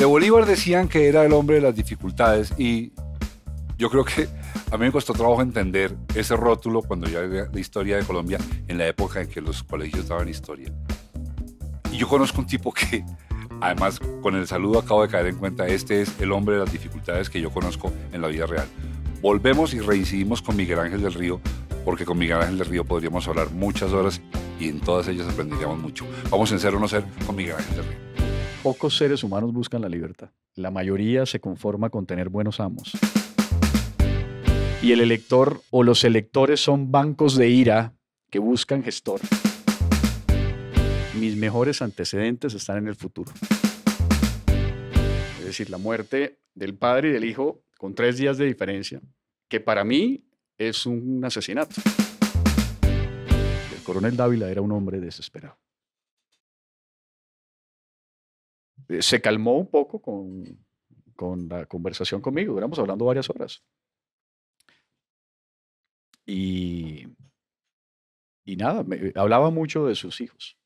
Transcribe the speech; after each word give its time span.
De 0.00 0.06
Bolívar 0.06 0.46
decían 0.46 0.88
que 0.88 1.08
era 1.08 1.26
el 1.26 1.34
hombre 1.34 1.56
de 1.56 1.60
las 1.60 1.76
dificultades 1.76 2.54
y 2.56 2.90
yo 3.76 3.90
creo 3.90 4.02
que 4.02 4.28
a 4.70 4.78
mí 4.78 4.86
me 4.86 4.92
costó 4.92 5.12
trabajo 5.12 5.42
entender 5.42 5.94
ese 6.14 6.36
rótulo 6.36 6.80
cuando 6.80 7.06
yo 7.06 7.18
había 7.18 7.44
de 7.44 7.60
historia 7.60 7.98
de 7.98 8.04
Colombia 8.04 8.38
en 8.66 8.78
la 8.78 8.86
época 8.86 9.20
en 9.20 9.28
que 9.28 9.42
los 9.42 9.62
colegios 9.62 10.08
daban 10.08 10.26
historia. 10.26 10.72
Y 11.92 11.98
yo 11.98 12.08
conozco 12.08 12.40
un 12.40 12.46
tipo 12.46 12.72
que, 12.72 13.04
además, 13.60 14.00
con 14.22 14.36
el 14.36 14.46
saludo 14.46 14.78
acabo 14.78 15.02
de 15.02 15.08
caer 15.08 15.26
en 15.26 15.36
cuenta, 15.36 15.66
este 15.66 16.00
es 16.00 16.18
el 16.18 16.32
hombre 16.32 16.54
de 16.54 16.62
las 16.62 16.72
dificultades 16.72 17.28
que 17.28 17.38
yo 17.38 17.50
conozco 17.50 17.92
en 18.10 18.22
la 18.22 18.28
vida 18.28 18.46
real. 18.46 18.68
Volvemos 19.20 19.74
y 19.74 19.80
reincidimos 19.80 20.40
con 20.40 20.56
Miguel 20.56 20.78
Ángel 20.78 21.02
del 21.02 21.12
Río, 21.12 21.42
porque 21.84 22.06
con 22.06 22.16
Miguel 22.16 22.38
Ángel 22.38 22.56
del 22.56 22.68
Río 22.68 22.86
podríamos 22.86 23.28
hablar 23.28 23.50
muchas 23.50 23.92
horas 23.92 24.22
y 24.58 24.70
en 24.70 24.80
todas 24.80 25.08
ellas 25.08 25.28
aprenderíamos 25.28 25.78
mucho. 25.78 26.06
Vamos 26.30 26.50
en 26.52 26.58
ser 26.58 26.74
o 26.74 26.80
no 26.80 26.88
ser 26.88 27.04
con 27.26 27.36
Miguel 27.36 27.56
Ángel 27.58 27.76
del 27.76 27.84
Río. 27.84 28.09
Pocos 28.62 28.94
seres 28.98 29.24
humanos 29.24 29.54
buscan 29.54 29.80
la 29.80 29.88
libertad. 29.88 30.32
La 30.54 30.70
mayoría 30.70 31.24
se 31.24 31.40
conforma 31.40 31.88
con 31.88 32.04
tener 32.04 32.28
buenos 32.28 32.60
amos. 32.60 32.92
Y 34.82 34.92
el 34.92 35.00
elector 35.00 35.62
o 35.70 35.82
los 35.82 36.04
electores 36.04 36.60
son 36.60 36.92
bancos 36.92 37.36
de 37.36 37.48
ira 37.48 37.94
que 38.28 38.38
buscan 38.38 38.82
gestor. 38.82 39.18
Mis 41.18 41.36
mejores 41.36 41.80
antecedentes 41.80 42.52
están 42.52 42.76
en 42.76 42.88
el 42.88 42.96
futuro. 42.96 43.32
Es 45.38 45.44
decir, 45.46 45.70
la 45.70 45.78
muerte 45.78 46.40
del 46.54 46.74
padre 46.74 47.08
y 47.08 47.12
del 47.12 47.24
hijo 47.24 47.62
con 47.78 47.94
tres 47.94 48.18
días 48.18 48.36
de 48.36 48.44
diferencia, 48.44 49.00
que 49.48 49.60
para 49.60 49.84
mí 49.84 50.26
es 50.58 50.84
un 50.84 51.24
asesinato. 51.24 51.76
El 53.74 53.82
coronel 53.84 54.18
Dávila 54.18 54.50
era 54.50 54.60
un 54.60 54.72
hombre 54.72 55.00
desesperado. 55.00 55.56
Se 59.00 59.20
calmó 59.20 59.56
un 59.58 59.68
poco 59.68 60.00
con, 60.00 60.44
con 61.14 61.48
la 61.48 61.66
conversación 61.66 62.20
conmigo, 62.20 62.54
duramos 62.54 62.78
hablando 62.78 63.04
varias 63.04 63.30
horas. 63.30 63.62
Y, 66.26 67.06
y 68.44 68.56
nada, 68.56 68.82
me, 68.84 69.12
hablaba 69.14 69.50
mucho 69.50 69.86
de 69.86 69.94
sus 69.94 70.20
hijos, 70.20 70.56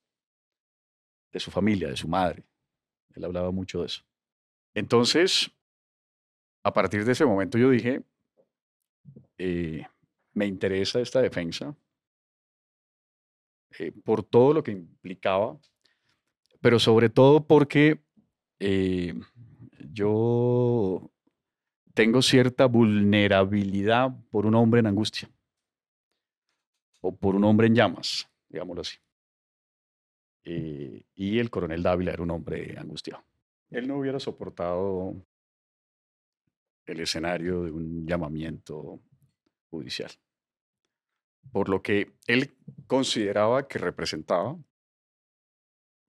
de 1.32 1.40
su 1.40 1.50
familia, 1.50 1.88
de 1.88 1.96
su 1.96 2.08
madre. 2.08 2.44
Él 3.14 3.24
hablaba 3.24 3.50
mucho 3.50 3.80
de 3.80 3.86
eso. 3.86 4.02
Entonces, 4.74 5.50
a 6.62 6.72
partir 6.72 7.04
de 7.04 7.12
ese 7.12 7.24
momento 7.24 7.58
yo 7.58 7.70
dije, 7.70 8.02
eh, 9.38 9.86
me 10.32 10.46
interesa 10.46 11.00
esta 11.00 11.20
defensa 11.20 11.76
eh, 13.78 13.92
por 14.04 14.22
todo 14.22 14.54
lo 14.54 14.62
que 14.62 14.72
implicaba, 14.72 15.58
pero 16.60 16.78
sobre 16.78 17.08
todo 17.08 17.46
porque 17.46 18.04
eh, 18.58 19.14
yo 19.92 21.10
tengo 21.94 22.22
cierta 22.22 22.66
vulnerabilidad 22.66 24.10
por 24.30 24.46
un 24.46 24.54
hombre 24.54 24.80
en 24.80 24.86
angustia 24.86 25.30
o 27.00 27.14
por 27.14 27.36
un 27.36 27.44
hombre 27.44 27.66
en 27.66 27.74
llamas, 27.74 28.28
digámoslo 28.48 28.80
así. 28.80 28.96
Eh, 30.44 31.04
y 31.14 31.38
el 31.38 31.50
coronel 31.50 31.82
Dávila 31.82 32.12
era 32.12 32.22
un 32.22 32.30
hombre 32.30 32.76
angustiado. 32.78 33.24
Él 33.70 33.88
no 33.88 33.98
hubiera 33.98 34.20
soportado 34.20 35.14
el 36.86 37.00
escenario 37.00 37.62
de 37.62 37.70
un 37.70 38.06
llamamiento 38.06 39.00
judicial, 39.70 40.10
por 41.50 41.68
lo 41.68 41.82
que 41.82 42.12
él 42.26 42.54
consideraba 42.86 43.66
que 43.66 43.78
representaba, 43.78 44.56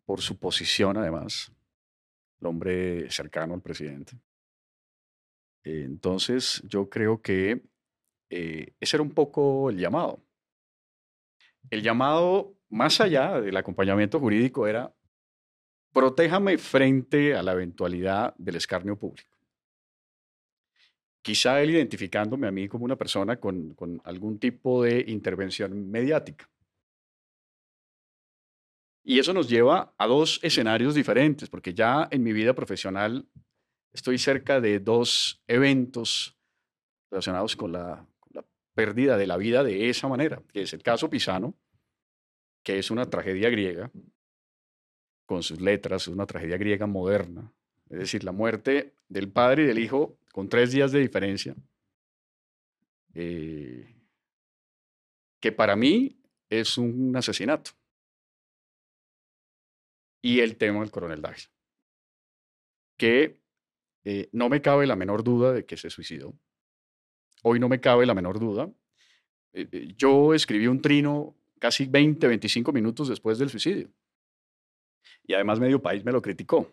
por 0.06 0.22
su 0.22 0.38
posición 0.38 0.98
además, 0.98 1.52
el 2.46 2.50
hombre 2.50 3.10
cercano 3.10 3.56
al 3.56 3.62
presidente. 3.62 4.14
Entonces 5.64 6.62
yo 6.68 6.90
creo 6.90 7.22
que 7.22 7.64
eh, 8.30 8.74
ese 8.80 8.98
era 8.98 9.04
un 9.04 9.12
poco 9.12 9.72
el 9.72 9.78
llamado. 9.78 10.24
El 11.72 11.82
llamado, 11.82 12.56
más 12.70 13.02
allá 13.02 13.42
del 13.42 13.58
acompañamiento 13.58 14.20
jurídico, 14.20 14.68
era 14.68 14.94
protéjame 15.92 16.58
frente 16.60 17.36
a 17.36 17.42
la 17.42 17.54
eventualidad 17.54 18.36
del 18.38 18.58
escarnio 18.58 18.98
público. 18.98 19.36
Quizá 21.24 21.60
él 21.62 21.72
identificándome 21.72 22.48
a 22.48 22.52
mí 22.52 22.68
como 22.68 22.86
una 22.86 22.96
persona 22.96 23.40
con, 23.40 23.74
con 23.74 24.00
algún 24.04 24.38
tipo 24.38 24.84
de 24.84 25.04
intervención 25.08 25.90
mediática. 25.90 26.48
Y 29.08 29.20
eso 29.20 29.34
nos 29.34 29.48
lleva 29.48 29.94
a 29.98 30.08
dos 30.08 30.40
escenarios 30.42 30.96
diferentes, 30.96 31.48
porque 31.48 31.74
ya 31.74 32.08
en 32.10 32.24
mi 32.24 32.34
vida 32.34 32.54
profesional 32.54 33.30
estoy 33.94 34.18
cerca 34.18 34.60
de 34.60 34.80
dos 34.80 35.42
eventos 35.48 36.36
relacionados 37.12 37.56
con 37.56 37.72
la 37.72 38.06
pérdida 38.74 39.16
de 39.16 39.28
la 39.28 39.38
vida 39.38 39.64
de 39.64 39.90
esa 39.90 40.08
manera, 40.08 40.42
que 40.52 40.64
es 40.64 40.74
el 40.74 40.84
caso 40.84 41.10
Pisano, 41.10 41.56
que 42.64 42.80
es 42.80 42.92
una 42.92 43.10
tragedia 43.10 43.50
griega, 43.50 43.92
con 45.26 45.42
sus 45.42 45.62
letras, 45.62 46.08
una 46.08 46.26
tragedia 46.26 46.58
griega 46.58 46.86
moderna, 46.86 47.52
es 47.90 48.00
decir, 48.00 48.24
la 48.24 48.32
muerte 48.32 48.96
del 49.08 49.32
padre 49.32 49.64
y 49.64 49.68
del 49.68 49.80
hijo 49.80 50.18
con 50.32 50.50
tres 50.50 50.72
días 50.72 50.92
de 50.92 51.00
diferencia, 51.00 51.56
eh, 53.14 53.96
que 55.40 55.52
para 55.52 55.76
mí 55.76 56.20
es 56.50 56.78
un 56.78 57.16
asesinato. 57.16 57.72
Y 60.26 60.40
el 60.40 60.58
tema 60.58 60.80
del 60.80 60.90
coronel 60.90 61.22
Dávila, 61.22 61.52
que 62.98 63.44
eh, 64.06 64.28
no 64.32 64.50
me 64.50 64.60
cabe 64.60 64.88
la 64.88 64.96
menor 64.96 65.24
duda 65.24 65.54
de 65.54 65.68
que 65.68 65.78
se 65.78 65.92
suicidó. 65.92 66.34
Hoy 67.44 67.60
no 67.60 67.70
me 67.70 67.80
cabe 67.80 68.08
la 68.08 68.16
menor 68.16 68.40
duda. 68.40 68.68
Eh, 69.54 69.68
eh, 69.72 69.94
yo 69.96 70.34
escribí 70.34 70.66
un 70.66 70.82
trino 70.82 71.36
casi 71.60 71.86
20, 71.86 72.28
25 72.28 72.74
minutos 72.74 73.08
después 73.08 73.38
del 73.38 73.52
suicidio. 73.52 73.92
Y 75.28 75.36
además 75.36 75.60
medio 75.60 75.80
país 75.80 76.04
me 76.04 76.12
lo 76.12 76.24
criticó, 76.24 76.72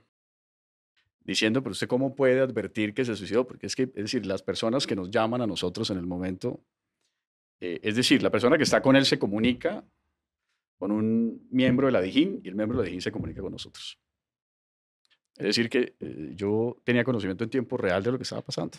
diciendo, 1.20 1.62
pero 1.62 1.72
usted 1.72 1.88
cómo 1.88 2.14
puede 2.14 2.40
advertir 2.40 2.94
que 2.94 3.04
se 3.04 3.14
suicidó? 3.16 3.46
Porque 3.46 3.66
es 3.66 3.76
que, 3.76 3.82
es 3.82 3.92
decir, 3.92 4.24
las 4.24 4.42
personas 4.42 4.86
que 4.86 4.96
nos 4.96 5.10
llaman 5.10 5.42
a 5.42 5.46
nosotros 5.46 5.90
en 5.90 5.98
el 5.98 6.06
momento, 6.06 6.64
es 7.60 7.96
decir, 7.96 8.22
la 8.22 8.30
persona 8.30 8.56
que 8.56 8.64
está 8.64 8.80
con 8.80 8.96
él 8.96 9.04
se 9.04 9.18
comunica 9.18 9.84
con 10.82 10.90
un 10.90 11.46
miembro 11.52 11.86
de 11.86 11.92
la 11.92 12.00
DIJÍN 12.00 12.40
y 12.42 12.48
el 12.48 12.56
miembro 12.56 12.76
de 12.76 12.82
la 12.82 12.86
DIJÍN 12.86 13.02
se 13.02 13.12
comunica 13.12 13.40
con 13.40 13.52
nosotros. 13.52 14.00
Es 15.36 15.46
decir, 15.46 15.70
que 15.70 15.94
yo 16.34 16.76
tenía 16.82 17.04
conocimiento 17.04 17.44
en 17.44 17.50
tiempo 17.50 17.76
real 17.76 18.02
de 18.02 18.10
lo 18.10 18.18
que 18.18 18.24
estaba 18.24 18.42
pasando. 18.42 18.78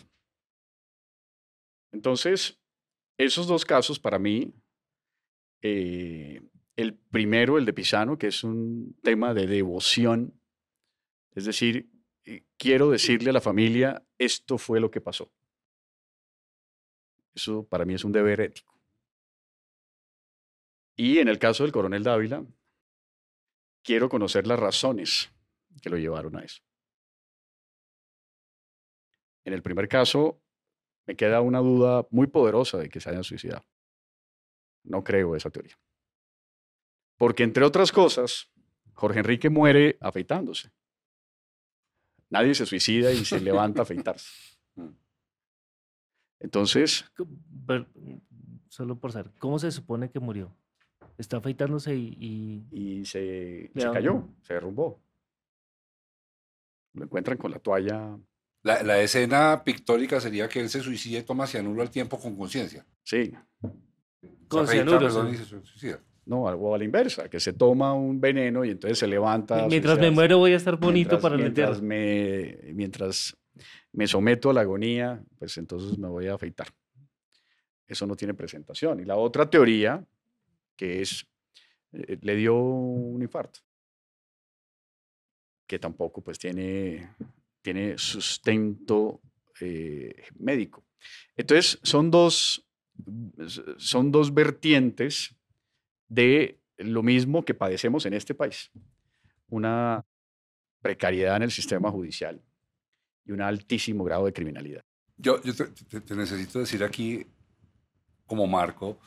Entonces, 1.92 2.60
esos 3.16 3.46
dos 3.46 3.64
casos 3.64 3.98
para 3.98 4.18
mí, 4.18 4.52
eh, 5.62 6.42
el 6.76 6.92
primero, 6.92 7.56
el 7.56 7.64
de 7.64 7.72
Pisano, 7.72 8.18
que 8.18 8.26
es 8.26 8.44
un 8.44 8.94
tema 9.02 9.32
de 9.32 9.46
devoción, 9.46 10.38
es 11.34 11.46
decir, 11.46 11.88
eh, 12.26 12.42
quiero 12.58 12.90
decirle 12.90 13.30
a 13.30 13.32
la 13.32 13.40
familia, 13.40 14.06
esto 14.18 14.58
fue 14.58 14.78
lo 14.78 14.90
que 14.90 15.00
pasó. 15.00 15.32
Eso 17.34 17.66
para 17.66 17.86
mí 17.86 17.94
es 17.94 18.04
un 18.04 18.12
deber 18.12 18.42
ético. 18.42 18.73
Y 20.96 21.18
en 21.18 21.28
el 21.28 21.38
caso 21.38 21.64
del 21.64 21.72
coronel 21.72 22.04
Dávila, 22.04 22.44
quiero 23.82 24.08
conocer 24.08 24.46
las 24.46 24.58
razones 24.58 25.30
que 25.82 25.90
lo 25.90 25.96
llevaron 25.96 26.36
a 26.36 26.44
eso. 26.44 26.62
En 29.44 29.52
el 29.52 29.62
primer 29.62 29.88
caso, 29.88 30.40
me 31.06 31.16
queda 31.16 31.40
una 31.40 31.58
duda 31.58 32.06
muy 32.10 32.26
poderosa 32.26 32.78
de 32.78 32.88
que 32.88 33.00
se 33.00 33.10
hayan 33.10 33.24
suicidado. 33.24 33.64
No 34.84 35.04
creo 35.04 35.36
esa 35.36 35.50
teoría. 35.50 35.78
Porque, 37.16 37.42
entre 37.42 37.64
otras 37.64 37.92
cosas, 37.92 38.50
Jorge 38.94 39.20
Enrique 39.20 39.50
muere 39.50 39.98
afeitándose. 40.00 40.72
Nadie 42.30 42.54
se 42.54 42.66
suicida 42.66 43.12
y 43.12 43.24
se 43.24 43.40
levanta 43.40 43.82
a 43.82 43.84
afeitarse. 43.84 44.30
Entonces. 46.40 47.04
Solo 48.68 48.98
por 48.98 49.12
saber, 49.12 49.32
¿cómo 49.38 49.58
se 49.58 49.70
supone 49.70 50.10
que 50.10 50.18
murió? 50.18 50.54
Está 51.18 51.38
afeitándose 51.38 51.94
y. 51.94 52.66
Y, 52.70 53.04
se, 53.04 53.70
se 53.74 53.90
cayó, 53.92 54.28
se 54.42 54.54
derrumbó. 54.54 55.00
Lo 56.94 57.04
encuentran 57.04 57.36
con 57.38 57.50
la 57.50 57.58
toalla 57.58 58.16
la, 58.64 59.00
escena 59.00 59.62
pictórica 59.62 60.20
sería 60.20 60.48
que 60.48 60.58
él 60.60 60.70
se 60.70 60.80
suicida 60.80 61.18
y 61.18 61.22
toma 61.22 61.46
cianuro 61.46 61.82
al 61.82 61.90
tiempo 61.90 62.18
con 62.18 62.34
conciencia. 62.34 62.84
Sí. 63.02 63.30
Con 64.48 64.66
cianuro. 64.66 65.30
No, 66.24 66.48
algo 66.48 66.74
a 66.74 66.78
la 66.78 66.84
inversa, 66.84 67.28
que 67.28 67.38
se 67.38 67.52
toma 67.52 67.92
un 67.92 68.18
veneno 68.18 68.64
y 68.64 68.70
entonces 68.70 68.98
se 68.98 69.06
levanta. 69.06 69.66
Mientras 69.68 69.98
me 69.98 70.10
muero 70.10 70.38
voy 70.38 70.54
a 70.54 70.56
estar 70.56 70.78
bonito 70.78 71.20
para 71.20 71.34
el 71.34 71.42
mientras 71.42 71.82
me, 71.82 72.58
mientras 72.72 73.36
me 73.92 74.06
someto 74.06 74.48
a 74.48 74.54
la 74.54 74.62
agonía, 74.62 75.22
pues 75.38 75.58
entonces 75.58 75.98
me 75.98 76.08
voy 76.08 76.28
a 76.28 76.34
afeitar. 76.34 76.68
Eso 77.86 78.06
no 78.06 78.16
tiene 78.16 78.32
presentación. 78.32 79.00
Y 79.00 79.04
la 79.04 79.16
otra 79.16 79.50
teoría, 79.50 80.02
que 80.76 81.02
es, 81.02 81.26
eh, 81.92 82.18
le 82.20 82.36
dio 82.36 82.56
un 82.56 83.22
infarto, 83.22 83.60
que 85.66 85.78
tampoco 85.78 86.22
pues 86.22 86.38
tiene 86.38 87.10
tiene 87.64 87.96
sustento 87.96 89.22
eh, 89.58 90.14
médico. 90.38 90.84
Entonces, 91.34 91.80
son 91.82 92.10
dos, 92.10 92.68
son 93.78 94.12
dos 94.12 94.34
vertientes 94.34 95.34
de 96.08 96.60
lo 96.76 97.02
mismo 97.02 97.42
que 97.42 97.54
padecemos 97.54 98.04
en 98.04 98.12
este 98.12 98.34
país. 98.34 98.70
Una 99.48 100.04
precariedad 100.82 101.36
en 101.36 101.44
el 101.44 101.50
sistema 101.50 101.90
judicial 101.90 102.42
y 103.24 103.32
un 103.32 103.40
altísimo 103.40 104.04
grado 104.04 104.26
de 104.26 104.34
criminalidad. 104.34 104.84
Yo, 105.16 105.40
te, 105.40 106.14
necesito 106.14 106.58
decir 106.58 106.84
aquí, 106.84 107.26
como 108.26 108.46
marco, 108.46 109.00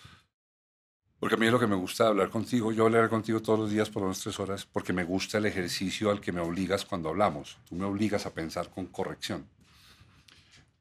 porque 1.20 1.36
a 1.36 1.38
mí 1.38 1.46
es 1.46 1.52
lo 1.52 1.60
que 1.60 1.68
me 1.68 1.76
gusta 1.76 2.08
hablar 2.08 2.30
contigo. 2.30 2.72
Yo 2.72 2.86
hablaré 2.86 3.10
contigo 3.10 3.42
todos 3.42 3.60
los 3.60 3.72
días 3.72 3.90
por 3.90 4.04
unas 4.04 4.20
tres 4.20 4.40
horas 4.40 4.66
porque 4.66 4.94
me 4.94 5.04
gusta 5.04 5.38
el 5.38 5.46
ejercicio 5.46 6.12
al 6.12 6.22
que 6.22 6.32
me 6.32 6.42
obligas 6.42 6.86
cuando 6.86 7.10
hablamos. 7.10 7.58
Tú 7.68 7.76
me 7.76 7.86
obligas 7.86 8.26
a 8.26 8.34
pensar 8.34 8.70
con 8.70 8.88
corrección. 8.88 9.46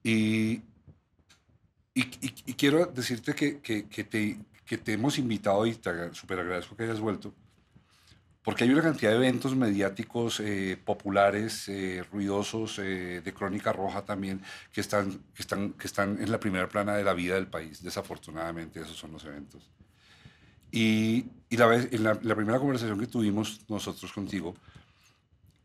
Y, 0.03 0.63
y, 1.95 2.55
quiero 2.55 2.87
decirte 2.87 3.35
que, 3.35 3.61
que, 3.61 3.89
que, 3.89 4.05
te, 4.05 4.39
que 4.65 4.79
te 4.79 4.93
hemos 4.93 5.19
invitado 5.19 5.67
y 5.67 5.75
te 5.75 6.15
súper 6.15 6.41
agradezco 6.41 6.77
que 6.77 6.85
hayas 6.85 7.01
vuelto 7.01 7.33
porque 8.47 8.63
hay 8.63 8.71
una 8.71 8.83
cantidad 8.83 9.11
de 9.11 9.17
eventos 9.17 9.57
mediáticos 9.57 10.39
eh, 10.39 10.79
populares, 10.85 11.69
eh, 11.69 12.05
ruidosos, 12.13 12.79
eh, 12.79 13.21
de 13.21 13.35
crónica 13.35 13.73
roja 13.73 14.05
también, 14.05 14.41
que 14.73 14.81
están, 14.81 15.19
que, 15.35 15.43
están, 15.43 15.73
que 15.73 15.89
están 15.89 16.23
en 16.23 16.31
la 16.31 16.39
primera 16.39 16.69
plana 16.69 16.95
de 16.95 17.03
la 17.03 17.13
vida 17.13 17.35
del 17.35 17.49
país. 17.49 17.83
Desafortunadamente, 17.83 18.81
esos 18.81 18.97
son 18.97 19.11
los 19.11 19.25
eventos. 19.25 19.69
Y, 20.71 21.27
la, 21.51 21.75
en 21.75 22.03
la, 22.03 22.15
primera 22.15 22.59
conversación 22.59 22.99
que 22.99 23.07
tuvimos 23.07 23.61
nosotros 23.69 24.13
contigo, 24.13 24.55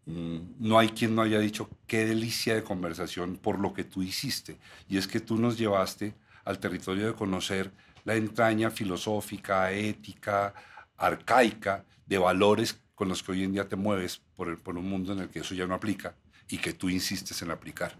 mm, 0.06 0.38
no 0.60 0.80
hay 0.80 0.90
quien 0.90 1.16
no 1.16 1.22
haya 1.22 1.40
dicho 1.40 1.70
qué 1.88 2.06
delicia 2.06 2.56
de 2.56 2.64
conversación 2.64 3.38
por 3.38 3.60
lo 3.60 3.74
que 3.74 3.84
tú 3.84 4.04
hiciste. 4.04 4.58
Y 4.88 4.98
es 4.98 5.08
que 5.08 5.20
tú 5.20 5.38
nos 5.38 5.58
llevaste 5.58 6.14
al 6.46 6.60
territorio 6.60 7.08
de 7.08 7.14
conocer 7.14 7.72
la 8.04 8.16
entraña 8.16 8.72
filosófica, 8.72 9.72
ética, 9.72 10.54
arcaica 10.98 11.86
de 12.06 12.18
valores 12.18 12.80
con 12.96 13.10
los 13.10 13.24
que 13.24 13.32
hoy 13.32 13.44
en 13.44 13.54
día 13.54 13.68
te 13.68 13.76
mueves 13.76 14.22
por 14.36 14.78
un 14.78 14.90
mundo 14.90 15.14
en 15.14 15.20
el 15.20 15.30
que 15.30 15.40
eso 15.40 15.56
ya 15.56 15.68
no 15.68 15.76
aplica 15.76 16.16
y 16.48 16.58
que 16.58 16.74
tú 16.74 16.90
insistes 16.90 17.42
en 17.42 17.52
aplicar. 17.52 17.98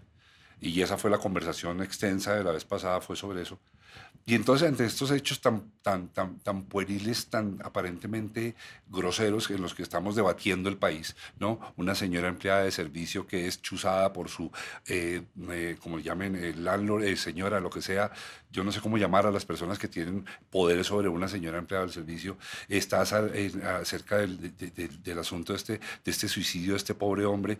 Y 0.62 0.80
esa 0.80 0.96
fue 0.96 1.10
la 1.10 1.18
conversación 1.18 1.82
extensa 1.82 2.36
de 2.36 2.44
la 2.44 2.52
vez 2.52 2.64
pasada, 2.64 3.00
fue 3.00 3.16
sobre 3.16 3.42
eso. 3.42 3.58
Y 4.24 4.36
entonces, 4.36 4.68
ante 4.68 4.84
estos 4.84 5.10
hechos 5.10 5.40
tan, 5.40 5.72
tan, 5.82 6.06
tan, 6.10 6.38
tan 6.38 6.62
pueriles, 6.66 7.26
tan 7.26 7.58
aparentemente 7.64 8.54
groseros 8.88 9.50
en 9.50 9.60
los 9.60 9.74
que 9.74 9.82
estamos 9.82 10.14
debatiendo 10.14 10.68
el 10.68 10.76
país, 10.76 11.16
¿no? 11.40 11.58
Una 11.76 11.96
señora 11.96 12.28
empleada 12.28 12.62
de 12.62 12.70
servicio 12.70 13.26
que 13.26 13.48
es 13.48 13.60
chuzada 13.60 14.12
por 14.12 14.28
su, 14.28 14.52
eh, 14.86 15.22
eh, 15.50 15.76
como 15.82 15.98
llamen, 15.98 16.36
el 16.36 16.62
landlord, 16.62 17.02
eh, 17.02 17.16
señora, 17.16 17.58
lo 17.58 17.70
que 17.70 17.82
sea, 17.82 18.12
yo 18.52 18.62
no 18.62 18.70
sé 18.70 18.80
cómo 18.80 18.96
llamar 18.96 19.26
a 19.26 19.32
las 19.32 19.44
personas 19.44 19.80
que 19.80 19.88
tienen 19.88 20.24
poder 20.48 20.84
sobre 20.84 21.08
una 21.08 21.26
señora 21.26 21.58
empleada 21.58 21.84
del 21.84 21.92
servicio, 21.92 22.38
está 22.68 23.00
acerca 23.00 24.18
del, 24.18 24.54
del 25.02 25.18
asunto 25.18 25.56
este, 25.56 25.80
de 26.04 26.10
este 26.10 26.28
suicidio 26.28 26.74
de 26.74 26.76
este 26.76 26.94
pobre 26.94 27.24
hombre, 27.24 27.58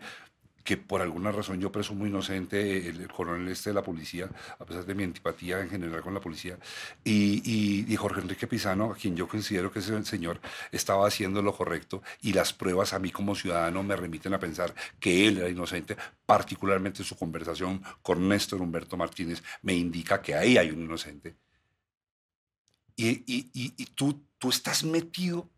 que 0.63 0.77
por 0.77 1.01
alguna 1.01 1.31
razón 1.31 1.59
yo 1.59 1.71
presumo 1.71 2.07
inocente, 2.07 2.87
el, 2.87 3.07
coronel 3.09 3.49
este 3.49 3.71
de 3.71 3.73
la 3.73 3.83
policía, 3.83 4.29
a 4.57 4.65
pesar 4.65 4.85
de 4.85 4.95
mi 4.95 5.03
antipatía 5.03 5.59
en 5.59 5.69
general 5.69 6.01
con 6.01 6.13
la 6.13 6.21
policía, 6.21 6.57
y, 7.03 7.85
y, 7.91 7.95
Jorge 7.95 8.21
Enrique 8.21 8.47
Pizano, 8.47 8.91
a 8.91 8.95
quien 8.95 9.15
yo 9.15 9.27
considero 9.27 9.71
que 9.71 9.79
ese 9.79 10.03
señor 10.05 10.39
estaba 10.71 11.07
haciendo 11.07 11.41
lo 11.41 11.55
correcto, 11.55 12.01
y 12.21 12.33
las 12.33 12.53
pruebas 12.53 12.93
a 12.93 12.99
mí 12.99 13.11
como 13.11 13.35
ciudadano 13.35 13.83
me 13.83 13.95
remiten 13.95 14.33
a 14.33 14.39
pensar 14.39 14.73
que 14.99 15.27
él 15.27 15.37
era 15.37 15.49
inocente, 15.49 15.97
particularmente 16.25 17.03
su 17.03 17.15
conversación 17.17 17.83
con 18.01 18.27
Néstor 18.27 18.61
Humberto 18.61 18.97
Martínez 18.97 19.43
me 19.61 19.73
indica 19.73 20.21
que 20.21 20.35
ahí 20.35 20.57
hay 20.57 20.71
un 20.71 20.81
inocente. 20.83 21.35
Y, 22.95 23.09
y, 23.25 23.49
y 23.53 23.85
tú, 23.87 24.23
tú 24.37 24.49
estás 24.49 24.83
metido 24.83 25.49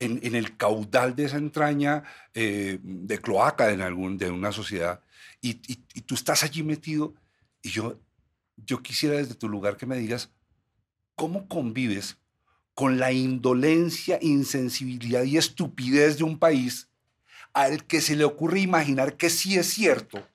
en, 0.00 0.34
el 0.34 0.56
caudal 0.56 1.14
de 1.14 1.26
esa 1.26 1.36
entraña 1.36 2.02
eh, 2.34 2.78
de 2.82 3.18
cloaca 3.18 3.68
de 3.68 4.30
una 4.30 4.50
sociedad 4.50 5.00
y, 5.42 5.54
tú 6.02 6.14
estás 6.14 6.42
allí 6.42 6.62
metido 6.62 7.14
y 7.62 7.70
yo, 7.70 8.00
yo 8.56 8.82
quisiera 8.82 9.16
desde 9.16 9.34
tu 9.34 9.48
lugar 9.48 9.76
que 9.76 9.86
me 9.86 9.96
digas, 9.96 10.30
¿cómo 11.14 11.46
convives 11.48 12.16
con 12.74 12.98
la 12.98 13.12
indolencia, 13.12 14.18
insensibilidad 14.22 15.24
y 15.24 15.36
estupidez 15.36 16.18
de 16.18 16.24
un 16.24 16.38
país 16.38 16.88
al 17.52 17.84
que 17.84 18.00
se 18.00 18.16
le 18.16 18.24
ocurre 18.24 18.60
imaginar 18.60 19.16
que 19.16 19.28
sí 19.28 19.56
es 19.56 19.66
cierto 19.66 20.26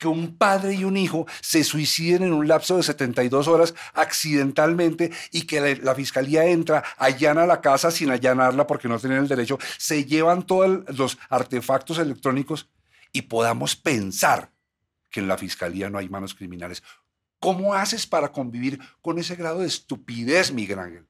que 0.00 0.08
un 0.08 0.36
padre 0.36 0.74
y 0.74 0.84
un 0.84 0.96
hijo 0.96 1.26
se 1.42 1.62
suiciden 1.62 2.22
en 2.22 2.32
un 2.32 2.48
lapso 2.48 2.78
de 2.78 2.82
72 2.82 3.46
horas 3.46 3.74
accidentalmente 3.92 5.12
y 5.30 5.42
que 5.42 5.76
la, 5.76 5.94
fiscalía 5.94 6.46
entra, 6.46 6.82
allana 6.96 7.46
la 7.46 7.60
casa 7.60 7.90
sin 7.90 8.10
allanarla 8.10 8.66
porque 8.66 8.88
no 8.88 8.98
tienen 8.98 9.18
el 9.18 9.28
derecho, 9.28 9.58
se 9.76 10.06
llevan 10.06 10.46
todos 10.46 10.82
los 10.98 11.18
artefactos 11.28 11.98
electrónicos 11.98 12.70
y 13.12 13.22
podamos 13.22 13.76
pensar 13.76 14.50
que 15.10 15.20
en 15.20 15.28
la 15.28 15.36
fiscalía 15.36 15.90
no 15.90 15.98
hay 15.98 16.08
manos 16.08 16.34
criminales. 16.34 16.82
¿Cómo 17.38 17.74
haces 17.74 18.06
para 18.06 18.32
convivir 18.32 18.80
con 19.02 19.18
ese 19.18 19.36
grado 19.36 19.60
de 19.60 19.66
estupidez, 19.66 20.50
Miguel 20.50 20.78
Ángel? 20.78 21.06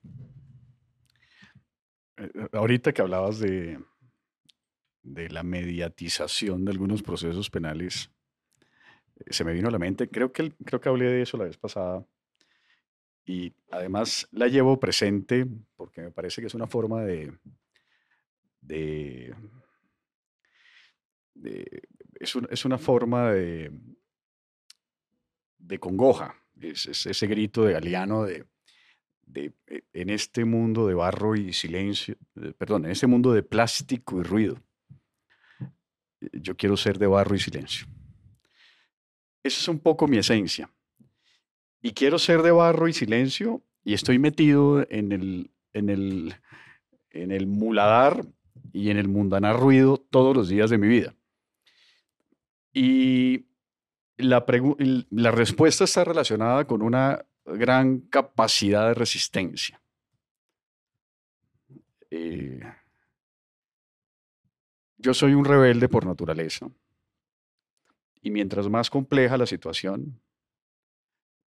Eh, 2.17 2.31
eh, 2.35 2.49
ahorita 2.53 2.93
que 2.93 3.03
hablabas 3.03 3.39
de, 3.39 3.79
de 5.03 5.29
la 5.29 5.45
mediatización 5.45 6.65
de 6.65 6.73
algunos 6.73 7.03
procesos 7.03 7.51
penales, 7.51 8.11
se 9.29 9.45
me 9.45 9.53
vino 9.53 9.69
a 9.69 9.73
la 9.73 9.79
mente, 9.79 10.09
creo 10.09 10.33
que, 10.33 10.53
creo 10.65 10.81
que 10.81 10.89
hablé 10.89 11.07
de 11.07 11.23
eso 11.23 11.37
la 11.37 11.45
vez 11.45 11.57
pasada, 11.57 12.05
y 13.25 13.53
además 13.71 14.29
la 14.33 14.49
llevo 14.49 14.81
presente 14.81 15.47
porque 15.77 16.01
me 16.01 16.11
parece 16.11 16.41
que 16.41 16.49
es 16.49 16.55
una 16.55 16.67
forma 16.67 17.03
de, 17.03 17.33
de, 18.61 19.35
es, 22.19 22.35
es, 22.51 22.65
una 22.65 22.79
forma 22.79 23.33
de, 23.33 23.71
de 25.59 25.79
congoja, 25.79 26.35
es, 26.61 27.07
ese 27.07 27.27
grito 27.27 27.65
de 27.65 27.75
Galeano 27.75 28.25
de, 28.25 28.47
de, 29.23 29.53
e, 29.67 29.85
en 29.93 30.11
este 30.11 30.45
mundo 30.45 30.87
de 30.87 30.95
barro 30.95 31.37
y 31.37 31.53
silencio, 31.53 32.17
perdón, 32.59 32.87
en 32.87 32.91
este 32.91 33.07
mundo 33.07 33.33
de 33.33 33.43
plástico 33.43 34.21
y 34.21 34.23
ruido, 34.23 34.61
yo 36.33 36.57
quiero 36.57 36.77
ser 36.77 36.99
de 36.99 37.07
barro 37.07 37.35
y 37.35 37.39
silencio. 37.39 37.87
Esa 39.43 39.61
es 39.61 39.69
un 39.69 39.79
poco 39.79 40.07
mi 40.07 40.19
esencia. 40.19 40.71
Y 41.83 41.93
quiero 41.93 42.19
ser 42.19 42.43
de 42.43 42.51
barro 42.51 42.89
y 42.89 42.93
silencio 42.93 43.63
y 43.85 43.95
estoy 43.95 44.19
metido 44.19 44.87
en 44.91 45.13
el, 45.13 45.51
en 45.73 45.89
el, 45.89 46.35
en 47.11 47.33
el 47.33 47.47
muladar 47.47 48.27
y 48.73 48.91
en 48.91 48.99
el 48.99 49.09
mundanar 49.09 49.59
ruido 49.59 49.97
todos 49.97 50.37
los 50.37 50.49
días 50.49 50.71
de 50.71 50.79
mi 50.79 50.89
vida. 50.89 51.15
Y 52.73 53.47
la, 54.17 54.45
respuesta 55.33 55.85
está 55.85 56.05
relacionada 56.05 56.67
con 56.67 56.83
una 56.83 57.25
gran 57.45 58.01
capacidad 58.01 58.89
de 58.89 58.95
resistencia. 58.95 59.81
Eh, 62.11 62.61
yo 64.99 65.15
soy 65.15 65.35
un 65.35 65.45
rebelde 65.45 65.89
por 65.89 66.07
naturaleza. 66.07 66.71
Y 68.23 68.31
mientras 68.31 68.69
más 68.69 68.91
compleja 68.91 69.39
la 69.39 69.47
situación, 69.47 70.21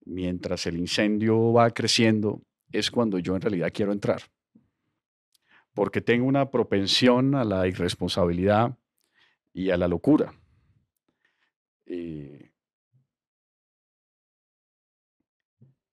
mientras 0.06 0.66
el 0.66 0.78
incendio 0.78 1.54
va 1.54 1.70
creciendo, 1.72 2.42
es 2.72 2.90
cuando 2.90 3.20
yo 3.20 3.36
en 3.36 3.42
realidad 3.42 3.72
quiero 3.74 3.92
entrar. 3.92 4.22
Porque 5.74 6.02
tengo 6.02 6.26
una 6.26 6.50
propensión 6.50 7.36
a 7.36 7.44
la 7.44 7.68
irresponsabilidad 7.68 8.78
y 9.54 9.70
a 9.70 9.78
la 9.78 9.88
locura. 9.88 10.34
Eh, 11.86 12.52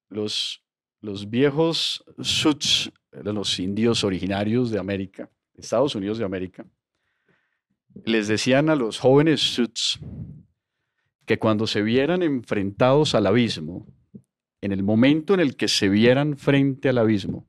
los, 0.09 0.65
los 1.01 1.29
viejos 1.29 2.05
Suts, 2.21 2.93
los 3.11 3.59
indios 3.59 4.05
originarios 4.05 4.71
de 4.71 4.79
América, 4.79 5.31
Estados 5.55 5.95
Unidos 5.95 6.19
de 6.19 6.25
América, 6.25 6.67
les 8.05 8.29
decían 8.29 8.71
a 8.71 8.77
los 8.77 8.99
jóvenes 8.99 9.41
Suts, 9.41 10.01
que 11.31 11.39
cuando 11.39 11.69
se 11.69 11.81
vieran 11.81 12.25
enfrentados 12.25 13.15
al 13.15 13.25
abismo, 13.25 13.87
en 14.61 14.73
el 14.73 14.83
momento 14.83 15.33
en 15.33 15.39
el 15.39 15.57
que 15.57 15.69
se 15.69 15.89
vieran 15.89 16.37
frente 16.37 16.89
al 16.89 16.99
abismo, 16.99 17.49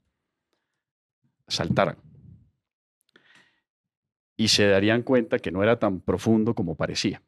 saltaran. 1.48 1.98
Y 4.38 4.50
se 4.50 4.68
darían 4.68 5.02
cuenta 5.02 5.40
que 5.40 5.50
no 5.50 5.64
era 5.64 5.80
tan 5.80 6.00
profundo 6.00 6.54
como 6.54 6.76
parecía. 6.76 7.24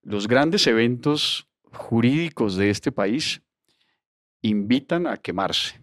Los 0.00 0.26
grandes 0.26 0.66
eventos 0.66 1.50
jurídicos 1.64 2.56
de 2.56 2.70
este 2.70 2.90
país 2.90 3.42
invitan 4.40 5.06
a 5.06 5.18
quemarse. 5.18 5.78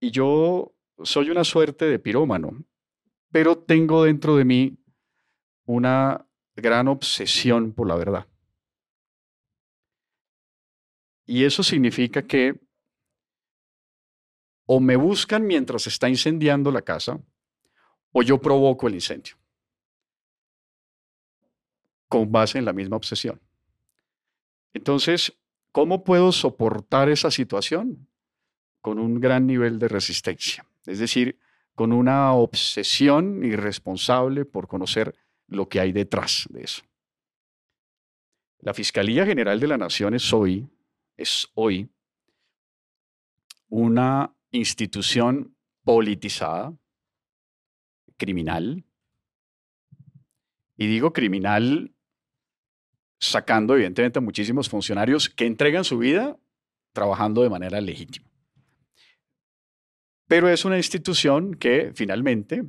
Y 0.00 0.12
yo 0.12 0.74
soy 1.02 1.28
una 1.28 1.44
suerte 1.44 1.84
de 1.84 1.98
pirómano, 1.98 2.64
pero 3.30 3.58
tengo 3.58 4.04
dentro 4.04 4.34
de 4.38 4.46
mí 4.46 4.78
una 5.66 6.24
gran 6.60 6.88
obsesión 6.88 7.72
por 7.72 7.88
la 7.88 7.96
verdad. 7.96 8.26
Y 11.26 11.44
eso 11.44 11.62
significa 11.62 12.22
que 12.22 12.60
o 14.66 14.80
me 14.80 14.96
buscan 14.96 15.46
mientras 15.46 15.86
está 15.86 16.08
incendiando 16.08 16.70
la 16.70 16.82
casa 16.82 17.20
o 18.12 18.22
yo 18.22 18.38
provoco 18.40 18.86
el 18.86 18.94
incendio 18.94 19.36
con 22.08 22.32
base 22.32 22.58
en 22.58 22.64
la 22.64 22.72
misma 22.72 22.96
obsesión. 22.96 23.40
Entonces, 24.72 25.34
¿cómo 25.72 26.04
puedo 26.04 26.32
soportar 26.32 27.08
esa 27.08 27.30
situación? 27.30 28.08
Con 28.80 28.98
un 28.98 29.20
gran 29.20 29.46
nivel 29.46 29.78
de 29.78 29.88
resistencia, 29.88 30.64
es 30.86 30.98
decir, 30.98 31.38
con 31.74 31.92
una 31.92 32.32
obsesión 32.32 33.44
irresponsable 33.44 34.44
por 34.44 34.68
conocer 34.68 35.14
lo 35.48 35.68
que 35.68 35.80
hay 35.80 35.92
detrás 35.92 36.46
de 36.50 36.62
eso. 36.62 36.82
La 38.60 38.74
Fiscalía 38.74 39.24
General 39.24 39.58
de 39.58 39.68
la 39.68 39.78
Nación 39.78 40.14
es 40.14 40.32
hoy, 40.32 40.68
es 41.16 41.48
hoy 41.54 41.88
una 43.68 44.34
institución 44.50 45.56
politizada, 45.84 46.74
criminal, 48.16 48.84
y 50.76 50.86
digo 50.86 51.12
criminal 51.12 51.94
sacando 53.20 53.74
evidentemente 53.74 54.18
a 54.18 54.22
muchísimos 54.22 54.68
funcionarios 54.68 55.28
que 55.28 55.46
entregan 55.46 55.84
su 55.84 55.98
vida 55.98 56.38
trabajando 56.92 57.42
de 57.42 57.50
manera 57.50 57.80
legítima. 57.80 58.30
Pero 60.26 60.48
es 60.48 60.64
una 60.64 60.76
institución 60.76 61.54
que 61.54 61.92
finalmente 61.94 62.64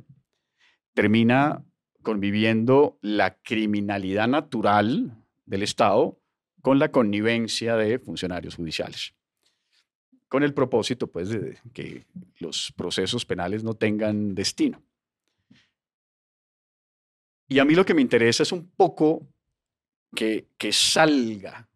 termina 0.94 1.64
conviviendo 2.02 2.98
la 3.02 3.36
criminalidad 3.42 4.28
natural 4.28 5.16
del 5.46 5.62
Estado 5.62 6.18
con 6.62 6.78
la 6.78 6.90
connivencia 6.90 7.76
de 7.76 7.98
funcionarios 7.98 8.56
judiciales, 8.56 9.14
con 10.28 10.42
el 10.42 10.54
propósito 10.54 11.06
pues, 11.06 11.30
de 11.30 11.58
que 11.72 12.06
los 12.38 12.72
procesos 12.76 13.24
penales 13.24 13.64
no 13.64 13.74
tengan 13.74 14.34
destino. 14.34 14.82
Y 17.48 17.58
a 17.58 17.64
mí 17.64 17.74
lo 17.74 17.84
que 17.84 17.94
me 17.94 18.02
interesa 18.02 18.42
es 18.42 18.52
un 18.52 18.70
poco 18.70 19.26
que, 20.14 20.46
que 20.56 20.72
salga, 20.72 21.68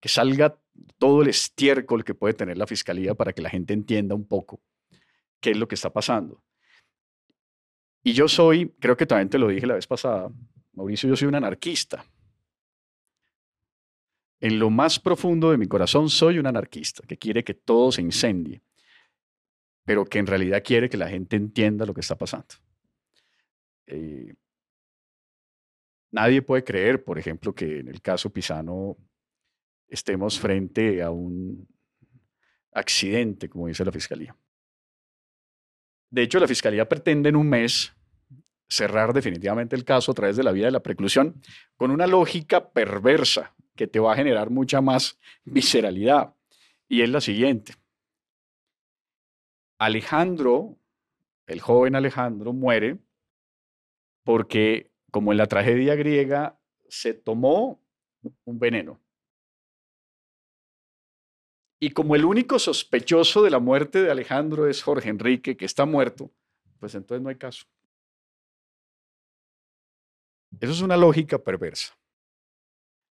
que 0.00 0.08
salga 0.08 0.56
todo 0.98 1.22
el 1.22 1.28
estiércol 1.28 2.04
que 2.04 2.14
puede 2.14 2.34
tener 2.34 2.58
la 2.58 2.66
fiscalía 2.66 3.14
para 3.14 3.32
que 3.32 3.42
la 3.42 3.50
gente 3.50 3.74
entienda 3.74 4.14
un 4.14 4.26
poco 4.26 4.60
qué 5.40 5.50
es 5.50 5.56
lo 5.56 5.68
que 5.68 5.74
está 5.74 5.92
pasando. 5.92 6.42
Y 8.06 8.12
yo 8.12 8.28
soy, 8.28 8.68
creo 8.78 8.96
que 8.98 9.06
también 9.06 9.30
te 9.30 9.38
lo 9.38 9.48
dije 9.48 9.66
la 9.66 9.74
vez 9.74 9.86
pasada, 9.86 10.30
Mauricio, 10.74 11.08
yo 11.08 11.16
soy 11.16 11.26
un 11.26 11.36
anarquista. 11.36 12.04
En 14.40 14.58
lo 14.58 14.68
más 14.68 15.00
profundo 15.00 15.50
de 15.50 15.56
mi 15.56 15.66
corazón 15.66 16.10
soy 16.10 16.38
un 16.38 16.46
anarquista 16.46 17.02
que 17.08 17.16
quiere 17.16 17.42
que 17.42 17.54
todo 17.54 17.90
se 17.90 18.02
incendie, 18.02 18.60
pero 19.84 20.04
que 20.04 20.18
en 20.18 20.26
realidad 20.26 20.62
quiere 20.62 20.90
que 20.90 20.98
la 20.98 21.08
gente 21.08 21.36
entienda 21.36 21.86
lo 21.86 21.94
que 21.94 22.02
está 22.02 22.14
pasando. 22.14 22.54
Eh, 23.86 24.34
nadie 26.10 26.42
puede 26.42 26.62
creer, 26.62 27.02
por 27.02 27.18
ejemplo, 27.18 27.54
que 27.54 27.78
en 27.78 27.88
el 27.88 28.02
caso 28.02 28.30
Pisano 28.30 28.98
estemos 29.88 30.38
frente 30.38 31.02
a 31.02 31.10
un 31.10 31.66
accidente, 32.72 33.48
como 33.48 33.68
dice 33.68 33.82
la 33.82 33.92
Fiscalía. 33.92 34.36
De 36.14 36.22
hecho, 36.22 36.38
la 36.38 36.46
Fiscalía 36.46 36.88
pretende 36.88 37.28
en 37.28 37.34
un 37.34 37.48
mes 37.48 37.92
cerrar 38.68 39.12
definitivamente 39.12 39.74
el 39.74 39.84
caso 39.84 40.12
a 40.12 40.14
través 40.14 40.36
de 40.36 40.44
la 40.44 40.52
vía 40.52 40.66
de 40.66 40.70
la 40.70 40.80
preclusión 40.80 41.42
con 41.76 41.90
una 41.90 42.06
lógica 42.06 42.70
perversa 42.70 43.52
que 43.74 43.88
te 43.88 43.98
va 43.98 44.12
a 44.12 44.16
generar 44.16 44.48
mucha 44.48 44.80
más 44.80 45.18
visceralidad. 45.44 46.32
Y 46.86 47.02
es 47.02 47.10
la 47.10 47.20
siguiente. 47.20 47.74
Alejandro, 49.76 50.78
el 51.48 51.60
joven 51.60 51.96
Alejandro, 51.96 52.52
muere 52.52 52.98
porque, 54.22 54.92
como 55.10 55.32
en 55.32 55.38
la 55.38 55.48
tragedia 55.48 55.96
griega, 55.96 56.60
se 56.88 57.14
tomó 57.14 57.82
un 58.44 58.60
veneno. 58.60 59.00
Y 61.80 61.90
como 61.90 62.16
el 62.16 62.24
único 62.24 62.58
sospechoso 62.58 63.42
de 63.42 63.50
la 63.50 63.58
muerte 63.58 64.02
de 64.02 64.10
Alejandro 64.10 64.68
es 64.68 64.82
Jorge 64.82 65.08
Enrique, 65.08 65.56
que 65.56 65.64
está 65.64 65.84
muerto, 65.84 66.30
pues 66.78 66.94
entonces 66.94 67.22
no 67.22 67.28
hay 67.28 67.36
caso. 67.36 67.64
Eso 70.60 70.72
es 70.72 70.80
una 70.82 70.96
lógica 70.96 71.38
perversa, 71.38 71.98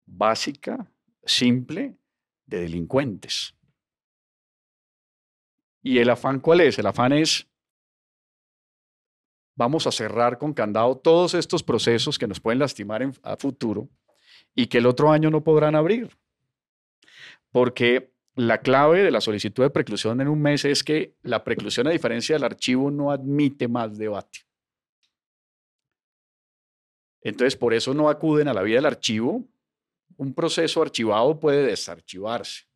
básica, 0.07 0.91
simple, 1.25 1.97
de 2.47 2.61
delincuentes. 2.61 3.55
¿Y 5.83 5.99
el 5.99 6.11
afán 6.11 6.41
cuál 6.41 6.63
es? 6.63 6.79
El 6.79 6.87
afán 6.87 7.13
es, 7.13 7.47
vamos 9.55 9.87
a 9.87 9.93
cerrar 9.93 10.39
con 10.39 10.53
candado 10.53 10.97
todos 10.97 11.35
estos 11.35 11.63
procesos 11.63 12.19
que 12.19 12.27
nos 12.27 12.41
pueden 12.41 12.59
lastimar 12.59 13.03
en, 13.03 13.13
a 13.23 13.37
futuro 13.37 13.89
y 14.55 14.67
que 14.67 14.79
el 14.79 14.87
otro 14.87 15.11
año 15.11 15.31
no 15.31 15.45
podrán 15.45 15.75
abrir. 15.75 16.17
Porque 17.51 18.15
la 18.37 18.59
clave 18.59 19.02
de 19.02 19.11
la 19.11 19.23
solicitud 19.23 19.62
de 19.62 19.71
preclusión 19.71 20.21
en 20.21 20.28
un 20.28 20.40
mes 20.40 20.66
es 20.66 20.85
que 20.85 21.14
la 21.23 21.43
preclusión, 21.43 21.87
a 21.87 21.90
diferencia 21.90 22.35
del 22.37 22.45
archivo, 22.45 22.90
no 22.90 23.11
admite 23.11 23.66
más 23.66 23.97
debate. 23.97 24.40
Entonces, 27.23 27.57
por 27.57 27.73
eso 27.73 27.95
no 27.95 28.11
acuden 28.11 28.47
a 28.47 28.55
la 28.55 28.62
vía 28.62 28.76
del 28.76 28.87
archivo. 28.87 29.43
Un 30.19 30.35
proceso 30.35 30.83
archivado 30.83 31.40
puede 31.40 31.64
desarchivarse. 31.64 32.66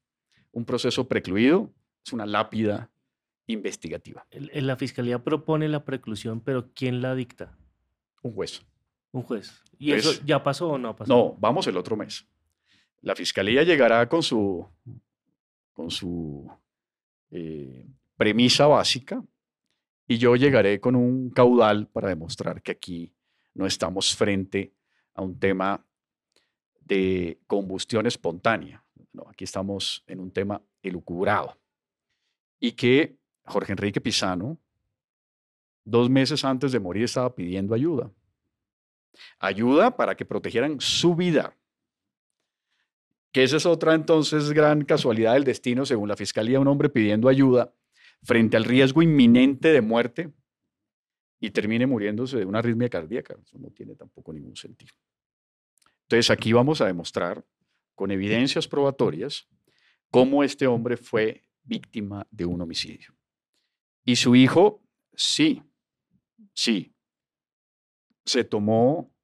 Un 0.51 0.65
proceso 0.65 1.07
precluido 1.07 1.71
es 2.05 2.13
una 2.13 2.25
lápida 2.25 2.91
investigativa. 3.47 4.27
La 4.31 4.77
fiscalía 4.77 5.23
propone 5.23 5.69
la 5.69 5.85
preclusión, 5.85 6.41
pero 6.41 6.73
¿quién 6.75 7.03
la 7.03 7.15
dicta? 7.15 7.57
Un 8.23 8.33
juez. 8.33 8.63
Un 9.13 9.23
juez. 9.23 9.63
¿Y 9.79 9.93
eso 9.93 10.21
ya 10.25 10.43
pasó 10.43 10.71
o 10.71 10.79
no 10.79 10.97
pasó? 10.97 11.13
No, 11.13 11.37
vamos 11.39 11.67
el 11.67 11.77
otro 11.77 11.97
mes. 11.97 12.27
La 13.03 13.15
fiscalía 13.15 13.63
llegará 13.63 14.09
con 14.09 14.23
su 14.23 14.67
con 15.81 15.91
su 15.91 16.47
eh, 17.31 17.87
premisa 18.15 18.67
básica 18.67 19.25
y 20.07 20.19
yo 20.19 20.37
llegaré 20.37 20.79
con 20.79 20.95
un 20.95 21.31
caudal 21.31 21.87
para 21.87 22.11
demostrar 22.11 22.61
que 22.61 22.73
aquí 22.73 23.15
no 23.55 23.65
estamos 23.65 24.15
frente 24.15 24.75
a 25.15 25.23
un 25.23 25.39
tema 25.39 25.83
de 26.83 27.41
combustión 27.47 28.07
espontánea. 28.07 28.85
No, 29.15 29.25
aquí 29.27 29.45
estamos 29.45 30.05
en 30.07 30.21
un 30.21 30.31
tema 30.31 30.61
elucubrado. 30.83 31.59
Y 32.59 32.73
que 32.73 33.17
Jorge 33.47 33.73
Enrique 33.73 34.03
Pisano, 34.03 34.59
dos 35.83 36.11
meses 36.11 36.45
antes 36.45 36.73
de 36.73 36.81
morir, 36.81 37.05
estaba 37.05 37.35
pidiendo 37.35 37.75
ayuda. 37.75 38.13
Ayuda 39.39 39.97
para 39.97 40.15
que 40.15 40.27
protegieran 40.27 40.79
su 40.79 41.17
vida, 41.17 41.57
que 43.33 43.43
esa 43.45 43.57
es 43.57 43.67
otra 43.67 43.95
entonces 43.95 44.53
gran 44.53 44.85
casualidad 44.85 45.35
del 45.35 45.45
destino, 45.45 45.87
según 45.87 46.09
la 46.09 46.17
Fiscalía, 46.17 46.61
un 46.61 46.69
hombre 46.69 46.89
pidiendo 46.89 47.29
ayuda 47.29 47.73
frente 48.23 48.57
al 48.57 48.65
riesgo 48.65 49.03
inminente 49.03 49.73
de 49.73 49.81
muerte 49.81 50.33
y 51.41 51.51
termine 51.51 51.87
muriéndose 51.87 52.39
de 52.39 52.45
una 52.45 52.59
arritmia 52.59 52.89
cardíaca. 52.89 53.37
Eso 53.43 53.59
no 53.59 53.71
tiene 53.71 53.95
tampoco 53.95 54.33
ningún 54.33 54.57
sentido. 54.57 54.93
Entonces 56.03 56.31
aquí 56.31 56.53
vamos 56.53 56.81
a 56.81 56.87
demostrar 56.87 57.45
con 57.95 58.11
evidencias 58.11 58.67
probatorias 58.67 59.49
cómo 60.11 60.43
este 60.43 60.67
hombre 60.67 60.97
fue 60.97 61.45
víctima 61.63 62.27
de 62.31 62.45
un 62.45 62.61
homicidio. 62.61 63.15
Y 64.05 64.17
su 64.17 64.35
hijo, 64.35 64.83
sí, 65.15 65.63
sí, 66.53 66.95
se 68.25 68.45
tomó 68.45 69.15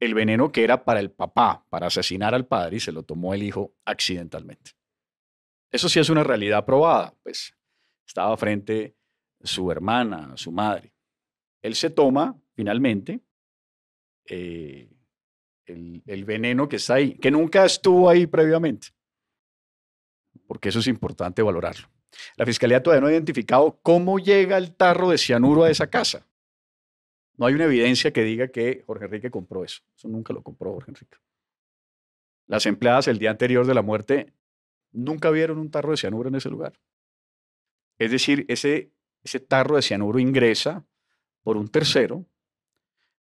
el 0.00 0.14
veneno 0.14 0.52
que 0.52 0.64
era 0.64 0.84
para 0.84 1.00
el 1.00 1.10
papá, 1.10 1.64
para 1.68 1.88
asesinar 1.88 2.34
al 2.34 2.46
padre, 2.46 2.76
y 2.76 2.80
se 2.80 2.92
lo 2.92 3.02
tomó 3.02 3.34
el 3.34 3.42
hijo 3.42 3.74
accidentalmente. 3.84 4.72
Eso 5.70 5.88
sí 5.88 5.98
es 5.98 6.08
una 6.08 6.24
realidad 6.24 6.64
probada, 6.64 7.14
pues 7.22 7.54
estaba 8.06 8.36
frente 8.36 8.96
su 9.42 9.70
hermana, 9.70 10.36
su 10.36 10.52
madre. 10.52 10.92
Él 11.62 11.74
se 11.74 11.90
toma, 11.90 12.40
finalmente, 12.54 13.20
eh, 14.26 14.88
el, 15.66 16.02
el 16.06 16.24
veneno 16.24 16.68
que 16.68 16.76
está 16.76 16.94
ahí, 16.94 17.14
que 17.14 17.30
nunca 17.30 17.64
estuvo 17.64 18.08
ahí 18.08 18.26
previamente, 18.26 18.88
porque 20.46 20.70
eso 20.70 20.78
es 20.78 20.86
importante 20.86 21.42
valorarlo. 21.42 21.88
La 22.36 22.46
fiscalía 22.46 22.82
todavía 22.82 23.00
no 23.02 23.06
ha 23.08 23.12
identificado 23.12 23.78
cómo 23.82 24.18
llega 24.18 24.56
el 24.56 24.74
tarro 24.74 25.10
de 25.10 25.18
cianuro 25.18 25.64
a 25.64 25.70
esa 25.70 25.88
casa. 25.88 26.26
No 27.38 27.46
hay 27.46 27.54
una 27.54 27.64
evidencia 27.64 28.12
que 28.12 28.24
diga 28.24 28.48
que 28.48 28.82
Jorge 28.86 29.06
Enrique 29.06 29.30
compró 29.30 29.64
eso. 29.64 29.80
Eso 29.96 30.08
nunca 30.08 30.34
lo 30.34 30.42
compró 30.42 30.72
Jorge 30.72 30.90
Enrique. 30.90 31.16
Las 32.46 32.66
empleadas 32.66 33.06
el 33.08 33.18
día 33.18 33.30
anterior 33.30 33.64
de 33.64 33.74
la 33.74 33.82
muerte 33.82 34.34
nunca 34.90 35.30
vieron 35.30 35.58
un 35.58 35.70
tarro 35.70 35.92
de 35.92 35.96
cianuro 35.96 36.28
en 36.28 36.34
ese 36.34 36.50
lugar. 36.50 36.80
Es 37.96 38.10
decir, 38.10 38.44
ese, 38.48 38.90
ese 39.22 39.38
tarro 39.38 39.76
de 39.76 39.82
cianuro 39.82 40.18
ingresa 40.18 40.84
por 41.42 41.56
un 41.56 41.68
tercero 41.68 42.26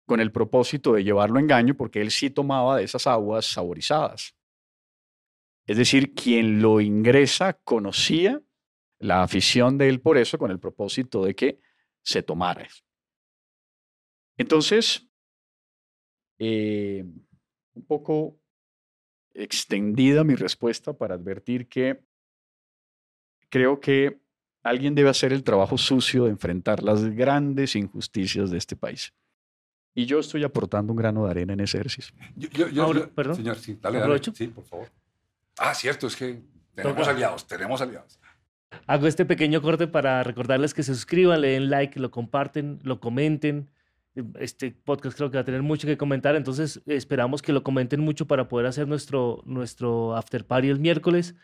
con 0.06 0.20
el 0.20 0.32
propósito 0.32 0.94
de 0.94 1.04
llevarlo 1.04 1.36
a 1.36 1.42
engaño 1.42 1.76
porque 1.76 2.00
él 2.00 2.10
sí 2.10 2.30
tomaba 2.30 2.78
de 2.78 2.84
esas 2.84 3.06
aguas 3.06 3.44
saborizadas. 3.44 4.34
Es 5.66 5.76
decir, 5.76 6.14
quien 6.14 6.62
lo 6.62 6.80
ingresa 6.80 7.54
conocía 7.64 8.40
la 8.98 9.22
afición 9.22 9.76
de 9.76 9.88
él 9.88 10.00
por 10.00 10.16
eso 10.16 10.38
con 10.38 10.50
el 10.50 10.60
propósito 10.60 11.24
de 11.24 11.34
que 11.34 11.60
se 12.02 12.22
tomara. 12.22 12.66
Entonces, 14.36 15.08
eh, 16.38 17.04
un 17.74 17.84
poco 17.86 18.38
extendida 19.34 20.24
mi 20.24 20.34
respuesta 20.34 20.92
para 20.92 21.14
advertir 21.14 21.68
que 21.68 22.02
creo 23.48 23.80
que 23.80 24.20
alguien 24.62 24.94
debe 24.94 25.10
hacer 25.10 25.32
el 25.32 25.44
trabajo 25.44 25.78
sucio 25.78 26.24
de 26.24 26.30
enfrentar 26.30 26.82
las 26.82 27.04
grandes 27.04 27.76
injusticias 27.76 28.50
de 28.50 28.58
este 28.58 28.76
país. 28.76 29.12
Y 29.94 30.04
yo 30.04 30.18
estoy 30.18 30.44
aportando 30.44 30.92
un 30.92 30.98
grano 30.98 31.24
de 31.24 31.30
arena 31.30 31.52
en 31.54 31.60
ese 31.60 31.78
ejercicio. 31.78 32.14
Yo, 32.36 33.14
perdón. 33.14 33.36
Señor, 33.36 33.56
sí, 33.56 33.78
dale, 33.80 33.98
dale. 33.98 34.20
Sí, 34.22 34.48
por 34.48 34.64
favor. 34.64 34.90
Ah, 35.58 35.74
cierto, 35.74 36.06
es 36.06 36.16
que 36.16 36.42
tenemos 36.74 37.08
aliados, 37.08 37.46
tenemos 37.46 37.80
aliados. 37.80 38.20
Hago 38.86 39.06
este 39.06 39.24
pequeño 39.24 39.62
corte 39.62 39.86
para 39.86 40.22
recordarles 40.22 40.74
que 40.74 40.82
se 40.82 40.94
suscriban, 40.94 41.40
le 41.40 41.48
den 41.48 41.70
like, 41.70 41.98
lo 41.98 42.10
comparten, 42.10 42.78
lo 42.82 43.00
comenten. 43.00 43.70
Este 44.38 44.70
podcast 44.70 45.16
creo 45.16 45.30
que 45.30 45.36
va 45.36 45.42
a 45.42 45.44
tener 45.44 45.62
mucho 45.62 45.86
que 45.86 45.96
comentar, 45.96 46.36
entonces 46.36 46.80
esperamos 46.86 47.42
que 47.42 47.52
lo 47.52 47.62
comenten 47.62 48.00
mucho 48.00 48.26
para 48.26 48.48
poder 48.48 48.66
hacer 48.66 48.88
nuestro, 48.88 49.42
nuestro 49.44 50.16
after 50.16 50.46
party 50.46 50.68
el 50.68 50.80
miércoles, 50.80 51.34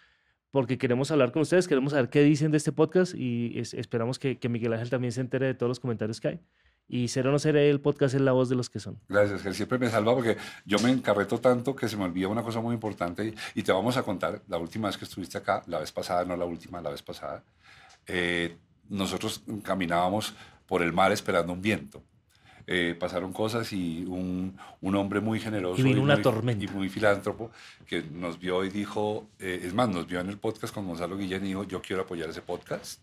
porque 0.51 0.79
queremos 0.79 1.11
hablar 1.11 1.33
con 1.33 1.43
ustedes, 1.43 1.69
queremos 1.69 1.93
saber 1.93 2.09
qué 2.09 2.23
dicen 2.23 2.51
de 2.51 2.57
este 2.57 2.73
podcast 2.73 3.15
y 3.15 3.59
esperamos 3.59 4.19
que, 4.19 4.39
que 4.39 4.49
Miguel 4.49 4.73
Ángel 4.73 4.91
también 4.91 5.13
se 5.13 5.21
entere 5.21 5.47
de 5.47 5.55
todos 5.55 5.69
los 5.69 5.81
comentarios 5.81 6.21
que 6.21 6.29
hay. 6.29 6.41
Y 6.89 7.09
ser 7.09 7.27
o 7.27 7.33
no 7.33 7.39
ser 7.39 7.57
el 7.57 7.81
podcast 7.81 8.15
es 8.15 8.21
la 8.21 8.33
voz 8.33 8.49
de 8.49 8.55
los 8.55 8.69
que 8.69 8.79
son. 8.79 9.01
Gracias, 9.09 9.43
que 9.43 9.55
siempre 9.55 9.79
me 9.79 9.89
salva 9.89 10.15
porque 10.15 10.37
yo 10.67 10.79
me 10.81 10.91
encarreto 10.91 11.39
tanto 11.39 11.75
que 11.75 11.89
se 11.89 11.97
me 11.97 12.05
olvida 12.05 12.29
una 12.29 12.43
cosa 12.43 12.61
muy 12.61 12.75
importante 12.75 13.35
y, 13.55 13.63
te 13.63 13.73
vamos 13.73 13.97
a 13.97 14.03
contar, 14.03 14.43
la 14.49 14.59
última 14.59 14.89
vez 14.89 14.99
que 14.99 15.05
estuviste 15.05 15.39
acá, 15.39 15.63
la 15.67 15.79
vez 15.79 15.91
pasada, 15.91 16.25
no 16.25 16.37
la 16.37 16.45
última, 16.45 16.83
la 16.83 16.91
vez 16.91 17.03
pasada, 17.03 17.45
eh, 18.07 18.57
nosotros 18.91 19.43
caminábamos 19.63 20.35
por 20.67 20.83
el 20.83 20.93
mar 20.93 21.13
esperando 21.13 21.53
un 21.53 21.63
viento. 21.63 22.03
Eh, 22.67 22.97
pasaron 22.99 23.33
cosas 23.33 23.73
y 23.73 24.05
un, 24.05 24.57
un, 24.81 24.95
hombre 24.95 25.21
muy 25.21 25.41
generoso 25.41 25.81
y, 25.81 25.85
vino 25.85 26.01
una 26.01 26.15
muy, 26.15 26.23
tormenta. 26.23 26.65
y 26.65 26.69
muy 26.69 26.89
filántropo 26.89 27.51
que 27.87 28.03
nos 28.03 28.39
vio 28.39 28.65
y 28.65 28.71
dijo, 28.71 29.29
eh, 29.41 29.63
es 29.65 29.75
más, 29.75 29.89
nos 29.89 30.07
vio 30.07 30.21
en 30.21 30.29
el 30.29 30.39
podcast 30.39 30.73
con 30.73 30.87
Gonzalo 30.87 31.17
Guillén 31.17 31.45
y 31.45 31.49
dijo, 31.49 31.65
yo 31.65 31.83
quiero 31.83 32.03
apoyar 32.03 32.31
ese 32.31 32.41
podcast. 32.41 33.01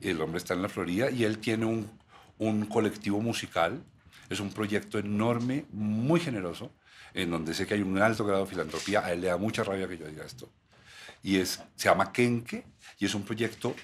El 0.00 0.20
hombre 0.22 0.38
está 0.38 0.54
en 0.54 0.62
la 0.62 0.70
Florida 0.70 1.10
y 1.10 1.24
él 1.24 1.38
tiene 1.38 1.66
un, 1.66 1.90
un 2.38 2.64
colectivo 2.64 3.20
musical. 3.20 3.82
Es 4.30 4.40
un 4.40 4.50
proyecto 4.50 4.98
enorme, 4.98 5.66
muy 5.70 6.18
generoso, 6.18 6.72
en 7.12 7.30
donde 7.30 7.52
sé 7.52 7.66
que 7.66 7.74
hay 7.74 7.82
un 7.82 7.98
alto 7.98 8.24
grado 8.24 8.44
de 8.44 8.50
filantropía. 8.50 9.04
A 9.04 9.12
él 9.12 9.20
le 9.20 9.26
da 9.26 9.36
mucha 9.36 9.62
rabia 9.64 9.86
que 9.86 9.98
yo 9.98 10.06
diga 10.06 10.24
esto. 10.24 10.48
Y 11.22 11.36
es, 11.36 11.62
se 11.74 11.88
llama 11.88 12.10
Kenke 12.10 12.64
y 12.98 13.04
es 13.04 13.14
un 13.14 13.22
proyecto 13.22 13.74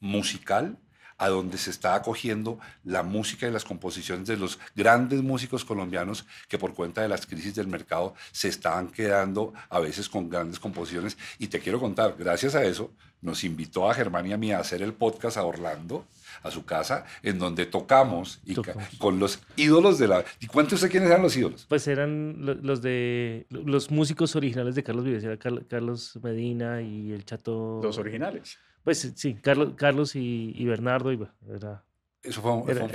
musical 0.00 0.76
a 1.18 1.28
donde 1.28 1.58
se 1.58 1.70
está 1.70 1.94
acogiendo 1.94 2.58
la 2.84 3.02
música 3.02 3.46
y 3.46 3.50
las 3.50 3.64
composiciones 3.64 4.26
de 4.26 4.36
los 4.36 4.58
grandes 4.74 5.22
músicos 5.22 5.64
colombianos 5.64 6.26
que 6.48 6.58
por 6.58 6.74
cuenta 6.74 7.02
de 7.02 7.08
las 7.08 7.26
crisis 7.26 7.54
del 7.54 7.68
mercado 7.68 8.14
se 8.32 8.48
están 8.48 8.88
quedando 8.88 9.52
a 9.68 9.80
veces 9.80 10.08
con 10.08 10.28
grandes 10.28 10.58
composiciones. 10.58 11.16
Y 11.38 11.48
te 11.48 11.60
quiero 11.60 11.80
contar, 11.80 12.14
gracias 12.18 12.54
a 12.54 12.64
eso, 12.64 12.90
nos 13.22 13.44
invitó 13.44 13.90
a 13.90 13.94
Germán 13.94 14.26
y 14.26 14.32
a 14.32 14.36
mí 14.36 14.52
a 14.52 14.58
hacer 14.58 14.82
el 14.82 14.92
podcast 14.92 15.36
a 15.36 15.44
Orlando 15.44 16.04
a 16.42 16.50
su 16.50 16.64
casa, 16.64 17.04
en 17.22 17.38
donde 17.38 17.66
tocamos, 17.66 18.40
y 18.44 18.54
con 18.98 19.18
los 19.18 19.40
ídolos 19.56 19.98
de 19.98 20.08
la... 20.08 20.24
¿Y 20.38 20.46
cuéntese 20.46 20.76
usted 20.76 20.90
quiénes 20.90 21.08
eran 21.08 21.22
los 21.22 21.36
ídolos? 21.36 21.66
Pues 21.68 21.86
eran 21.88 22.36
los 22.62 22.82
de 22.82 23.46
los 23.50 23.90
músicos 23.90 24.36
originales 24.36 24.74
de 24.74 24.82
Carlos 24.82 25.04
Vives, 25.04 25.24
era 25.24 25.38
Carlos 25.38 26.18
Medina 26.22 26.82
y 26.82 27.12
el 27.12 27.24
Chato... 27.24 27.80
Los 27.82 27.98
originales. 27.98 28.58
Pues 28.86 29.12
sí, 29.16 29.34
Carlos, 29.34 29.74
Carlos 29.76 30.14
y, 30.14 30.64
Bernardo, 30.64 31.12
y, 31.12 31.18
era... 31.52 31.84
Eso 32.22 32.40
fue 32.40 32.52
un, 32.52 32.70
era, 32.70 32.86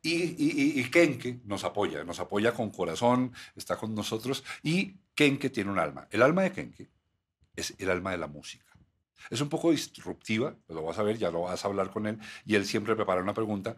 y, 0.00 0.12
y, 0.12 0.80
y, 0.80 0.90
Kenke 0.92 1.40
nos 1.44 1.64
apoya, 1.64 2.04
nos 2.04 2.20
apoya 2.20 2.54
con 2.54 2.70
corazón, 2.70 3.32
está 3.56 3.74
con 3.74 3.96
nosotros. 3.96 4.44
Y 4.62 4.94
Kenke 5.16 5.50
tiene 5.50 5.72
un 5.72 5.80
alma. 5.80 6.06
El 6.12 6.22
alma 6.22 6.42
de 6.42 6.52
Kenke 6.52 6.88
es 7.56 7.74
el 7.78 7.90
alma 7.90 8.12
de 8.12 8.18
la 8.18 8.28
música. 8.28 8.64
Es 9.28 9.40
un 9.40 9.48
poco 9.48 9.72
disruptiva, 9.72 10.54
lo 10.68 10.84
vas 10.84 11.00
a 11.00 11.02
ver, 11.02 11.18
ya 11.18 11.32
lo 11.32 11.40
vas 11.42 11.64
a 11.64 11.66
hablar 11.66 11.90
con 11.90 12.06
él, 12.06 12.20
y 12.46 12.54
él 12.54 12.64
siempre 12.64 12.94
prepara 12.94 13.20
una 13.20 13.34
pregunta. 13.34 13.76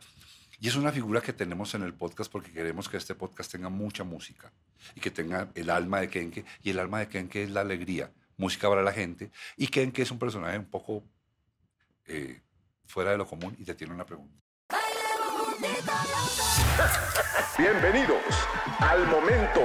Y 0.61 0.69
es 0.69 0.77
una 0.77 0.93
figura 0.93 1.23
que 1.23 1.33
tenemos 1.33 1.75
en 1.75 1.85
el 1.85 1.95
podcast 1.95 2.31
porque 2.31 2.53
queremos 2.53 2.87
que 2.91 2.99
este 2.99 3.15
podcast 3.15 3.51
tenga 3.51 3.71
mucha 3.71 4.05
música 4.05 4.53
y 4.95 5.01
que 5.01 5.11
tenga 5.11 5.51
el 5.55 5.71
alma 5.71 6.01
de 6.01 6.11
Kenke. 6.11 6.45
Y 6.63 6.69
el 6.69 6.81
alma 6.81 6.99
de 6.99 7.09
Kenke 7.09 7.45
es 7.45 7.51
la 7.51 7.63
alegría, 7.63 8.13
música 8.37 8.69
para 8.69 8.83
la 8.83 8.93
gente. 8.93 9.31
Y 9.57 9.69
Kenke 9.69 10.03
es 10.03 10.11
un 10.11 10.19
personaje 10.19 10.59
un 10.59 10.67
poco 10.67 11.03
eh, 12.07 12.41
fuera 12.87 13.13
de 13.13 13.19
lo 13.19 13.27
común 13.27 13.55
y 13.59 13.65
te 13.65 13.75
tiene 13.75 13.95
una 13.95 14.05
pregunta. 14.05 14.41
Bienvenidos 17.59 18.23
al 18.79 19.07
momento. 19.07 19.61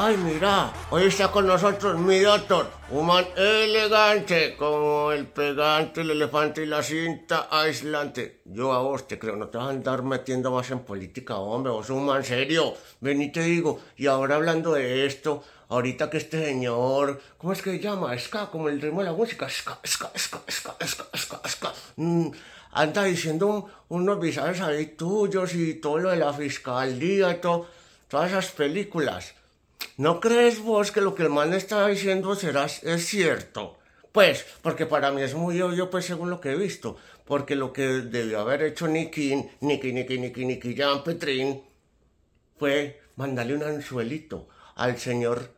Ay, 0.00 0.16
mira, 0.16 0.72
hoy 0.90 1.06
está 1.06 1.26
con 1.32 1.44
nosotros 1.44 1.98
mi 1.98 2.20
doctor, 2.20 2.70
un 2.90 3.04
man 3.04 3.26
elegante, 3.34 4.54
como 4.56 5.10
el 5.10 5.26
pegante, 5.26 6.02
el 6.02 6.12
elefante 6.12 6.62
y 6.62 6.66
la 6.66 6.84
cinta 6.84 7.48
aislante. 7.50 8.42
Yo 8.44 8.72
a 8.72 8.78
vos 8.78 9.08
te 9.08 9.18
creo, 9.18 9.34
no 9.34 9.48
te 9.48 9.58
vas 9.58 9.66
a 9.66 9.70
andar 9.70 10.04
metiendo 10.04 10.52
más 10.52 10.70
en 10.70 10.84
política, 10.84 11.38
hombre, 11.38 11.72
vos 11.72 11.90
un 11.90 12.06
man 12.06 12.22
serio. 12.22 12.74
Ven 13.00 13.20
y 13.20 13.32
te 13.32 13.40
digo, 13.42 13.80
y 13.96 14.06
ahora 14.06 14.36
hablando 14.36 14.74
de 14.74 15.04
esto, 15.04 15.42
ahorita 15.68 16.08
que 16.08 16.18
este 16.18 16.44
señor, 16.44 17.20
¿cómo 17.36 17.52
es 17.52 17.60
que 17.60 17.72
se 17.72 17.80
llama? 17.80 18.16
Ska, 18.16 18.52
como 18.52 18.68
el 18.68 18.80
ritmo 18.80 19.00
de 19.00 19.06
la 19.06 19.14
música, 19.14 19.48
ska, 19.48 19.80
ska, 19.82 20.12
ska, 20.14 20.40
ska, 20.46 20.76
ska, 20.86 21.06
ska, 21.12 21.48
ska. 21.48 21.72
Mm, 21.96 22.30
anda 22.70 23.02
diciendo 23.02 23.68
unos 23.88 24.20
visajes 24.20 24.60
ahí 24.60 24.86
tuyos 24.86 25.56
y 25.56 25.74
todo 25.74 25.98
lo 25.98 26.10
de 26.10 26.18
la 26.18 26.32
fiscalía 26.32 27.32
y 27.32 27.40
todo, 27.40 27.66
todas 28.06 28.30
esas 28.30 28.52
películas. 28.52 29.34
¿No 29.96 30.20
crees 30.20 30.60
vos 30.60 30.92
que 30.92 31.00
lo 31.00 31.14
que 31.14 31.24
el 31.24 31.30
man 31.30 31.54
está 31.54 31.86
diciendo 31.86 32.34
será, 32.34 32.66
es 32.66 33.06
cierto? 33.06 33.78
Pues, 34.12 34.44
porque 34.62 34.86
para 34.86 35.10
mí 35.10 35.22
es 35.22 35.34
muy 35.34 35.60
obvio, 35.60 35.90
pues 35.90 36.06
según 36.06 36.30
lo 36.30 36.40
que 36.40 36.52
he 36.52 36.56
visto. 36.56 36.96
Porque 37.24 37.56
lo 37.56 37.72
que 37.72 37.82
debió 37.82 38.40
haber 38.40 38.62
hecho 38.62 38.88
Nicky, 38.88 39.34
Nicky, 39.60 39.92
Nicky, 39.92 40.18
Nicky, 40.18 40.44
Nicky, 40.44 40.74
Jean 40.74 41.04
Petrin, 41.04 41.62
fue 42.58 43.00
mandarle 43.16 43.54
un 43.54 43.62
anzuelito 43.62 44.48
al 44.76 44.98
señor 44.98 45.50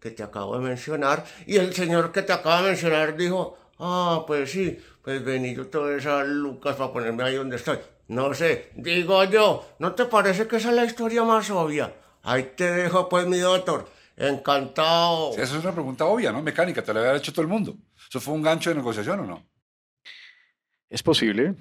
que 0.00 0.10
te 0.10 0.22
acabo 0.22 0.58
de 0.58 0.64
mencionar. 0.64 1.24
Y 1.46 1.56
el 1.56 1.72
señor 1.74 2.10
que 2.10 2.22
te 2.22 2.32
acabo 2.32 2.62
de 2.62 2.70
mencionar 2.70 3.16
dijo, 3.16 3.56
ah, 3.78 4.24
pues 4.26 4.50
sí, 4.50 4.78
pues 5.02 5.24
vení 5.24 5.54
yo 5.54 5.68
te 5.68 5.78
voy 5.78 6.00
a 6.04 6.24
Lucas 6.24 6.76
para 6.76 6.92
ponerme 6.92 7.22
ahí 7.22 7.36
donde 7.36 7.56
estoy. 7.56 7.78
No 8.08 8.34
sé, 8.34 8.70
digo 8.74 9.22
yo, 9.24 9.64
¿no 9.78 9.94
te 9.94 10.06
parece 10.06 10.46
que 10.46 10.56
esa 10.56 10.70
es 10.70 10.76
la 10.76 10.84
historia 10.84 11.22
más 11.22 11.48
obvia? 11.50 11.94
Ahí 12.22 12.52
te 12.56 12.70
dejo, 12.70 13.08
pues, 13.08 13.26
mi 13.26 13.38
doctor. 13.38 13.90
Encantado. 14.16 15.32
esa 15.32 15.56
es 15.56 15.64
una 15.64 15.72
pregunta 15.72 16.04
obvia, 16.04 16.30
¿no? 16.32 16.42
Mecánica, 16.42 16.82
te 16.82 16.92
la 16.92 17.00
había 17.00 17.16
hecho 17.16 17.32
todo 17.32 17.42
el 17.42 17.48
mundo. 17.48 17.76
¿Eso 18.08 18.20
fue 18.20 18.34
un 18.34 18.42
gancho 18.42 18.70
de 18.70 18.76
negociación 18.76 19.20
o 19.20 19.26
no? 19.26 19.46
Es 20.88 21.02
posible. 21.02 21.54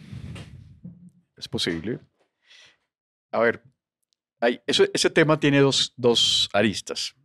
Es 1.35 1.47
posible. 1.47 1.99
A 3.31 3.39
ver, 3.39 3.63
hay, 4.39 4.61
ese 4.67 5.09
tema 5.09 5.39
tiene 5.39 5.59
dos, 5.59 5.93
dos 5.95 6.49
aristas. 6.53 7.15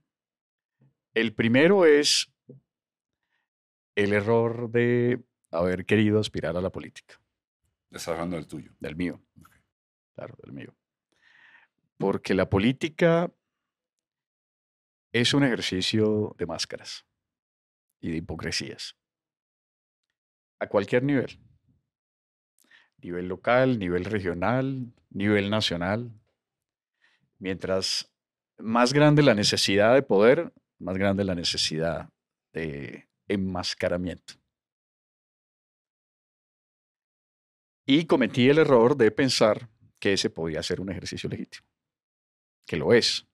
El 1.13 1.35
primero 1.35 1.85
es 1.85 2.33
el 3.97 4.13
error 4.13 4.71
de 4.71 5.23
haber 5.51 5.85
querido 5.85 6.21
aspirar 6.21 6.57
a 6.57 6.61
la 6.61 6.71
política. 6.71 7.21
Estás 7.91 8.09
hablando 8.09 8.37
del 8.37 8.47
tuyo. 8.47 8.73
Del 8.79 8.97
mío. 8.97 9.21
Claro, 10.15 10.37
del 10.43 10.53
mío 10.53 10.75
porque 11.99 12.35
la 12.35 12.49
política 12.49 13.33
es 15.13 15.33
un 15.35 15.45
ejercicio 15.45 16.35
de 16.39 16.47
máscaras 16.47 17.07
y 18.01 18.11
de 18.11 18.19
hipocresías, 18.19 18.97
a 20.61 20.69
cualquier 20.69 21.03
nivel, 21.03 21.39
nivel 22.99 23.29
local, 23.29 23.79
nivel 23.79 24.05
regional, 24.05 24.93
nivel 25.11 25.51
nacional. 25.51 26.13
Mientras 27.39 28.13
más 28.59 28.93
grande 28.93 29.23
la 29.23 29.35
necesidad 29.35 29.95
de 29.95 30.03
poder, 30.03 30.53
más 30.79 30.97
grande 30.99 31.25
la 31.25 31.35
necesidad 31.35 32.11
de 32.53 33.09
enmascaramiento. 33.29 34.35
Y 37.87 38.07
cometí 38.07 38.49
el 38.49 38.59
error 38.59 38.97
de 38.97 39.11
pensar 39.11 39.69
que 39.99 40.15
ese 40.15 40.29
podía 40.29 40.63
ser 40.63 40.81
un 40.81 40.91
ejercicio 40.91 41.29
legítimo 41.29 41.76
que 42.67 42.77
lo 42.77 42.93
es. 42.93 43.27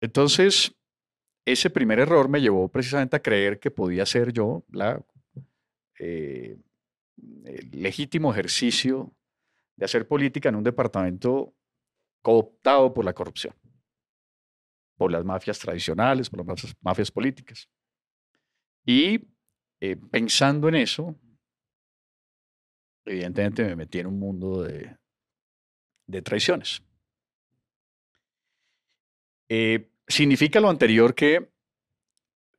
Entonces, 0.00 0.74
ese 1.44 1.70
primer 1.70 1.98
error 2.00 2.28
me 2.28 2.40
llevó 2.40 2.68
precisamente 2.68 3.16
a 3.16 3.22
creer 3.22 3.60
que 3.60 3.70
podía 3.70 4.04
ser 4.04 4.32
yo 4.32 4.64
la, 4.70 5.04
eh, 5.98 6.58
el 7.44 7.70
legítimo 7.82 8.32
ejercicio 8.32 9.14
de 9.76 9.84
hacer 9.84 10.08
política 10.08 10.48
en 10.48 10.56
un 10.56 10.64
departamento 10.64 11.54
cooptado 12.22 12.92
por 12.92 13.04
la 13.04 13.12
corrupción, 13.12 13.54
por 14.96 15.12
las 15.12 15.24
mafias 15.24 15.58
tradicionales, 15.58 16.28
por 16.28 16.40
las 16.40 16.46
mafias, 16.46 16.74
mafias 16.80 17.10
políticas. 17.10 17.68
Y 18.84 19.28
eh, 19.80 19.96
pensando 20.10 20.68
en 20.68 20.76
eso, 20.76 21.14
evidentemente 23.04 23.64
me 23.64 23.76
metí 23.76 23.98
en 23.98 24.06
un 24.08 24.18
mundo 24.18 24.62
de, 24.62 24.96
de 26.06 26.22
traiciones. 26.22 26.82
Eh, 29.48 29.90
significa 30.06 30.60
lo 30.60 30.68
anterior 30.68 31.14
que 31.14 31.50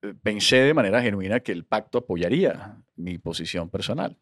eh, 0.02 0.14
pensé 0.22 0.58
de 0.58 0.74
manera 0.74 1.02
genuina 1.02 1.40
que 1.40 1.52
el 1.52 1.66
pacto 1.66 2.00
apoyaría 2.00 2.82
mi 2.96 3.18
posición 3.18 3.70
personal. 3.70 4.18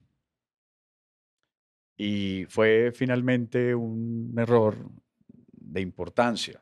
Y 1.97 2.45
fue 2.49 2.91
finalmente 2.93 3.73
un 3.73 4.33
error 4.37 4.75
de 5.51 5.81
importancia, 5.81 6.61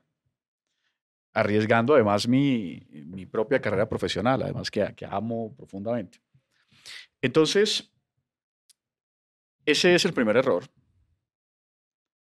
arriesgando 1.33 1.95
además 1.95 2.27
mi, 2.27 2.85
mi 2.91 3.25
propia 3.25 3.59
carrera 3.59 3.89
profesional, 3.89 4.43
además 4.43 4.69
que, 4.69 4.93
que 4.95 5.05
amo 5.05 5.55
profundamente. 5.55 6.19
Entonces, 7.19 7.91
ese 9.65 9.95
es 9.95 10.05
el 10.05 10.13
primer 10.13 10.37
error, 10.37 10.65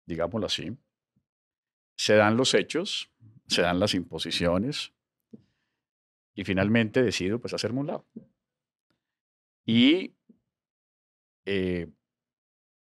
digámoslo 0.06 0.46
así. 0.46 0.76
Se 1.96 2.14
dan 2.14 2.36
los 2.36 2.54
hechos, 2.54 3.10
se 3.46 3.62
dan 3.62 3.78
las 3.78 3.94
imposiciones 3.94 4.92
y 6.34 6.44
finalmente 6.44 7.02
decido 7.02 7.40
pues 7.40 7.54
hacerme 7.54 7.80
un 7.80 7.86
lado. 7.86 8.06
Y 9.66 10.14
eh, 11.46 11.88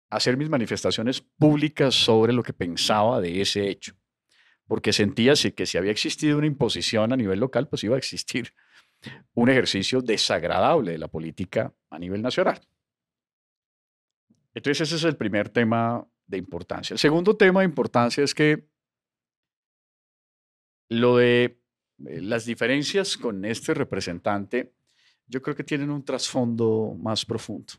hacer 0.10 0.38
mis 0.38 0.49
manifestaciones 0.49 1.21
públicas 1.21 1.95
sobre 1.95 2.34
lo 2.34 2.43
que 2.43 2.53
pensaba 2.53 3.21
de 3.21 3.41
ese 3.41 3.69
hecho, 3.69 3.95
porque 4.67 4.93
sentía 4.93 5.34
que 5.55 5.65
si 5.65 5.77
había 5.77 5.91
existido 5.91 6.38
una 6.38 6.47
imposición 6.47 7.13
a 7.13 7.17
nivel 7.17 7.39
local, 7.39 7.67
pues 7.67 7.84
iba 7.84 7.95
a 7.95 7.99
existir 7.99 8.53
un 9.34 9.49
ejercicio 9.49 10.01
desagradable 10.01 10.91
de 10.91 10.97
la 10.97 11.07
política 11.07 11.73
a 11.89 11.97
nivel 11.97 12.21
nacional. 12.21 12.62
Entonces 14.53 14.81
ese 14.81 14.97
es 14.97 15.03
el 15.05 15.15
primer 15.15 15.49
tema 15.49 16.05
de 16.32 16.38
importancia. 16.38 16.96
El 16.96 17.00
segundo 17.00 17.38
tema 17.38 17.60
de 17.60 17.65
importancia 17.65 18.24
es 18.24 18.34
que 18.34 18.67
lo 20.89 21.17
de 21.17 21.62
eh, 22.06 22.22
las 22.22 22.46
diferencias 22.46 23.17
con 23.17 23.46
este 23.46 23.74
representante, 23.74 24.74
yo 25.28 25.41
creo 25.41 25.56
que 25.56 25.63
tienen 25.63 25.91
un 25.91 26.04
trasfondo 26.04 26.96
más 27.00 27.26
profundo. 27.26 27.74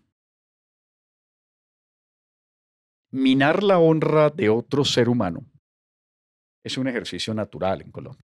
Minar 3.10 3.62
la 3.62 3.78
honra 3.78 4.30
de 4.30 4.48
otro 4.48 4.84
ser 4.84 5.08
humano 5.08 5.44
es 6.64 6.78
un 6.78 6.88
ejercicio 6.88 7.34
natural 7.34 7.82
en 7.82 7.90
Colombia. 7.90 8.24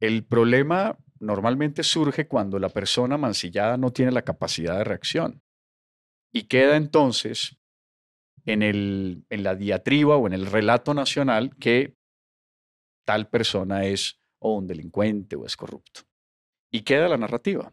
El 0.00 0.24
problema 0.24 0.98
normalmente 1.18 1.82
surge 1.82 2.26
cuando 2.26 2.58
la 2.58 2.70
persona 2.70 3.18
mancillada 3.18 3.76
no 3.76 3.92
tiene 3.92 4.12
la 4.12 4.22
capacidad 4.22 4.78
de 4.78 4.84
reacción 4.84 5.42
y 6.32 6.44
queda 6.44 6.76
entonces 6.76 7.59
en, 8.44 8.62
el, 8.62 9.24
en 9.30 9.42
la 9.42 9.54
diatriba 9.54 10.16
o 10.16 10.26
en 10.26 10.32
el 10.32 10.46
relato 10.46 10.94
nacional 10.94 11.56
que 11.56 11.96
tal 13.04 13.28
persona 13.28 13.84
es 13.84 14.20
o 14.38 14.54
un 14.56 14.66
delincuente 14.66 15.36
o 15.36 15.44
es 15.44 15.56
corrupto. 15.56 16.02
Y 16.70 16.82
queda 16.82 17.08
la 17.08 17.16
narrativa. 17.16 17.72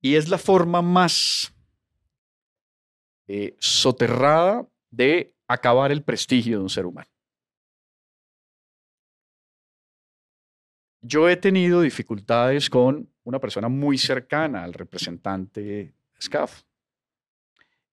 Y 0.00 0.14
es 0.14 0.28
la 0.28 0.38
forma 0.38 0.80
más 0.82 1.54
eh, 3.26 3.56
soterrada 3.58 4.66
de 4.90 5.36
acabar 5.46 5.92
el 5.92 6.02
prestigio 6.02 6.58
de 6.58 6.62
un 6.62 6.70
ser 6.70 6.86
humano. 6.86 7.10
Yo 11.00 11.28
he 11.28 11.36
tenido 11.36 11.80
dificultades 11.80 12.68
con 12.68 13.12
una 13.22 13.38
persona 13.38 13.68
muy 13.68 13.98
cercana 13.98 14.64
al 14.64 14.72
representante 14.72 15.94
SCAF, 16.18 16.64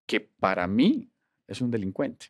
que 0.06 0.20
para 0.20 0.68
mí 0.68 1.10
es 1.48 1.62
un 1.62 1.72
delincuente. 1.72 2.28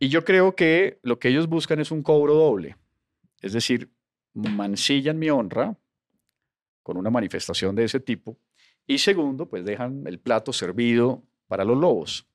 Y 0.00 0.08
yo 0.08 0.24
creo 0.24 0.54
que 0.54 1.00
lo 1.02 1.18
que 1.18 1.28
ellos 1.28 1.48
buscan 1.48 1.80
es 1.80 1.90
un 1.90 2.02
cobro 2.02 2.34
doble, 2.34 2.76
es 3.40 3.52
decir, 3.52 3.90
mancillan 4.32 5.18
mi 5.18 5.30
honra 5.30 5.76
con 6.82 6.96
una 6.96 7.10
manifestación 7.10 7.74
de 7.74 7.84
ese 7.84 8.00
tipo 8.00 8.38
y 8.86 8.98
segundo, 8.98 9.48
pues 9.48 9.64
dejan 9.64 10.06
el 10.06 10.18
plato 10.18 10.52
servido 10.52 11.22
para 11.46 11.64
los 11.64 11.76
lobos. 11.76 12.26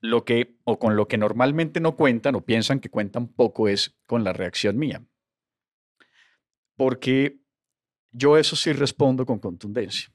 Lo 0.00 0.24
que, 0.24 0.56
o 0.64 0.78
con 0.78 0.96
lo 0.96 1.08
que 1.08 1.18
normalmente 1.18 1.78
no 1.80 1.94
cuentan 1.94 2.34
o 2.34 2.44
piensan 2.44 2.80
que 2.80 2.88
cuentan 2.88 3.28
poco 3.28 3.68
es 3.68 3.98
con 4.06 4.24
la 4.24 4.32
reacción 4.32 4.78
mía. 4.78 5.04
Porque 6.74 7.40
yo 8.12 8.38
eso 8.38 8.56
sí 8.56 8.72
respondo 8.72 9.26
con 9.26 9.40
contundencia. 9.40 10.08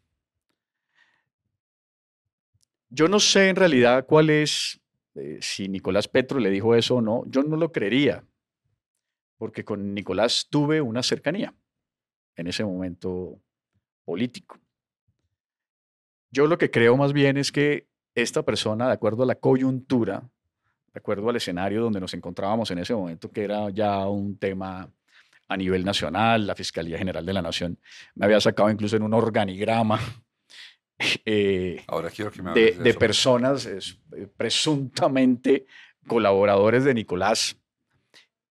Yo 2.95 3.07
no 3.07 3.19
sé 3.19 3.49
en 3.49 3.55
realidad 3.55 4.05
cuál 4.05 4.29
es, 4.29 4.79
eh, 5.15 5.39
si 5.41 5.67
Nicolás 5.67 6.07
Petro 6.07 6.39
le 6.39 6.51
dijo 6.51 6.75
eso 6.75 6.97
o 6.97 7.01
no, 7.01 7.23
yo 7.25 7.41
no 7.41 7.57
lo 7.57 7.71
creería, 7.71 8.23
porque 9.39 9.65
con 9.65 9.95
Nicolás 9.95 10.45
tuve 10.47 10.79
una 10.79 11.01
cercanía 11.01 11.55
en 12.35 12.45
ese 12.45 12.63
momento 12.63 13.41
político. 14.05 14.59
Yo 16.29 16.45
lo 16.45 16.59
que 16.59 16.69
creo 16.69 16.95
más 16.95 17.13
bien 17.13 17.37
es 17.37 17.51
que 17.51 17.87
esta 18.13 18.43
persona, 18.43 18.85
de 18.85 18.93
acuerdo 18.93 19.23
a 19.23 19.25
la 19.25 19.35
coyuntura, 19.35 20.29
de 20.93 20.99
acuerdo 20.99 21.31
al 21.31 21.35
escenario 21.37 21.81
donde 21.81 21.99
nos 21.99 22.13
encontrábamos 22.13 22.69
en 22.69 22.77
ese 22.77 22.93
momento, 22.93 23.31
que 23.31 23.43
era 23.43 23.71
ya 23.71 24.07
un 24.07 24.37
tema 24.37 24.87
a 25.47 25.57
nivel 25.57 25.83
nacional, 25.83 26.45
la 26.45 26.53
Fiscalía 26.53 26.99
General 26.99 27.25
de 27.25 27.33
la 27.33 27.41
Nación 27.41 27.79
me 28.13 28.25
había 28.25 28.39
sacado 28.39 28.69
incluso 28.69 28.97
en 28.97 29.01
un 29.01 29.15
organigrama 29.15 29.99
eh, 31.25 31.83
Ahora 31.87 32.09
quiero 32.09 32.31
que 32.31 32.41
me 32.41 32.53
de, 32.53 32.71
de, 32.71 32.93
personas 32.93 33.65
es, 33.65 33.99
eh, 34.15 34.27
presuntamente 34.37 35.65
colaboradores 36.07 36.83
de 36.83 36.93
Nicolás, 36.93 37.57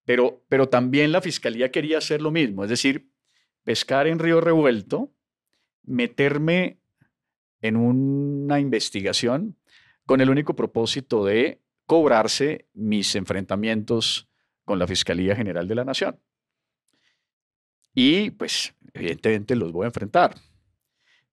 pero, 0.05 0.45
pero 0.49 0.69
también 0.69 1.13
la 1.13 1.21
Fiscalía 1.21 1.71
quería 1.71 1.99
hacer 1.99 2.21
lo 2.23 2.31
mismo, 2.31 2.65
es 2.65 2.71
decir, 2.71 3.09
pescar 3.65 4.07
en 4.07 4.19
río 4.19 4.41
revuelto 4.41 5.13
meterme 5.85 6.79
en 7.61 7.77
una 7.77 8.61
investigación 8.61 9.57
con 10.07 10.21
el 10.21 10.31
único 10.31 10.55
propósito 10.55 11.25
de 11.25 11.61
cobrarse 11.87 12.69
mis 12.75 13.15
enfrentamientos 13.15 14.29
con 14.65 14.79
la 14.79 14.87
Fiscalía 14.87 15.37
General 15.37 15.67
de 15.67 15.75
la 15.75 15.85
Nación. 15.85 16.19
Y 17.95 18.31
pues 18.31 18.75
evidentemente 18.95 19.57
los 19.57 19.73
voy 19.73 19.85
a 19.85 19.89
enfrentar. 19.89 20.35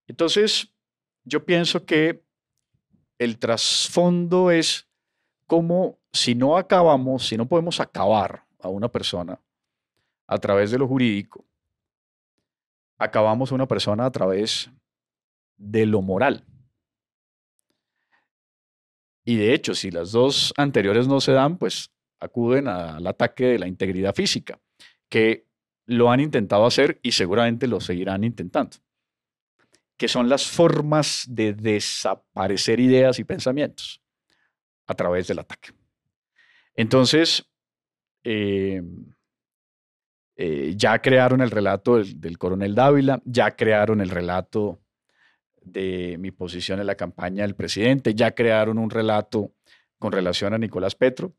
Entonces, 0.08 0.74
yo 1.24 1.46
pienso 1.46 1.86
que 1.86 2.24
el 3.18 3.38
trasfondo 3.38 4.52
es 4.52 4.88
como 5.46 6.00
si 6.12 6.36
no 6.36 6.58
acabamos, 6.58 7.28
si 7.28 7.38
no 7.38 7.48
podemos 7.48 7.80
acabar 7.80 8.46
a 8.60 8.70
una 8.70 8.90
persona 8.90 9.40
a 10.28 10.38
través 10.38 10.72
de 10.72 10.78
lo 10.78 10.88
jurídico, 10.88 11.46
acabamos 12.98 13.52
a 13.52 13.56
una 13.56 13.68
persona 13.68 14.06
a 14.06 14.12
través 14.12 14.70
de 15.58 15.86
lo 15.86 16.02
moral. 16.02 16.46
Y 19.26 19.38
de 19.38 19.54
hecho, 19.54 19.76
si 19.76 19.92
las 19.92 20.12
dos 20.12 20.54
anteriores 20.58 21.08
no 21.08 21.22
se 21.22 21.34
dan, 21.34 21.58
pues 21.58 21.92
acuden 22.20 22.68
al 22.68 23.06
ataque 23.06 23.46
de 23.46 23.60
la 23.60 23.68
integridad 23.68 24.16
física, 24.16 24.60
que 25.10 25.46
lo 25.86 26.12
han 26.12 26.20
intentado 26.20 26.66
hacer 26.66 27.00
y 27.02 27.12
seguramente 27.12 27.68
lo 27.68 27.80
seguirán 27.80 28.24
intentando, 28.24 28.78
que 30.00 30.08
son 30.08 30.30
las 30.30 30.48
formas 30.48 31.26
de 31.28 31.54
desaparecer 31.54 32.80
ideas 32.80 33.20
y 33.20 33.26
pensamientos 33.26 34.02
a 34.88 34.94
través 34.94 35.28
del 35.28 35.40
ataque. 35.40 35.72
Entonces, 36.74 37.46
eh, 38.24 38.82
eh, 40.38 40.74
ya 40.78 41.02
crearon 41.02 41.42
el 41.42 41.52
relato 41.52 41.98
del, 41.98 42.18
del, 42.22 42.38
coronel 42.38 42.74
Dávila, 42.74 43.22
ya 43.26 43.52
crearon 43.58 44.00
el 44.00 44.10
relato 44.10 44.80
de 45.62 46.16
mi 46.18 46.32
posición 46.32 46.80
en 46.80 46.88
la 46.88 46.96
campaña 46.96 47.44
del 47.44 47.56
presidente, 47.56 48.16
ya 48.16 48.32
crearon 48.32 48.78
un 48.78 48.90
relato 48.90 49.52
con 49.98 50.14
relación 50.14 50.54
a 50.54 50.58
Nicolás 50.58 50.96
Petro. 50.96 51.34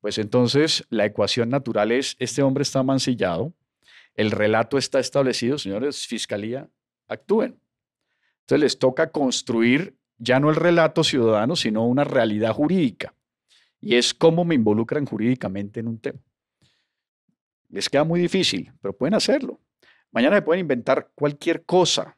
Pues 0.00 0.16
entonces 0.16 0.86
la 0.88 1.04
ecuación 1.04 1.50
natural 1.50 1.92
es, 1.92 2.16
este 2.18 2.42
hombre 2.42 2.62
está 2.62 2.82
mancillado, 2.82 3.52
el 4.14 4.30
relato 4.30 4.78
está 4.78 5.00
establecido, 5.00 5.58
señores, 5.58 6.06
fiscalía, 6.06 6.70
actúen. 7.08 7.60
Entonces 8.46 8.62
les 8.62 8.78
toca 8.78 9.10
construir 9.10 9.96
ya 10.18 10.38
no 10.38 10.50
el 10.50 10.56
relato 10.56 11.02
ciudadano, 11.02 11.56
sino 11.56 11.84
una 11.84 12.04
realidad 12.04 12.52
jurídica. 12.52 13.12
y 13.80 13.96
es 13.96 14.14
cómo 14.14 14.44
me 14.44 14.54
involucran 14.54 15.04
jurídicamente 15.04 15.80
en 15.80 15.88
un 15.88 15.98
tema. 15.98 16.18
Les 17.68 17.90
queda 17.90 18.04
muy 18.04 18.20
difícil, 18.20 18.72
pero 18.80 18.96
pueden 18.96 19.14
hacerlo. 19.14 19.60
Mañana 20.12 20.36
se 20.36 20.42
pueden 20.42 20.60
inventar 20.60 21.10
cualquier 21.14 21.64
cosa, 21.64 22.16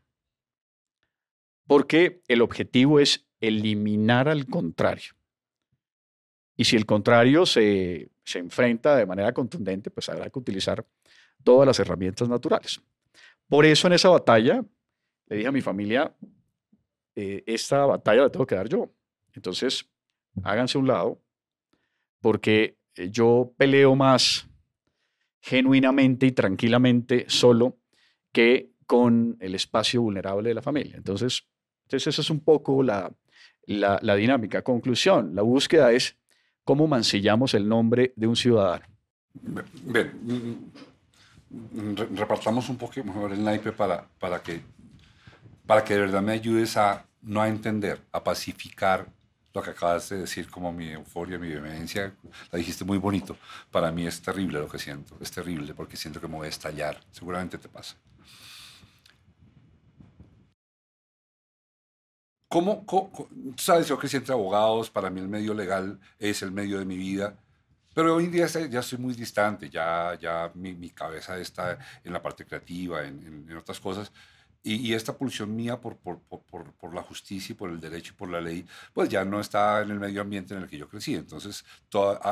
porque 1.66 2.22
el 2.28 2.42
objetivo 2.42 3.00
es 3.00 3.26
eliminar 3.40 4.28
al 4.28 4.46
contrario. 4.46 5.14
Y 6.56 6.64
si 6.64 6.76
el 6.76 6.86
contrario 6.86 7.44
se, 7.44 8.10
se 8.24 8.38
enfrenta 8.38 8.96
de 8.96 9.06
manera 9.06 9.32
contundente, 9.32 9.90
pues 9.90 10.08
habrá 10.08 10.30
que 10.30 10.38
utilizar 10.38 10.86
todas 11.42 11.66
las 11.66 11.80
herramientas 11.80 12.28
naturales. 12.28 12.80
Por 13.48 13.64
eso 13.64 13.88
en 13.88 13.94
esa 13.94 14.10
batalla 14.10 14.64
le 15.28 15.36
dije 15.36 15.48
a 15.48 15.52
mi 15.52 15.60
familia, 15.60 16.14
eh, 17.14 17.42
esta 17.46 17.84
batalla 17.86 18.22
la 18.22 18.30
tengo 18.30 18.46
que 18.46 18.54
dar 18.54 18.68
yo. 18.68 18.90
Entonces, 19.34 19.88
háganse 20.42 20.78
un 20.78 20.86
lado, 20.88 21.20
porque 22.20 22.78
eh, 22.96 23.10
yo 23.10 23.52
peleo 23.56 23.94
más 23.94 24.48
genuinamente 25.40 26.26
y 26.26 26.32
tranquilamente 26.32 27.24
solo 27.28 27.78
que 28.32 28.72
con 28.86 29.36
el 29.40 29.54
espacio 29.54 30.02
vulnerable 30.02 30.48
de 30.48 30.54
la 30.54 30.62
familia. 30.62 30.96
Entonces, 30.96 31.46
entonces 31.84 32.08
esa 32.14 32.22
es 32.22 32.30
un 32.30 32.40
poco 32.40 32.82
la, 32.82 33.12
la, 33.66 33.98
la 34.02 34.14
dinámica. 34.16 34.62
Conclusión, 34.62 35.34
la 35.34 35.42
búsqueda 35.42 35.92
es 35.92 36.16
cómo 36.64 36.86
mancillamos 36.86 37.54
el 37.54 37.68
nombre 37.68 38.12
de 38.16 38.26
un 38.26 38.36
ciudadano. 38.36 38.84
Ven, 39.84 40.10
mm, 41.50 41.94
re- 41.96 42.08
repartamos 42.14 42.68
un 42.68 42.76
poco 42.76 43.02
mejor 43.04 43.32
el 43.32 43.42
naipe 43.44 43.72
para, 43.72 44.06
para, 44.18 44.42
que, 44.42 44.60
para 45.68 45.84
que 45.84 45.94
de 45.94 46.00
verdad 46.02 46.22
me 46.22 46.32
ayudes 46.32 46.76
a 46.78 47.06
no 47.22 47.42
a 47.42 47.48
entender, 47.48 48.00
a 48.12 48.24
pacificar 48.24 49.06
lo 49.54 49.62
que 49.62 49.70
acabas 49.70 50.08
de 50.10 50.18
decir 50.20 50.50
como 50.50 50.72
mi 50.72 50.88
euforia, 50.90 51.38
mi 51.38 51.48
vehemencia. 51.48 52.14
La 52.52 52.58
dijiste 52.58 52.84
muy 52.84 52.98
bonito. 52.98 53.36
Para 53.70 53.90
mí 53.92 54.06
es 54.06 54.20
terrible 54.22 54.60
lo 54.60 54.68
que 54.68 54.78
siento. 54.78 55.16
Es 55.20 55.30
terrible 55.32 55.74
porque 55.74 55.96
siento 55.96 56.20
que 56.20 56.28
me 56.28 56.36
voy 56.36 56.46
a 56.46 56.50
estallar. 56.50 57.00
Seguramente 57.12 57.58
te 57.58 57.68
pasa. 57.68 57.96
¿Cómo, 62.48 62.86
cómo- 62.86 63.28
sabes, 63.58 63.88
yo 63.88 63.98
crecí 63.98 64.16
entre 64.16 64.32
abogados, 64.32 64.88
para 64.90 65.10
mí 65.10 65.20
el 65.20 65.28
medio 65.28 65.52
legal 65.54 66.00
es 66.18 66.42
el 66.42 66.50
medio 66.50 66.78
de 66.78 66.86
mi 66.86 66.96
vida, 66.96 67.36
pero 67.94 68.14
hoy 68.16 68.24
en 68.26 68.32
día 68.32 68.46
ya 68.46 68.80
estoy 68.80 68.98
muy 68.98 69.12
distante, 69.14 69.68
ya, 69.68 70.16
ya 70.20 70.50
mi, 70.54 70.74
mi 70.74 70.90
cabeza 70.90 71.36
está 71.38 71.78
en 72.04 72.12
la 72.12 72.22
parte 72.22 72.46
creativa, 72.46 73.04
en, 73.04 73.20
en- 73.26 73.46
en 73.50 73.56
otras 73.56 73.80
cosas, 73.80 74.12
y, 74.62 74.92
esta 74.92 75.16
pulsión 75.16 75.54
mía 75.54 75.80
por, 75.80 75.98
la 76.92 77.02
justicia 77.02 77.52
y 77.52 77.56
por 77.56 77.70
el 77.70 77.80
derecho 77.80 78.12
y 78.12 78.16
por 78.16 78.28
la 78.28 78.40
ley, 78.40 78.66
pues 78.92 79.08
ya 79.08 79.24
no 79.24 79.40
está 79.40 79.80
en 79.82 79.90
el 79.90 80.00
medio 80.00 80.20
ambiente 80.20 80.54
en 80.54 80.62
el 80.62 80.68
que 80.68 80.76
yo 80.76 80.88
crecí. 80.88 81.14
Entonces, 81.14 81.64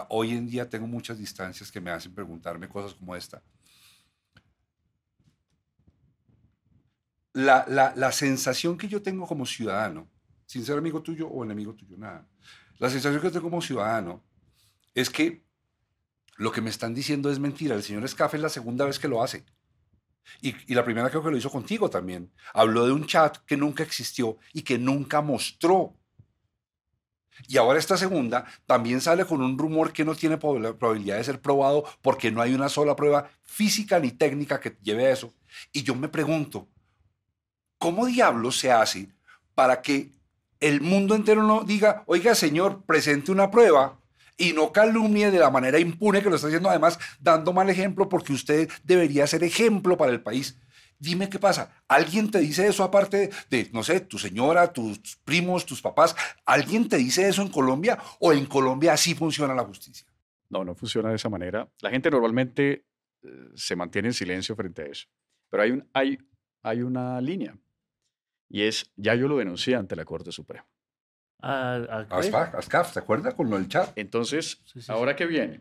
hoy 0.09 0.33
en 0.33 0.47
día 0.47 0.69
tengo 0.69 0.87
muchas 0.87 1.19
distancias 1.19 1.73
que 1.73 1.81
me 1.81 1.91
hacen 1.91 2.15
preguntarme 2.15 2.69
cosas 2.69 2.95
como 2.95 3.17
esta. 3.17 3.43
la, 7.37 7.67
la, 7.69 7.93
la 7.95 8.12
sensación 8.12 8.79
que 8.79 8.89
yo 8.89 9.03
tengo 9.03 9.27
como 9.27 9.45
ciudadano, 9.45 10.09
sin 10.47 10.65
ser 10.65 10.79
amigo 10.79 11.03
tuyo 11.03 11.29
o 11.29 11.45
enemigo 11.45 11.75
tuyo, 11.75 11.99
nada, 11.99 12.27
la 12.79 12.89
sensación 12.89 13.21
que 13.21 13.31
tengo 13.31 13.51
como 13.51 13.61
ciudadano 13.61 14.25
es 14.95 15.11
que 15.11 15.45
lo 16.39 16.51
que 16.51 16.62
me 16.62 16.71
están 16.71 16.95
diciendo 16.95 17.31
es 17.31 17.39
mentira. 17.39 17.75
El 17.75 17.83
señor 17.83 18.05
Escafe 18.05 18.39
es 18.39 18.43
la 18.43 18.49
segunda 18.49 18.87
vez 18.87 18.99
que 18.99 19.09
lo 19.09 19.23
hace. 19.23 19.45
Y, 20.41 20.75
la 20.75 20.85
primera 20.85 21.11
creo 21.11 21.23
que 21.23 21.31
lo 21.31 21.37
hizo 21.37 21.51
contigo 21.51 21.89
también. 21.91 22.31
Habló 22.55 22.87
de 22.87 22.93
un 22.93 23.07
chat 23.07 23.39
que 23.47 23.57
nunca 23.57 23.83
existió 23.83 24.39
y 24.53 24.62
que 24.62 24.79
nunca 24.79 25.21
mostró. 25.21 25.95
Y 27.49 27.59
ahora 27.59 27.79
esta 27.79 27.97
segunda 27.97 28.47
también 28.65 29.01
sale 29.01 29.25
con 29.25 29.43
un 29.43 29.59
rumor 29.59 29.93
que 29.93 30.05
no 30.05 30.15
tiene 30.15 30.39
prob- 30.39 30.77
probabilidad 30.79 31.19
de 31.19 31.25
ser 31.25 31.41
probado 31.41 31.85
porque 32.01 32.31
no 32.31 32.41
hay 32.41 32.55
una 32.55 32.69
sola 32.69 32.97
prueba 32.97 33.29
física 33.43 34.01
ni 34.01 34.11
técnica 34.11 34.59
que 34.61 34.77
lleve 34.83 35.07
a 35.07 35.12
eso. 35.12 35.35
Y 35.73 35.83
yo 35.83 35.95
me 35.95 36.09
pregunto, 36.09 36.69
¿cómo 37.79 38.07
diablos 38.07 38.59
se 38.59 38.73
hace 38.73 39.11
para 39.55 39.83
que 39.83 40.12
el 40.61 40.81
mundo 40.81 41.15
entero 41.15 41.43
no 41.43 41.62
diga, 41.65 42.05
oiga 42.07 42.35
señor, 42.35 42.85
presente 42.85 43.31
una 43.31 43.51
prueba 43.51 44.01
y 44.37 44.53
no 44.53 44.72
calumnie 44.72 45.31
de 45.31 45.38
la 45.38 45.51
manera 45.51 45.79
impune 45.79 46.22
que 46.22 46.31
lo 46.31 46.37
está 46.37 46.49
haciendo, 46.49 46.68
además 46.68 46.99
dando 47.20 47.53
mal 47.53 47.70
ejemplo 47.70 48.09
porque 48.09 48.33
usted 48.33 48.70
debería 48.85 49.27
ser 49.27 49.44
ejemplo 49.44 49.96
para 49.96 50.12
el 50.12 50.22
país? 50.22 50.59
Dime 50.99 51.29
qué 51.29 51.38
pasa. 51.38 51.75
¿Alguien 51.88 52.31
te 52.31 52.38
dice 52.38 52.66
eso 52.66 52.83
aparte 52.83 53.31
de, 53.51 53.68
no 53.72 53.83
sé, 53.83 54.01
tu 54.01 54.18
señora, 54.18 54.72
tus 54.72 55.16
primos, 55.25 55.66
tus 55.66 55.83
papás? 55.83 56.16
¿Alguien 56.46 56.88
te 56.88 56.96
dice 56.96 57.29
eso 57.29 57.42
en 57.42 57.49
Colombia 57.49 57.99
o 58.18 58.33
en 58.33 58.46
Colombia 58.46 58.94
así 58.94 59.14
funciona 59.14 59.55
la 59.55 59.64
justicia? 59.64 60.07
No, 60.49 60.64
no 60.64 60.75
funciona 60.75 61.11
de 61.11 61.16
esa 61.16 61.29
manera. 61.29 61.68
La 61.81 61.90
gente 61.90 62.11
normalmente 62.11 62.87
eh, 63.22 63.29
se 63.55 63.77
mantiene 63.77 64.09
en 64.09 64.14
silencio 64.14 64.57
frente 64.57 64.83
a 64.83 64.87
eso. 64.87 65.07
Pero 65.51 65.62
hay, 65.62 65.70
un, 65.72 65.88
hay, 65.92 66.18
hay 66.62 66.83
una 66.83 67.20
línea. 67.20 67.59
Y 68.49 68.62
es, 68.62 68.90
ya 68.96 69.14
yo 69.14 69.29
lo 69.29 69.37
denuncié 69.37 69.75
ante 69.75 69.96
la 69.96 70.05
Corte 70.05 70.33
Suprema. 70.33 70.66
¿A, 71.40 71.75
a 71.77 72.09
qué? 72.09 72.14
Ascaf, 72.14 72.55
Ascaf, 72.55 72.92
¿te 72.92 72.99
acuerdas 72.99 73.35
con 73.35 73.51
lo 73.51 73.57
del 73.57 73.68
chat? 73.68 73.96
Entonces, 73.96 74.61
Sí, 74.64 74.81
sí, 74.81 74.90
¿ahora 74.90 75.14
qué 75.14 75.27
viene? 75.27 75.61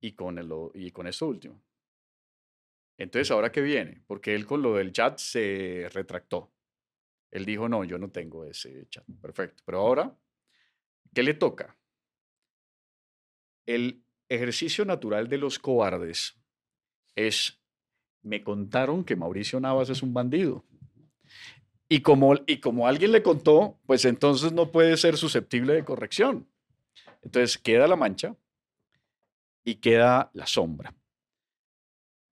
Y 0.00 0.12
con, 0.12 0.38
el, 0.38 0.52
y 0.74 0.90
con 0.90 1.06
esto 1.06 1.26
último. 1.26 1.60
Entonces, 2.98 3.30
¿ahora 3.30 3.52
qué 3.52 3.60
viene? 3.60 4.02
Porque 4.06 4.34
él 4.34 4.44
con 4.44 4.60
lo 4.62 4.74
del 4.74 4.92
chat 4.92 5.18
se 5.18 5.88
retractó. 5.92 6.52
Él 7.30 7.44
dijo, 7.44 7.68
no, 7.68 7.84
yo 7.84 7.98
no 7.98 8.10
tengo 8.10 8.44
ese 8.44 8.88
chat. 8.88 9.04
Perfecto. 9.20 9.62
Pero 9.64 9.78
ahora, 9.80 10.16
¿qué 11.14 11.22
le 11.22 11.34
toca? 11.34 11.76
El 13.66 14.02
ejercicio 14.28 14.84
natural 14.84 15.28
de 15.28 15.38
los 15.38 15.58
cobardes 15.58 16.40
es, 17.14 17.60
me 18.22 18.42
contaron 18.42 19.04
que 19.04 19.16
Mauricio 19.16 19.60
Navas 19.60 19.90
es 19.90 20.02
un 20.02 20.12
bandido. 20.14 20.64
Y 21.88 22.00
como, 22.00 22.34
y 22.46 22.58
como 22.58 22.86
alguien 22.86 23.12
le 23.12 23.22
contó, 23.22 23.78
pues 23.86 24.04
entonces 24.04 24.52
no 24.52 24.70
puede 24.70 24.96
ser 24.96 25.16
susceptible 25.16 25.72
de 25.72 25.84
corrección. 25.84 26.46
Entonces 27.22 27.56
queda 27.58 27.88
la 27.88 27.96
mancha 27.96 28.36
y 29.64 29.76
queda 29.76 30.30
la 30.34 30.46
sombra. 30.46 30.94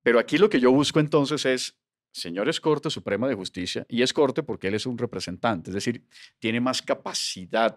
Pero 0.02 0.18
aquí 0.18 0.38
lo 0.38 0.48
que 0.48 0.60
yo 0.60 0.70
busco 0.70 1.00
entonces 1.00 1.44
es, 1.46 1.78
señores 2.12 2.60
Corte 2.60 2.90
Suprema 2.90 3.28
de 3.28 3.34
Justicia, 3.34 3.84
y 3.88 4.02
es 4.02 4.12
Corte 4.12 4.42
porque 4.42 4.68
él 4.68 4.74
es 4.74 4.86
un 4.86 4.98
representante, 4.98 5.70
es 5.70 5.74
decir, 5.74 6.06
tiene 6.38 6.60
más 6.60 6.80
capacidad 6.80 7.76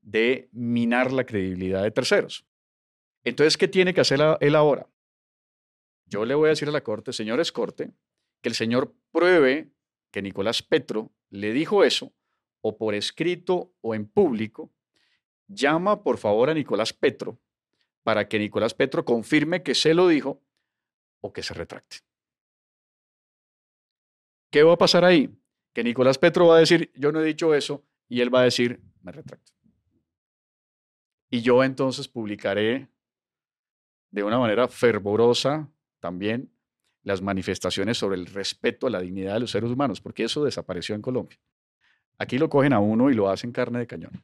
de 0.00 0.48
minar 0.52 1.12
la 1.12 1.24
credibilidad 1.24 1.82
de 1.82 1.90
terceros. 1.90 2.46
Entonces, 3.24 3.56
¿qué 3.56 3.68
tiene 3.68 3.92
que 3.92 4.00
hacer 4.00 4.20
él 4.40 4.54
ahora? 4.54 4.88
Yo 6.06 6.24
le 6.24 6.34
voy 6.34 6.46
a 6.46 6.50
decir 6.50 6.68
a 6.68 6.72
la 6.72 6.82
Corte, 6.82 7.12
señores 7.12 7.52
Corte, 7.52 7.90
que 8.40 8.48
el 8.48 8.54
señor 8.54 8.94
pruebe 9.10 9.72
que 10.10 10.22
Nicolás 10.22 10.62
Petro 10.62 11.12
le 11.30 11.52
dijo 11.52 11.84
eso, 11.84 12.12
o 12.60 12.76
por 12.76 12.94
escrito 12.94 13.74
o 13.80 13.94
en 13.94 14.06
público, 14.06 14.72
llama 15.46 16.02
por 16.02 16.18
favor 16.18 16.50
a 16.50 16.54
Nicolás 16.54 16.92
Petro 16.92 17.38
para 18.02 18.28
que 18.28 18.38
Nicolás 18.38 18.74
Petro 18.74 19.04
confirme 19.04 19.62
que 19.62 19.74
se 19.74 19.94
lo 19.94 20.08
dijo 20.08 20.42
o 21.20 21.32
que 21.32 21.42
se 21.42 21.54
retracte. 21.54 21.98
¿Qué 24.50 24.62
va 24.62 24.74
a 24.74 24.78
pasar 24.78 25.04
ahí? 25.04 25.30
Que 25.74 25.84
Nicolás 25.84 26.18
Petro 26.18 26.46
va 26.46 26.56
a 26.56 26.60
decir, 26.60 26.90
yo 26.94 27.12
no 27.12 27.20
he 27.20 27.24
dicho 27.24 27.54
eso, 27.54 27.84
y 28.08 28.20
él 28.20 28.34
va 28.34 28.40
a 28.40 28.44
decir, 28.44 28.80
me 29.02 29.12
retracto. 29.12 29.52
Y 31.30 31.42
yo 31.42 31.62
entonces 31.62 32.08
publicaré 32.08 32.88
de 34.10 34.22
una 34.22 34.38
manera 34.38 34.68
fervorosa 34.68 35.70
también 36.00 36.50
las 37.08 37.22
manifestaciones 37.22 37.96
sobre 37.96 38.18
el 38.18 38.26
respeto 38.26 38.86
a 38.86 38.90
la 38.90 39.00
dignidad 39.00 39.34
de 39.34 39.40
los 39.40 39.50
seres 39.50 39.70
humanos, 39.70 39.98
porque 40.00 40.24
eso 40.24 40.44
desapareció 40.44 40.94
en 40.94 41.00
Colombia. 41.00 41.38
Aquí 42.18 42.36
lo 42.36 42.50
cogen 42.50 42.74
a 42.74 42.80
uno 42.80 43.10
y 43.10 43.14
lo 43.14 43.30
hacen 43.30 43.50
carne 43.50 43.78
de 43.78 43.86
cañón. 43.86 44.22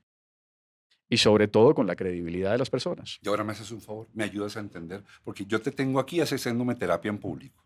Y 1.09 1.17
sobre 1.17 1.49
todo 1.49 1.75
con 1.75 1.87
la 1.87 1.97
credibilidad 1.97 2.53
de 2.53 2.59
las 2.59 2.69
personas. 2.69 3.19
Y 3.23 3.29
ahora 3.29 3.43
me 3.43 3.53
haces 3.53 3.71
un 3.71 3.81
favor, 3.81 4.07
me 4.13 4.25
ayudas 4.25 4.59
a 4.59 4.61
entender, 4.61 5.03
porque 5.23 5.47
yo 5.47 5.63
te 5.63 5.71
tengo 5.71 5.99
aquí 5.99 6.21
haciéndome 6.21 6.75
terapia 6.75 7.09
en 7.09 7.19
público. 7.19 7.65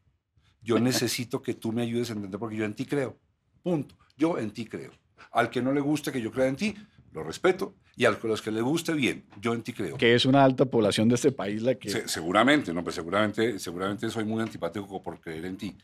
Yo 0.63 0.79
necesito 0.81 1.43
que 1.43 1.55
tú 1.55 1.73
me 1.73 1.83
ayudes 1.83 2.11
a 2.11 2.13
entender, 2.13 2.39
porque 2.39 2.57
yo 2.57 2.65
en 2.65 2.75
ti 2.75 2.87
creo. 2.87 3.19
Punto. 3.63 3.97
Yo 4.17 4.39
en 4.39 4.53
ti 4.53 4.67
creo. 4.67 4.93
Al 5.33 5.51
que 5.51 5.61
no 5.61 5.73
le 5.73 5.81
guste 5.81 6.13
que 6.13 6.21
yo 6.21 6.31
crea 6.31 6.47
en 6.47 6.57
ti, 6.57 6.77
lo 7.13 7.23
respeto. 7.23 7.75
Y 7.97 8.05
a 8.05 8.11
los 8.11 8.43
que 8.43 8.51
le 8.51 8.61
guste, 8.61 8.93
bien. 8.93 9.25
Yo 9.41 9.55
en 9.55 9.63
ti 9.63 9.73
creo. 9.73 9.97
Que 9.97 10.15
es 10.15 10.25
una 10.25 10.45
alta 10.45 10.65
población 10.67 11.09
de 11.09 11.17
este 11.17 11.33
país 11.33 11.63
la 11.63 11.75
que... 11.75 11.91
Se- 11.91 12.09
seguramente, 12.09 12.73
no, 12.73 12.83
pues 12.85 12.95
seguramente, 12.95 13.59
seguramente 13.59 14.09
soy 14.11 14.25
muy 14.25 14.43
antipático 14.43 15.03
por 15.03 15.21
creer 15.21 15.45
en 15.47 15.57
ti. 15.57 15.77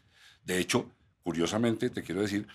De 0.45 0.59
hecho, 0.59 0.91
curiosamente, 1.23 1.91
te 1.91 2.03
quiero 2.03 2.21
decir, 2.21 2.47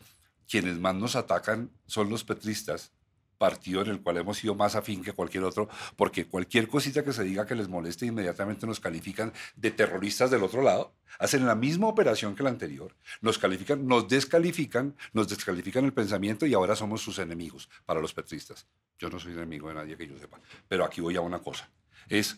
quienes 0.49 0.79
más 0.79 0.95
nos 0.95 1.15
atacan 1.15 1.69
son 1.86 2.10
los 2.10 2.23
petristas 2.23 2.91
partido 3.39 3.82
en 3.82 3.88
el 3.88 4.02
cual 4.02 4.17
hemos 4.17 4.38
sido 4.38 4.54
más 4.54 4.75
afín 4.75 5.02
que 5.02 5.13
cualquier 5.13 5.45
otro, 5.45 5.67
porque 5.95 6.28
cualquier 6.28 6.67
cosita 6.67 7.04
que 7.04 7.13
se 7.13 7.23
diga 7.23 7.47
que 7.47 7.56
les 7.56 7.67
moleste 7.67 8.06
inmediatamente 8.06 8.67
nos 8.67 8.80
califican 8.80 9.34
de 9.56 9.71
terroristas 9.71 10.30
del 10.30 10.43
otro 10.43 10.62
lado, 10.62 10.93
hacen 11.17 11.47
la 11.47 11.56
misma 11.56 11.88
operación 11.88 12.36
que 12.36 12.43
la 12.43 12.49
anterior, 12.49 12.95
nos 13.21 13.39
califican, 13.39 13.88
nos 13.88 14.08
descalifican, 14.08 14.95
nos 15.13 15.28
descalifican 15.30 15.86
el 15.86 15.93
pensamiento 15.93 16.45
y 16.45 16.54
ahora 16.54 16.75
somos 16.75 17.02
sus 17.02 17.17
enemigos 17.17 17.69
para 17.86 18.02
los 18.02 18.13
petristas. 18.13 18.67
Yo 18.99 19.10
no 19.10 19.17
soy 19.17 19.32
enemigo 19.32 19.69
de 19.69 19.75
nadie 19.75 19.97
que 19.97 20.08
yo 20.08 20.19
sepa, 20.19 20.39
pero 20.67 20.84
aquí 20.84 21.02
voy 21.02 21.15
a 21.15 21.21
una 21.21 21.39
cosa, 21.39 21.71
es, 22.10 22.38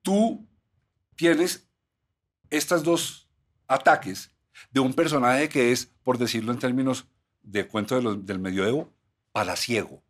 tú 0.00 0.48
tienes 1.16 1.68
estas 2.50 2.84
dos 2.84 3.28
ataques 3.66 4.30
de 4.70 4.80
un 4.80 4.94
personaje 4.94 5.48
que 5.48 5.72
es, 5.72 5.86
por 6.04 6.18
decirlo 6.18 6.52
en 6.52 6.58
términos 6.58 7.06
de 7.42 7.66
cuento 7.68 7.94
de 7.96 8.02
los- 8.02 8.24
del 8.26 8.38
medioevo, 8.38 8.92
palaciego. 9.32 10.02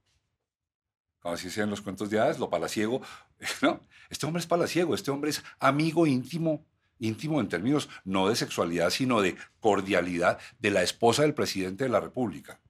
Como 1.21 1.35
así 1.35 1.51
se 1.51 1.63
en 1.63 1.71
los 1.71 1.81
cuentos 1.81 2.11
de 2.11 2.19
hadas, 2.19 2.39
lo 2.39 2.51
palaciego. 2.51 3.01
¿no? 3.63 3.81
Este 4.11 4.27
hombre 4.27 4.41
es 4.41 4.47
palaciego, 4.47 4.95
este 4.95 5.11
hombre 5.11 5.31
es 5.31 5.43
amigo 5.59 6.07
íntimo, 6.07 6.65
íntimo 6.99 7.41
en 7.41 7.49
términos 7.49 7.89
no 8.05 8.29
de 8.29 8.37
sexualidad, 8.37 8.91
sino 8.91 9.21
de 9.21 9.37
cordialidad 9.61 10.39
de 10.59 10.71
la 10.71 10.83
esposa 10.83 11.23
del 11.23 11.35
presidente 11.35 11.85
de 11.85 11.91
la 11.91 12.01
República. 12.01 12.61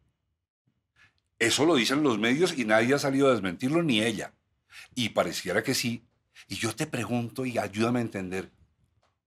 Eso 1.38 1.64
lo 1.64 1.74
dicen 1.74 2.02
los 2.02 2.18
medios 2.18 2.56
y 2.56 2.64
nadie 2.64 2.94
ha 2.94 2.98
salido 2.98 3.28
a 3.28 3.32
desmentirlo, 3.32 3.82
ni 3.82 4.00
ella. 4.02 4.34
Y 4.94 5.10
pareciera 5.10 5.62
que 5.62 5.74
sí. 5.74 6.06
Y 6.48 6.54
yo 6.56 6.74
te 6.74 6.86
pregunto 6.86 7.44
y 7.44 7.58
ayúdame 7.58 7.98
a 7.98 8.02
entender, 8.02 8.52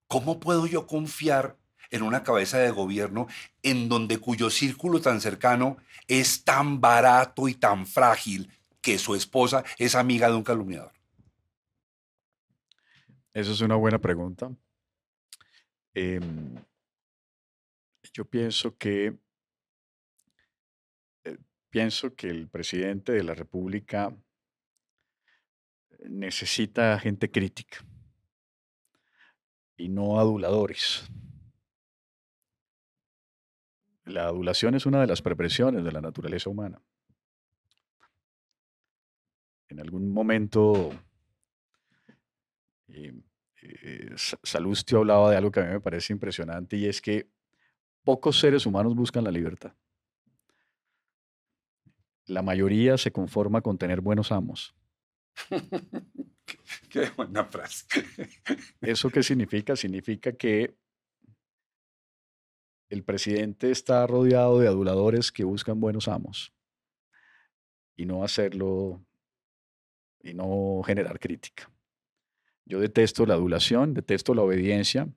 ¿cómo 0.07 0.39
puedo 0.39 0.65
yo 0.65 0.87
confiar 0.87 1.57
en 1.91 2.03
una 2.03 2.23
cabeza 2.23 2.57
de 2.59 2.71
gobierno 2.71 3.27
en 3.63 3.89
donde 3.89 4.17
cuyo 4.17 4.49
círculo 4.49 5.01
tan 5.01 5.21
cercano 5.21 5.77
es 6.07 6.43
tan 6.43 6.81
barato 6.81 7.47
y 7.47 7.55
tan 7.55 7.85
frágil 7.85 8.51
que 8.81 8.97
su 8.97 9.15
esposa 9.15 9.63
es 9.77 9.95
amiga 9.95 10.29
de 10.29 10.35
un 10.35 10.43
calumniador? 10.43 10.91
Esa 13.33 13.51
es 13.51 13.61
una 13.61 13.75
buena 13.75 13.99
pregunta. 13.99 14.49
Em, 15.93 16.55
yo 18.13 18.25
pienso 18.25 18.77
que 18.77 19.17
eh, 21.23 21.37
pienso 21.69 22.15
que 22.15 22.27
el 22.29 22.47
presidente 22.47 23.11
de 23.11 23.23
la 23.23 23.33
República 23.33 24.15
necesita 26.09 26.99
gente 26.99 27.31
crítica 27.31 27.79
y 29.77 29.89
no 29.89 30.19
aduladores. 30.19 31.09
La 34.05 34.25
adulación 34.25 34.73
es 34.75 34.85
una 34.85 35.01
de 35.01 35.07
las 35.07 35.21
perversiones 35.21 35.83
de 35.83 35.91
la 35.91 36.01
naturaleza 36.01 36.49
humana. 36.49 36.81
En 39.69 39.79
algún 39.79 40.09
momento 40.11 40.91
eh, 42.87 43.13
eh, 43.61 44.11
Sa- 44.15 44.39
Salustio 44.43 44.99
hablaba 44.99 45.31
de 45.31 45.37
algo 45.37 45.51
que 45.51 45.59
a 45.59 45.63
mí 45.65 45.71
me 45.71 45.81
parece 45.81 46.13
impresionante 46.13 46.77
y 46.77 46.85
es 46.85 47.01
que 47.01 47.27
pocos 48.03 48.39
seres 48.39 48.65
humanos 48.65 48.95
buscan 48.95 49.23
la 49.23 49.31
libertad. 49.31 49.73
La 52.27 52.41
mayoría 52.41 52.97
se 52.97 53.11
conforma 53.11 53.61
con 53.61 53.77
tener 53.77 54.01
buenos 54.01 54.31
amos. 54.31 54.75
Qué 56.89 57.09
buena 57.15 57.45
frase. 57.45 57.85
¿Eso 58.81 59.09
qué 59.09 59.21
significa? 59.23 59.75
Significa 59.75 60.31
que 60.33 60.75
el 62.89 63.03
presidente 63.03 63.71
está 63.71 64.05
rodeado 64.07 64.59
de 64.59 64.67
aduladores 64.67 65.31
que 65.31 65.43
buscan 65.43 65.79
buenos 65.79 66.07
amos 66.07 66.53
y 67.95 68.05
no 68.05 68.23
hacerlo 68.23 69.03
y 70.21 70.33
no 70.33 70.81
generar 70.85 71.19
crítica. 71.19 71.71
Yo 72.65 72.79
detesto 72.79 73.25
la 73.25 73.35
adulación, 73.35 73.93
detesto 73.93 74.33
la 74.33 74.41
obediencia. 74.41 75.07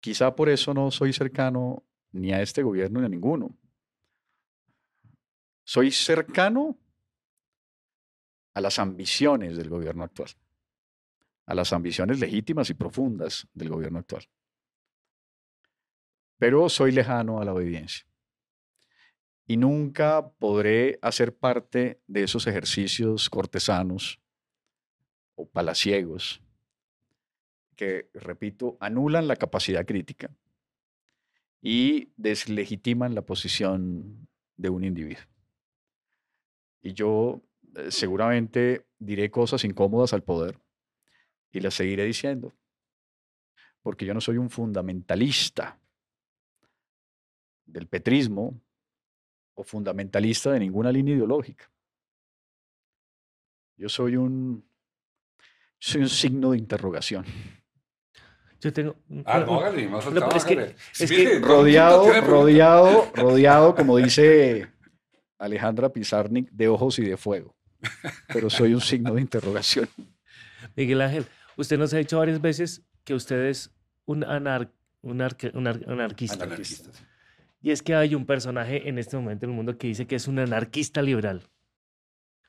Quizá 0.00 0.34
por 0.34 0.48
eso 0.48 0.72
no 0.72 0.90
soy 0.90 1.12
cercano 1.12 1.82
ni 2.12 2.32
a 2.32 2.40
este 2.40 2.62
gobierno 2.62 3.00
ni 3.00 3.06
a 3.06 3.08
ninguno. 3.08 3.56
Soy 5.64 5.90
cercano 5.90 6.78
a 8.54 8.60
las 8.60 8.78
ambiciones 8.78 9.56
del 9.56 9.68
gobierno 9.68 10.04
actual, 10.04 10.30
a 11.46 11.54
las 11.54 11.72
ambiciones 11.72 12.20
legítimas 12.20 12.70
y 12.70 12.74
profundas 12.74 13.46
del 13.52 13.68
gobierno 13.68 13.98
actual. 13.98 14.28
Pero 16.38 16.68
soy 16.68 16.92
lejano 16.92 17.40
a 17.40 17.44
la 17.44 17.52
obediencia. 17.52 18.06
Y 19.46 19.56
nunca 19.56 20.30
podré 20.38 20.98
hacer 21.02 21.36
parte 21.36 22.00
de 22.06 22.22
esos 22.22 22.46
ejercicios 22.46 23.28
cortesanos 23.30 24.20
o 25.34 25.48
palaciegos 25.48 26.42
que, 27.74 28.10
repito, 28.12 28.76
anulan 28.80 29.28
la 29.28 29.36
capacidad 29.36 29.86
crítica 29.86 30.30
y 31.62 32.12
deslegitiman 32.16 33.14
la 33.14 33.22
posición 33.22 34.28
de 34.56 34.68
un 34.68 34.84
individuo. 34.84 35.24
Y 36.82 36.92
yo 36.92 37.42
eh, 37.76 37.90
seguramente 37.90 38.86
diré 38.98 39.30
cosas 39.30 39.64
incómodas 39.64 40.12
al 40.12 40.22
poder 40.22 40.58
y 41.50 41.60
las 41.60 41.74
seguiré 41.74 42.04
diciendo, 42.04 42.52
porque 43.82 44.04
yo 44.04 44.14
no 44.14 44.20
soy 44.20 44.36
un 44.36 44.50
fundamentalista 44.50 45.80
del 47.68 47.86
petrismo 47.86 48.60
o 49.54 49.62
fundamentalista 49.62 50.52
de 50.52 50.60
ninguna 50.60 50.90
línea 50.90 51.14
ideológica. 51.14 51.70
Yo 53.76 53.88
soy 53.88 54.16
un, 54.16 54.64
soy 55.78 56.02
un 56.02 56.08
signo 56.08 56.50
de 56.52 56.58
interrogación. 56.58 57.24
Yo 58.60 58.72
tengo. 58.72 58.96
Ah, 59.24 59.38
no, 59.46 59.60
hágale, 59.60 59.88
más 59.88 60.04
es 60.06 60.44
que- 60.44 60.74
es 60.98 61.42
rodeado, 61.42 62.20
rodeado, 62.22 63.10
rodeado, 63.14 63.74
como 63.76 63.96
dice 63.98 64.68
Alejandra 65.38 65.90
Pizarnik, 65.90 66.50
de 66.50 66.66
ojos 66.66 66.98
y 66.98 67.02
de 67.04 67.16
fuego. 67.16 67.54
Pero 68.32 68.50
soy 68.50 68.74
un 68.74 68.80
signo 68.80 69.14
de 69.14 69.20
interrogación. 69.20 69.88
Miguel 70.74 71.00
Ángel, 71.00 71.26
usted 71.56 71.78
nos 71.78 71.94
ha 71.94 71.98
dicho 71.98 72.18
varias 72.18 72.40
veces 72.40 72.82
que 73.04 73.14
usted 73.14 73.44
es 73.46 73.70
un, 74.06 74.24
anar- 74.24 74.72
un 75.02 75.18
arque- 75.20 75.52
un 75.54 75.68
ar- 75.68 75.84
anarquista. 75.88 76.42
Anarquistas. 76.42 77.04
Y 77.60 77.70
es 77.70 77.82
que 77.82 77.94
hay 77.94 78.14
un 78.14 78.24
personaje 78.24 78.88
en 78.88 78.98
este 78.98 79.16
momento 79.16 79.44
en 79.46 79.50
el 79.50 79.56
mundo 79.56 79.76
que 79.78 79.88
dice 79.88 80.06
que 80.06 80.16
es 80.16 80.28
un 80.28 80.38
anarquista 80.38 81.02
liberal. 81.02 81.42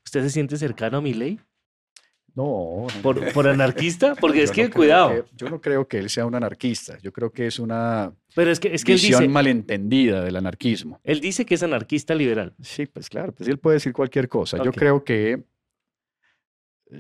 ¿Usted 0.06 0.22
se 0.24 0.30
siente 0.30 0.58
cercano 0.58 0.98
a 0.98 1.02
mi 1.02 1.13
ley? 1.13 1.39
No, 2.36 2.88
no, 2.95 3.02
¿Por, 3.02 3.34
por 3.34 3.48
anarquista? 3.48 4.15
Porque 4.22 4.43
es 4.43 4.52
que, 4.52 4.65
no 4.65 4.74
cuidado. 4.74 5.26
que- 5.26 5.36
yo 5.36 5.50
no 5.50 5.60
creo 5.60 5.88
que 5.88 5.98
él 5.98 6.10
sea 6.10 6.26
un 6.26 6.36
anarquista. 6.36 6.98
Yo 7.00 7.12
creo 7.12 7.32
que 7.32 7.48
es 7.48 7.60
una 7.60 8.13
Pero 8.36 8.52
es 8.52 8.60
que, 8.60 8.74
es 8.74 8.86
que 8.86 8.93
él 8.93 8.98
visión 8.98 9.22
dice, 9.22 9.34
malentendida 9.34 10.24
del 10.24 10.36
anarquismo. 10.36 11.00
él 11.04 11.19
dice 11.22 11.45
que 11.45 11.56
es 11.56 11.63
anarquista 11.63 12.13
liberal. 12.13 12.56
Sí, 12.62 12.86
pues 12.86 13.10
claro, 13.10 13.34
pues 13.34 13.50
él 13.50 13.58
puede 13.58 13.76
decir 13.76 13.93
cualquier 13.93 14.30
cosa. 14.30 14.63
Yo 14.63 14.72
creo 14.72 15.04
que, 15.04 15.43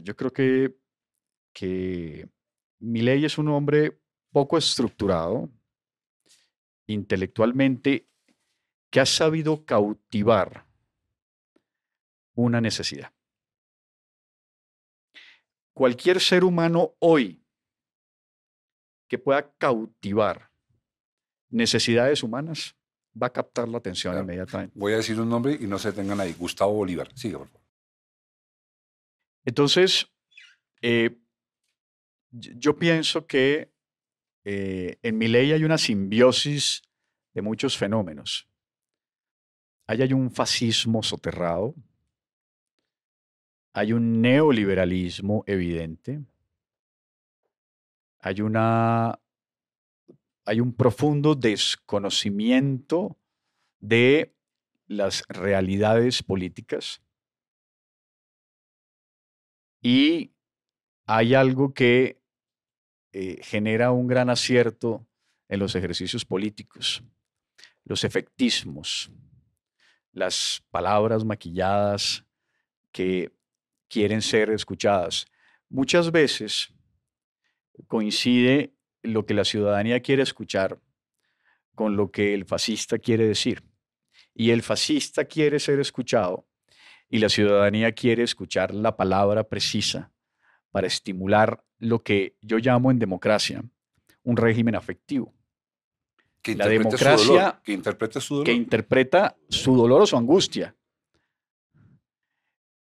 yo 0.03 0.15
creo 0.15 0.31
que, 0.31 0.75
que 1.53 2.27
es 2.81 3.37
un 3.37 3.47
hombre 3.49 3.99
poco 4.31 4.57
estructurado, 4.57 5.49
intelectualmente, 6.93 8.07
que 8.91 8.99
ha 8.99 9.05
sabido 9.05 9.65
cautivar 9.65 10.65
una 12.35 12.59
necesidad. 12.61 13.13
Cualquier 15.73 16.19
ser 16.19 16.43
humano 16.43 16.95
hoy 16.99 17.43
que 19.07 19.17
pueda 19.17 19.51
cautivar 19.57 20.51
necesidades 21.49 22.23
humanas 22.23 22.75
va 23.21 23.27
a 23.27 23.33
captar 23.33 23.67
la 23.67 23.77
atención 23.77 24.13
Claro. 24.13 24.23
inmediatamente. 24.25 24.77
Voy 24.77 24.93
a 24.93 24.97
decir 24.97 25.19
un 25.19 25.29
nombre 25.29 25.57
y 25.59 25.67
no 25.67 25.79
se 25.79 25.91
tengan 25.93 26.19
ahí. 26.19 26.33
Gustavo 26.33 26.73
Bolívar. 26.73 27.09
Siga, 27.15 27.37
por 27.39 27.47
favor. 27.49 27.67
Entonces, 29.45 30.07
eh, 30.81 31.17
yo 32.31 32.77
pienso 32.77 33.25
que 33.25 33.73
eh, 34.43 34.97
en 35.01 35.17
mi 35.17 35.27
ley 35.27 35.51
hay 35.51 35.63
una 35.63 35.77
simbiosis 35.77 36.81
de 37.33 37.41
muchos 37.41 37.77
fenómenos. 37.77 38.47
Ahí 39.87 40.01
hay 40.01 40.13
un 40.13 40.31
fascismo 40.31 41.01
soterrado, 41.01 41.73
hay 43.73 43.93
un 43.93 44.21
neoliberalismo 44.21 45.43
evidente, 45.47 46.21
hay 48.19 48.41
una 48.41 49.19
hay 50.45 50.61
un 50.61 50.73
profundo 50.73 51.35
desconocimiento 51.35 53.15
de 53.79 54.33
las 54.87 55.23
realidades 55.27 56.23
políticas. 56.23 57.03
Y 59.81 60.31
hay 61.05 61.35
algo 61.35 61.73
que 61.73 62.18
eh, 63.11 63.39
genera 63.41 63.91
un 63.91 64.07
gran 64.07 64.29
acierto 64.29 65.07
en 65.47 65.59
los 65.59 65.75
ejercicios 65.75 66.25
políticos, 66.25 67.03
los 67.83 68.03
efectismos, 68.03 69.11
las 70.11 70.63
palabras 70.69 71.25
maquilladas 71.25 72.23
que 72.91 73.31
quieren 73.87 74.21
ser 74.21 74.51
escuchadas. 74.51 75.25
Muchas 75.69 76.11
veces 76.11 76.73
coincide 77.87 78.73
lo 79.01 79.25
que 79.25 79.33
la 79.33 79.45
ciudadanía 79.45 80.01
quiere 80.01 80.23
escuchar 80.23 80.79
con 81.75 81.95
lo 81.95 82.11
que 82.11 82.33
el 82.33 82.45
fascista 82.45 82.99
quiere 82.99 83.25
decir. 83.25 83.63
Y 84.33 84.51
el 84.51 84.61
fascista 84.61 85.25
quiere 85.25 85.59
ser 85.59 85.79
escuchado 85.79 86.47
y 87.09 87.19
la 87.19 87.29
ciudadanía 87.29 87.93
quiere 87.93 88.23
escuchar 88.23 88.73
la 88.73 88.95
palabra 88.95 89.43
precisa 89.43 90.11
para 90.71 90.87
estimular 90.87 91.63
lo 91.79 92.03
que 92.03 92.35
yo 92.41 92.57
llamo 92.57 92.91
en 92.91 92.99
democracia 92.99 93.63
un 94.23 94.37
régimen 94.37 94.75
afectivo. 94.75 95.33
Que 96.41 96.55
La 96.55 96.65
interprete 96.65 96.97
su 96.97 97.03
democracia 97.05 97.41
dolor, 97.41 97.61
que 97.63 97.73
interprete 97.73 98.21
su 98.21 98.33
dolor. 98.35 98.45
que 98.45 98.53
interpreta 98.53 99.37
su 99.49 99.75
dolor 99.75 100.01
o 100.01 100.05
su 100.05 100.17
angustia. 100.17 100.75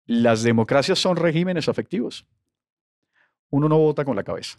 Las 0.07 0.43
democracias 0.43 0.99
son 0.99 1.17
regímenes 1.17 1.69
afectivos. 1.69 2.27
Uno 3.51 3.69
no 3.69 3.79
vota 3.79 4.05
con 4.05 4.17
la 4.17 4.23
cabeza. 4.23 4.59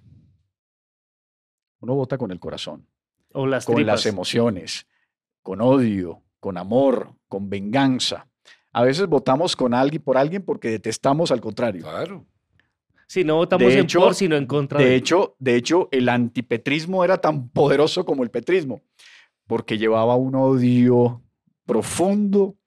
Uno 1.80 1.96
vota 1.96 2.18
con 2.18 2.32
el 2.32 2.40
corazón, 2.40 2.88
O 3.32 3.46
las 3.46 3.66
con 3.66 3.86
las 3.86 4.06
emociones, 4.06 4.88
con 5.44 5.62
odio, 5.62 6.24
con 6.40 6.58
amor, 6.58 7.16
con 7.28 7.50
venganza. 7.50 8.28
A 8.72 8.84
veces 8.84 9.08
votamos 9.08 9.56
con 9.56 9.74
alguien 9.74 10.02
por 10.02 10.18
alguien 10.18 10.44
porque 10.44 10.70
detestamos 10.70 11.32
al 11.32 11.42
contrario. 11.42 11.84
Claro. 11.84 12.26
Sí, 13.08 13.24
no 13.24 13.36
votamos 13.36 13.68
De 13.68 13.80
en 13.80 13.86
hecho- 13.86 14.00
por, 14.00 14.16
sino 14.16 14.36
en 14.36 14.46
contra 14.48 14.80
De 14.80 14.96
hecho, 14.96 15.36
de 15.40 15.56
hecho, 15.56 15.90
el 15.92 16.10
antipetrismo 16.10 17.04
era 17.04 17.20
tan 17.20 17.50
poderoso 17.50 18.06
como 18.06 18.24
el 18.24 18.32
petrismo, 18.32 18.82
porque 19.48 19.78
llevaba 19.78 20.16
un 20.16 20.36
odio 20.36 21.22
profundo 21.66 22.58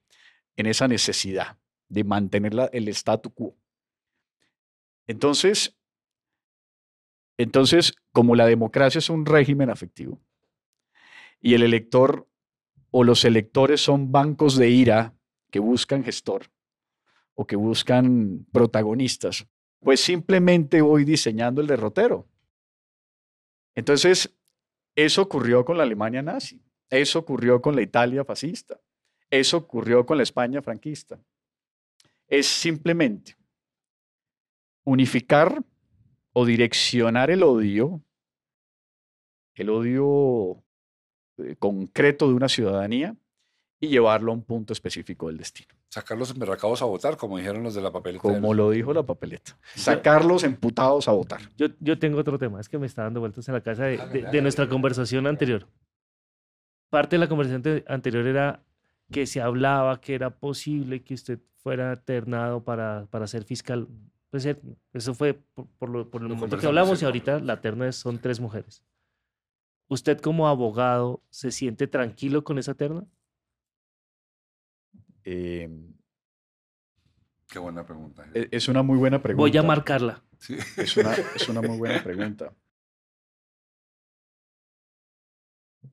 en 0.56 0.66
esa 0.66 0.86
necesidad 0.88 1.58
de 1.88 2.04
mantener 2.04 2.54
la- 2.54 2.66
el 2.72 2.88
statu 2.88 3.30
quo. 3.32 3.56
Entonces, 5.06 5.76
entonces, 7.38 7.94
como 8.12 8.34
la 8.34 8.46
democracia 8.46 8.98
es 8.98 9.10
un 9.10 9.24
régimen 9.26 9.70
afectivo 9.70 10.20
y 11.40 11.54
el 11.54 11.62
elector 11.62 12.28
o 12.90 13.04
los 13.04 13.24
electores 13.24 13.80
son 13.80 14.10
bancos 14.12 14.56
de 14.56 14.70
ira 14.70 15.14
que 15.50 15.60
buscan 15.60 16.02
gestor 16.04 16.50
o 17.34 17.46
que 17.46 17.56
buscan 17.56 18.46
protagonistas, 18.52 19.46
pues 19.80 20.00
simplemente 20.00 20.80
voy 20.80 21.04
diseñando 21.04 21.60
el 21.60 21.66
derrotero. 21.66 22.26
Entonces, 23.74 24.34
eso 24.94 25.22
ocurrió 25.22 25.64
con 25.64 25.76
la 25.76 25.84
Alemania 25.84 26.22
nazi, 26.22 26.60
eso 26.90 27.20
ocurrió 27.20 27.62
con 27.62 27.76
la 27.76 27.82
Italia 27.82 28.24
fascista, 28.24 28.80
eso 29.30 29.58
ocurrió 29.58 30.04
con 30.04 30.16
la 30.16 30.24
España 30.24 30.62
franquista. 30.62 31.20
Es 32.26 32.46
simplemente 32.46 33.36
unificar 34.84 35.62
o 36.32 36.44
direccionar 36.44 37.30
el 37.30 37.42
odio, 37.42 38.02
el 39.54 39.70
odio 39.70 40.62
eh, 41.38 41.56
concreto 41.56 42.28
de 42.28 42.34
una 42.34 42.48
ciudadanía 42.48 43.16
y 43.80 43.88
llevarlo 43.88 44.32
a 44.32 44.34
un 44.34 44.42
punto 44.42 44.72
específico 44.72 45.28
del 45.28 45.36
destino, 45.38 45.68
Sacar 45.88 46.18
los 46.18 46.30
emberracados 46.30 46.82
a 46.82 46.84
votar, 46.84 47.16
como 47.16 47.38
dijeron 47.38 47.62
los 47.62 47.74
de 47.74 47.80
la 47.80 47.92
papeleta. 47.92 48.22
como 48.22 48.52
lo 48.52 48.70
dijo 48.70 48.92
la 48.92 49.04
papeleta. 49.04 49.56
Sacarlos 49.74 50.42
emputados 50.44 51.06
a 51.08 51.12
votar. 51.12 51.40
Yo, 51.56 51.68
yo 51.80 51.98
tengo 51.98 52.18
otro 52.18 52.38
tema, 52.38 52.60
es 52.60 52.68
que 52.68 52.76
me 52.78 52.86
está 52.86 53.04
dando 53.04 53.20
vueltas 53.20 53.46
en 53.48 53.54
la 53.54 53.60
casa 53.62 53.84
de, 53.84 53.96
de- 54.32 54.42
nuestra 54.42 54.68
conversación 54.68 55.26
anterior. 55.26 55.66
Parte 56.90 57.16
de 57.16 57.20
la 57.20 57.28
conversación 57.28 57.56
ante- 57.58 57.84
anterior 57.86 58.26
era 58.26 58.62
que 59.12 59.26
se 59.26 59.40
hablaba 59.40 60.00
que 60.00 60.14
era 60.14 60.30
posible 60.30 61.02
que 61.02 61.14
usted 61.14 61.38
fuera 61.58 61.96
ternado 61.96 62.64
para, 62.64 63.06
para 63.10 63.26
ser 63.26 63.44
fiscal. 63.44 63.86
Pues 64.30 64.44
eh, 64.46 64.58
eso 64.92 65.14
fue 65.14 65.34
por, 65.34 65.66
por 65.78 65.88
lo- 65.88 66.10
por 66.10 66.22
el 66.22 66.28
Lo 66.28 66.34
momento 66.34 66.58
que 66.58 66.66
hablamos 66.66 67.00
y 67.02 67.04
ahorita 67.04 67.40
la 67.40 67.60
terna 67.60 67.88
es- 67.88 67.96
son 67.96 68.18
tres 68.18 68.40
mujeres. 68.40 68.82
¿Usted 69.88 70.18
como 70.20 70.48
abogado 70.48 71.22
se 71.30 71.50
siente 71.50 71.86
tranquilo 71.86 72.44
con 72.44 72.58
esa 72.58 72.74
terna? 72.74 73.06
Eh, 75.30 75.68
Qué 77.50 77.58
buena 77.58 77.84
pregunta. 77.84 78.26
e- 78.34 78.48
es 78.50 78.66
una 78.68 78.82
muy 78.82 78.96
buena 78.96 79.20
pregunta. 79.22 79.42
Voy 79.42 79.56
a 79.58 79.62
marcarla. 79.62 80.24
Sí. 80.38 80.56
Es 80.78 80.96
una, 80.96 81.12
es 81.36 81.48
una 81.50 81.60
muy 81.60 81.76
buena 81.76 82.02
pregunta. 82.02 82.54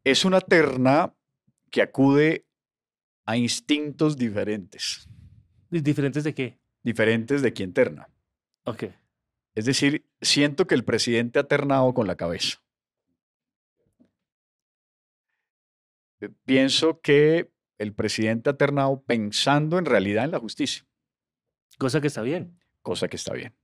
Es 0.06 0.24
una 0.24 0.40
terna 0.40 1.14
que 1.70 1.82
acude 1.82 2.46
a 3.26 3.36
instintos 3.36 4.16
diferentes, 4.18 5.10
¿Diferentes 5.70 6.24
de 6.24 6.34
qué? 6.34 6.60
diferentes 6.84 7.42
de 7.42 7.52
quien 7.52 7.74
terna. 7.74 8.08
Ok. 8.66 8.84
Es 9.56 9.66
decir, 9.66 10.06
siento 10.22 10.68
que 10.68 10.76
el 10.76 10.86
presidente 10.86 11.40
ha 11.40 11.44
ternado 11.48 11.94
con 11.94 12.08
la 12.08 12.16
cabeza. 12.16 12.60
Eh, 16.22 16.30
Pienso 16.46 17.02
que 17.02 17.52
el 17.78 17.94
presidente 17.94 18.50
ha 18.50 18.58
ternado 18.58 19.04
pensando 19.04 19.78
en 19.78 19.86
realidad 19.86 20.26
en 20.26 20.32
la 20.32 20.40
justicia. 20.40 20.86
Cosa 21.78 22.02
que 22.02 22.08
está 22.08 22.22
bien. 22.22 22.60
cosa 22.82 23.08
que 23.08 23.16
está 23.16 23.34
bien. 23.34 23.56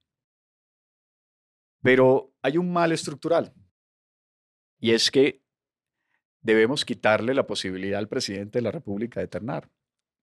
Pero 1.81 2.33
hay 2.41 2.57
un 2.57 2.71
mal 2.73 2.91
estructural 2.91 3.53
y 4.79 4.91
es 4.91 5.11
que 5.11 5.43
debemos 6.41 6.85
quitarle 6.85 7.33
la 7.33 7.45
posibilidad 7.45 7.99
al 7.99 8.07
presidente 8.07 8.57
de 8.57 8.63
la 8.63 8.71
República 8.71 9.19
de 9.19 9.27
ternar, 9.27 9.69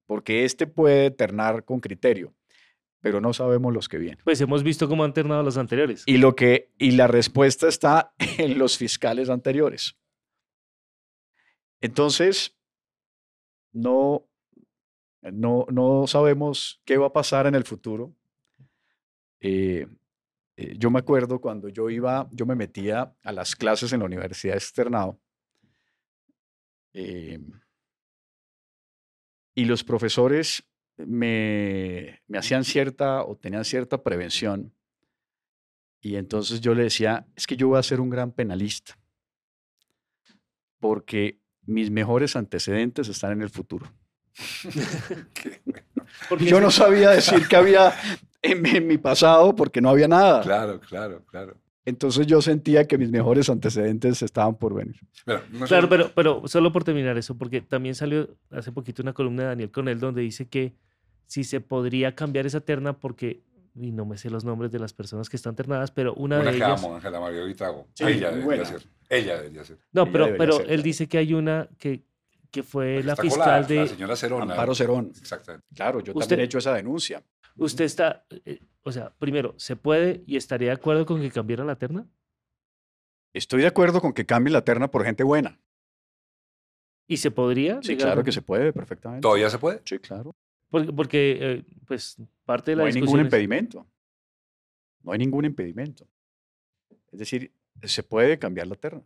porque 0.07 0.45
éste 0.45 0.67
puede 0.67 1.13
ternar 1.13 1.65
con 1.65 1.81
criterio, 1.81 2.35
pero 3.01 3.21
no 3.21 3.33
sabemos 3.33 3.73
los 3.73 3.89
que 3.89 3.99
vienen. 3.99 4.21
Pues 4.25 4.41
hemos 4.41 4.65
visto 4.65 4.89
cómo 4.89 5.05
han 5.05 5.15
ternado 5.15 5.45
los 5.45 5.57
anteriores. 5.57 6.03
Y 6.07 6.19
lo 6.19 6.35
que 6.35 6.73
y 6.77 6.93
la 6.93 7.07
respuesta 7.07 7.69
está 7.69 8.13
en 8.19 8.59
los 8.59 8.77
fiscales 8.77 9.31
anteriores. 9.31 9.97
Entonces 11.81 12.58
no 13.73 14.29
no 15.23 15.67
no 15.71 16.07
sabemos 16.07 16.81
qué 16.85 16.97
va 16.97 17.07
a 17.09 17.13
pasar 17.13 17.47
en 17.47 17.55
el 17.55 17.65
futuro. 17.65 18.15
Eh, 19.41 19.87
eh, 20.57 20.75
yo 20.79 20.91
me 20.91 20.99
acuerdo 21.01 21.41
cuando 21.41 21.69
yo 21.69 21.91
iba, 21.91 22.29
yo 22.33 22.47
me 22.47 22.57
metía 22.57 23.15
a 23.23 23.33
las 23.33 23.55
clases 23.55 23.93
en 23.93 24.01
la 24.01 24.07
Universidad 24.07 24.55
de 24.55 24.59
Externado. 24.59 25.21
eh, 26.93 27.39
y 29.55 29.65
los 29.65 29.83
profesores 29.83 30.63
me, 30.97 32.21
me 32.29 32.39
hacían 32.39 32.65
cierta 32.65 33.25
o 33.25 33.37
tenían 33.37 33.65
cierta 33.65 34.03
prevención. 34.03 34.73
Y 36.01 36.15
entonces 36.17 36.61
yo 36.61 36.75
le 36.75 36.85
decía, 36.85 37.27
es 37.35 37.47
que 37.47 37.57
yo 37.57 37.69
voy 37.69 37.79
a 37.79 37.83
ser 37.83 38.01
un 38.01 38.09
gran 38.09 38.33
penalista, 38.33 38.97
porque 40.79 41.41
mis 41.69 41.91
mejores 41.91 42.35
antecedentes 42.37 43.09
están 43.09 43.33
en 43.33 43.43
el 43.43 43.51
futuro. 43.51 43.87
Porque 46.29 46.47
Yo 46.47 46.61
no 46.61 46.71
sabía 46.71 47.11
decir 47.11 47.47
que 47.49 47.57
había 47.57 47.93
en, 48.43 48.63
mi- 48.63 48.71
en 48.71 48.87
mi 48.87 48.99
pasado 48.99 49.55
porque 49.55 49.81
no 49.81 49.91
había 49.91 50.09
nada. 50.09 50.43
Claro, 50.43 50.81
claro, 50.81 51.23
claro. 51.31 51.57
Entonces 51.85 52.27
yo 52.27 52.43
sentía 52.43 52.87
que 52.87 52.99
mis 52.99 53.11
mejores 53.11 53.49
antecedentes 53.49 54.21
estaban 54.23 54.57
por 54.57 54.75
venir. 54.75 54.97
No 55.53 55.67
Claro, 55.67 55.89
pero, 55.89 56.11
pero 56.15 56.43
solo 56.47 56.71
por 56.73 56.85
terminar 56.85 57.17
eso, 57.17 57.37
porque 57.39 57.61
también 57.63 57.95
salió 57.95 58.29
hace 58.51 58.73
poquito 58.73 59.03
una 59.03 59.13
columna 59.15 59.43
de 59.45 59.49
Daniel 59.51 59.71
Conel 59.71 59.99
donde 59.99 60.21
dice 60.23 60.47
que 60.49 60.75
si 61.27 61.45
se 61.45 61.61
podría 61.61 62.15
cambiar 62.15 62.47
esa 62.47 62.61
terna 62.61 62.95
porque, 62.99 63.43
y 63.81 63.93
no 63.93 64.05
me 64.05 64.17
sé 64.19 64.31
los 64.31 64.45
nombres 64.45 64.71
de 64.73 64.79
las 64.79 64.93
personas 64.93 65.29
que 65.29 65.37
están 65.37 65.55
ternadas, 65.57 65.91
pero 65.91 66.15
una, 66.15 66.37
Una 66.41 66.51
de 66.51 66.59
que 66.59 66.65
ellas... 66.65 66.83
amo, 66.85 66.97
Ángela 66.97 67.21
María 67.21 67.45
Vitrago. 67.45 67.87
Sí, 67.95 68.05
Ella 68.05 68.31
debería 68.31 68.65
ser. 68.65 68.83
Ella 69.09 69.37
debería 69.39 69.65
ser. 69.65 69.79
No, 69.93 70.03
Ella 70.03 70.13
pero, 70.13 70.37
pero 70.37 70.53
ser, 70.59 70.71
él 70.71 70.83
dice 70.83 71.09
que 71.09 71.19
hay 71.19 71.35
una 71.35 71.69
que, 71.79 72.03
que 72.51 72.63
fue 72.63 73.03
la 73.03 73.17
fiscal 73.17 73.67
de... 73.67 73.77
La 73.77 73.87
señora 73.87 74.17
Cerona. 74.17 74.53
Amparo 74.53 74.75
Cerón. 74.75 75.13
Exactamente. 75.19 75.67
Claro, 75.75 76.01
yo 76.01 76.13
Usted- 76.13 76.21
también 76.21 76.41
he 76.41 76.45
hecho 76.45 76.59
esa 76.59 76.75
denuncia. 76.75 77.23
Usted 77.57 77.85
está, 77.85 78.25
eh, 78.45 78.61
o 78.85 78.93
sea, 78.93 79.13
primero, 79.19 79.55
¿se 79.57 79.75
puede 79.77 80.23
y 80.27 80.37
estaría 80.37 80.69
de 80.69 80.75
acuerdo 80.75 81.05
con 81.07 81.21
que 81.21 81.31
cambiaran 81.31 81.67
la 81.67 81.77
terna? 81.77 82.07
Estoy 83.35 83.63
de 83.63 83.67
acuerdo 83.67 84.01
con 84.01 84.13
que 84.13 84.27
cambie 84.27 84.53
la 84.53 84.63
terna 84.65 84.91
por 84.91 85.05
gente 85.05 85.23
buena. 85.25 85.61
¿Y 87.07 87.17
se 87.17 87.31
podría? 87.31 87.81
Sí, 87.83 87.91
digamos? 87.93 88.05
claro 88.05 88.25
que 88.25 88.33
se 88.33 88.43
puede 88.43 88.73
perfectamente. 88.73 89.23
¿Todavía 89.23 89.49
se 89.51 89.59
puede? 89.59 89.81
Sí, 89.85 89.99
claro. 89.99 90.35
Porque, 90.71 90.93
porque, 90.93 91.39
eh, 91.41 91.65
pues, 91.87 92.17
parte 92.45 92.73
de 92.73 92.77
la 92.77 92.83
No 92.83 92.87
hay 92.89 92.95
ningún 92.95 93.21
es- 93.21 93.25
impedimento. 93.27 93.87
No 95.03 95.13
hay 95.13 95.19
ningún 95.19 95.45
impedimento. 95.45 96.07
Es 97.13 97.19
decir, 97.19 97.53
se 97.83 98.03
puede 98.03 98.39
cambiar 98.39 98.67
la 98.67 98.75
terna. 98.75 99.03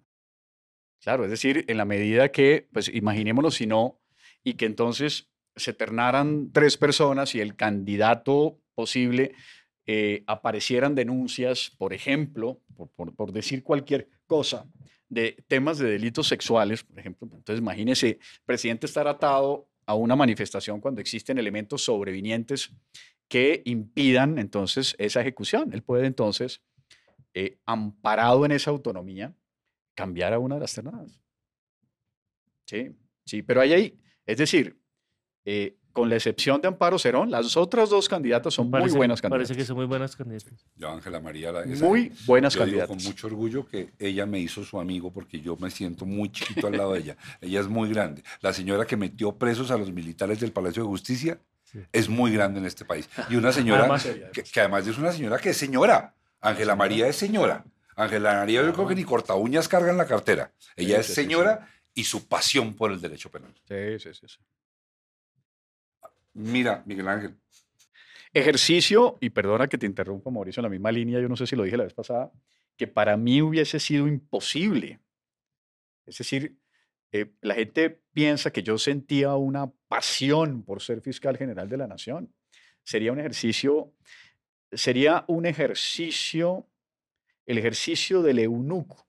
Claro, 1.00 1.24
es 1.24 1.30
decir, 1.30 1.64
en 1.68 1.76
la 1.76 1.84
medida 1.84 2.30
que, 2.30 2.68
pues 2.72 2.88
imaginémonos 2.88 3.56
si 3.56 3.66
no, 3.66 4.00
y 4.44 4.54
que 4.54 4.66
entonces 4.66 5.28
se 5.56 5.72
ternaran 5.72 6.50
tres 6.52 6.76
personas 6.76 7.34
y 7.34 7.40
el 7.40 7.56
candidato 7.56 8.58
posible 8.74 9.34
eh, 9.86 10.22
aparecieran 10.28 10.94
denuncias, 10.94 11.72
por 11.76 11.92
ejemplo, 11.92 12.60
por, 12.76 12.88
por- 12.90 13.14
por 13.14 13.32
decir 13.32 13.62
cualquier 13.64 14.08
cosa, 14.26 14.64
de 15.08 15.44
temas 15.48 15.76
de 15.78 15.90
delitos 15.90 16.28
sexuales, 16.28 16.84
por 16.84 16.98
ejemplo. 17.00 17.28
Entonces, 17.32 17.58
imagínese, 17.60 18.08
el 18.10 18.18
presidente 18.46 18.86
estar 18.86 19.06
atado 19.08 19.68
a 19.86 19.94
una 19.94 20.16
manifestación 20.16 20.80
cuando 20.80 21.00
existen 21.00 21.38
elementos 21.38 21.84
sobrevinientes 21.84 22.70
que 23.28 23.62
impidan 23.64 24.38
entonces 24.38 24.94
esa 24.98 25.20
ejecución. 25.20 25.72
Él 25.72 25.82
puede 25.82 26.06
entonces, 26.06 26.62
eh, 27.34 27.58
amparado 27.64 28.44
en 28.44 28.52
esa 28.52 28.70
autonomía, 28.70 29.34
cambiar 29.94 30.32
a 30.32 30.38
una 30.38 30.56
de 30.56 30.60
las 30.60 30.74
ternadas. 30.74 31.22
Sí, 32.66 32.90
sí, 33.24 33.42
pero 33.42 33.60
hay 33.60 33.72
ahí, 33.72 34.00
es 34.26 34.38
decir, 34.38 34.78
eh, 35.44 35.76
con 35.92 36.08
la 36.08 36.16
excepción 36.16 36.60
de 36.60 36.68
Amparo 36.68 36.98
Cerón, 36.98 37.30
las 37.30 37.56
otras 37.56 37.90
dos 37.90 38.08
candidatas 38.08 38.54
son 38.54 38.70
Parece- 38.70 38.90
muy 38.90 38.96
buenas 38.98 39.20
candidatas. 39.20 39.48
Parece 39.48 39.60
que 39.60 39.66
son 39.66 39.76
muy 39.76 39.86
buenas 39.86 40.16
candidatas. 40.16 40.52
Yo, 40.76 40.88
Ángela 40.90 41.20
María, 41.20 41.52
la- 41.52 41.62
esa- 41.64 41.84
Muy 41.84 42.12
buenas 42.26 42.54
yo 42.54 42.60
digo 42.64 42.78
candidatas. 42.78 42.88
con 42.96 43.04
mucho 43.04 43.26
orgullo 43.26 43.66
que 43.66 43.90
ella 43.98 44.26
me 44.26 44.38
hizo 44.40 44.64
su 44.64 44.80
amigo 44.80 45.12
porque 45.12 45.40
yo 45.40 45.56
me 45.56 45.70
siento 45.70 46.04
muy 46.06 46.30
chiquito 46.32 46.66
al 46.66 46.76
lado 46.76 46.92
de 46.94 47.00
ella. 47.00 47.16
Ella 47.40 47.60
es 47.60 47.68
muy 47.68 47.88
grande. 47.90 48.22
La 48.40 48.52
señora 48.52 48.84
que 48.86 48.96
metió 48.96 49.32
presos 49.36 49.70
a 49.70 49.76
los 49.76 49.92
militares 49.92 50.40
del 50.40 50.52
Palacio 50.52 50.82
de 50.82 50.88
Justicia 50.88 51.38
Sí. 51.64 51.78
es 51.92 52.08
muy 52.08 52.32
grande 52.32 52.60
en 52.60 52.66
este 52.66 52.84
país. 52.84 53.08
Y 53.30 53.36
una 53.36 53.50
señora 53.52 53.80
Además- 53.80 54.06
que, 54.32 54.42
que 54.42 54.60
además 54.60 54.86
es 54.86 54.98
una 54.98 55.12
señora 55.12 55.38
que 55.38 55.50
es 55.50 55.56
señora. 55.56 56.14
Ángela 56.40 56.74
María 56.76 57.06
es 57.08 57.16
señora. 57.16 57.64
Ángela 57.96 58.34
María 58.34 58.62
yo 58.62 58.72
creo 58.72 58.86
que 58.88 58.94
ni 58.94 59.04
corta 59.04 59.34
uñas 59.34 59.68
carga 59.68 59.90
en 59.90 59.96
la 59.98 60.06
cartera. 60.06 60.50
Ella 60.76 60.96
Sí, 60.96 61.00
es 61.00 61.06
sí, 61.06 61.12
sí, 61.14 61.20
señora 61.22 61.68
y 61.94 62.04
su 62.04 62.26
pasión 62.26 62.74
por 62.74 62.90
el 62.90 63.00
derecho 63.00 63.30
penal. 63.30 63.52
Sí, 63.68 63.98
sí, 63.98 64.08
sí, 64.14 64.26
sí. 64.28 64.38
Mira, 66.34 66.82
Miguel 66.86 67.08
Ángel, 67.08 67.36
Ejercicio, 68.34 69.18
y 69.20 69.28
perdona 69.28 69.68
que 69.68 69.76
te 69.76 69.84
interrumpa, 69.84 70.30
Mauricio, 70.30 70.60
en 70.60 70.64
la 70.64 70.70
misma 70.70 70.90
línea, 70.90 71.20
yo 71.20 71.28
no 71.28 71.36
sé 71.36 71.46
si 71.46 71.54
lo 71.54 71.64
dije 71.64 71.76
la 71.76 71.84
vez 71.84 71.92
pasada, 71.92 72.32
que 72.78 72.86
para 72.86 73.16
mí 73.18 73.42
hubiese 73.42 73.78
sido 73.78 74.08
imposible. 74.08 75.00
Es 76.06 76.16
decir, 76.16 76.56
eh, 77.12 77.30
la 77.42 77.54
gente 77.54 78.02
piensa 78.14 78.50
que 78.50 78.62
yo 78.62 78.78
sentía 78.78 79.34
una 79.36 79.70
pasión 79.86 80.64
por 80.64 80.80
ser 80.80 81.02
fiscal 81.02 81.36
general 81.36 81.68
de 81.68 81.76
la 81.76 81.86
nación. 81.86 82.34
Sería 82.82 83.12
un 83.12 83.20
ejercicio, 83.20 83.92
sería 84.72 85.26
un 85.28 85.44
ejercicio, 85.44 86.66
el 87.44 87.58
ejercicio 87.58 88.22
del 88.22 88.38
eunuco. 88.38 89.06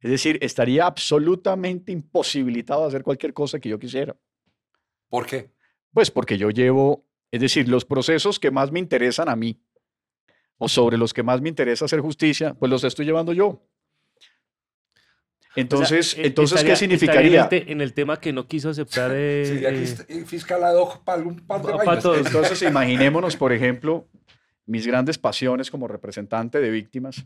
Es 0.00 0.10
decir, 0.10 0.38
estaría 0.42 0.84
absolutamente 0.84 1.92
imposibilitado 1.92 2.84
hacer 2.84 3.02
cualquier 3.02 3.32
cosa 3.32 3.58
que 3.58 3.70
yo 3.70 3.78
quisiera. 3.78 4.14
¿Por 5.08 5.26
qué? 5.26 5.50
Pues 5.92 6.10
porque 6.10 6.36
yo 6.38 6.50
llevo, 6.50 7.04
es 7.30 7.40
decir, 7.40 7.68
los 7.68 7.84
procesos 7.84 8.38
que 8.38 8.50
más 8.50 8.70
me 8.72 8.78
interesan 8.78 9.28
a 9.28 9.36
mí 9.36 9.60
o 10.58 10.68
sobre 10.68 10.96
los 10.98 11.12
que 11.14 11.22
más 11.22 11.40
me 11.40 11.48
interesa 11.48 11.84
hacer 11.84 12.00
justicia, 12.00 12.54
pues 12.54 12.70
los 12.70 12.84
estoy 12.84 13.06
llevando 13.06 13.32
yo. 13.32 13.62
Entonces, 15.56 16.12
O 16.12 16.16
sea, 16.16 16.22
eh, 16.24 16.26
entonces 16.28 16.56
estaría- 16.58 16.72
¿qué 16.72 16.78
significaría? 16.78 17.38
En 17.38 17.42
el, 17.42 17.48
te- 17.48 17.72
en 17.72 17.80
el 17.80 17.92
tema 17.94 18.20
que 18.20 18.32
no 18.32 18.46
quiso 18.46 18.68
aceptar. 18.70 19.10
eh, 19.14 19.44
Sí, 19.58 19.66
aquí 19.66 19.76
eh, 19.78 19.82
está, 19.82 20.04
fiscal 20.26 20.62
ad 20.62 20.76
hoc 20.76 21.02
para 21.04 21.22
un 21.22 21.40
par 21.46 21.62
de 21.62 21.68
Pa- 21.72 21.76
vainas. 21.78 21.96
pato- 22.04 22.16
Entonces, 22.16 22.62
imaginémonos, 22.70 23.36
por 23.36 23.52
ejemplo, 23.52 24.06
mis 24.66 24.86
grandes 24.86 25.18
pasiones 25.18 25.70
como 25.70 25.88
representante 25.88 26.60
de 26.60 26.70
víctimas. 26.70 27.24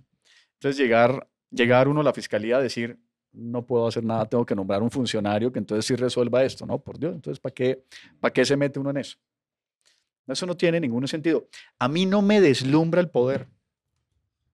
Entonces, 0.55 0.79
llegar, 0.79 1.29
llegar 1.51 1.89
uno 1.89 2.01
a 2.01 2.05
la 2.05 2.13
fiscalía 2.15 2.57
a 2.57 2.63
decir, 2.63 2.99
no 3.33 3.65
puedo 3.67 3.87
hacer 3.87 4.05
nada, 4.05 4.27
tengo 4.27 4.45
que 4.45 4.55
nombrar 4.55 4.83
un 4.83 4.91
funcionario 4.91 5.51
que 5.53 5.59
entonces 5.59 5.85
sí 5.87 5.97
resuelva 5.97 6.45
esto. 6.45 6.67
No, 6.67 6.79
por 6.79 6.99
Dios, 6.99 7.15
entonces, 7.15 7.41
¿para 7.41 7.55
qué, 7.55 7.85
¿para 8.21 8.33
qué 8.33 8.45
se 8.45 8.57
mete 8.57 8.79
uno 8.79 8.91
en 8.91 8.99
eso? 8.99 9.17
Eso 10.27 10.47
no 10.47 10.57
tiene 10.57 10.79
ningún 10.81 11.07
sentido. 11.09 11.49
A 11.79 11.89
mí 11.89 12.07
no 12.07 12.23
me 12.23 12.41
deslumbra 12.41 13.01
el 13.01 13.11
poder. 13.11 13.49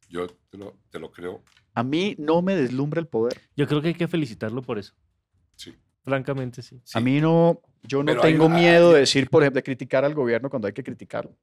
Yo 0.08 0.26
te 0.50 0.56
lo, 0.56 0.76
te 0.90 0.98
lo 0.98 1.10
creo. 1.10 1.42
A 1.74 1.82
mí 1.82 2.14
no 2.18 2.40
me 2.40 2.56
deslumbra 2.56 3.00
el 3.00 3.06
poder. 3.06 3.38
Yo 3.56 3.66
creo 3.68 3.82
que 3.82 3.88
hay 3.88 3.94
que 3.94 4.08
felicitarlo 4.08 4.62
por 4.62 4.78
eso. 4.78 4.94
Sí. 5.54 5.74
Francamente, 6.02 6.62
sí. 6.62 6.80
A 6.94 7.00
mí 7.00 7.20
no, 7.20 7.60
yo 7.82 7.98
no 8.02 8.06
Pero 8.12 8.22
tengo 8.22 8.46
una- 8.46 8.56
miedo 8.58 8.92
de 8.94 9.00
decir, 9.00 9.28
por 9.28 9.42
ejemplo, 9.42 9.58
de 9.58 9.62
criticar 9.64 10.04
al 10.04 10.14
gobierno 10.14 10.48
cuando 10.48 10.66
hay 10.66 10.72
que 10.72 10.82
criticarlo. 10.82 11.36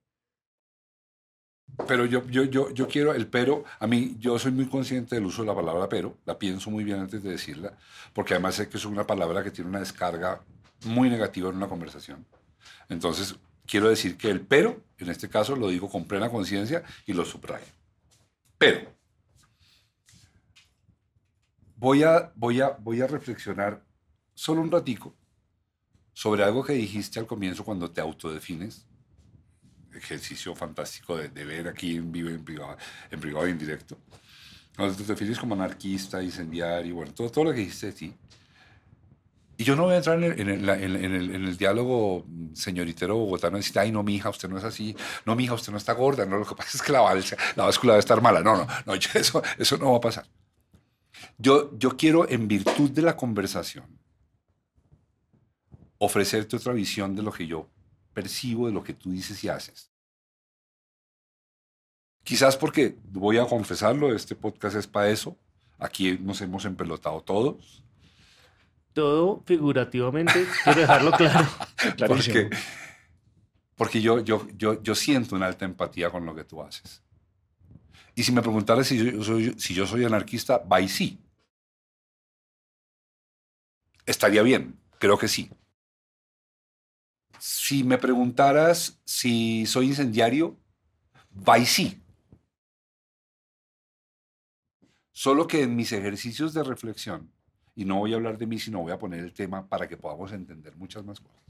Pero 1.88 2.06
yo, 2.06 2.26
yo, 2.30 2.44
yo, 2.44 2.72
yo 2.72 2.88
quiero 2.88 3.14
el 3.14 3.28
pero, 3.28 3.64
a 3.80 3.88
mí 3.88 4.16
yo 4.20 4.40
soy 4.40 4.52
muy 4.52 4.68
consciente 4.68 5.16
del 5.16 5.26
uso 5.26 5.42
de 5.42 5.48
la 5.48 5.56
palabra 5.56 5.90
pero, 5.90 6.18
la 6.26 6.38
pienso 6.38 6.72
muy 6.72 6.84
bien 6.84 7.00
antes 7.00 7.22
de 7.22 7.32
decirla, 7.32 7.78
porque 8.14 8.34
además 8.34 8.56
sé 8.56 8.70
que 8.70 8.78
es 8.78 8.86
una 8.86 9.06
palabra 9.06 9.44
que 9.44 9.52
tiene 9.52 9.70
una 9.70 9.80
descarga 9.80 10.42
muy 10.86 11.10
negativa 11.10 11.50
en 11.50 11.56
una 11.56 11.68
conversación. 11.68 12.26
Entonces, 12.90 13.36
quiero 13.66 13.90
decir 13.90 14.18
que 14.18 14.30
el 14.30 14.42
pero, 14.42 14.84
en 14.98 15.10
este 15.10 15.30
caso 15.30 15.56
lo 15.56 15.68
digo 15.68 15.90
con 15.90 16.06
plena 16.06 16.30
conciencia 16.30 16.84
y 17.06 17.14
lo 17.14 17.26
subrayo. 17.26 17.66
Pero, 18.58 18.90
voy 21.76 22.04
a, 22.04 22.32
voy, 22.36 22.62
a, 22.62 22.70
voy 22.70 23.02
a 23.02 23.08
reflexionar 23.08 23.84
solo 24.34 24.62
un 24.62 24.72
ratico 24.72 25.14
sobre 26.14 26.44
algo 26.44 26.64
que 26.64 26.74
dijiste 26.74 27.20
al 27.20 27.28
comienzo 27.28 27.66
cuando 27.66 27.92
te 27.92 28.02
autodefines 28.02 28.88
ejercicio 29.96 30.56
fantástico 30.56 31.18
de, 31.18 31.30
de 31.30 31.46
ver 31.46 31.68
aquí 31.68 31.96
en 31.98 32.12
vivo, 32.12 32.30
en 32.30 32.44
privado, 32.44 32.78
en 33.12 33.20
privado 33.20 33.46
e 33.48 33.52
indirecto. 33.52 33.98
Cuando 34.76 34.96
te 34.96 35.04
defines 35.04 35.40
como 35.40 35.56
anarquista, 35.56 36.22
incendiario, 36.22 36.96
bueno, 36.96 37.14
todo, 37.14 37.30
todo 37.30 37.46
lo 37.46 37.52
que 37.54 37.60
dijiste 37.60 37.88
de 37.88 37.94
ti. 37.94 38.14
Y 39.58 39.64
yo 39.64 39.78
no 39.78 39.84
voy 39.84 39.94
a 39.94 39.98
entrar 39.98 40.22
en 40.22 40.26
el, 40.26 40.40
en 40.42 40.50
el- 40.50 40.70
en 40.70 40.84
el- 40.84 40.96
en 41.06 41.14
el- 41.16 41.36
en 41.48 41.58
diálogo 41.58 42.26
señoritero 42.54 43.16
bogotano, 43.16 43.56
decir, 43.56 43.80
ay, 43.80 43.90
no, 43.92 44.04
mija, 44.04 44.30
usted 44.30 44.50
no 44.50 44.58
es 44.58 44.66
así, 44.66 44.94
no, 45.26 45.34
mija, 45.36 45.54
usted 45.54 45.72
no 45.72 45.78
está 45.78 45.94
gorda, 45.94 46.26
no, 46.26 46.38
lo 46.38 46.46
que 46.46 46.56
pasa 46.56 46.72
es 46.78 46.82
que 46.84 46.92
la, 46.92 47.00
balsa- 47.02 47.38
la 47.56 47.64
báscula 47.64 47.94
debe 47.94 48.00
estar 48.02 48.22
mala. 48.22 48.42
No, 48.42 48.58
no, 48.58 48.68
no, 48.86 48.94
eso, 49.14 49.42
eso 49.58 49.78
no 49.78 49.92
va 49.92 49.98
a 49.98 50.02
pasar. 50.02 50.28
Yo, 51.38 51.72
yo 51.78 51.96
quiero, 51.96 52.30
en 52.30 52.48
virtud 52.50 52.92
de 52.92 53.02
la 53.02 53.16
conversación, 53.16 53.86
ofrecerte 55.98 56.58
otra 56.58 56.74
visión 56.74 57.16
de 57.16 57.24
lo 57.24 57.32
que 57.32 57.48
yo 57.48 57.70
percibo 58.16 58.66
de 58.66 58.74
lo 58.74 58.84
que 58.84 58.94
tú 58.94 59.12
dices 59.12 59.44
y 59.44 59.50
haces. 59.50 59.92
Quizás 62.24 62.58
porque, 62.58 62.98
voy 63.04 63.38
a 63.38 63.46
confesarlo, 63.46 64.16
este 64.16 64.34
podcast 64.34 64.78
es 64.78 64.88
para 64.88 65.10
eso. 65.10 65.38
Aquí 65.78 66.18
nos 66.20 66.42
hemos 66.42 66.66
empelotado 66.66 67.22
todos. 67.22 67.84
Todo 68.94 69.44
figurativamente, 69.46 70.48
quiero 70.64 70.82
dejarlo 70.82 71.12
claro. 71.12 71.48
Clarísimo. 71.98 72.08
Porque, 72.08 72.50
porque 73.76 74.02
yo, 74.02 74.22
yo, 74.22 74.48
yo, 74.58 74.82
yo 74.82 74.96
siento 74.96 75.36
una 75.36 75.48
alta 75.48 75.66
empatía 75.66 76.10
con 76.10 76.26
lo 76.26 76.34
que 76.34 76.46
tú 76.46 76.64
haces. 76.64 77.04
Y 78.16 78.24
si 78.24 78.32
me 78.32 78.42
preguntaras 78.42 78.88
si 78.88 78.98
yo 78.98 79.24
soy, 79.24 79.54
si 79.60 79.74
yo 79.74 79.86
soy 79.86 80.06
anarquista, 80.06 80.60
va 80.60 80.80
y 80.80 80.88
sí. 80.88 81.20
Estaría 84.06 84.42
bien, 84.42 84.80
creo 84.98 85.18
que 85.18 85.28
sí. 85.28 85.52
Si 87.40 87.84
me 87.84 87.98
preguntaras 87.98 89.02
si 89.06 89.66
soy 89.66 89.88
incendiario, 89.88 90.58
va 91.48 91.58
y 91.58 91.66
sí. 91.66 92.02
Solo 95.12 95.48
que 95.48 95.64
en 95.64 95.76
mis 95.76 95.92
ejercicios 95.92 96.54
de 96.54 96.64
reflexión, 96.64 97.32
y 97.76 97.86
no 97.86 98.00
voy 98.00 98.14
a 98.14 98.18
hablar 98.18 98.38
de 98.38 98.48
mí, 98.48 98.60
sino 98.60 98.82
voy 98.82 98.92
a 98.92 99.00
poner 99.00 99.22
el 99.22 99.34
tema 99.34 99.68
para 99.68 99.88
que 99.88 99.98
podamos 99.98 100.32
entender 100.32 100.76
muchas 100.76 101.06
más 101.06 101.20
cosas. 101.20 101.42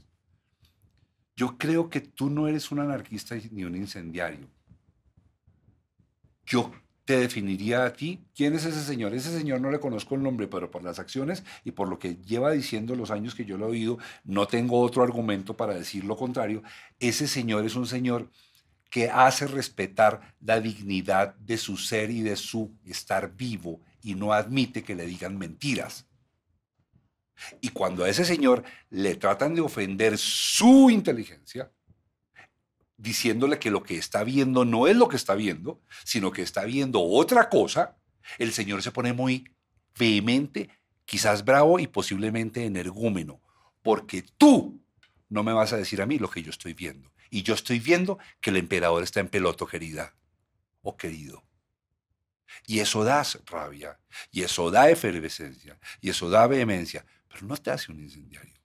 Yo 1.36 1.58
creo 1.58 1.90
que 1.90 2.00
tú 2.00 2.30
no 2.30 2.48
eres 2.48 2.70
un 2.70 2.80
anarquista 2.80 3.36
ni 3.50 3.64
un 3.64 3.76
incendiario. 3.76 4.48
Yo 6.44 6.72
te 7.06 7.18
definiría 7.18 7.84
a 7.84 7.92
ti 7.92 8.20
quién 8.34 8.54
es 8.54 8.64
ese 8.64 8.82
señor. 8.82 9.14
Ese 9.14 9.30
señor 9.30 9.60
no 9.60 9.70
le 9.70 9.78
conozco 9.78 10.16
el 10.16 10.24
nombre, 10.24 10.48
pero 10.48 10.70
por 10.72 10.82
las 10.82 10.98
acciones 10.98 11.44
y 11.64 11.70
por 11.70 11.88
lo 11.88 12.00
que 12.00 12.16
lleva 12.16 12.50
diciendo 12.50 12.96
los 12.96 13.12
años 13.12 13.34
que 13.34 13.44
yo 13.44 13.56
lo 13.56 13.66
he 13.66 13.70
oído, 13.70 13.98
no 14.24 14.48
tengo 14.48 14.80
otro 14.80 15.04
argumento 15.04 15.56
para 15.56 15.74
decir 15.74 16.04
lo 16.04 16.16
contrario. 16.16 16.64
Ese 16.98 17.28
señor 17.28 17.64
es 17.64 17.76
un 17.76 17.86
señor 17.86 18.28
que 18.90 19.08
hace 19.08 19.46
respetar 19.46 20.34
la 20.40 20.60
dignidad 20.60 21.36
de 21.36 21.58
su 21.58 21.76
ser 21.76 22.10
y 22.10 22.22
de 22.22 22.34
su 22.34 22.76
estar 22.84 23.36
vivo 23.36 23.80
y 24.02 24.16
no 24.16 24.32
admite 24.32 24.82
que 24.82 24.96
le 24.96 25.06
digan 25.06 25.38
mentiras. 25.38 26.06
Y 27.60 27.68
cuando 27.68 28.02
a 28.02 28.08
ese 28.08 28.24
señor 28.24 28.64
le 28.90 29.14
tratan 29.14 29.54
de 29.54 29.60
ofender 29.60 30.18
su 30.18 30.90
inteligencia, 30.90 31.70
diciéndole 32.96 33.58
que 33.58 33.70
lo 33.70 33.82
que 33.82 33.98
está 33.98 34.24
viendo 34.24 34.64
no 34.64 34.86
es 34.86 34.96
lo 34.96 35.08
que 35.08 35.16
está 35.16 35.34
viendo, 35.34 35.82
sino 36.04 36.30
que 36.30 36.42
está 36.42 36.64
viendo 36.64 37.02
otra 37.02 37.48
cosa, 37.48 37.96
el 38.38 38.52
señor 38.52 38.82
se 38.82 38.92
pone 38.92 39.12
muy 39.12 39.50
vehemente, 39.98 40.70
quizás 41.04 41.44
bravo 41.44 41.78
y 41.78 41.86
posiblemente 41.86 42.64
energúmeno, 42.64 43.40
porque 43.82 44.24
tú 44.36 44.82
no 45.28 45.42
me 45.42 45.52
vas 45.52 45.72
a 45.72 45.76
decir 45.76 46.02
a 46.02 46.06
mí 46.06 46.18
lo 46.18 46.30
que 46.30 46.42
yo 46.42 46.50
estoy 46.50 46.74
viendo. 46.74 47.12
Y 47.30 47.42
yo 47.42 47.54
estoy 47.54 47.80
viendo 47.80 48.18
que 48.40 48.50
el 48.50 48.56
emperador 48.56 49.02
está 49.02 49.20
en 49.20 49.28
peloto, 49.28 49.66
querida 49.66 50.14
o 50.82 50.96
querido. 50.96 51.44
Y 52.66 52.78
eso 52.78 53.04
da 53.04 53.24
rabia, 53.46 53.98
y 54.30 54.42
eso 54.42 54.70
da 54.70 54.88
efervescencia, 54.88 55.78
y 56.00 56.10
eso 56.10 56.30
da 56.30 56.46
vehemencia, 56.46 57.04
pero 57.28 57.46
no 57.46 57.56
te 57.56 57.70
hace 57.70 57.92
un 57.92 58.00
incendiario. 58.00 58.55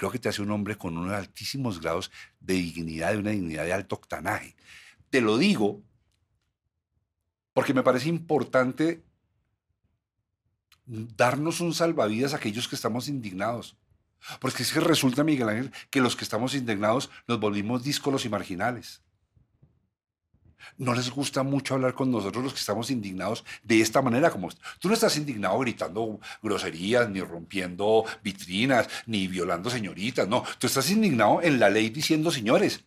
Creo 0.00 0.10
que 0.10 0.18
te 0.18 0.30
hace 0.30 0.40
un 0.40 0.50
hombre 0.50 0.78
con 0.78 0.96
unos 0.96 1.12
altísimos 1.12 1.78
grados 1.78 2.10
de 2.40 2.54
dignidad, 2.54 3.12
de 3.12 3.18
una 3.18 3.32
dignidad 3.32 3.66
de 3.66 3.74
alto 3.74 3.96
octanaje. 3.96 4.56
Te 5.10 5.20
lo 5.20 5.36
digo 5.36 5.82
porque 7.52 7.74
me 7.74 7.82
parece 7.82 8.08
importante 8.08 9.04
darnos 10.86 11.60
un 11.60 11.74
salvavidas 11.74 12.32
a 12.32 12.38
aquellos 12.38 12.66
que 12.66 12.76
estamos 12.76 13.08
indignados. 13.08 13.76
Porque 14.40 14.62
es 14.62 14.72
que 14.72 14.80
resulta, 14.80 15.22
Miguel 15.22 15.50
Ángel, 15.50 15.72
que 15.90 16.00
los 16.00 16.16
que 16.16 16.24
estamos 16.24 16.54
indignados 16.54 17.10
nos 17.28 17.38
volvimos 17.38 17.82
díscolos 17.82 18.24
y 18.24 18.30
marginales. 18.30 19.02
No 20.78 20.94
les 20.94 21.10
gusta 21.10 21.42
mucho 21.42 21.74
hablar 21.74 21.94
con 21.94 22.10
nosotros 22.10 22.44
los 22.44 22.52
que 22.52 22.60
estamos 22.60 22.90
indignados 22.90 23.44
de 23.62 23.80
esta 23.80 24.02
manera. 24.02 24.30
Como 24.30 24.48
tú 24.78 24.88
no 24.88 24.94
estás 24.94 25.16
indignado 25.16 25.58
gritando 25.58 26.20
groserías, 26.42 27.08
ni 27.08 27.20
rompiendo 27.20 28.04
vitrinas, 28.22 28.88
ni 29.06 29.28
violando 29.28 29.70
señoritas. 29.70 30.28
No, 30.28 30.44
tú 30.58 30.66
estás 30.66 30.90
indignado 30.90 31.42
en 31.42 31.60
la 31.60 31.70
ley 31.70 31.90
diciendo, 31.90 32.30
señores, 32.30 32.84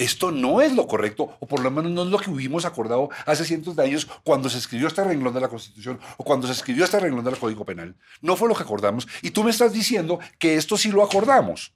esto 0.00 0.30
no 0.30 0.62
es 0.62 0.74
lo 0.74 0.86
correcto, 0.86 1.36
o 1.40 1.46
por 1.46 1.60
lo 1.60 1.70
menos 1.70 1.92
no 1.92 2.04
es 2.04 2.08
lo 2.08 2.18
que 2.18 2.30
hubimos 2.30 2.64
acordado 2.64 3.10
hace 3.26 3.44
cientos 3.44 3.76
de 3.76 3.82
años 3.82 4.08
cuando 4.24 4.48
se 4.48 4.56
escribió 4.56 4.88
este 4.88 5.04
renglón 5.04 5.34
de 5.34 5.42
la 5.42 5.48
Constitución 5.48 6.00
o 6.16 6.24
cuando 6.24 6.46
se 6.46 6.54
escribió 6.54 6.86
este 6.86 6.98
renglón 6.98 7.22
del 7.22 7.36
Código 7.36 7.66
Penal. 7.66 7.94
No 8.22 8.34
fue 8.34 8.48
lo 8.48 8.54
que 8.54 8.62
acordamos. 8.62 9.06
Y 9.20 9.30
tú 9.30 9.44
me 9.44 9.50
estás 9.50 9.74
diciendo 9.74 10.18
que 10.38 10.54
esto 10.54 10.78
sí 10.78 10.90
lo 10.90 11.04
acordamos. 11.04 11.74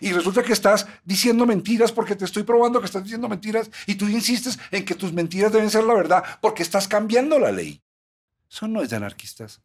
Y 0.00 0.12
resulta 0.12 0.42
que 0.42 0.52
estás 0.52 0.86
diciendo 1.04 1.46
mentiras 1.46 1.92
porque 1.92 2.16
te 2.16 2.24
estoy 2.24 2.42
probando 2.44 2.80
que 2.80 2.86
estás 2.86 3.02
diciendo 3.04 3.28
mentiras 3.28 3.70
y 3.86 3.94
tú 3.96 4.08
insistes 4.08 4.58
en 4.70 4.84
que 4.84 4.94
tus 4.94 5.12
mentiras 5.12 5.52
deben 5.52 5.70
ser 5.70 5.84
la 5.84 5.94
verdad 5.94 6.24
porque 6.40 6.62
estás 6.62 6.88
cambiando 6.88 7.38
la 7.38 7.52
ley. 7.52 7.82
Eso 8.50 8.68
no 8.68 8.82
es 8.82 8.90
de 8.90 8.96
anarquistas. 8.96 9.62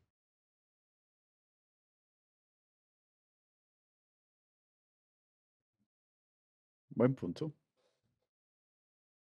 Buen 6.89 7.15
punto. 7.15 7.53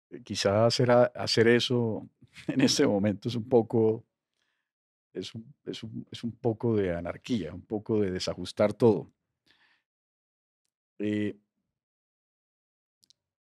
Eh, 0.09 0.21
quizá 0.23 0.65
hacer, 0.65 0.89
hacer 0.91 1.47
eso 1.47 2.09
en 2.47 2.61
este 2.61 2.85
momento 2.87 3.29
es 3.29 3.35
un 3.35 3.47
poco, 3.47 4.05
es 5.13 5.33
un, 5.35 5.53
es 5.65 5.83
un- 5.83 6.05
es 6.11 6.23
un 6.23 6.31
poco 6.33 6.75
de 6.75 6.93
anarquía, 6.95 7.53
un 7.53 7.61
poco 7.65 7.99
de 8.01 8.11
desajustar 8.11 8.73
todo. 8.73 9.11
Eh, 10.99 11.35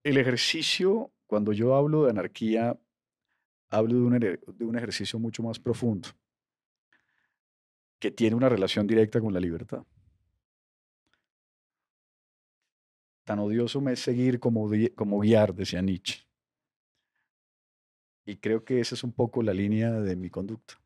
el 0.04 0.18
ejercicio, 0.18 1.12
cuando 1.28 1.54
yo 1.54 1.76
hablo 1.76 2.06
de 2.06 2.12
anarquía, 2.12 2.80
hablo 3.70 4.10
de 4.10 4.66
un, 4.66 4.76
ejercicio 4.76 5.20
mucho 5.20 5.44
más 5.44 5.60
profundo, 5.60 6.10
que 8.00 8.12
tiene 8.12 8.36
una 8.36 8.50
relación 8.50 8.88
directa 8.88 9.22
con 9.22 9.34
la 9.34 9.40
libertad. 9.40 9.84
Tan 13.24 13.40
odioso 13.40 13.80
me 13.80 13.94
es 13.94 14.00
seguir 14.00 14.40
como, 14.40 14.70
como 14.96 15.20
guiar, 15.20 15.54
decía 15.54 15.82
Nietzsche. 15.82 16.26
Y 18.26 18.38
creo 18.38 18.64
que 18.64 18.80
esa 18.80 18.96
es 18.96 19.04
un 19.04 19.14
poco 19.14 19.42
la 19.42 19.54
línea 19.54 19.92
de 19.92 20.16
mi 20.16 20.30
conducta. 20.30 20.80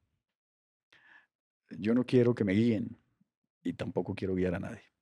Yo 1.71 1.93
no 1.93 2.05
quiero 2.05 2.35
que 2.35 2.43
me 2.43 2.53
guíen 2.53 2.97
y 3.63 3.73
tampoco 3.73 4.13
quiero 4.13 4.35
guiar 4.35 4.55
a 4.55 4.59
nadie. 4.59 4.94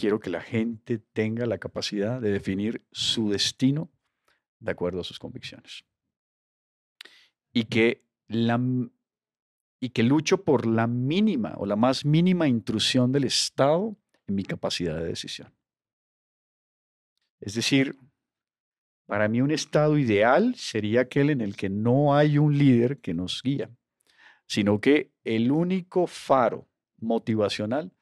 Quiero 0.00 0.18
que 0.18 0.30
la 0.30 0.40
gente 0.40 0.96
tenga 0.96 1.44
la 1.44 1.58
capacidad 1.58 2.22
de 2.22 2.30
definir 2.30 2.82
su 2.90 3.28
destino 3.28 3.90
de 4.58 4.70
acuerdo 4.72 5.00
a 5.00 5.04
sus 5.04 5.18
convicciones. 5.18 5.84
Y 7.52 7.64
que, 7.64 8.02
la, 8.26 8.58
y 9.78 9.90
que 9.90 10.02
lucho 10.02 10.42
por 10.42 10.64
la 10.64 10.86
mínima 10.86 11.52
o 11.58 11.66
la 11.66 11.76
más 11.76 12.06
mínima 12.06 12.48
intrusión 12.48 13.12
del 13.12 13.24
Estado 13.24 13.94
en 14.26 14.36
mi 14.36 14.42
capacidad 14.42 14.96
de 14.96 15.04
decisión. 15.04 15.54
Es 17.38 17.52
decir, 17.52 17.98
para 19.04 19.28
mí 19.28 19.42
un 19.42 19.50
estado 19.50 19.98
ideal 19.98 20.54
sería 20.54 21.02
aquel 21.02 21.28
en 21.28 21.42
el 21.42 21.56
que 21.56 21.68
no 21.68 22.14
hay 22.14 22.38
un 22.38 22.56
líder 22.56 23.00
que 23.00 23.12
nos 23.12 23.42
guía, 23.42 23.70
sino 24.46 24.80
que 24.80 25.12
el 25.24 25.52
único 25.52 26.06
faro 26.06 26.70
motivacional 26.96 27.92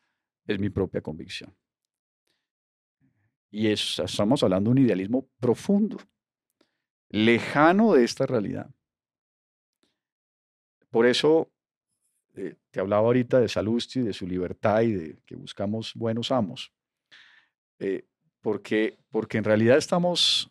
es 0.46 0.60
mi 0.60 0.70
propia 0.70 1.00
convicción. 1.00 1.58
Y 3.50 3.68
es- 3.68 3.98
estamos 3.98 4.42
hablando 4.42 4.70
de 4.70 4.72
un 4.80 4.86
idealismo 4.86 5.28
profundo, 5.40 5.96
lejano 7.10 7.94
de 7.94 8.04
esta 8.04 8.26
realidad. 8.26 8.70
Por 10.90 11.06
eso 11.06 11.50
eh, 12.34 12.56
te 12.70 12.80
hablaba 12.80 13.06
ahorita 13.06 13.40
de 13.40 13.48
Salusti, 13.48 14.00
de 14.00 14.12
su 14.12 14.26
libertad 14.26 14.82
y 14.82 14.92
de 14.92 15.18
que 15.26 15.34
buscamos 15.36 15.92
buenos 15.94 16.30
amos. 16.30 16.72
Eh, 17.80 18.06
porque, 18.40 18.98
porque 19.10 19.38
en 19.38 19.44
realidad 19.44 19.76
estamos, 19.76 20.50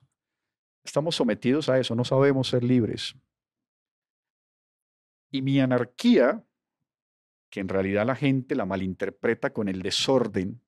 estamos 0.84 1.16
sometidos 1.16 1.70
a 1.70 1.80
eso, 1.80 1.96
no 1.96 2.04
sabemos 2.04 2.50
ser 2.50 2.64
libres. 2.64 3.16
Y 5.32 5.42
mi 5.42 5.60
anarquía, 5.60 6.44
que 7.50 7.60
en 7.62 7.70
realidad 7.70 8.06
la 8.06 8.16
gente 8.16 8.56
la 8.56 8.66
malinterpreta 8.66 9.52
con 9.54 9.68
el 9.70 9.82
desorden, 9.82 10.62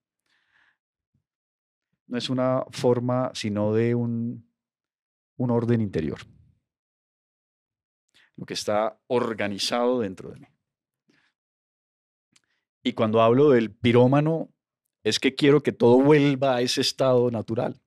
no 2.09 2.17
es 2.17 2.29
una 2.29 2.65
forma 2.71 3.31
sino 3.33 3.73
de 3.73 3.95
un, 3.95 4.51
un 5.37 5.51
orden 5.51 5.79
interior, 5.79 6.19
lo 8.35 8.45
que 8.45 8.55
está 8.55 8.99
organizado 9.07 10.01
dentro 10.01 10.31
de 10.31 10.39
mí. 10.39 10.47
Y 12.83 12.93
cuando 12.93 13.21
hablo 13.21 13.51
del 13.51 13.71
pirómano, 13.71 14.49
es 15.03 15.19
que 15.19 15.35
quiero 15.35 15.61
que 15.61 15.71
todo 15.71 16.01
vuelva 16.01 16.55
a 16.55 16.61
ese 16.61 16.81
estado 16.81 17.29
natural. 17.29 17.79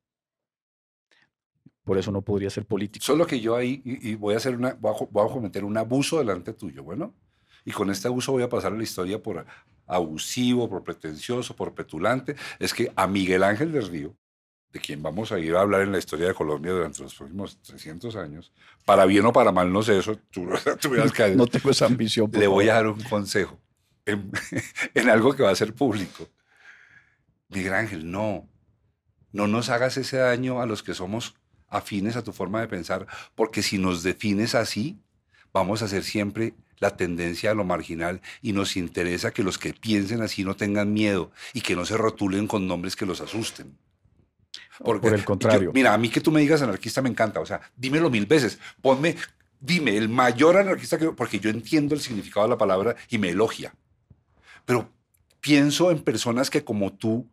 Por 1.82 1.98
eso 1.98 2.12
no 2.12 2.22
podría 2.22 2.48
ser 2.48 2.64
político. 2.64 3.04
Solo 3.04 3.26
que 3.26 3.40
yo 3.40 3.56
ahí, 3.56 3.82
y, 3.84 4.14
voy 4.14 4.34
a 4.34 4.36
hacer 4.36 4.54
una, 4.54 4.74
voy 4.74 4.94
a, 4.94 5.04
voy 5.10 5.28
a 5.28 5.32
cometer 5.32 5.64
un 5.64 5.76
abuso 5.76 6.18
delante 6.18 6.52
tuyo, 6.52 6.84
bueno. 6.84 7.14
Y 7.64 7.72
con 7.72 7.90
este 7.90 8.06
abuso 8.06 8.32
voy 8.32 8.44
a 8.44 8.48
pasar 8.48 8.72
a 8.72 8.76
la 8.76 8.82
historia 8.82 9.20
por 9.20 9.44
abusivo, 9.86 10.68
por 10.68 10.82
pretencioso, 10.82 11.54
por 11.56 11.74
petulante. 11.74 12.36
Es 12.58 12.74
que 12.74 12.92
a 12.96 13.06
Miguel 13.06 13.42
Ángel 13.42 13.72
del 13.72 13.88
Río, 13.88 14.16
de 14.72 14.80
quien 14.80 15.02
vamos 15.02 15.32
a 15.32 15.38
ir 15.38 15.54
a 15.54 15.60
hablar 15.60 15.82
en 15.82 15.92
la 15.92 15.98
historia 15.98 16.28
de 16.28 16.34
Colombia 16.34 16.72
durante 16.72 17.02
los 17.02 17.14
próximos 17.14 17.60
300 17.62 18.16
años, 18.16 18.52
para 18.84 19.04
bien 19.04 19.26
o 19.26 19.32
para 19.32 19.52
mal, 19.52 19.72
no 19.72 19.82
sé 19.82 19.98
eso, 19.98 20.16
tú, 20.30 20.48
tú 20.80 20.90
que 21.12 21.36
No 21.36 21.46
tengo 21.46 21.70
esa 21.70 21.86
ambición. 21.86 22.30
le 22.32 22.46
voy 22.46 22.68
a 22.68 22.74
dar 22.74 22.86
un 22.86 23.02
consejo 23.02 23.60
en, 24.06 24.30
en 24.94 25.10
algo 25.10 25.34
que 25.34 25.42
va 25.42 25.50
a 25.50 25.56
ser 25.56 25.74
público. 25.74 26.28
Miguel 27.48 27.74
Ángel, 27.74 28.10
no, 28.10 28.48
no 29.30 29.46
nos 29.46 29.68
hagas 29.68 29.96
ese 29.98 30.16
daño 30.16 30.60
a 30.62 30.66
los 30.66 30.82
que 30.82 30.94
somos 30.94 31.34
afines 31.68 32.16
a 32.16 32.22
tu 32.22 32.32
forma 32.32 32.60
de 32.60 32.68
pensar, 32.68 33.06
porque 33.34 33.62
si 33.62 33.78
nos 33.78 34.02
defines 34.02 34.54
así, 34.54 34.98
vamos 35.52 35.82
a 35.82 35.88
ser 35.88 36.02
siempre 36.04 36.54
la 36.78 36.96
tendencia 36.96 37.50
a 37.52 37.54
lo 37.54 37.64
marginal 37.64 38.20
y 38.40 38.52
nos 38.52 38.76
interesa 38.76 39.30
que 39.32 39.42
los 39.42 39.58
que 39.58 39.72
piensen 39.72 40.20
así 40.22 40.44
no 40.44 40.56
tengan 40.56 40.92
miedo 40.92 41.30
y 41.52 41.60
que 41.60 41.76
no 41.76 41.84
se 41.86 41.96
rotulen 41.96 42.46
con 42.46 42.66
nombres 42.66 42.96
que 42.96 43.06
los 43.06 43.20
asusten. 43.20 43.76
Por 44.78 45.04
el 45.04 45.20
yo- 45.20 45.24
contrario. 45.24 45.70
mira, 45.74 45.94
a 45.94 45.98
mí 45.98 46.08
que 46.08 46.20
tú 46.20 46.30
me 46.32 46.40
digas 46.40 46.62
anarquista 46.62 47.02
me 47.02 47.08
encanta, 47.08 47.40
o 47.40 47.46
sea, 47.46 47.60
dímelo 47.76 48.10
mil 48.10 48.26
veces, 48.26 48.58
ponme, 48.80 49.16
dime 49.60 49.96
el 49.96 50.08
mayor 50.08 50.56
anarquista 50.56 50.98
que, 50.98 51.10
porque 51.12 51.38
yo 51.38 51.50
entiendo 51.50 51.94
el 51.94 52.00
significado 52.00 52.46
de 52.46 52.50
la 52.50 52.58
palabra 52.58 52.96
y 53.08 53.18
me 53.18 53.28
elogia, 53.30 53.74
pero 54.64 54.90
pienso 55.40 55.90
en 55.90 56.00
personas 56.02 56.50
que 56.50 56.64
como 56.64 56.92
tú 56.92 57.28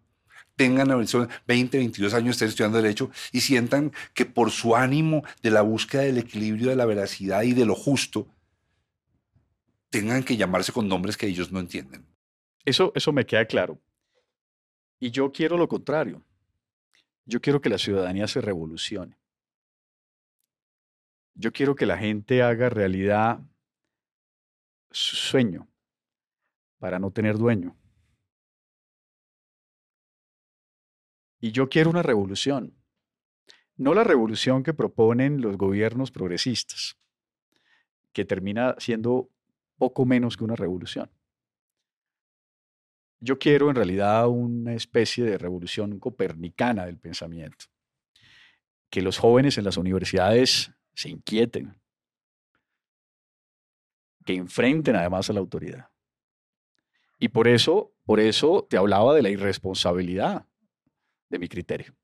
tengan 0.55 0.91
a 0.91 0.95
veces 0.97 1.27
20, 1.47 1.77
22 1.77 2.13
años, 2.13 2.35
estén 2.35 2.49
estudiando 2.49 2.81
Derecho 2.81 3.09
y 3.31 3.39
sientan 3.41 3.93
que 4.13 4.25
por 4.25 4.51
su 4.51 4.75
ánimo 4.75 5.23
de 5.41 5.51
la 5.51 5.61
búsqueda 5.61 6.01
del 6.01 6.17
equilibrio, 6.17 6.69
de 6.69 6.75
la 6.75 6.85
veracidad 6.85 7.43
y 7.43 7.53
de 7.53 7.65
lo 7.65 7.75
justo, 7.75 8.27
tengan 9.89 10.23
que 10.23 10.37
llamarse 10.37 10.71
con 10.71 10.87
nombres 10.87 11.17
que 11.17 11.27
ellos 11.27 11.51
no 11.51 11.59
entienden. 11.59 12.05
Eso, 12.65 12.91
eso 12.95 13.11
me 13.11 13.25
queda 13.25 13.45
claro. 13.45 13.79
Y 14.99 15.11
yo 15.11 15.31
quiero 15.31 15.57
lo 15.57 15.67
contrario. 15.67 16.23
Yo 17.25 17.41
quiero 17.41 17.61
que 17.61 17.69
la 17.69 17.77
ciudadanía 17.77 18.27
se 18.27 18.41
revolucione. 18.41 19.17
Yo 21.35 21.51
quiero 21.51 21.75
que 21.75 21.85
la 21.85 21.97
gente 21.97 22.41
haga 22.41 22.69
realidad 22.69 23.39
su 24.91 25.15
sueño 25.15 25.69
para 26.79 26.99
no 26.99 27.11
tener 27.11 27.37
dueño. 27.37 27.77
Y 31.39 31.51
yo 31.51 31.69
quiero 31.69 31.89
una 31.89 32.03
revolución. 32.03 32.75
No 33.77 33.93
la 33.93 34.03
revolución 34.03 34.63
que 34.63 34.73
proponen 34.73 35.39
los 35.39 35.57
gobiernos 35.57 36.11
progresistas, 36.11 36.97
que 38.11 38.25
termina 38.25 38.75
siendo 38.77 39.29
poco 39.79 40.05
menos 40.05 40.37
que 40.37 40.43
una 40.43 40.55
revolución. 40.55 41.09
Yo 43.19 43.39
quiero 43.39 43.69
en 43.69 43.75
realidad 43.75 44.27
una 44.27 44.73
especie 44.73 45.23
de 45.23 45.37
revolución 45.37 45.99
copernicana 45.99 46.85
del 46.85 46.97
pensamiento. 46.97 47.65
Que 48.89 49.01
los 49.01 49.17
jóvenes 49.17 49.57
en 49.57 49.65
las 49.65 49.77
universidades 49.77 50.71
se 50.93 51.09
inquieten. 51.09 51.75
Que 54.23 54.35
enfrenten 54.35 54.95
además 54.95 55.29
a 55.29 55.33
la 55.33 55.39
autoridad. 55.39 55.89
Y 57.17 57.29
por 57.29 57.47
eso, 57.47 57.93
por 58.05 58.19
eso 58.19 58.65
te 58.69 58.77
hablaba 58.77 59.13
de 59.13 59.21
la 59.21 59.29
irresponsabilidad 59.29 60.45
de 61.29 61.39
mi 61.39 61.49
criterio. 61.49 61.95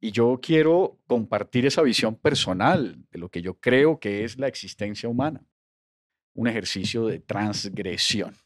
Y 0.00 0.12
yo 0.12 0.40
quiero 0.40 0.98
compartir 1.06 1.66
esa 1.66 1.82
visión 1.82 2.16
personal 2.16 3.04
de 3.10 3.18
lo 3.18 3.28
que 3.28 3.42
yo 3.42 3.54
creo 3.54 3.98
que 3.98 4.24
es 4.24 4.38
la 4.38 4.48
existencia 4.48 5.08
humana. 5.08 5.44
Un 6.34 6.48
ejercicio 6.48 7.06
de 7.06 7.20
transgresión. 7.20 8.36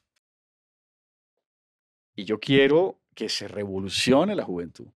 Y 2.14 2.24
yo 2.24 2.40
quiero 2.40 2.98
que 3.14 3.28
se 3.28 3.48
revolucione 3.48 4.34
la 4.34 4.44
juventud 4.44 4.88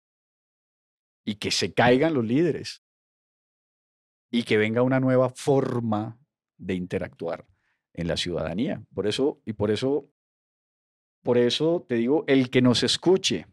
y 1.24 1.34
que 1.34 1.50
se 1.50 1.74
caigan 1.74 2.14
los 2.14 2.24
líderes 2.24 2.82
y 4.30 4.44
que 4.44 4.56
venga 4.56 4.82
una 4.82 5.00
nueva 5.00 5.30
forma 5.30 6.18
de 6.56 6.74
interactuar 6.74 7.46
en 7.94 8.08
la 8.08 8.16
ciudadanía. 8.16 8.82
Por 8.94 9.06
eso, 9.06 9.40
y 9.44 9.52
por 9.52 9.70
eso, 9.70 10.08
por 11.22 11.38
eso 11.38 11.84
te 11.88 11.96
digo, 11.96 12.24
el 12.26 12.50
que 12.50 12.62
nos 12.62 12.82
escuche, 12.82 13.46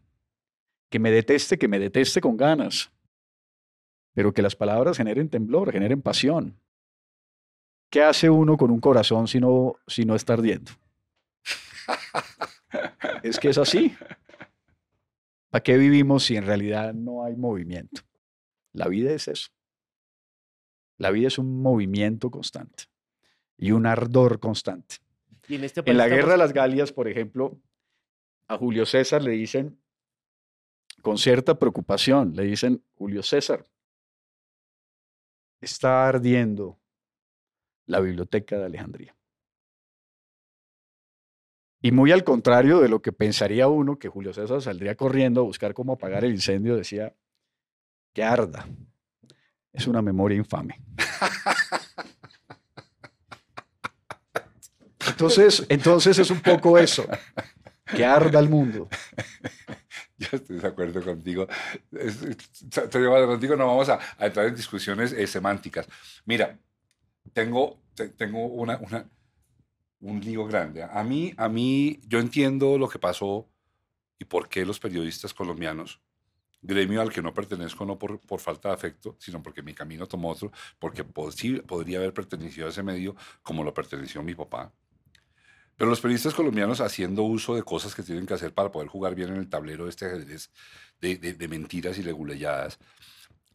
que 0.88 0.98
me 0.98 1.10
deteste, 1.10 1.58
que 1.58 1.68
me 1.68 1.78
deteste 1.78 2.20
con 2.20 2.36
ganas, 2.36 2.92
pero 4.14 4.32
que 4.32 4.42
las 4.42 4.56
palabras 4.56 4.96
generen 4.96 5.28
temblor, 5.28 5.72
generen 5.72 6.00
pasión. 6.00 6.58
¿Qué 7.90 8.02
hace 8.02 8.28
uno 8.30 8.56
con 8.56 8.70
un 8.70 8.80
corazón 8.80 9.28
si 9.28 9.40
no, 9.40 9.76
si 9.86 10.04
no 10.04 10.14
está 10.16 10.32
ardiendo? 10.34 10.72
es 13.22 13.38
que 13.38 13.48
es 13.50 13.58
así. 13.58 13.94
¿Para 15.50 15.62
qué 15.62 15.76
vivimos 15.76 16.24
si 16.24 16.36
en 16.36 16.44
realidad 16.46 16.92
no 16.94 17.24
hay 17.24 17.36
movimiento? 17.36 18.02
La 18.72 18.88
vida 18.88 19.12
es 19.12 19.28
eso. 19.28 19.50
La 20.98 21.10
vida 21.10 21.28
es 21.28 21.38
un 21.38 21.62
movimiento 21.62 22.30
constante 22.30 22.84
y 23.56 23.70
un 23.70 23.86
ardor 23.86 24.40
constante. 24.40 24.96
Y 25.48 25.54
en, 25.56 25.64
este 25.64 25.80
En 25.86 25.96
la 25.96 26.04
estamos- 26.06 26.16
guerra 26.16 26.32
de 26.32 26.38
las 26.38 26.52
Galias, 26.52 26.92
por 26.92 27.06
ejemplo, 27.08 27.58
a 28.48 28.58
Julio 28.58 28.84
César 28.84 29.22
le 29.22 29.30
dicen, 29.32 29.78
con 31.02 31.18
cierta 31.18 31.58
preocupación, 31.58 32.34
le 32.34 32.42
dicen, 32.44 32.82
Julio 32.96 33.22
César, 33.22 33.64
está 35.60 36.08
ardiendo 36.08 36.78
la 37.86 38.00
biblioteca 38.00 38.58
de 38.58 38.64
Alejandría. 38.66 39.16
Y 41.82 41.92
muy 41.92 42.10
al 42.10 42.24
contrario 42.24 42.80
de 42.80 42.88
lo 42.88 43.00
que 43.00 43.12
pensaría 43.12 43.68
uno, 43.68 43.98
que 43.98 44.08
Julio 44.08 44.32
César 44.32 44.60
saldría 44.60 44.96
corriendo 44.96 45.40
a 45.40 45.44
buscar 45.44 45.72
cómo 45.74 45.92
apagar 45.92 46.24
el 46.24 46.32
incendio, 46.32 46.76
decía, 46.76 47.14
que 48.12 48.24
arda. 48.24 48.66
Es 49.72 49.86
una 49.86 50.02
memoria 50.02 50.36
infame. 50.38 50.80
Entonces, 55.06 55.64
entonces 55.68 56.18
es 56.18 56.30
un 56.30 56.40
poco 56.40 56.78
eso, 56.78 57.06
que 57.94 58.04
arda 58.04 58.40
el 58.40 58.48
mundo. 58.48 58.88
Yo 60.18 60.28
estoy 60.32 60.58
de 60.58 60.66
acuerdo 60.66 61.02
contigo. 61.02 61.46
Es- 61.92 62.22
Estoy 62.22 63.02
de 63.02 63.06
acuerdo 63.06 63.26
contigo, 63.28 63.54
no 63.54 63.66
vamos 63.66 63.88
a, 63.90 63.98
a 64.18 64.26
entrar 64.26 64.46
en 64.46 64.56
discusiones 64.56 65.12
eh, 65.12 65.26
semánticas. 65.26 65.86
Mira, 66.24 66.58
tengo, 67.32 67.80
te- 67.94 68.08
tengo 68.10 68.46
una, 68.46 68.78
una- 68.78 69.08
un 70.00 70.20
lío 70.20 70.46
grande. 70.46 70.82
A 70.84 71.02
mí, 71.02 71.32
a 71.36 71.48
mí, 71.48 72.00
yo 72.06 72.18
entiendo 72.18 72.78
lo 72.78 72.88
que 72.88 72.98
pasó 72.98 73.48
y 74.18 74.24
por 74.24 74.48
qué 74.48 74.64
los 74.64 74.78
periodistas 74.80 75.34
colombianos, 75.34 76.00
gremio 76.62 77.00
al 77.00 77.12
que 77.12 77.22
no 77.22 77.32
pertenezco 77.34 77.84
no 77.86 77.98
por, 77.98 78.20
por 78.20 78.40
falta 78.40 78.68
de 78.70 78.74
afecto, 78.74 79.16
sino 79.18 79.42
porque 79.42 79.62
mi 79.62 79.74
camino 79.74 80.06
tomó 80.06 80.30
otro, 80.30 80.50
porque 80.78 81.04
posi- 81.04 81.62
podría 81.62 81.98
haber 81.98 82.12
pertenecido 82.14 82.66
a 82.66 82.70
ese 82.70 82.82
medio 82.82 83.14
como 83.42 83.62
lo 83.64 83.72
perteneció 83.74 84.22
mi 84.22 84.34
papá. 84.34 84.72
Pero 85.76 85.90
los 85.90 86.00
periodistas 86.00 86.34
colombianos 86.34 86.80
haciendo 86.80 87.22
uso 87.22 87.54
de 87.54 87.62
cosas 87.62 87.94
que 87.94 88.02
tienen 88.02 88.24
que 88.26 88.32
hacer 88.34 88.54
para 88.54 88.72
poder 88.72 88.88
jugar 88.88 89.14
bien 89.14 89.28
en 89.28 89.36
el 89.36 89.48
tablero 89.48 89.84
de 89.84 89.90
este 89.90 90.06
ajedrez 90.06 90.50
de, 91.00 91.16
de- 91.18 91.34
de 91.34 91.48
mentiras 91.48 91.98
y 91.98 92.02
leguleyadas, 92.02 92.78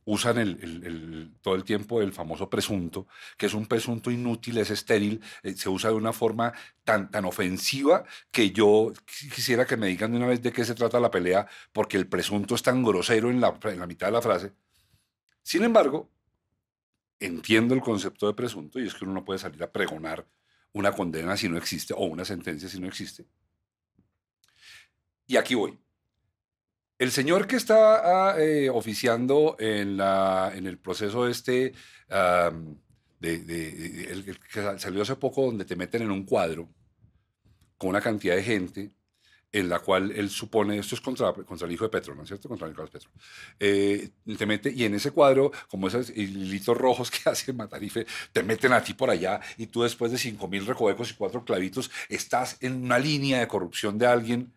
usan 0.05 0.37
el- 0.39 1.33
todo 1.41 1.55
el 1.55 1.63
tiempo 1.63 2.01
el 2.01 2.11
famoso 2.13 2.49
presunto, 2.49 3.07
que 3.37 3.45
es 3.47 3.53
un 3.53 3.65
presunto 3.67 4.11
inútil, 4.11 4.57
es 4.57 4.71
estéril, 4.71 5.21
eh, 5.43 5.53
se 5.53 5.69
usa 5.69 5.89
de 5.91 5.95
una 5.95 6.13
forma 6.13 6.53
tan, 6.83 7.11
tan 7.11 7.25
ofensiva 7.25 8.03
que 8.31 8.51
yo 8.51 8.91
qui- 8.93 9.31
quisiera 9.33 9.65
que 9.65 9.77
me 9.77 9.87
digan 9.87 10.11
de 10.11 10.17
una 10.17 10.27
vez 10.27 10.41
de 10.41 10.51
qué 10.51 10.65
se 10.65 10.75
trata 10.75 10.99
la 10.99 11.11
pelea, 11.11 11.47
porque 11.71 11.97
el 11.97 12.07
presunto 12.07 12.55
es 12.55 12.63
tan 12.63 12.83
grosero 12.83 13.29
en 13.29 13.39
la, 13.41 13.57
en 13.63 13.79
la 13.79 13.87
mitad 13.87 14.07
de 14.07 14.13
la 14.13 14.21
frase. 14.21 14.53
Sin 15.43 15.63
embargo, 15.63 16.09
entiendo 17.19 17.73
el 17.73 17.81
concepto 17.81 18.27
de 18.27 18.33
presunto 18.33 18.79
y 18.79 18.87
es 18.87 18.93
que 18.93 19.05
uno 19.05 19.13
no 19.13 19.23
puede 19.25 19.39
salir 19.39 19.63
a 19.63 19.71
pregonar 19.71 20.27
una 20.73 20.91
condena 20.91 21.37
si 21.37 21.47
no 21.49 21.57
existe 21.57 21.93
o 21.93 22.01
una 22.05 22.25
sentencia 22.25 22.67
si 22.69 22.79
no 22.79 22.87
existe. 22.87 23.25
Y 25.27 25.37
aquí 25.37 25.55
voy. 25.55 25.80
El 27.01 27.11
señor 27.11 27.47
que 27.47 27.55
está 27.55 28.29
ah, 28.29 28.35
eh, 28.39 28.69
oficiando 28.69 29.55
en, 29.57 29.99
el 29.99 30.77
proceso 30.77 31.27
este, 31.27 31.73
que 33.19 34.61
sal- 34.61 34.79
salió 34.79 35.01
hace 35.01 35.15
poco, 35.15 35.47
donde 35.47 35.65
te 35.65 35.75
meten 35.75 36.03
en 36.03 36.11
un 36.11 36.23
cuadro 36.25 36.69
con 37.79 37.89
una 37.89 38.01
cantidad 38.01 38.35
de 38.35 38.43
gente 38.43 38.91
en 39.51 39.67
la 39.67 39.79
cual 39.79 40.11
él 40.11 40.29
supone, 40.29 40.77
esto 40.77 40.93
es 40.93 41.01
contra, 41.01 41.33
el 41.65 41.71
hijo 41.71 41.85
de 41.85 41.89
Petro, 41.89 42.13
¿no 42.13 42.21
es 42.21 42.27
cierto? 42.27 42.47
Contra 42.47 42.67
Nicolás 42.67 42.91
Petro. 42.91 43.09
Eh, 43.59 44.11
te 44.37 44.45
mete, 44.45 44.71
y 44.71 44.83
en 44.83 44.93
ese 44.93 45.09
cuadro, 45.09 45.51
como 45.69 45.87
esos 45.87 46.11
hilitos 46.11 46.77
rojos 46.77 47.09
que 47.09 47.27
hace 47.31 47.51
Matarife, 47.51 48.05
te 48.31 48.43
meten 48.43 48.73
a 48.73 48.83
ti 48.83 48.93
por 48.93 49.09
allá 49.09 49.41
y 49.57 49.65
tú 49.65 49.81
después 49.81 50.11
de 50.11 50.19
cinco 50.19 50.47
mil 50.47 50.67
recovecos 50.67 51.09
y 51.09 51.15
cuatro 51.15 51.43
clavitos 51.45 51.89
estás 52.09 52.57
en 52.61 52.83
una 52.83 52.99
línea 52.99 53.39
de 53.39 53.47
corrupción 53.47 53.97
de 53.97 54.05
alguien 54.05 54.53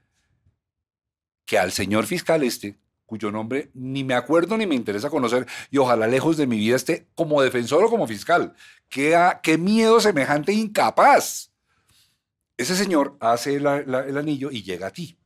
que 1.44 1.58
al 1.58 1.72
señor 1.72 2.06
fiscal 2.06 2.42
este, 2.42 2.78
cuyo 3.06 3.30
nombre 3.30 3.70
ni 3.74 4.04
me 4.04 4.14
acuerdo 4.14 4.56
ni 4.56 4.66
me 4.66 4.74
interesa 4.74 5.10
conocer 5.10 5.46
y 5.70 5.78
ojalá 5.78 6.06
lejos 6.06 6.36
de 6.36 6.46
mi 6.46 6.56
vida 6.56 6.76
esté 6.76 7.06
como 7.14 7.42
defensor 7.42 7.84
o 7.84 7.90
como 7.90 8.06
fiscal. 8.06 8.54
¿Qué, 8.88 9.16
qué 9.42 9.58
miedo 9.58 10.00
semejante 10.00 10.52
e 10.52 10.56
incapaz? 10.56 11.50
Ese 12.56 12.76
señor 12.76 13.16
hace 13.20 13.56
el 13.56 13.66
anillo 14.16 14.50
y 14.50 14.62
llega 14.62 14.88
a 14.88 14.90
ti. 14.90 15.18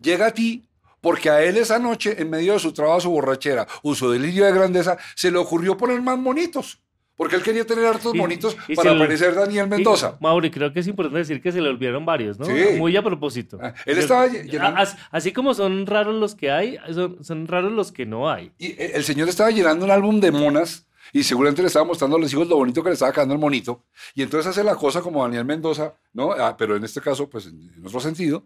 Llega 0.00 0.26
a 0.26 0.30
ti 0.32 0.68
porque 1.00 1.28
a 1.28 1.42
él 1.42 1.58
esa 1.58 1.78
noche, 1.78 2.20
en 2.20 2.30
medio 2.30 2.54
de 2.54 2.58
su 2.58 2.72
trabajo, 2.72 3.02
su 3.02 3.10
borrachera 3.10 3.68
o 3.82 3.94
su 3.94 4.10
delirio 4.10 4.46
de 4.46 4.52
grandeza, 4.52 4.96
se 5.14 5.30
le 5.30 5.36
ocurrió 5.36 5.76
poner 5.76 6.00
más 6.00 6.18
monitos. 6.18 6.82
Porque 7.16 7.36
él 7.36 7.42
quería 7.42 7.64
tener 7.64 7.86
hartos 7.86 8.12
Y- 8.14 8.18
monitos 8.18 8.56
y 8.66 8.74
para 8.74 8.98
parecer 8.98 9.34
Daniel 9.36 9.68
Mendoza. 9.68 10.10
Sí, 10.12 10.16
Mauri, 10.20 10.50
creo 10.50 10.72
que 10.72 10.80
es 10.80 10.86
importante 10.88 11.18
decir 11.18 11.40
que 11.40 11.52
se 11.52 11.60
le 11.60 11.68
olvidaron 11.68 12.04
varios, 12.04 12.38
¿no? 12.40 12.44
Sí. 12.46 12.52
Muy 12.76 12.96
a 12.96 13.02
propósito. 13.04 13.56
Ah, 13.62 13.72
él 13.86 13.98
estaba 13.98 14.26
lle- 14.26 14.42
llenando- 14.50 14.80
as- 14.80 14.96
así 15.12 15.32
como 15.32 15.54
son 15.54 15.86
raros 15.86 16.14
los 16.16 16.34
que 16.34 16.50
hay, 16.50 16.76
son, 16.92 17.22
son 17.24 17.46
raros 17.46 17.70
los 17.70 17.92
que 17.92 18.04
no 18.04 18.28
hay. 18.28 18.50
Y 18.58 18.72
eh, 18.72 18.92
el 18.94 19.04
señor 19.04 19.28
estaba 19.28 19.50
llenando 19.52 19.84
un 19.84 19.92
álbum 19.92 20.18
de 20.20 20.32
monas 20.32 20.88
y 21.12 21.22
seguramente 21.22 21.62
le 21.62 21.68
estaba 21.68 21.84
mostrando 21.84 22.16
a 22.16 22.20
los 22.20 22.32
hijos 22.32 22.48
lo 22.48 22.56
bonito 22.56 22.82
que 22.82 22.88
le 22.88 22.94
estaba 22.94 23.12
quedando 23.12 23.34
el 23.34 23.40
monito. 23.40 23.84
Y 24.16 24.22
entonces 24.22 24.50
hace 24.50 24.64
la 24.64 24.74
cosa 24.74 25.00
como 25.00 25.22
Daniel 25.22 25.44
Mendoza, 25.44 25.94
¿no? 26.14 26.32
Ah, 26.32 26.56
pero 26.56 26.74
en 26.74 26.82
este 26.82 27.00
caso, 27.00 27.30
pues 27.30 27.46
en, 27.46 27.72
en 27.76 27.86
otro 27.86 28.00
sentido, 28.00 28.44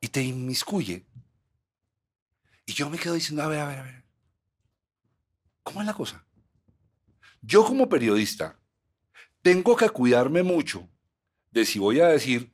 y 0.00 0.08
te 0.08 0.22
inmiscuye. 0.22 1.04
Y 2.64 2.72
yo 2.72 2.88
me 2.88 2.96
quedo 2.96 3.12
diciendo, 3.14 3.42
a 3.42 3.48
ver, 3.48 3.58
a 3.60 3.68
ver, 3.68 3.78
a 3.80 3.82
ver. 3.82 4.02
¿Cómo 5.62 5.80
es 5.82 5.86
la 5.86 5.92
cosa? 5.94 6.24
Yo 7.42 7.64
como 7.64 7.88
periodista 7.88 8.56
tengo 9.42 9.76
que 9.76 9.90
cuidarme 9.90 10.42
mucho 10.42 10.88
de 11.50 11.66
si 11.66 11.78
voy 11.78 12.00
a 12.00 12.08
decir, 12.08 12.52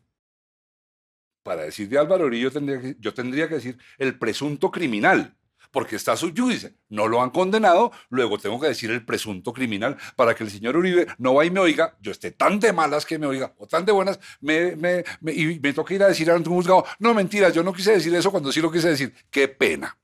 para 1.42 1.62
decir 1.62 1.88
de 1.88 1.98
Álvaro 1.98 2.26
Uribe, 2.26 2.42
yo 2.42 2.50
tendría 2.50 2.80
que, 2.80 2.96
yo 2.98 3.14
tendría 3.14 3.48
que 3.48 3.56
decir 3.56 3.78
el 3.98 4.18
presunto 4.18 4.70
criminal 4.70 5.36
porque 5.70 5.96
está 5.96 6.16
su 6.16 6.32
judice. 6.34 6.74
No 6.88 7.06
lo 7.06 7.22
han 7.22 7.30
condenado, 7.30 7.92
luego 8.08 8.38
tengo 8.38 8.58
que 8.58 8.68
decir 8.68 8.90
el 8.90 9.04
presunto 9.04 9.52
criminal 9.52 9.98
para 10.16 10.34
que 10.34 10.44
el 10.44 10.50
señor 10.50 10.76
Uribe 10.76 11.06
no 11.18 11.34
vaya 11.34 11.48
y 11.48 11.52
me 11.52 11.60
oiga, 11.60 11.96
yo 12.00 12.10
esté 12.10 12.30
tan 12.30 12.58
de 12.58 12.72
malas 12.72 13.04
que 13.04 13.18
me 13.18 13.26
oiga, 13.26 13.54
o 13.58 13.66
tan 13.66 13.84
de 13.84 13.92
buenas, 13.92 14.18
y 14.40 15.60
me 15.60 15.72
toca 15.74 15.94
ir 15.94 16.02
a 16.02 16.08
decir 16.08 16.30
ante 16.30 16.48
un 16.48 16.56
juzgado, 16.56 16.86
no, 16.98 17.12
mentira, 17.12 17.50
yo 17.50 17.62
no 17.62 17.72
quise 17.72 17.92
decir 17.92 18.14
eso 18.14 18.30
cuando 18.30 18.50
sí 18.50 18.60
lo 18.60 18.72
quise 18.72 18.88
decir. 18.88 19.14
Qué 19.30 19.48
pena. 19.48 19.96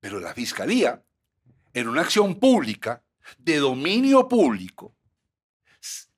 Pero 0.00 0.18
la 0.18 0.34
fiscalía, 0.34 1.00
en 1.72 1.88
una 1.88 2.00
acción 2.00 2.34
pública, 2.40 3.04
de 3.38 3.58
dominio 3.58 4.28
público, 4.28 4.94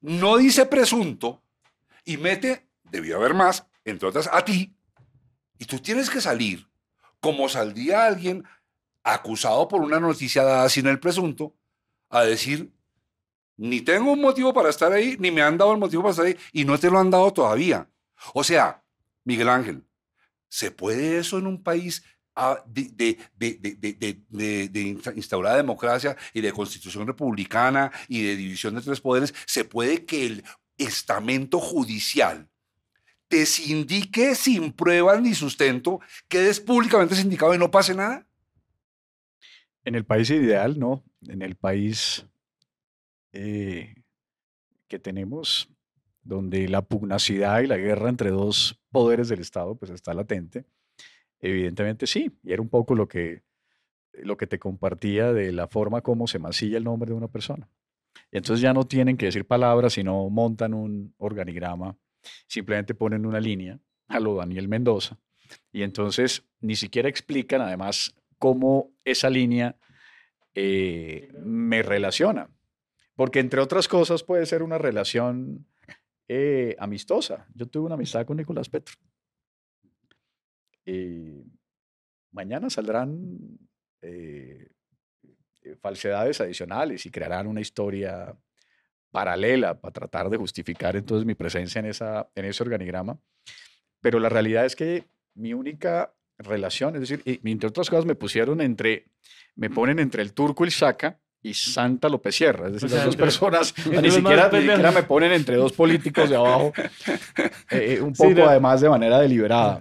no 0.00 0.36
dice 0.36 0.66
presunto 0.66 1.42
y 2.04 2.16
mete, 2.16 2.68
debió 2.84 3.16
haber 3.16 3.34
más, 3.34 3.66
entre 3.84 4.08
otras, 4.08 4.28
a 4.32 4.44
ti, 4.44 4.76
y 5.58 5.64
tú 5.64 5.78
tienes 5.78 6.10
que 6.10 6.20
salir 6.20 6.68
como 7.20 7.48
saldría 7.48 8.06
alguien 8.06 8.44
acusado 9.02 9.68
por 9.68 9.80
una 9.80 10.00
noticia 10.00 10.42
dada 10.42 10.68
sin 10.68 10.86
el 10.86 11.00
presunto, 11.00 11.54
a 12.10 12.22
decir, 12.22 12.72
ni 13.56 13.80
tengo 13.80 14.12
un 14.12 14.20
motivo 14.20 14.52
para 14.52 14.70
estar 14.70 14.92
ahí, 14.92 15.16
ni 15.18 15.30
me 15.30 15.42
han 15.42 15.56
dado 15.56 15.72
el 15.72 15.78
motivo 15.78 16.02
para 16.02 16.10
estar 16.10 16.26
ahí, 16.26 16.36
y 16.52 16.64
no 16.64 16.78
te 16.78 16.90
lo 16.90 16.98
han 16.98 17.10
dado 17.10 17.32
todavía. 17.32 17.88
O 18.32 18.44
sea, 18.44 18.82
Miguel 19.24 19.48
Ángel, 19.48 19.84
¿se 20.48 20.70
puede 20.70 21.18
eso 21.18 21.38
en 21.38 21.46
un 21.46 21.62
país 21.62 22.04
de, 22.66 22.90
de- 22.94 23.18
de- 23.36 23.54
de- 23.54 23.74
de- 23.76 23.92
de- 23.94 24.20
de- 24.28 24.68
de 24.68 24.80
insta- 24.82 25.14
instaurada 25.14 25.56
democracia 25.56 26.16
y 26.32 26.40
de 26.40 26.52
constitución 26.52 27.06
republicana 27.06 27.92
y 28.08 28.22
de 28.22 28.36
división 28.36 28.74
de 28.74 28.82
tres 28.82 29.00
poderes? 29.00 29.34
¿Se 29.46 29.64
puede 29.64 30.04
que 30.04 30.26
el 30.26 30.44
estamento 30.76 31.60
judicial 31.60 32.48
te 33.28 33.46
sindique 33.46 34.34
sin 34.34 34.72
pruebas 34.72 35.20
ni 35.22 35.34
sustento, 35.34 36.00
quedes 36.28 36.60
públicamente 36.60 37.14
sindicado 37.14 37.54
y 37.54 37.58
no 37.58 37.70
pase 37.70 37.94
nada? 37.94 38.26
En 39.84 39.94
el 39.94 40.04
país 40.04 40.30
ideal, 40.30 40.78
no. 40.78 41.04
En 41.28 41.42
el 41.42 41.56
país 41.56 42.26
eh, 43.32 43.94
que 44.88 44.98
tenemos, 44.98 45.68
donde 46.22 46.68
la 46.68 46.82
pugnacidad 46.82 47.60
y 47.60 47.66
la 47.66 47.76
guerra 47.76 48.08
entre 48.08 48.30
dos 48.30 48.80
poderes 48.90 49.28
del 49.28 49.40
Estado 49.40 49.76
pues 49.76 49.90
está 49.90 50.14
latente, 50.14 50.64
evidentemente 51.44 52.06
sí, 52.06 52.30
y 52.42 52.52
era 52.52 52.62
un 52.62 52.70
poco 52.70 52.94
lo 52.94 53.06
que, 53.06 53.42
lo 54.12 54.36
que 54.36 54.46
te 54.46 54.58
compartía 54.58 55.32
de 55.32 55.52
la 55.52 55.68
forma 55.68 56.00
como 56.00 56.26
se 56.26 56.38
masilla 56.38 56.78
el 56.78 56.84
nombre 56.84 57.10
de 57.10 57.16
una 57.16 57.28
persona. 57.28 57.68
Y 58.32 58.38
entonces 58.38 58.62
ya 58.62 58.72
no 58.72 58.86
tienen 58.86 59.16
que 59.16 59.26
decir 59.26 59.46
palabras, 59.46 59.92
sino 59.92 60.30
montan 60.30 60.72
un 60.72 61.14
organigrama, 61.18 61.96
simplemente 62.46 62.94
ponen 62.94 63.26
una 63.26 63.40
línea 63.40 63.78
a 64.08 64.20
lo 64.20 64.36
Daniel 64.36 64.68
Mendoza, 64.68 65.18
y 65.70 65.82
entonces 65.82 66.44
ni 66.60 66.76
siquiera 66.76 67.08
explican 67.08 67.60
además 67.60 68.14
cómo 68.38 68.92
esa 69.04 69.28
línea 69.28 69.76
eh, 70.54 71.28
me 71.42 71.82
relaciona. 71.82 72.48
Porque 73.16 73.38
entre 73.38 73.60
otras 73.60 73.86
cosas 73.86 74.22
puede 74.22 74.46
ser 74.46 74.62
una 74.62 74.78
relación 74.78 75.66
eh, 76.26 76.74
amistosa. 76.78 77.46
Yo 77.54 77.66
tuve 77.66 77.86
una 77.86 77.94
amistad 77.94 78.24
con 78.24 78.38
Nicolás 78.38 78.68
Petro. 78.68 78.94
Y 80.84 81.42
mañana 82.32 82.68
saldrán 82.70 83.38
eh, 84.02 84.68
falsedades 85.80 86.40
adicionales 86.40 87.06
y 87.06 87.10
crearán 87.10 87.46
una 87.46 87.60
historia 87.60 88.36
paralela 89.10 89.80
para 89.80 89.92
tratar 89.92 90.28
de 90.28 90.36
justificar 90.36 90.96
entonces 90.96 91.24
mi 91.24 91.34
presencia 91.34 91.78
en, 91.78 91.86
esa, 91.86 92.28
en 92.34 92.44
ese 92.44 92.62
organigrama. 92.62 93.18
Pero 94.00 94.18
la 94.18 94.28
realidad 94.28 94.66
es 94.66 94.76
que 94.76 95.04
mi 95.34 95.54
única 95.54 96.12
relación, 96.38 96.94
es 96.96 97.08
decir, 97.08 97.22
entre 97.44 97.68
otras 97.68 97.88
cosas 97.88 98.04
me 98.04 98.14
pusieron 98.14 98.60
entre, 98.60 99.06
me 99.54 99.70
ponen 99.70 99.98
entre 99.98 100.22
el 100.22 100.32
turco 100.32 100.64
y 100.64 100.66
el 100.66 100.72
saca 100.72 101.18
y 101.42 101.54
Santa 101.54 102.08
López 102.08 102.34
Sierra. 102.34 102.66
Es 102.66 102.74
decir, 102.74 102.90
las 102.90 103.04
dos 103.04 103.16
personas 103.16 103.74
ni 104.02 104.10
siquiera, 104.10 104.50
me 104.50 105.02
ponen 105.04 105.32
entre 105.32 105.56
dos 105.56 105.72
políticos 105.72 106.28
de 106.28 106.36
abajo, 106.36 106.72
eh, 107.70 107.96
eh, 107.96 108.00
un 108.00 108.14
poco 108.14 108.44
además 108.48 108.80
de 108.80 108.88
manera 108.88 109.20
deliberada. 109.20 109.80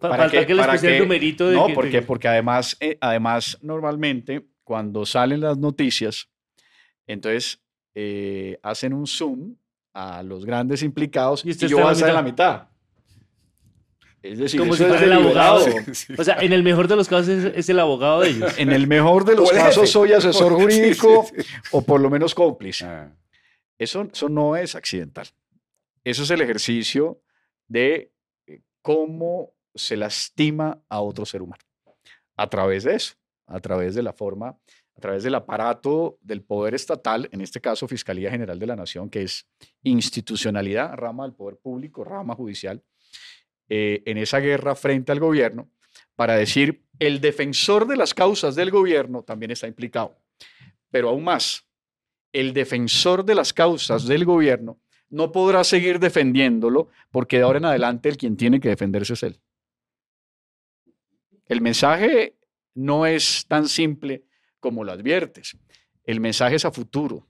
Para 0.00 0.30
que, 0.30 0.46
les 0.46 0.66
para 0.66 0.78
que, 0.78 1.00
numerito 1.00 1.48
de 1.48 1.56
No, 1.56 1.68
porque, 1.74 2.02
porque 2.02 2.28
además, 2.28 2.76
eh, 2.80 2.98
además 3.00 3.58
normalmente 3.62 4.46
cuando 4.64 5.06
salen 5.06 5.40
las 5.40 5.58
noticias, 5.58 6.28
entonces 7.06 7.60
hacen 8.62 8.92
un 8.92 9.08
zoom 9.08 9.56
a 9.92 10.22
los 10.22 10.44
grandes 10.44 10.84
implicados 10.84 11.44
y, 11.44 11.52
yo 11.54 11.78
voy 11.78 11.88
a 11.88 11.92
estar 11.92 12.08
en 12.08 12.14
la 12.14 12.22
mitad. 12.22 12.68
Es 14.22 14.38
decir, 14.38 14.60
como 14.60 14.74
si 14.74 14.84
fuera 14.84 15.04
el 15.04 15.12
abogado. 15.12 15.64
O 16.18 16.24
sea, 16.24 16.38
en 16.40 16.52
el 16.52 16.62
mejor 16.62 16.88
de 16.88 16.96
los 16.96 17.08
casos 17.08 17.28
es, 17.28 17.68
el 17.68 17.78
abogado 17.78 18.20
de 18.20 18.30
ellos. 18.30 18.58
En 18.58 18.70
el 18.70 18.86
mejor 18.86 19.24
de 19.24 19.36
los 19.36 19.50
casos 19.50 19.90
soy 19.90 20.12
asesor 20.12 20.54
jurídico 20.54 21.26
o 21.70 21.82
por 21.82 22.00
lo 22.00 22.10
menos 22.10 22.34
cómplice. 22.34 22.84
Ah. 22.84 23.12
Eso, 23.78 24.08
eso 24.12 24.28
no 24.28 24.56
es 24.56 24.74
accidental. 24.74 25.28
Eso 26.02 26.24
es 26.24 26.30
el 26.30 26.40
ejercicio 26.40 27.20
de 27.68 28.12
eh, 28.46 28.60
cómo 28.82 29.52
se 29.74 29.96
lastima 29.96 30.82
a 30.88 31.00
otro 31.00 31.24
ser 31.26 31.42
humano. 31.42 31.62
A 32.36 32.48
través 32.48 32.84
de 32.84 32.94
eso, 32.94 33.14
a 33.46 33.60
través 33.60 33.94
de 33.94 34.02
la 34.02 34.12
forma, 34.12 34.58
a 34.96 35.00
través 35.00 35.22
del 35.22 35.34
aparato 35.34 36.18
del 36.20 36.42
poder 36.42 36.74
estatal, 36.74 37.28
en 37.32 37.40
este 37.40 37.60
caso 37.60 37.86
Fiscalía 37.86 38.30
General 38.30 38.58
de 38.58 38.66
la 38.66 38.76
Nación, 38.76 39.08
que 39.08 39.22
es 39.22 39.46
institucionalidad, 39.82 40.94
rama 40.94 41.24
del 41.24 41.34
poder 41.34 41.56
público, 41.56 42.02
rama 42.02 42.34
judicial, 42.34 42.82
eh, 43.68 44.02
en 44.06 44.18
esa 44.18 44.40
guerra 44.40 44.74
frente 44.74 45.12
al 45.12 45.20
gobierno 45.20 45.70
para 46.16 46.34
decir 46.34 46.84
el 46.98 47.20
defensor 47.20 47.86
de 47.86 47.96
las 47.96 48.12
causas 48.12 48.56
del 48.56 48.70
gobierno 48.70 49.22
también 49.22 49.52
está 49.52 49.68
implicado. 49.68 50.18
Pero 50.90 51.10
aún 51.10 51.22
más, 51.22 51.64
el 52.32 52.52
defensor 52.52 53.24
de 53.24 53.34
las 53.34 53.52
causas 53.52 54.06
del 54.06 54.24
gobierno 54.24 54.80
no 55.10 55.32
podrá 55.32 55.64
seguir 55.64 56.00
defendiéndolo 56.00 56.88
porque 57.10 57.36
de 57.36 57.44
ahora 57.44 57.58
en 57.58 57.66
adelante 57.66 58.08
el 58.08 58.16
quien 58.16 58.36
tiene 58.36 58.58
que 58.58 58.68
defenderse 58.68 59.12
es 59.12 59.22
él. 59.22 59.40
El 61.48 61.60
mensaje 61.60 62.36
no 62.74 63.06
es 63.06 63.46
tan 63.48 63.68
simple 63.68 64.24
como 64.60 64.84
lo 64.84 64.92
adviertes. 64.92 65.56
El 66.04 66.20
mensaje 66.20 66.56
es 66.56 66.64
a 66.64 66.70
futuro. 66.70 67.26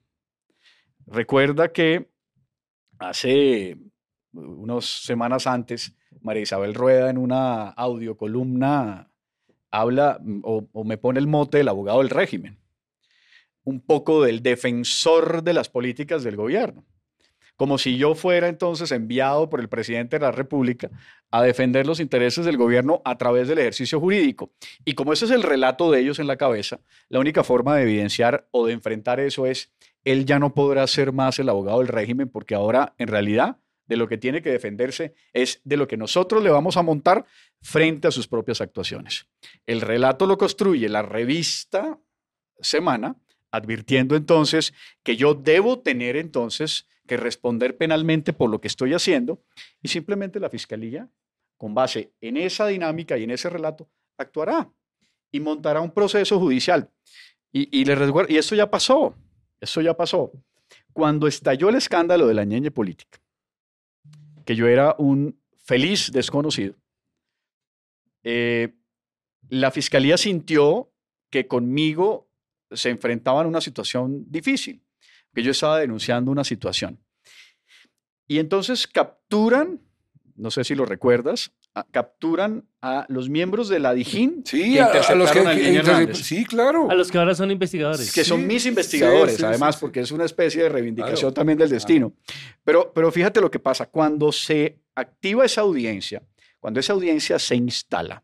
Recuerda 1.06 1.72
que 1.72 2.10
hace 2.98 3.78
unas 4.32 4.84
semanas 4.84 5.46
antes 5.46 5.94
María 6.20 6.42
Isabel 6.42 6.74
Rueda 6.74 7.10
en 7.10 7.18
una 7.18 7.70
audiocolumna 7.70 9.10
habla 9.70 10.20
o, 10.42 10.84
me 10.84 10.98
pone 10.98 11.20
el 11.20 11.26
mote 11.26 11.58
del 11.58 11.68
abogado 11.68 11.98
del 11.98 12.10
régimen, 12.10 12.58
un 13.64 13.80
poco 13.80 14.22
del 14.22 14.42
defensor 14.42 15.42
de 15.42 15.52
las 15.52 15.68
políticas 15.68 16.24
del 16.24 16.36
gobierno, 16.36 16.84
como 17.58 17.76
si 17.76 17.98
yo 17.98 18.14
fuera 18.14 18.48
entonces 18.48 18.92
enviado 18.92 19.50
por 19.50 19.58
el 19.58 19.68
presidente 19.68 20.16
de 20.16 20.24
la 20.24 20.30
República 20.30 20.90
a 21.32 21.42
defender 21.42 21.88
los 21.88 21.98
intereses 21.98 22.44
del 22.44 22.56
gobierno 22.56 23.02
a 23.04 23.18
través 23.18 23.48
del 23.48 23.58
ejercicio 23.58 23.98
jurídico. 23.98 24.52
Y 24.84 24.94
como 24.94 25.12
ese 25.12 25.24
es 25.24 25.32
el 25.32 25.42
relato 25.42 25.90
de 25.90 26.00
ellos 26.00 26.20
en 26.20 26.28
la 26.28 26.36
cabeza, 26.36 26.78
la 27.08 27.18
única 27.18 27.42
forma 27.42 27.74
de 27.74 27.82
evidenciar 27.82 28.46
o 28.52 28.64
de 28.64 28.74
enfrentar 28.74 29.18
eso 29.18 29.44
es, 29.44 29.72
él 30.04 30.24
ya 30.24 30.38
no 30.38 30.54
podrá 30.54 30.86
ser 30.86 31.12
más 31.12 31.40
el 31.40 31.48
abogado 31.48 31.80
del 31.80 31.88
régimen 31.88 32.28
porque 32.28 32.54
ahora 32.54 32.94
en 32.96 33.08
realidad 33.08 33.58
de 33.86 33.96
lo 33.96 34.06
que 34.06 34.18
tiene 34.18 34.40
que 34.40 34.52
defenderse 34.52 35.14
es 35.32 35.60
de 35.64 35.76
lo 35.76 35.88
que 35.88 35.96
nosotros 35.96 36.44
le 36.44 36.50
vamos 36.50 36.76
a 36.76 36.82
montar 36.82 37.26
frente 37.60 38.06
a 38.06 38.12
sus 38.12 38.28
propias 38.28 38.60
actuaciones. 38.60 39.26
El 39.66 39.80
relato 39.80 40.26
lo 40.26 40.38
construye 40.38 40.88
la 40.88 41.02
revista 41.02 41.98
Semana, 42.60 43.16
advirtiendo 43.50 44.14
entonces 44.14 44.74
que 45.02 45.16
yo 45.16 45.34
debo 45.34 45.80
tener 45.80 46.16
entonces 46.16 46.86
que 47.08 47.16
responder 47.16 47.76
penalmente 47.76 48.32
por 48.32 48.48
lo 48.48 48.60
que 48.60 48.68
estoy 48.68 48.94
haciendo 48.94 49.42
y 49.82 49.88
simplemente 49.88 50.38
la 50.38 50.48
Fiscalía, 50.48 51.08
con 51.56 51.74
base 51.74 52.12
en 52.20 52.36
esa 52.36 52.68
dinámica 52.68 53.18
y 53.18 53.24
en 53.24 53.32
ese 53.32 53.50
relato, 53.50 53.90
actuará 54.16 54.70
y 55.32 55.40
montará 55.40 55.80
un 55.80 55.90
proceso 55.90 56.38
judicial. 56.38 56.88
Y, 57.50 57.80
y, 57.80 57.84
le 57.84 57.96
y 58.28 58.36
eso 58.36 58.54
ya 58.54 58.70
pasó, 58.70 59.16
eso 59.60 59.80
ya 59.80 59.96
pasó. 59.96 60.30
Cuando 60.92 61.26
estalló 61.26 61.68
el 61.70 61.74
escándalo 61.74 62.28
de 62.28 62.34
la 62.34 62.44
ñeñe 62.44 62.70
política, 62.70 63.18
que 64.44 64.54
yo 64.54 64.68
era 64.68 64.94
un 64.98 65.40
feliz 65.64 66.12
desconocido, 66.12 66.76
eh, 68.22 68.74
la 69.48 69.70
fiscalía 69.70 70.16
sintió 70.16 70.92
que 71.30 71.46
conmigo 71.46 72.28
se 72.70 72.90
enfrentaban 72.90 73.46
a 73.46 73.48
una 73.48 73.60
situación 73.60 74.30
difícil, 74.30 74.82
que 75.34 75.42
yo 75.42 75.50
estaba 75.50 75.78
denunciando 75.78 76.30
una 76.30 76.44
situación. 76.44 76.98
Y 78.26 78.38
entonces 78.38 78.86
capturan, 78.86 79.80
no 80.36 80.50
sé 80.50 80.64
si 80.64 80.74
lo 80.74 80.84
recuerdas, 80.84 81.52
capturan 81.90 82.64
a 82.82 83.06
los 83.08 83.28
miembros 83.28 83.68
de 83.68 83.78
la 83.78 83.94
DIJÍN 83.94 84.42
sí, 84.44 84.78
a, 84.78 85.14
los 85.14 85.30
que, 85.30 86.14
sí, 86.14 86.44
claro. 86.44 86.90
A 86.90 86.94
los 86.94 87.10
que 87.10 87.18
ahora 87.18 87.34
son 87.34 87.50
investigadores. 87.50 88.12
Que 88.12 88.24
son 88.24 88.46
mis 88.46 88.66
investigadores, 88.66 89.42
además, 89.42 89.76
porque 89.76 90.00
es 90.00 90.10
una 90.10 90.24
especie 90.24 90.64
de 90.64 90.68
reivindicación 90.68 91.32
también 91.32 91.58
del 91.58 91.70
destino. 91.70 92.12
Pero, 92.64 92.92
pero 92.92 93.10
fíjate 93.10 93.40
lo 93.40 93.50
que 93.50 93.58
pasa, 93.58 93.86
cuando 93.86 94.32
se 94.32 94.78
activa 94.94 95.44
esa 95.44 95.62
audiencia, 95.62 96.22
cuando 96.60 96.80
esa 96.80 96.92
audiencia 96.92 97.38
se 97.38 97.56
instala, 97.56 98.22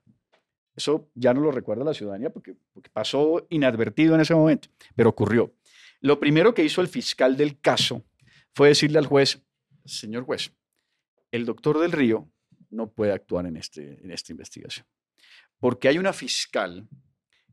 eso 0.77 1.09
ya 1.15 1.33
no 1.33 1.41
lo 1.41 1.53
recuerda 1.53 1.85
la 1.85 1.95
ciudadanía 1.95 2.31
porque, 2.31 2.55
porque 2.73 2.91
pasó 2.91 3.47
inadvertido 3.51 4.15
en 4.15 4.21
ese 4.21 4.35
momento, 4.35 4.69
pero 4.97 5.11
ocurrió. 5.11 5.53
Lo 6.05 6.21
primero 6.21 6.53
que 6.53 6.63
hizo 6.63 6.83
el 6.83 6.89
fiscal 6.89 7.35
del 7.35 7.59
caso 7.63 8.05
fue 8.53 8.69
decirle 8.69 8.99
al 8.99 9.07
juez, 9.07 9.43
señor 9.87 10.25
juez, 10.25 10.53
el 11.31 11.47
doctor 11.47 11.79
del 11.81 11.93
Río 11.93 12.31
no 12.69 12.93
puede 12.93 13.13
actuar 13.13 13.47
en, 13.47 13.57
este, 13.57 14.05
en 14.05 14.11
esta 14.11 14.31
investigación. 14.31 14.87
Porque 15.59 15.89
hay 15.89 15.97
una 15.97 16.13
fiscal 16.13 16.87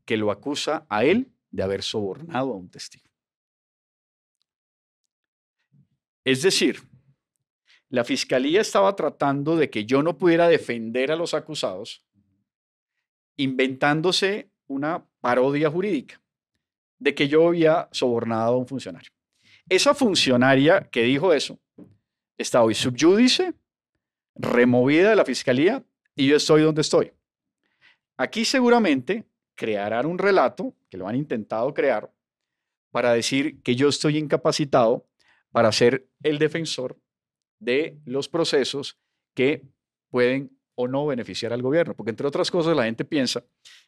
que 0.04 0.18
lo 0.18 0.30
acusa 0.30 0.86
a 0.90 1.02
él 1.02 1.32
de 1.50 1.62
haber 1.62 1.82
sobornado 1.82 2.52
a 2.52 2.56
un 2.56 2.68
testigo. 2.68 3.08
Es 6.22 6.42
decir, 6.42 6.82
la 7.88 8.04
fiscalía 8.04 8.60
estaba 8.60 8.94
tratando 8.94 9.56
de 9.56 9.70
que 9.70 9.86
yo 9.86 10.02
no 10.02 10.18
pudiera 10.18 10.46
defender 10.46 11.10
a 11.10 11.16
los 11.16 11.32
acusados, 11.32 12.04
inventándose 13.34 14.52
una 14.66 15.08
parodia 15.22 15.70
jurídica 15.70 16.21
de 17.02 17.14
que 17.16 17.26
yo 17.26 17.48
había 17.48 17.88
sobornado 17.90 18.54
a 18.54 18.56
un 18.56 18.66
funcionario. 18.66 19.10
Esa 19.68 19.92
funcionaria 19.92 20.88
que 20.88 21.02
dijo 21.02 21.32
eso 21.32 21.58
está 22.38 22.62
hoy 22.62 22.74
subyúdice 22.74 23.54
removida 24.36 25.10
de 25.10 25.16
la 25.16 25.24
fiscalía 25.24 25.84
y 26.14 26.28
yo 26.28 26.36
estoy 26.36 26.62
donde 26.62 26.82
estoy. 26.82 27.12
Aquí 28.16 28.44
seguramente 28.44 29.26
crearán 29.56 30.06
un 30.06 30.16
relato, 30.16 30.76
que 30.88 30.96
lo 30.96 31.08
han 31.08 31.16
intentado 31.16 31.74
crear, 31.74 32.12
para 32.92 33.12
decir 33.12 33.60
que 33.62 33.74
yo 33.74 33.88
estoy 33.88 34.18
incapacitado 34.18 35.08
para 35.50 35.72
ser 35.72 36.06
el 36.22 36.38
defensor 36.38 37.00
de 37.58 37.98
los 38.04 38.28
procesos 38.28 38.96
que 39.34 39.62
pueden 40.08 40.56
o 40.74 40.88
no 40.88 41.06
beneficiar 41.06 41.52
al 41.52 41.62
gobierno. 41.62 41.94
Porque 41.94 42.10
entre 42.10 42.26
otras 42.26 42.50
cosas 42.50 42.76
la 42.76 42.84
gente 42.84 43.04
piensa 43.04 43.44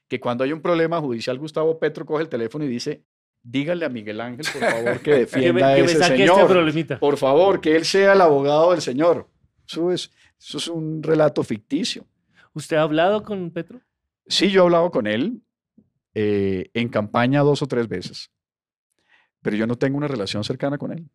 que 0.08 0.20
cuando 0.20 0.44
hay 0.44 0.52
un 0.52 0.60
problema 0.60 1.00
judicial, 1.00 1.38
Gustavo 1.38 1.78
Petro 1.78 2.04
coge 2.04 2.22
el 2.22 2.28
teléfono 2.28 2.64
y 2.64 2.68
dice, 2.68 3.04
dígale 3.42 3.84
a 3.84 3.88
Miguel 3.88 4.20
Ángel, 4.20 4.46
por 4.52 4.70
favor, 4.70 5.00
que 5.00 5.26
Que 5.32 5.52
me, 5.52 5.60
defienda 5.60 5.66
a 5.68 5.78
ese 5.78 5.92
este 5.92 6.16
señor. 6.16 6.98
Por 6.98 7.16
favor, 7.16 7.60
que 7.60 7.76
él 7.76 7.84
sea 7.84 8.14
el 8.14 8.20
abogado 8.20 8.72
del 8.72 8.80
señor. 8.80 9.28
Eso 9.66 9.90
es, 9.92 10.10
eso 10.38 10.58
es 10.58 10.68
un 10.68 11.02
relato 11.02 11.42
ficticio. 11.42 12.06
¿Usted 12.52 12.76
ha 12.76 12.82
hablado 12.82 13.22
con 13.22 13.50
Petro? 13.50 13.80
Sí, 14.26 14.50
yo 14.50 14.62
he 14.62 14.64
hablado 14.64 14.90
con 14.90 15.06
él 15.06 15.42
eh, 16.14 16.70
en 16.74 16.88
campaña 16.88 17.40
dos 17.40 17.62
o 17.62 17.66
tres 17.66 17.88
veces, 17.88 18.30
pero 19.42 19.56
yo 19.56 19.66
no 19.66 19.76
tengo 19.76 19.96
una 19.98 20.08
relación 20.08 20.44
cercana 20.44 20.78
con 20.78 20.92
él. 20.92 21.08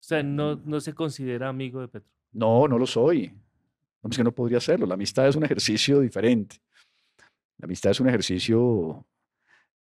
O 0.00 0.06
sea, 0.06 0.22
no, 0.22 0.56
no 0.56 0.80
se 0.80 0.92
considera 0.92 1.48
amigo 1.48 1.80
de 1.80 1.88
Petro. 1.88 2.10
No, 2.32 2.66
no 2.66 2.78
lo 2.78 2.86
soy. 2.86 3.32
No, 4.04 4.10
es 4.10 4.16
que 4.16 4.22
no 4.22 4.32
podría 4.32 4.58
hacerlo. 4.58 4.86
La 4.86 4.94
amistad 4.94 5.26
es 5.26 5.34
un 5.34 5.44
ejercicio 5.44 6.00
diferente. 6.00 6.60
La 7.56 7.64
amistad 7.64 7.90
es 7.90 8.00
un 8.00 8.08
ejercicio 8.08 9.06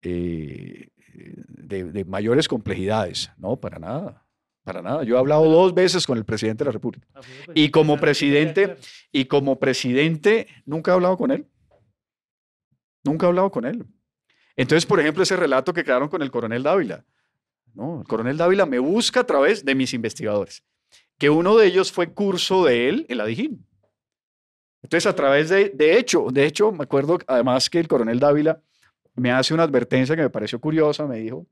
eh, 0.04 0.90
de, 1.16 1.86
de 1.86 2.06
mayores 2.06 2.48
complejidades. 2.48 3.32
No, 3.38 3.58
para 3.58 3.80
nada. 3.80 4.24
Para 4.64 4.84
nada. 4.84 5.04
Yo 5.04 5.16
he 5.16 5.20
hablado 5.20 5.46
dos 5.46 5.74
veces 5.74 6.06
con 6.06 6.18
el 6.18 6.26
presidente 6.26 6.64
de 6.64 6.70
la 6.70 6.74
República. 6.74 7.08
A 7.16 7.22
mí 7.22 7.26
me 7.48 7.54
Y 7.56 7.72
como 7.72 7.98
presidente-. 7.98 8.78
Y 9.12 9.26
como 9.26 9.58
presidente, 9.58 10.48
nunca 10.66 10.92
he 10.92 10.94
hablado 10.94 11.18
con 11.18 11.32
él. 11.32 11.48
Nunca 13.04 13.26
he 13.26 13.30
hablado 13.30 13.50
con 13.50 13.66
él. 13.66 13.86
Entonces, 14.56 14.86
por 14.86 15.00
ejemplo, 15.00 15.24
ese 15.24 15.36
relato 15.36 15.74
que 15.74 15.84
crearon 15.84 16.08
con 16.08 16.22
el 16.22 16.30
coronel 16.30 16.62
Dávila. 16.62 17.04
No, 17.74 18.02
el 18.02 18.08
coronel 18.08 18.38
Dávila 18.38 18.68
me 18.68 18.78
busca 18.78 19.22
a 19.22 19.26
través 19.26 19.66
de 19.66 19.74
mis 19.74 19.96
investigadores, 19.96 20.64
que 21.18 21.32
uno 21.32 21.58
de 21.58 21.66
ellos 21.66 21.92
fue 21.92 22.14
curso 22.14 22.64
de 22.64 22.88
él 22.88 23.06
en 23.10 23.18
la 23.18 23.26
Dijín. 23.26 23.66
Entonces, 24.84 25.08
a 25.08 25.16
través 25.16 25.50
de, 25.50 25.70
de 25.70 25.98
hecho, 25.98 26.28
de 26.32 26.46
hecho, 26.46 26.72
me 26.72 26.84
acuerdo 26.84 27.18
además 27.26 27.70
que 27.70 27.80
el 27.80 27.88
coronel 27.88 28.20
Dávila 28.20 28.62
me 29.16 29.32
hace 29.32 29.54
una 29.54 29.64
advertencia 29.64 30.16
que 30.16 30.24
me 30.24 30.30
pareció 30.30 30.60
curiosa, 30.60 31.08
me 31.08 31.20
dijo, 31.20 31.48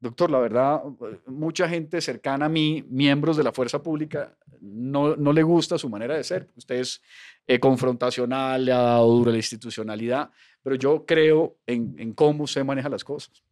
doctor, 0.00 0.30
la 0.30 0.38
verdad, 0.38 0.82
mucha 1.26 1.68
gente 1.68 2.00
cercana 2.00 2.46
a 2.46 2.48
mí, 2.48 2.84
miembros 2.88 3.36
de 3.36 3.44
la 3.44 3.52
fuerza 3.52 3.82
pública, 3.82 4.34
no, 4.60 5.14
no 5.16 5.32
le 5.32 5.42
gusta 5.42 5.76
su 5.76 5.88
manera 5.88 6.16
de 6.16 6.24
ser. 6.24 6.48
Usted 6.56 6.76
es 6.76 7.02
eh, 7.46 7.60
confrontacional, 7.60 8.64
le 8.64 8.72
ha 8.72 8.78
dado 8.78 9.06
duro 9.08 9.30
la 9.30 9.36
institucionalidad, 9.36 10.30
pero 10.62 10.76
yo 10.76 11.04
creo 11.04 11.56
en, 11.66 11.96
en 11.98 12.12
cómo 12.12 12.44
usted 12.44 12.64
maneja 12.64 12.88
las 12.88 13.04
cosas. 13.04 13.42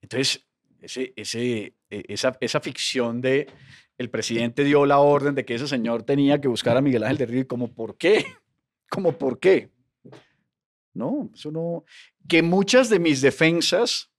Entonces, 0.00 0.44
ese, 0.80 1.12
ese, 1.16 1.74
eh, 1.90 2.04
esa, 2.08 2.36
esa 2.40 2.60
ficción 2.60 3.20
de 3.20 3.46
el 4.02 4.10
presidente 4.10 4.64
dio 4.64 4.84
la 4.84 4.98
orden 4.98 5.34
de 5.34 5.44
que 5.44 5.54
ese 5.54 5.66
señor 5.66 6.02
tenía 6.02 6.40
que 6.40 6.48
buscar 6.48 6.76
a 6.76 6.82
Miguel 6.82 7.04
Ángel 7.04 7.18
de 7.18 7.26
Río, 7.26 7.48
como 7.48 7.72
por 7.72 7.96
qué, 7.96 8.26
como 8.90 9.16
por 9.16 9.38
qué. 9.38 9.70
No, 10.92 11.30
eso 11.34 11.50
no. 11.50 11.84
Que 12.28 12.42
muchas 12.42 12.90
de 12.90 12.98
mis 12.98 13.22
defensas 13.22 14.10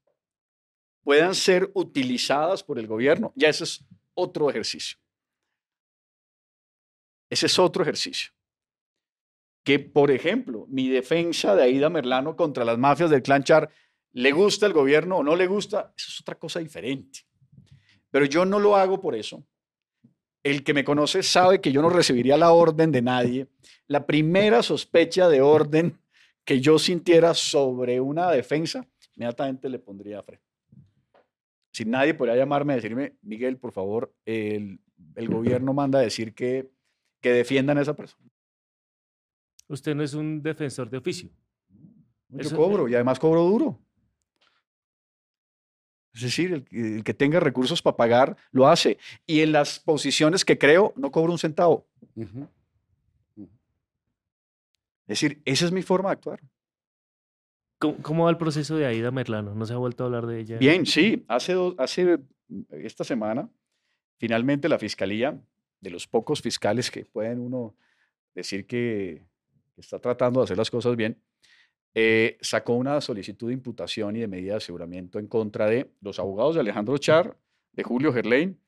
puedan 1.04 1.36
ser 1.36 1.70
utilizadas 1.74 2.64
por 2.64 2.80
el 2.80 2.88
gobierno, 2.88 3.34
ya 3.36 3.50
ese 3.50 3.66
es 3.66 3.86
otro 4.14 4.50
ejercicio. 4.50 4.98
Ese 7.30 7.48
es 7.48 7.60
otro 7.60 7.84
ejercicio. 7.84 8.32
Que, 9.64 9.80
por 9.80 10.12
ejemplo, 10.12 10.66
mi 10.70 10.90
defensa 10.90 11.56
de 11.56 11.64
Aida 11.64 11.90
Merlano 11.90 12.36
contra 12.36 12.66
las 12.66 12.78
mafias 12.78 13.10
del 13.10 13.24
clan 13.24 13.44
Char, 13.44 13.70
¿le 14.12 14.32
gusta 14.32 14.66
el 14.66 14.74
gobierno 14.74 15.18
o 15.18 15.24
no 15.24 15.36
le 15.36 15.48
gusta? 15.48 15.94
Eso 15.98 16.10
es 16.10 16.22
otra 16.22 16.36
cosa 16.36 16.60
diferente. 16.60 17.22
Pero 18.12 18.26
yo 18.26 18.46
no 18.46 18.60
lo 18.60 18.76
hago 18.76 19.02
por 19.02 19.16
eso. 19.16 19.44
El 20.44 20.64
que 20.64 20.74
me 20.74 20.84
conoce 20.84 21.24
sabe 21.24 21.62
que 21.62 21.72
yo 21.72 21.82
no 21.82 21.90
recibiría 21.90 22.38
la 22.38 22.52
orden 22.52 22.92
de 22.92 23.02
nadie. 23.02 23.48
La 23.88 24.06
primera 24.06 24.62
sospecha 24.62 25.30
de 25.30 25.42
orden 25.42 25.98
que 26.44 26.60
yo 26.60 26.78
sintiera 26.78 27.34
sobre 27.34 28.02
una 28.02 28.30
defensa, 28.30 28.86
inmediatamente 29.16 29.70
le 29.70 29.80
pondría 29.80 30.20
a 30.20 30.24
freno. 30.24 30.44
Si 31.72 31.86
nadie 31.86 32.14
podría 32.14 32.36
llamarme 32.36 32.74
y 32.74 32.76
decirme, 32.76 33.16
Miguel, 33.22 33.58
por 33.58 33.72
favor, 33.72 34.14
el, 34.26 34.80
el 35.16 35.28
gobierno 35.30 35.74
manda 35.74 36.00
a 36.00 36.02
decir 36.04 36.34
que, 36.36 36.70
que 37.22 37.32
defiendan 37.32 37.78
a 37.78 37.82
esa 37.82 37.96
persona. 37.96 38.30
Usted 39.70 39.96
no 39.96 40.04
es 40.04 40.14
un 40.14 40.44
defensor 40.44 40.90
de 40.90 40.98
oficio. 40.98 41.30
Yo 42.28 42.42
Eso- 42.42 42.56
cobro 42.58 42.88
y 42.90 42.96
además 42.96 43.18
cobro 43.18 43.44
duro. 43.44 43.80
Es 46.14 46.22
decir, 46.22 46.54
el, 46.54 46.64
que- 46.64 46.96
el 46.98 47.04
que 47.04 47.14
tenga 47.14 47.40
recursos 47.40 47.82
para 47.82 47.98
pagar 47.98 48.38
lo 48.52 48.68
hace. 48.68 48.98
Y 49.26 49.42
en 49.42 49.52
las 49.52 49.80
posiciones 49.80 50.46
que 50.46 50.58
creo, 50.58 50.94
no 50.96 51.12
cobro 51.12 51.32
un 51.32 51.40
centavo. 51.40 51.88
Es 55.06 55.20
decir, 55.20 55.42
esa 55.46 55.66
es 55.66 55.72
mi 55.72 55.82
forma 55.82 56.10
de 56.10 56.14
actuar. 56.14 56.40
¿Cómo, 57.80 57.98
cómo 58.02 58.24
va 58.26 58.30
el 58.30 58.38
proceso 58.38 58.78
de 58.78 58.86
Aida 58.86 59.12
Merlano? 59.12 59.54
¿No 59.54 59.66
se 59.66 59.74
ha 59.74 59.78
vuelto 59.78 60.04
a 60.04 60.08
hablar 60.08 60.26
de 60.26 60.40
ella? 60.40 60.58
Bien, 60.58 60.86
sí, 60.86 61.26
hace, 61.28 61.54
dos- 61.54 61.76
hace 61.78 62.20
esta 62.70 63.04
semana, 63.04 63.50
finalmente 64.18 64.70
la 64.70 64.80
fiscalía, 64.80 65.38
de 65.82 65.90
los 65.90 66.08
pocos 66.08 66.42
fiscales 66.42 66.90
que 66.90 67.04
pueden 67.04 67.40
uno 67.40 67.76
decir 68.34 68.66
que 68.66 69.26
está 69.76 70.00
tratando 70.00 70.40
de 70.40 70.46
hacer 70.46 70.58
las 70.58 70.72
cosas 70.72 70.96
bien, 70.96 71.22
eh, 71.96 72.38
sacó 72.42 72.74
una 72.74 73.00
solicitud 73.02 73.48
de 73.48 73.54
imputación 73.54 74.16
y 74.16 74.20
de 74.22 74.28
medida 74.28 74.54
de 74.54 74.58
aseguramiento 74.58 75.20
en 75.20 75.28
contra 75.28 75.68
de 75.68 75.92
los 76.02 76.20
abogados 76.20 76.56
de 76.56 76.62
Alejandro 76.62 76.98
Char, 76.98 77.38
de 77.74 77.84
Julio 77.84 78.12
Gerlain, 78.14 78.60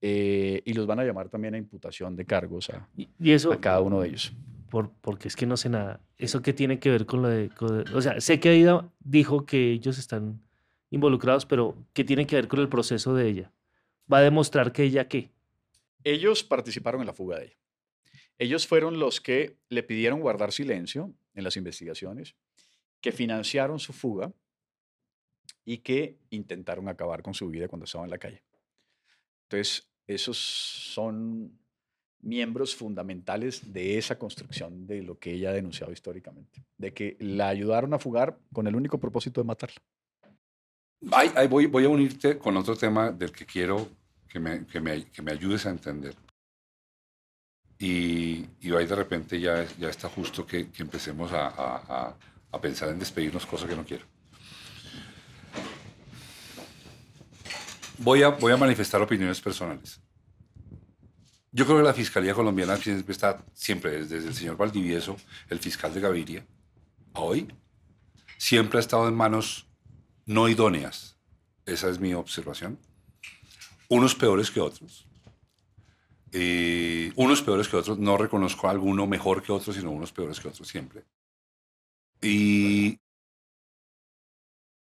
eh, 0.00 0.62
y 0.64 0.72
los 0.74 0.86
van 0.86 1.00
a 1.00 1.04
llamar 1.04 1.28
también 1.28 1.54
a 1.54 1.58
imputación 1.58 2.14
de 2.14 2.24
cargos 2.24 2.70
a, 2.70 2.88
Y, 2.96 3.08
y 3.18 3.32
eso, 3.32 3.52
a 3.52 3.60
cada 3.60 3.80
uno 3.80 4.00
de 4.00 4.08
ellos. 4.08 4.32
por, 4.70 4.92
porque 5.00 5.26
es 5.28 5.34
que 5.34 5.46
no 5.46 5.56
sé 5.56 5.68
nada. 5.68 6.00
¿Eso 6.18 6.40
qué 6.42 6.52
tiene 6.52 6.78
que 6.78 6.90
ver 6.90 7.04
con 7.06 7.22
lo 7.22 7.28
de... 7.28 7.48
con- 7.50 7.84
o 7.94 8.00
sea, 8.00 8.20
sé 8.20 8.38
que 8.38 8.50
Aida 8.50 8.88
dijo 9.00 9.44
que 9.46 9.72
ellos 9.72 9.98
están 9.98 10.40
involucrados, 10.90 11.46
pero 11.46 11.74
¿qué 11.92 12.04
tiene 12.04 12.26
que 12.26 12.36
ver 12.36 12.48
con 12.48 12.60
el 12.60 12.68
proceso 12.68 13.14
de 13.14 13.28
ella? 13.28 13.52
¿Va 14.12 14.18
a 14.18 14.22
demostrar 14.22 14.72
que 14.72 14.84
ella 14.84 15.08
qué? 15.08 15.30
Ellos 16.04 16.44
participaron 16.44 17.00
en 17.00 17.06
la 17.08 17.12
fuga 17.12 17.38
de 17.38 17.46
ella. 17.46 17.54
Ellos 18.38 18.66
fueron 18.68 19.00
los 19.00 19.20
que 19.20 19.56
le 19.68 19.82
pidieron 19.82 20.20
guardar 20.20 20.52
silencio 20.52 21.12
en 21.34 21.42
las 21.44 21.56
investigaciones, 21.56 22.36
que 23.00 23.12
financiaron 23.12 23.78
su 23.78 23.92
fuga 23.92 24.32
y 25.64 25.78
que 25.78 26.18
intentaron 26.30 26.88
acabar 26.88 27.22
con 27.22 27.34
su 27.34 27.48
vida 27.48 27.68
cuando 27.68 27.84
estaba 27.84 28.04
en 28.04 28.10
la 28.10 28.18
calle. 28.18 28.42
Entonces, 29.44 29.88
esos 30.06 30.38
son 30.38 31.58
miembros 32.20 32.74
fundamentales 32.74 33.72
de 33.72 33.98
esa 33.98 34.18
construcción 34.18 34.86
de 34.86 35.02
lo 35.02 35.18
que 35.18 35.32
ella 35.32 35.50
ha 35.50 35.52
denunciado 35.52 35.92
históricamente, 35.92 36.64
de 36.76 36.92
que 36.92 37.16
la 37.20 37.48
ayudaron 37.48 37.94
a 37.94 37.98
fugar 37.98 38.38
con 38.52 38.66
el 38.66 38.74
único 38.74 38.98
propósito 38.98 39.40
de 39.40 39.46
matarla. 39.46 39.80
Ay, 41.12 41.46
voy, 41.46 41.84
a 41.84 41.88
unirte 41.88 42.38
con 42.38 42.56
otro 42.56 42.76
tema 42.76 43.12
del 43.12 43.30
que 43.30 43.46
quiero 43.46 43.88
que 44.28 44.40
me, 44.40 44.66
que 44.66 44.80
me, 44.80 45.04
que 45.04 45.22
me 45.22 45.32
ayudes 45.32 45.64
a 45.66 45.70
entender. 45.70 46.14
Y, 47.78 48.46
y 48.60 48.74
ahí 48.74 48.86
de 48.86 48.96
repente 48.96 49.38
ya, 49.38 49.64
ya 49.78 49.88
está 49.88 50.08
justo 50.08 50.44
que, 50.44 50.68
empecemos 50.78 51.30
a- 51.32 52.16
a 52.52 52.60
pensar 52.60 52.88
en 52.88 52.98
despedirnos, 52.98 53.46
cosa 53.46 53.66
que 53.66 53.76
no 53.76 53.84
quiero. 53.84 54.04
Voy 57.98 58.22
a, 58.22 58.28
voy 58.28 58.52
a 58.52 58.56
manifestar 58.56 59.02
opiniones 59.02 59.40
personales. 59.40 60.00
Yo 61.50 61.64
creo 61.64 61.78
que 61.78 61.84
la 61.84 61.94
Fiscalía 61.94 62.34
Colombiana 62.34 62.76
siempre 62.76 63.12
está, 63.12 63.44
siempre 63.54 64.04
desde 64.04 64.28
el 64.28 64.34
señor 64.34 64.56
Valdivieso, 64.56 65.16
el 65.48 65.58
fiscal 65.58 65.92
de 65.92 66.00
Gaviria, 66.00 66.46
a 67.14 67.20
hoy, 67.20 67.52
siempre 68.36 68.78
ha 68.78 68.80
estado 68.80 69.08
en 69.08 69.14
manos 69.14 69.66
no 70.26 70.48
idóneas. 70.48 71.18
Esa 71.66 71.88
es 71.88 71.98
mi 71.98 72.14
observación. 72.14 72.78
Unos 73.88 74.14
peores 74.14 74.50
que 74.50 74.60
otros. 74.60 75.08
Eh, 76.32 77.12
unos 77.16 77.42
peores 77.42 77.68
que 77.68 77.76
otros. 77.76 77.98
No 77.98 78.16
reconozco 78.16 78.68
a 78.68 78.70
alguno 78.70 79.06
mejor 79.06 79.42
que 79.42 79.52
otro, 79.52 79.72
sino 79.72 79.90
unos 79.90 80.12
peores 80.12 80.38
que 80.40 80.48
otros 80.48 80.68
siempre. 80.68 81.04
Y, 82.20 82.98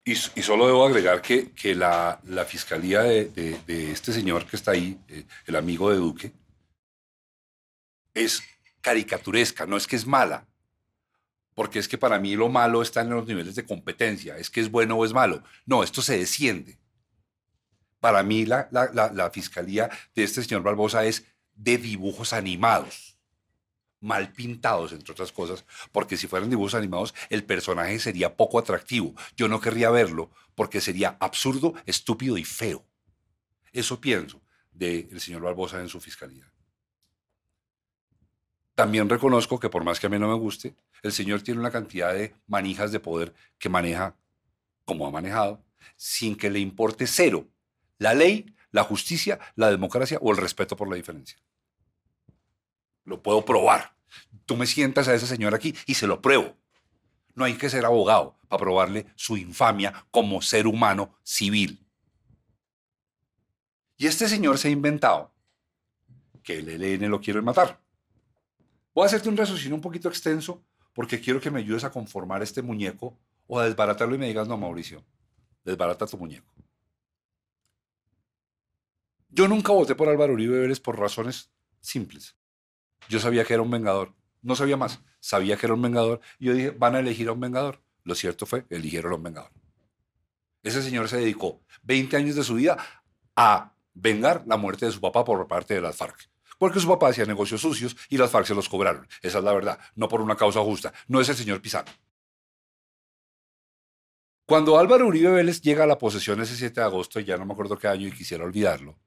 y, 0.05 0.15
solo 0.15 0.65
debo 0.67 0.86
agregar 0.86 1.22
que, 1.22 1.51
que 1.51 1.76
la, 1.76 2.20
la 2.26 2.45
fiscalía 2.45 3.01
de, 3.01 3.26
de- 3.26 3.59
de 3.67 3.91
este 3.91 4.13
señor 4.13 4.45
que 4.45 4.55
está 4.55 4.72
ahí, 4.72 4.97
eh, 5.07 5.26
el 5.45 5.55
amigo 5.55 5.89
de 5.89 5.97
Duque, 5.97 6.32
es 8.13 8.41
caricaturesca, 8.82 9.65
no 9.65 9.78
es 9.78 9.86
que 9.86 9.95
es 9.95 10.05
mala, 10.07 10.47
porque 11.53 11.80
es 11.80 11.88
que 11.88 11.97
para 11.97 12.20
mí 12.20 12.36
lo 12.36 12.49
malo 12.49 12.82
está 12.82 13.01
en 13.01 13.09
los 13.09 13.28
niveles 13.28 13.55
de 13.55 13.65
competencia, 13.65 14.38
es 14.38 14.49
que 14.49 14.61
es 14.61 14.72
bueno 14.72 14.95
o 14.95 15.05
es 15.05 15.13
malo. 15.13 15.43
No, 15.65 15.84
esto 15.84 16.01
se 16.01 16.17
desciende. 16.17 16.80
Para 17.99 18.24
mí 18.24 18.45
la, 18.45 18.70
la- 18.72 18.89
la- 18.93 19.11
la 19.11 19.30
fiscalía 19.30 19.89
de 20.15 20.24
este 20.24 20.41
señor 20.41 20.63
Barbosa 20.63 21.03
es 21.05 21.26
de 21.53 21.78
dibujos 21.78 22.32
animados, 22.32 23.09
mal 24.01 24.31
pintados, 24.31 24.91
entre 24.91 25.11
otras 25.11 25.31
cosas, 25.31 25.65
porque 25.91 26.17
si 26.17 26.27
fueran 26.27 26.49
dibujos 26.49 26.75
animados, 26.75 27.13
el 27.29 27.43
personaje 27.43 27.99
sería 27.99 28.35
poco 28.35 28.59
atractivo. 28.59 29.13
Yo 29.35 29.47
no 29.47 29.59
querría 29.59 29.89
verlo 29.89 30.29
porque 30.55 30.81
sería 30.81 31.17
absurdo, 31.19 31.73
estúpido 31.85 32.37
y 32.37 32.45
feo. 32.45 32.85
Eso 33.71 33.99
pienso 33.99 34.41
del 34.71 35.19
señor 35.19 35.41
Barbosa 35.41 35.79
en 35.79 35.89
su 35.89 35.99
fiscalía. 35.99 36.51
También 38.75 39.09
reconozco 39.09 39.59
que 39.59 39.69
por 39.69 39.83
más 39.83 39.99
que 39.99 40.07
a 40.07 40.09
mí 40.09 40.17
no 40.17 40.29
me 40.29 40.39
guste, 40.39 40.75
el 41.03 41.11
señor 41.11 41.41
tiene 41.41 41.59
una 41.59 41.71
cantidad 41.71 42.13
de 42.13 42.33
manijas 42.47 42.91
de 42.91 42.99
poder 42.99 43.33
que 43.57 43.67
maneja 43.67 44.15
como 44.85 45.05
ha 45.05 45.11
manejado, 45.11 45.63
sin 45.97 46.35
que 46.35 46.49
le 46.49 46.59
importe 46.59 47.05
cero 47.05 47.47
la 47.99 48.13
ley, 48.13 48.55
la 48.71 48.83
justicia, 48.83 49.39
la 49.55 49.69
democracia 49.69 50.17
o 50.21 50.31
el 50.31 50.37
respeto 50.37 50.75
por 50.75 50.89
la 50.89 50.95
diferencia. 50.95 51.37
Lo 53.10 53.24
puedo 53.24 53.43
probar. 53.43 53.95
Tú 54.45 54.55
me 54.55 54.68
sientas 54.68 55.07
a 55.07 55.16
ese 55.16 55.26
señor 55.26 55.55
aquí 55.55 55.76
y 55.88 55.95
se 55.95 56.05
lo 56.05 56.22
pruebo. 56.22 56.55
No 57.34 57.43
hay 57.43 57.55
que 57.55 57.70
ser 57.70 57.86
abogado 57.86 58.38
para 58.47 58.62
probarle 58.62 59.07
su 59.16 59.36
infamia 59.36 60.05
como 60.12 60.41
ser 60.41 60.68
humano 60.68 61.18
civil. 61.24 61.86
Y 63.97 64.05
este 64.05 64.30
señor 64.30 64.60
se 64.60 64.68
ha 64.68 64.72
inventado 64.72 65.34
que 66.43 66.60
el 66.60 66.70
ELN 66.70 67.10
lo 67.10 67.20
quiere 67.20 67.41
matar. 67.41 67.82
Voy 68.93 69.03
a 69.03 69.07
hacerte 69.07 69.28
un 69.28 69.38
raciocinio 69.38 69.76
un 69.76 69.82
poquito 69.82 70.07
extenso 70.07 70.64
porque 70.93 71.20
quiero 71.20 71.41
que 71.41 71.51
me 71.51 71.60
ayudes 71.60 71.84
a 71.84 71.91
conformar 71.91 72.43
este 72.43 72.62
muñeco 72.62 73.18
o 73.47 73.60
a 73.60 73.66
desbaratarlo 73.66 74.16
y 74.16 74.20
me 74.20 74.28
digas, 74.28 74.47
no, 74.47 74.57
Mauricio, 74.57 75.03
desbarata 75.64 76.05
tu 76.05 76.18
muñeco. 76.18 76.53
Yo 79.30 79.47
nunca 79.47 79.74
voté 79.74 79.95
por 79.95 80.10
Álvaro 80.10 80.34
Uribe 80.34 80.60
Vélez 80.60 80.80
por 80.80 80.99
razones 80.99 81.51
simples. 81.80 82.38
Yo 83.07 83.19
sabía 83.19 83.45
que 83.45 83.53
era 83.53 83.63
un 83.63 83.71
vengador. 83.71 84.13
No 84.41 84.55
sabía 84.55 84.77
más. 84.77 85.01
Sabía 85.19 85.57
que 85.57 85.65
era 85.65 85.73
un 85.73 85.81
vengador. 85.81 86.21
Y 86.39 86.45
yo 86.45 86.53
dije, 86.53 86.71
van 86.71 86.95
a 86.95 86.99
elegir 86.99 87.27
a 87.29 87.33
un 87.33 87.39
vengador. 87.39 87.81
Lo 88.03 88.15
cierto 88.15 88.45
fue, 88.45 88.65
eligieron 88.69 89.13
a 89.13 89.15
un 89.15 89.23
vengador. 89.23 89.51
Ese 90.63 90.81
señor 90.81 91.07
se 91.07 91.17
dedicó 91.17 91.61
20 91.83 92.17
años 92.17 92.35
de 92.35 92.43
su 92.43 92.55
vida 92.55 92.77
a 93.35 93.73
vengar 93.93 94.43
la 94.45 94.57
muerte 94.57 94.85
de 94.85 94.91
su 94.91 94.99
papá 94.99 95.23
por 95.23 95.47
parte 95.47 95.73
de 95.73 95.81
las 95.81 95.95
FARC. 95.95 96.29
Porque 96.57 96.79
su 96.79 96.87
papá 96.87 97.09
hacía 97.09 97.25
negocios 97.25 97.61
sucios 97.61 97.95
y 98.09 98.17
las 98.17 98.31
FARC 98.31 98.47
se 98.47 98.55
los 98.55 98.67
cobraron. 98.67 99.07
Esa 99.21 99.37
es 99.37 99.43
la 99.43 99.53
verdad. 99.53 99.79
No 99.95 100.09
por 100.09 100.21
una 100.21 100.35
causa 100.35 100.59
justa. 100.61 100.93
No 101.07 101.21
es 101.21 101.29
el 101.29 101.35
señor 101.35 101.61
Pizano. 101.61 101.89
Cuando 104.45 104.79
Álvaro 104.79 105.05
Uribe 105.05 105.29
Vélez 105.29 105.61
llega 105.61 105.83
a 105.83 105.87
la 105.87 105.99
posesión 105.99 106.41
ese 106.41 106.55
7 106.55 106.81
de 106.81 106.85
agosto, 106.85 107.19
ya 107.19 107.37
no 107.37 107.45
me 107.45 107.53
acuerdo 107.53 107.77
qué 107.77 107.87
año 107.87 108.07
y 108.07 108.11
quisiera 108.11 108.43
olvidarlo, 108.43 108.97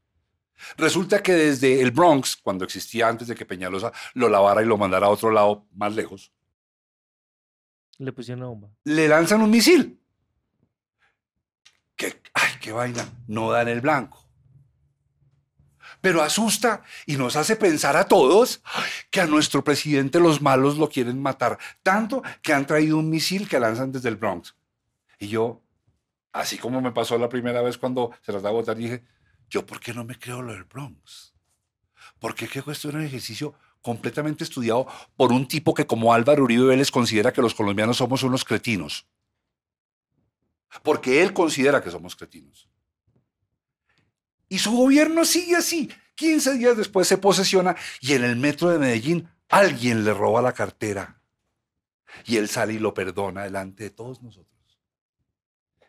Resulta 0.77 1.23
que 1.23 1.33
desde 1.33 1.81
el 1.81 1.91
Bronx, 1.91 2.37
cuando 2.37 2.65
existía 2.65 3.09
antes 3.09 3.29
de 3.29 3.35
que 3.35 3.47
Peñalosa 3.47 3.93
lo 4.15 4.29
lavara 4.29 4.63
y 4.63 4.67
lo 4.67 4.77
mandara 4.79 5.07
a 5.07 5.11
otro 5.11 5.31
lado 5.31 5.67
más 5.75 5.95
lejos, 5.95 6.33
Le 7.99 8.13
pusieron 8.13 8.41
una 8.43 8.49
bomba. 8.49 8.69
le 8.85 9.07
lanzan 9.09 9.43
un 9.43 9.51
misil. 9.51 10.01
Que, 11.97 12.21
ay, 12.35 12.51
qué 12.61 12.73
vaina, 12.73 13.07
no 13.29 13.51
da 13.51 13.63
en 13.63 13.69
el 13.69 13.81
blanco. 13.81 14.19
Pero 16.01 16.21
asusta 16.23 16.83
y 17.07 17.17
nos 17.17 17.37
hace 17.37 17.55
pensar 17.55 17.97
a 17.97 18.09
todos 18.09 18.61
que 19.11 19.21
a 19.21 19.27
nuestro 19.27 19.63
presidente 19.63 20.19
los 20.19 20.41
malos 20.43 20.77
lo 20.77 20.89
quieren 20.89 21.21
matar, 21.23 21.59
tanto 21.83 22.23
que 22.43 22.53
han 22.53 22.67
traído 22.67 22.99
un 22.99 23.09
misil 23.09 23.49
que 23.49 23.61
lanzan 23.61 23.93
desde 23.93 24.09
el 24.09 24.17
Bronx. 24.17 24.57
Y 25.21 25.29
yo, 25.29 25.63
así 26.33 26.59
como 26.59 26.81
me 26.81 26.91
pasó 26.91 27.17
la 27.19 27.29
primera 27.29 27.63
vez 27.63 27.79
cuando 27.79 28.11
se 28.23 28.33
trataba 28.33 28.49
de 28.49 28.55
votar, 28.55 28.77
dije, 28.77 29.05
yo 29.53 29.67
por 29.67 29.81
qué 29.81 29.93
no 29.93 30.03
me 30.03 30.19
creo 30.19 30.41
lo 30.41 30.55
del 30.55 30.65
Bronx? 30.65 31.35
Porque 32.19 32.49
creo 32.49 32.65
que 32.65 32.73
esto 32.73 32.89
es 32.89 32.95
un 32.95 33.03
ejercicio 33.03 33.55
completamente 33.83 34.45
estudiado 34.45 34.87
por 35.15 35.31
un 35.31 35.47
tipo 35.47 35.75
que 35.75 35.87
como 35.87 36.15
Álvaro 36.15 36.45
Uribe 36.45 36.69
Vélez 36.69 36.91
considera 36.91 37.35
que 37.35 37.43
los 37.43 37.55
colombianos 37.55 37.99
somos 37.99 38.23
unos 38.23 38.47
cretinos. 38.47 39.07
Porque 40.83 41.23
él 41.23 41.35
considera 41.35 41.83
que 41.83 41.91
somos 41.91 42.17
cretinos. 42.17 42.67
Y 44.49 44.59
su 44.59 44.73
gobierno 44.73 45.27
sigue 45.27 45.57
así. 45.57 45.91
15 46.15 46.55
días 46.55 46.77
después 46.79 47.07
se 47.07 47.19
posesiona 47.19 47.77
y 48.01 48.15
en 48.15 48.25
el 48.25 48.37
metro 48.37 48.71
de 48.71 48.79
Medellín 48.79 49.29
alguien 49.51 50.03
le 50.05 50.15
roba 50.15 50.41
la 50.41 50.55
cartera. 50.55 51.21
Y 52.25 52.39
él 52.39 52.49
sale 52.49 52.73
y 52.73 52.79
lo 52.79 52.95
perdona 52.95 53.45
delante 53.45 53.85
de 53.85 53.91
todos 53.91 54.23
nosotros. 54.23 54.49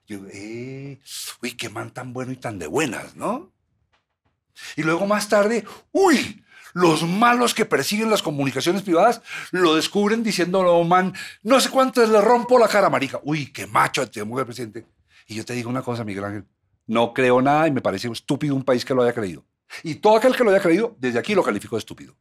Yo, 0.05 0.19
eh, 0.33 0.99
uy, 1.41 1.51
qué 1.53 1.69
man 1.69 1.93
tan 1.93 2.11
bueno 2.11 2.33
y 2.33 2.35
tan 2.35 2.59
de 2.59 2.67
buenas, 2.67 3.15
¿no? 3.15 3.52
Y 4.75 4.83
luego 4.83 5.05
más 5.05 5.29
tarde, 5.29 5.65
uy, 5.91 6.43
los 6.73 7.03
malos 7.03 7.53
que 7.53 7.65
persiguen 7.65 8.09
las 8.09 8.23
comunicaciones 8.23 8.81
privadas 8.81 9.21
lo 9.51 9.75
descubren 9.75 10.23
diciendo, 10.23 10.63
no, 10.63 10.83
man, 10.83 11.13
no 11.43 11.59
sé 11.59 11.69
cuántas 11.69 12.09
le 12.09 12.19
rompo 12.19 12.57
la 12.57 12.67
cara, 12.67 12.89
marica. 12.89 13.19
Uy, 13.23 13.51
qué 13.51 13.67
macho 13.67 14.09
te 14.09 14.23
mujer 14.23 14.45
presidente. 14.45 14.85
Y 15.27 15.35
yo 15.35 15.45
te 15.45 15.53
digo 15.53 15.69
una 15.69 15.81
cosa, 15.81 16.03
Miguel 16.03 16.25
Ángel, 16.25 16.45
no 16.87 17.13
creo 17.13 17.41
nada 17.41 17.67
y 17.67 17.71
me 17.71 17.81
parece 17.81 18.09
estúpido 18.09 18.55
un 18.55 18.63
país 18.63 18.83
que 18.83 18.93
lo 18.93 19.03
haya 19.03 19.13
creído. 19.13 19.45
Y 19.83 19.95
todo 19.95 20.17
aquel 20.17 20.35
que 20.35 20.43
lo 20.43 20.49
haya 20.49 20.61
creído, 20.61 20.95
desde 20.99 21.19
aquí 21.19 21.33
lo 21.35 21.43
calificó 21.43 21.75
de 21.75 21.81
estúpido. 21.81 22.15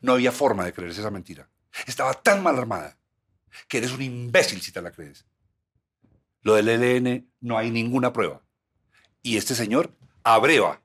No 0.00 0.12
había 0.12 0.32
forma 0.32 0.64
de 0.64 0.72
creerse 0.72 1.00
esa 1.00 1.10
mentira. 1.10 1.48
Estaba 1.86 2.14
tan 2.14 2.42
mal 2.42 2.58
armada 2.58 2.98
que 3.68 3.78
eres 3.78 3.92
un 3.92 4.02
imbécil 4.02 4.60
si 4.60 4.72
te 4.72 4.82
la 4.82 4.90
crees. 4.90 5.24
Lo 6.42 6.54
del 6.54 6.68
ELN 6.68 7.30
no 7.40 7.56
hay 7.56 7.70
ninguna 7.70 8.12
prueba. 8.12 8.42
Y 9.22 9.38
este 9.38 9.54
señor 9.54 9.96
abreva 10.22 10.83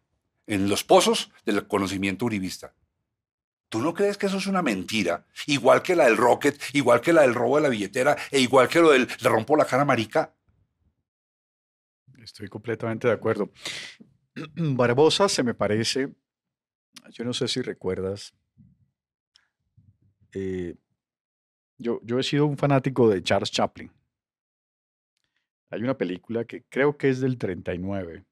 en 0.49 0.67
los 0.67 0.83
pozos 0.83 1.31
del 1.45 1.67
conocimiento 1.67 2.25
uribista. 2.25 2.73
¿Tú 3.69 3.81
no 3.81 3.93
crees 3.93 4.17
que 4.17 4.25
eso 4.25 4.37
es 4.37 4.47
una 4.47 4.63
mentira? 4.63 5.27
Igual 5.45 5.83
que 5.83 5.95
la 5.95 6.05
del 6.05 6.17
Rocket, 6.17 6.59
igual 6.73 7.01
que 7.01 7.13
la 7.13 7.21
del 7.21 7.35
robo 7.35 7.57
de 7.57 7.61
la 7.61 7.69
billetera, 7.69 8.17
e 8.31 8.39
igual 8.39 8.67
que 8.67 8.79
lo 8.79 8.89
del 8.89 9.07
le 9.21 9.29
rompo 9.29 9.55
la 9.55 9.65
cara 9.65 9.85
marica. 9.85 10.33
Estoy 12.17 12.47
completamente 12.47 13.07
de 13.07 13.13
acuerdo. 13.13 13.51
Barbosa 14.55 15.29
se 15.29 15.43
me 15.43 15.53
parece, 15.53 16.15
yo 17.11 17.23
no 17.23 17.31
sé 17.33 17.47
si 17.47 17.61
recuerdas, 17.61 18.33
eh, 20.33 20.75
yo, 21.77 22.01
yo 22.03 22.17
he 22.17 22.23
sido 22.23 22.47
un 22.47 22.57
fanático 22.57 23.07
de 23.07 23.21
Charles 23.21 23.51
Chaplin. 23.51 23.91
Hay 25.69 25.83
una 25.83 25.95
película 25.95 26.43
que 26.45 26.63
creo 26.63 26.97
que 26.97 27.09
es 27.09 27.19
del 27.19 27.37
39. 27.37 28.25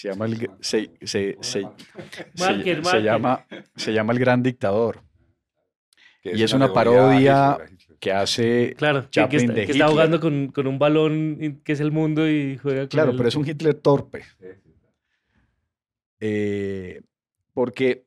Se 0.00 0.08
llama 0.08 0.24
El, 0.24 0.50
se, 0.60 0.90
se- 1.02 1.36
se- 1.42 1.62
Marker, 2.38 2.82
se- 2.86 3.02
llama, 3.02 3.46
se 3.76 3.92
llama 3.92 4.14
El 4.14 4.18
Gran 4.18 4.42
Dictador, 4.42 5.02
Y 6.24 6.42
es 6.42 6.54
una 6.54 6.72
parodia 6.72 7.58
que 7.98 8.10
hace... 8.10 8.74
Claro, 8.78 9.02
que- 9.02 9.08
que, 9.08 9.20
Chaplin 9.20 9.40
está, 9.42 9.52
de 9.52 9.66
que 9.66 9.72
está 9.72 9.88
jugando 9.88 10.18
con, 10.18 10.48
con 10.52 10.66
un 10.66 10.78
balón 10.78 11.60
que 11.62 11.72
es 11.72 11.80
el 11.80 11.92
mundo 11.92 12.26
y 12.26 12.56
juega 12.56 12.80
con 12.82 12.88
Claro, 12.88 13.10
el- 13.10 13.16
pero 13.18 13.28
es 13.28 13.34
un 13.36 13.46
Hitler 13.46 13.74
torpe. 13.74 14.24
eh, 16.20 17.02
porque 17.52 18.06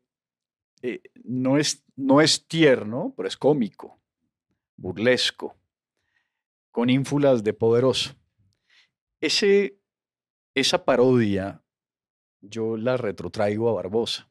eh, 0.81 1.01
no, 1.23 1.57
es, 1.59 1.83
no 1.95 2.21
es 2.21 2.47
tierno, 2.47 3.13
pero 3.15 3.27
es 3.27 3.37
cómico, 3.37 3.99
burlesco, 4.77 5.55
con 6.71 6.89
ínfulas 6.89 7.43
de 7.43 7.53
poderoso. 7.53 8.15
Ese, 9.21 9.77
esa 10.55 10.83
parodia 10.83 11.62
yo 12.43 12.77
la 12.77 12.97
retrotraigo 12.97 13.69
a 13.69 13.73
Barbosa. 13.73 14.29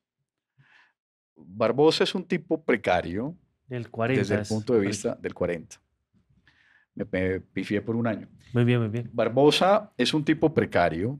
Barbosa 1.35 2.05
es 2.05 2.15
un 2.15 2.25
tipo 2.25 2.63
precario 2.63 3.37
del 3.67 3.91
40. 3.91 4.21
desde 4.21 4.35
el 4.37 4.47
punto 4.47 4.75
de 4.75 4.81
vista 4.81 5.15
del 5.15 5.35
40. 5.35 5.81
Me, 6.95 7.07
me 7.11 7.41
pifié 7.41 7.81
por 7.81 7.97
un 7.97 8.07
año. 8.07 8.29
Muy 8.53 8.65
bien, 8.65 8.81
muy 8.81 8.89
bien. 8.89 9.11
Barbosa 9.13 9.93
es 9.97 10.13
un 10.13 10.25
tipo 10.25 10.53
precario 10.53 11.19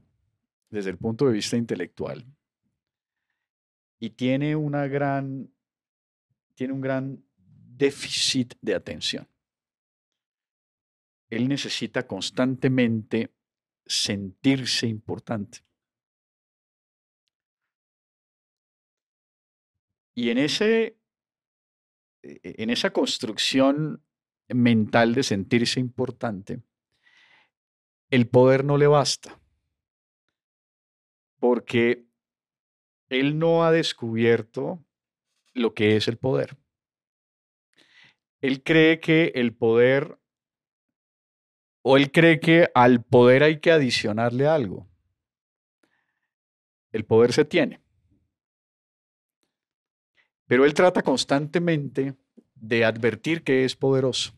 desde 0.71 0.91
el 0.91 0.99
punto 0.99 1.27
de 1.27 1.33
vista 1.33 1.57
intelectual 1.57 2.25
y 3.99 4.11
tiene 4.11 4.57
una 4.57 4.87
gran 4.87 5.49
tiene 6.55 6.73
un 6.73 6.81
gran 6.81 7.25
déficit 7.35 8.55
de 8.61 8.75
atención. 8.75 9.27
Él 11.31 11.49
necesita 11.49 12.07
constantemente 12.07 13.33
sentirse 13.87 14.87
importante. 14.87 15.61
Y 20.15 20.31
en 20.31 20.39
ese 20.39 20.99
e- 22.23 22.41
en 22.63 22.71
esa 22.71 22.91
construcción 22.93 24.03
mental 24.49 25.15
de 25.15 25.23
sentirse 25.23 25.81
importante, 25.81 26.63
el 28.11 28.29
poder 28.29 28.65
no 28.65 28.77
le 28.77 28.87
basta, 28.87 29.41
porque 31.39 32.07
él 33.09 33.39
no 33.39 33.65
ha 33.65 33.73
descubierto 33.73 34.85
lo 35.55 35.75
que 35.75 35.97
es 35.97 36.09
el 36.09 36.19
poder. 36.19 36.57
Él 38.41 38.63
cree 38.63 39.01
que 39.01 39.33
el 39.35 39.55
poder, 39.55 40.19
o 41.83 41.97
él 41.97 42.11
cree 42.13 42.41
que 42.41 42.71
al 42.75 43.03
poder 43.03 43.43
hay 43.43 43.61
que 43.61 43.73
adicionarle 43.73 44.47
algo. 44.47 44.89
El 46.93 47.05
poder 47.05 47.33
se 47.33 47.45
tiene. 47.45 47.81
Pero 50.47 50.65
él 50.65 50.75
trata 50.75 51.03
constantemente 51.03 52.15
de 52.55 52.85
advertir 52.85 53.43
que 53.43 53.65
es 53.65 53.75
poderoso. 53.75 54.33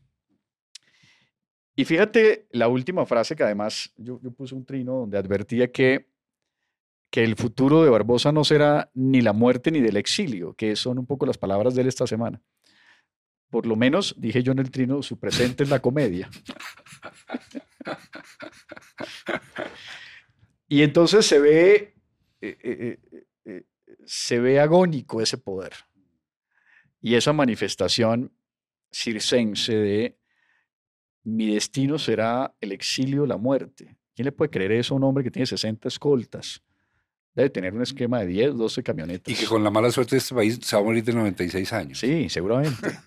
Y 1.76 1.85
fíjate 1.85 2.47
la 2.52 2.68
última 2.68 3.05
frase 3.05 3.35
que 3.35 3.43
además 3.43 3.93
yo, 3.97 4.20
puse 4.36 4.55
un 4.55 4.64
trino 4.64 4.94
donde 4.94 5.18
advertía 5.18 5.72
que, 5.72 6.09
que 7.10 7.24
el 7.24 7.35
futuro 7.36 7.82
de 7.82 7.90
Barbosa 7.90 8.31
no 8.31 8.44
será 8.44 8.90
ni 8.94 9.20
la 9.20 9.32
muerte 9.32 9.70
ni 9.70 9.81
del 9.81 9.97
exilio, 9.97 10.55
que 10.55 10.76
son 10.76 10.98
un 10.98 11.06
poco 11.06 11.26
las 11.26 11.39
palabras 11.39 11.74
de 11.74 11.82
él 11.82 11.89
esta 11.89 12.06
semana. 12.06 12.40
Por 13.51 13.66
lo 13.66 13.76
menos, 13.76 14.14
dije 14.18 14.43
yo 14.43 14.52
en 14.52 14.60
el 14.60 14.70
trino, 14.70 15.02
su 15.02 15.18
presente 15.18 15.64
es 15.64 15.68
la 15.68 15.81
comedia. 15.81 16.31
Y 20.68 20.82
entonces 20.82 21.26
se 21.26 21.39
ve, 21.39 21.94
eh, 22.40 22.56
eh, 22.62 22.98
eh, 23.44 23.64
se 24.05 24.40
ve 24.40 24.59
agónico 24.59 25.20
ese 25.20 25.39
poder. 25.39 25.72
Y 27.05 27.16
esa 27.16 27.35
manifestación 27.35 28.32
circense 28.90 29.74
de 29.74 30.18
mi 31.24 31.52
destino 31.52 31.98
será 31.98 32.55
el 32.62 32.72
exilio, 32.72 33.26
la 33.26 33.36
muerte. 33.36 33.98
¿Quién 34.14 34.24
le 34.24 34.32
puede 34.32 34.51
creer 34.51 34.72
eso 34.72 34.94
a 34.94 34.97
un 34.97 35.05
hombre 35.05 35.22
que 35.22 35.31
tiene 35.31 35.44
60 35.44 35.86
escoltas? 35.86 36.62
Debe 37.35 37.51
tener 37.51 37.74
un 37.74 37.82
esquema 37.82 38.20
de 38.20 38.28
10, 38.28 38.56
12 38.56 38.82
camionetas. 38.82 39.35
Y 39.35 39.36
que 39.36 39.44
con 39.44 39.62
la 39.62 39.70
mala 39.70 39.90
suerte 39.90 40.14
de 40.14 40.20
este 40.20 40.35
país 40.35 40.59
se 40.62 40.76
va 40.76 40.81
a 40.81 40.85
morir 40.86 41.05
de 41.05 41.12
96 41.12 41.72
años. 41.74 41.98
Sí, 41.98 42.31
seguramente. 42.31 42.98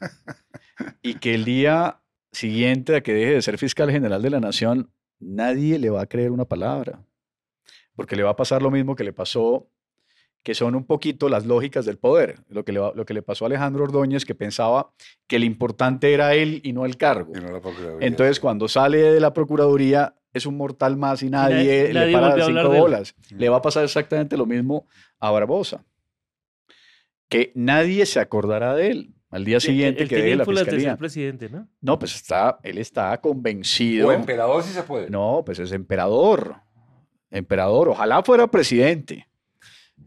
y 1.01 1.15
que 1.15 1.33
el 1.33 1.43
día 1.43 1.99
siguiente 2.31 2.97
a 2.97 3.01
que 3.01 3.15
deje 3.15 3.33
de 3.33 3.41
ser 3.41 3.57
fiscal 3.57 3.89
general 3.89 4.21
de 4.21 4.29
la 4.29 4.39
nación, 4.39 4.91
nadie 5.17 5.79
le 5.79 5.89
va 5.89 6.03
a 6.03 6.05
creer 6.05 6.29
una 6.29 6.45
palabra. 6.45 7.03
Porque 7.95 8.15
le 8.15 8.21
va 8.21 8.29
a 8.29 8.35
pasar 8.35 8.61
lo 8.61 8.69
mismo 8.69 8.95
que 8.95 9.03
le 9.03 9.11
pasó, 9.11 9.71
que 10.47 10.55
son 10.55 10.75
un 10.75 10.85
poquito 10.85 11.27
las 11.27 11.45
lógicas 11.45 11.85
del 11.85 11.97
poder. 11.97 12.39
Lo 12.47 12.63
que 12.63 12.71
le, 12.71 12.79
lo 12.79 13.05
que 13.05 13.13
le 13.13 13.21
pasó 13.21 13.43
a 13.43 13.47
Alejandro 13.47 13.83
Ordóñez, 13.83 14.23
que 14.23 14.33
pensaba 14.33 14.93
que 15.27 15.35
el 15.35 15.43
importante 15.43 16.13
era 16.13 16.35
él 16.35 16.61
y 16.63 16.71
no 16.71 16.85
el 16.85 16.95
cargo. 16.95 17.33
Y 17.35 17.41
no 17.41 17.51
la 17.51 17.59
Procuraduría. 17.59 18.07
Entonces, 18.07 18.39
cuando 18.39 18.69
sale 18.69 18.97
de 19.11 19.19
la 19.19 19.33
Procuraduría, 19.33 20.15
es 20.31 20.45
un 20.45 20.55
mortal 20.55 20.95
más 20.95 21.21
y 21.21 21.29
nadie, 21.29 21.91
le 21.91 22.13
para 22.13 22.27
a 22.33 22.45
cinco 22.45 22.69
bolas. 22.69 23.13
Le 23.29 23.49
va 23.49 23.57
a 23.57 23.61
pasar 23.61 23.83
exactamente 23.83 24.37
lo 24.37 24.45
mismo 24.45 24.87
a 25.19 25.31
Barbosa. 25.31 25.83
Que 27.27 27.51
nadie 27.53 28.05
se 28.05 28.21
acordará 28.21 28.73
de 28.73 28.91
él 28.91 29.15
al 29.29 29.43
día 29.43 29.59
siguiente 29.59 30.03
Él 30.03 30.07
que 30.07 30.15
deje 30.15 30.35
la 30.37 30.45
fiscalía. 30.45 30.95
presidente, 30.95 31.49
¿no? 31.49 31.67
No, 31.81 31.99
pues 31.99 32.15
está, 32.15 32.57
él 32.63 32.77
está 32.77 33.19
convencido. 33.19 34.07
O 34.07 34.11
emperador 34.13 34.63
si 34.63 34.71
se 34.71 34.83
puede. 34.83 35.09
No, 35.09 35.43
pues 35.45 35.59
es 35.59 35.73
emperador. 35.73 36.61
Emperador, 37.31 37.89
ojalá 37.89 38.23
fuera 38.23 38.47
presidente. 38.47 39.27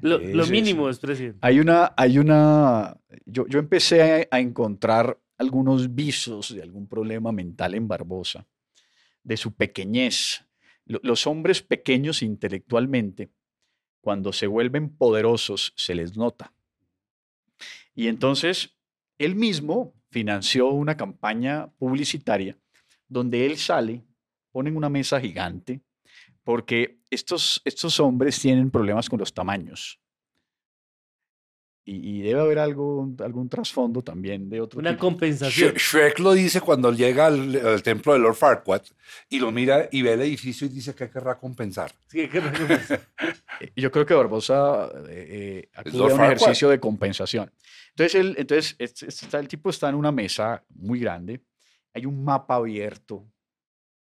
Lo, 0.02 0.47
mínimo 0.47 0.89
es 0.89 0.98
presidente. 0.98 1.39
Hay 1.43 1.60
una, 1.60 1.93
hay 1.97 2.18
una, 2.18 2.97
yo, 3.27 3.47
yo 3.47 3.59
empecé 3.59 4.27
a, 4.31 4.36
a 4.36 4.40
encontrar 4.40 5.18
algunos 5.39 5.94
visos 5.94 6.55
de 6.55 6.62
algún 6.62 6.86
problema 6.86 7.32
mental 7.32 7.74
en 7.74 7.89
Barbosa, 7.89 8.47
de 9.22 9.36
su 9.36 9.55
pequeñez. 9.55 10.44
Lo- 10.85 11.01
Los 11.02 11.27
hombres 11.27 11.62
pequeños 11.62 12.22
intelectualmente, 12.22 13.31
cuando 14.01 14.32
se 14.32 14.47
vuelven 14.47 14.89
poderosos, 14.97 15.72
se 15.77 15.94
les 15.94 16.16
nota. 16.16 16.52
Y 17.94 18.09
entonces, 18.09 18.77
él 19.18 19.35
mismo 19.35 19.94
financió 20.10 20.68
una 20.70 20.97
campaña 20.97 21.68
publicitaria 21.78 22.59
donde 23.09 23.44
él 23.47 23.56
sale, 23.56 24.05
ponen 24.52 24.77
una 24.77 24.89
mesa 24.89 25.20
gigante, 25.20 25.81
porque 26.51 26.98
estos, 27.10 27.62
estos 27.64 28.01
hombres 28.01 28.40
tienen 28.40 28.72
problemas 28.72 29.09
con 29.09 29.20
los 29.20 29.32
tamaños. 29.32 30.01
Y, 31.85 32.18
y 32.18 32.22
debe 32.22 32.40
haber 32.40 32.59
algo, 32.59 33.09
algún 33.20 33.48
trasfondo 33.48 34.02
también 34.02 34.51
de 34.51 34.60
otro 34.60 34.81
Una 34.81 34.90
tipo. 34.90 35.01
compensación. 35.02 35.70
Shrek, 35.70 35.78
Shrek 35.78 36.18
lo 36.18 36.32
dice 36.32 36.60
cuando 36.60 36.93
llega 36.93 37.27
al, 37.27 37.55
al 37.64 37.82
templo 37.85 38.12
de 38.14 38.18
Lord 38.18 38.35
Farquaad 38.35 38.82
y 39.28 39.39
lo 39.39 39.52
mira 39.52 39.89
y 39.93 40.02
ve 40.02 40.14
el 40.14 40.22
edificio 40.22 40.66
y 40.66 40.70
dice 40.70 40.93
que 40.93 41.09
querrá 41.09 41.39
compensar. 41.39 41.93
Sí, 42.09 42.28
que 42.28 42.40
recompensar. 42.40 43.01
Eh, 43.60 43.72
Yo 43.77 43.93
creo 43.93 44.05
que 44.05 44.14
Barbosa 44.14 44.89
eh, 45.09 45.27
eh, 45.64 45.70
acude 45.74 45.98
Lord 45.98 46.10
a 46.10 46.14
un 46.14 46.18
Farquaad. 46.20 46.36
ejercicio 46.43 46.68
de 46.68 46.81
compensación. 46.81 47.52
Entonces, 47.90 48.14
él, 48.20 48.35
entonces 48.39 48.74
este- 48.78 49.06
este 49.06 49.36
el 49.36 49.47
tipo 49.48 49.70
está 49.70 49.89
en 49.89 49.94
una 49.94 50.10
mesa 50.12 50.64
muy 50.70 50.98
grande, 50.98 51.44
hay 51.94 52.06
un 52.06 52.22
mapa 52.24 52.56
abierto, 52.56 53.24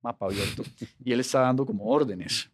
mapa 0.04 0.26
abierto, 0.26 0.64
y 1.04 1.12
él 1.14 1.20
está 1.22 1.40
dando 1.40 1.66
como 1.66 1.86
órdenes, 1.86 2.52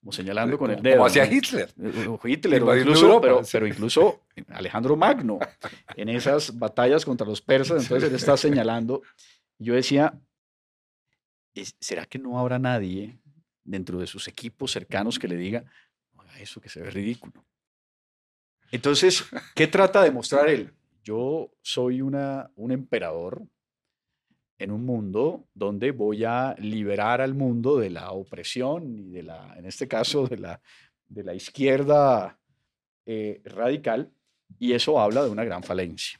como 0.00 0.12
señalando 0.12 0.56
con 0.56 0.70
el 0.70 0.80
dedo. 0.82 0.96
Como 0.96 1.06
hacía 1.06 1.26
¿no? 1.26 1.32
Hitler. 1.32 1.68
Eh, 1.82 2.18
Hitler, 2.24 2.62
o 2.62 2.76
incluso, 2.76 3.04
Europa, 3.06 3.20
pero, 3.22 3.44
sí. 3.44 3.50
pero 3.52 3.66
incluso 3.66 4.22
Alejandro 4.48 4.96
Magno, 4.96 5.38
en 5.96 6.08
esas 6.08 6.56
batallas 6.58 7.04
contra 7.04 7.26
los 7.26 7.40
persas, 7.42 7.82
entonces 7.82 8.08
él 8.08 8.14
está 8.16 8.36
señalando. 8.36 9.02
Yo 9.58 9.74
decía, 9.74 10.18
"¿Es- 11.54 11.76
¿será 11.80 12.06
que 12.06 12.18
no 12.18 12.38
habrá 12.38 12.58
nadie 12.58 13.18
dentro 13.64 13.98
de 13.98 14.06
sus 14.06 14.26
equipos 14.28 14.70
cercanos 14.72 15.18
que 15.18 15.28
le 15.28 15.36
diga, 15.36 15.64
"No 16.14 16.22
haga 16.22 16.38
eso 16.40 16.60
que 16.60 16.68
se 16.68 16.80
ve 16.80 16.90
ridículo? 16.90 17.44
Entonces, 18.70 19.24
¿qué 19.54 19.66
trata 19.66 20.02
de 20.02 20.10
mostrar 20.10 20.48
él? 20.48 20.72
Yo 21.04 21.50
soy 21.60 22.00
una, 22.00 22.50
un 22.56 22.72
emperador 22.72 23.42
en 24.62 24.70
un 24.70 24.84
mundo 24.84 25.46
donde 25.54 25.90
voy 25.90 26.24
a 26.24 26.54
liberar 26.58 27.20
al 27.20 27.34
mundo 27.34 27.78
de 27.78 27.90
la 27.90 28.12
opresión 28.12 28.96
y 28.98 29.10
de 29.10 29.22
la, 29.22 29.54
en 29.56 29.66
este 29.66 29.88
caso, 29.88 30.26
de 30.26 30.38
la, 30.38 30.60
de 31.08 31.24
la 31.24 31.34
izquierda 31.34 32.38
eh, 33.06 33.40
radical, 33.44 34.12
y 34.58 34.72
eso 34.72 35.00
habla 35.00 35.24
de 35.24 35.30
una 35.30 35.44
gran 35.44 35.62
falencia. 35.62 36.18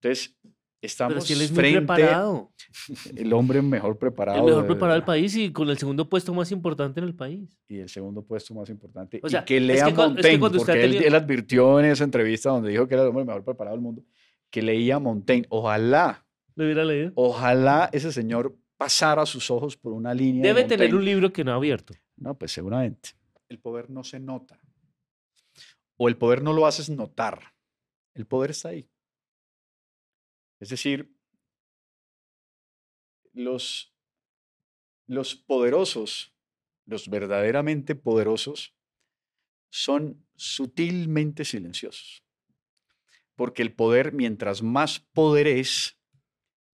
Entonces, 0.00 0.36
estamos 0.80 1.14
Pero 1.14 1.26
si 1.26 1.32
él 1.32 1.40
es 1.42 1.50
muy 1.50 1.58
frente 1.60 1.78
preparado. 1.80 2.52
el 3.16 3.32
hombre 3.32 3.62
mejor 3.62 3.98
preparado 3.98 4.38
El 4.40 4.44
mejor 4.44 4.66
preparado 4.66 4.94
del 4.94 5.04
país 5.04 5.34
y 5.36 5.50
con 5.50 5.68
el 5.70 5.78
segundo 5.78 6.08
puesto 6.08 6.32
más 6.34 6.52
importante 6.52 7.00
en 7.00 7.06
el 7.06 7.14
país. 7.14 7.58
y 7.68 7.78
el 7.78 7.88
segundo 7.88 8.22
puesto 8.22 8.54
más 8.54 8.68
importante. 8.70 9.20
O 9.22 9.28
sea, 9.28 9.40
y 9.40 9.44
que 9.44 9.56
es 9.56 9.62
lea 9.62 9.84
que 9.86 9.90
es 9.90 9.96
que 9.96 10.02
Montaigne, 10.02 10.44
usted 10.44 10.56
ha 10.56 10.58
porque 10.66 10.84
él, 10.84 10.90
tenido- 10.92 11.08
él 11.08 11.14
advirtió 11.14 11.80
en 11.80 11.86
esa 11.86 12.04
entrevista 12.04 12.50
donde 12.50 12.70
dijo 12.70 12.86
que 12.86 12.94
era 12.94 13.02
el 13.02 13.08
hombre 13.08 13.24
mejor 13.24 13.44
preparado 13.44 13.76
del 13.76 13.82
mundo, 13.82 14.02
que 14.50 14.62
leía 14.62 14.98
Montaigne. 14.98 15.46
Ojalá, 15.50 16.24
¿Lo 16.58 16.64
hubiera 16.64 16.84
leído? 16.84 17.12
ojalá 17.14 17.88
ese 17.92 18.10
señor 18.10 18.58
pasara 18.76 19.24
sus 19.26 19.48
ojos 19.48 19.76
por 19.76 19.92
una 19.92 20.12
línea. 20.12 20.42
de 20.42 20.48
Debe 20.48 20.64
tener 20.64 20.92
un 20.92 21.04
libro 21.04 21.32
que 21.32 21.44
no 21.44 21.52
ha 21.52 21.54
abierto. 21.54 21.94
No, 22.16 22.36
pues 22.36 22.50
seguramente. 22.50 23.10
El 23.48 23.60
poder 23.60 23.88
no 23.90 24.02
se 24.02 24.18
nota. 24.18 24.58
O 25.96 26.08
el 26.08 26.16
poder 26.16 26.42
no 26.42 26.52
lo 26.52 26.66
haces 26.66 26.90
notar. 26.90 27.54
El 28.14 28.26
poder 28.26 28.50
está 28.50 28.70
ahí. 28.70 28.90
Es 30.58 30.70
decir, 30.70 31.14
los, 33.32 33.94
los 35.06 35.36
poderosos, 35.36 36.34
los 36.86 37.08
verdaderamente 37.08 37.94
poderosos, 37.94 38.74
son 39.70 40.26
sutilmente 40.34 41.44
silenciosos. 41.44 42.24
Porque 43.36 43.62
el 43.62 43.72
poder, 43.72 44.12
mientras 44.12 44.60
más 44.60 44.98
poder 44.98 45.46
es, 45.46 45.97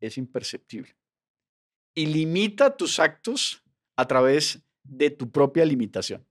es 0.07 0.19
imperceptible. 0.19 0.97
Y 1.95 2.07
limita 2.07 2.77
tus 2.77 2.99
actos 2.99 3.63
a 3.97 4.07
través 4.07 4.63
de 4.83 5.11
tu 5.11 5.31
propia 5.31 5.65
limitación. 5.65 6.27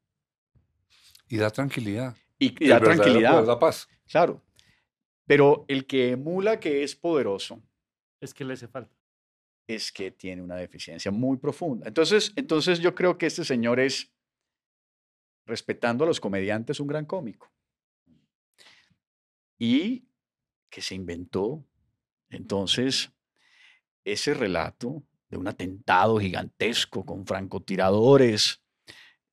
Y 1.28 1.38
da 1.38 1.50
tranquilidad. 1.50 2.16
Y, 2.38 2.50
da 2.68 2.80
verdadero 2.80 3.02
tranquilidad. 3.02 3.32
poder 3.32 3.46
da 3.46 3.60
paz. 3.60 3.88
Claro. 4.08 4.44
Pero 5.26 5.66
el 5.68 5.88
que 5.88 6.12
emula 6.12 6.60
que 6.60 6.84
es 6.84 6.96
poderoso 6.96 7.64
Es 8.20 8.34
que 8.34 8.44
le 8.44 8.54
hace 8.54 8.68
falta. 8.68 8.96
es 9.66 9.92
que 9.92 10.12
tiene 10.12 10.42
una 10.42 10.58
deficiencia 10.58 11.10
muy 11.10 11.38
profunda. 11.38 11.88
Entonces, 11.88 12.34
entonces 12.36 12.80
yo 12.80 12.94
creo 12.94 13.18
que 13.18 13.28
este 13.28 13.46
señor 13.46 13.80
es, 13.80 14.12
respetando 15.46 16.04
a 16.04 16.08
los 16.08 16.20
comediantes, 16.20 16.82
un 16.82 16.88
gran 16.88 17.06
cómico. 17.06 17.52
Y 19.58 20.06
que 20.70 20.82
se 20.82 20.96
inventó 20.96 21.66
entonces 22.30 23.14
ese 24.06 24.34
relato 24.34 25.04
de 25.30 25.38
un 25.38 25.48
atentado 25.48 26.20
gigantesco 26.20 27.06
con 27.06 27.26
francotiradores 27.26 28.62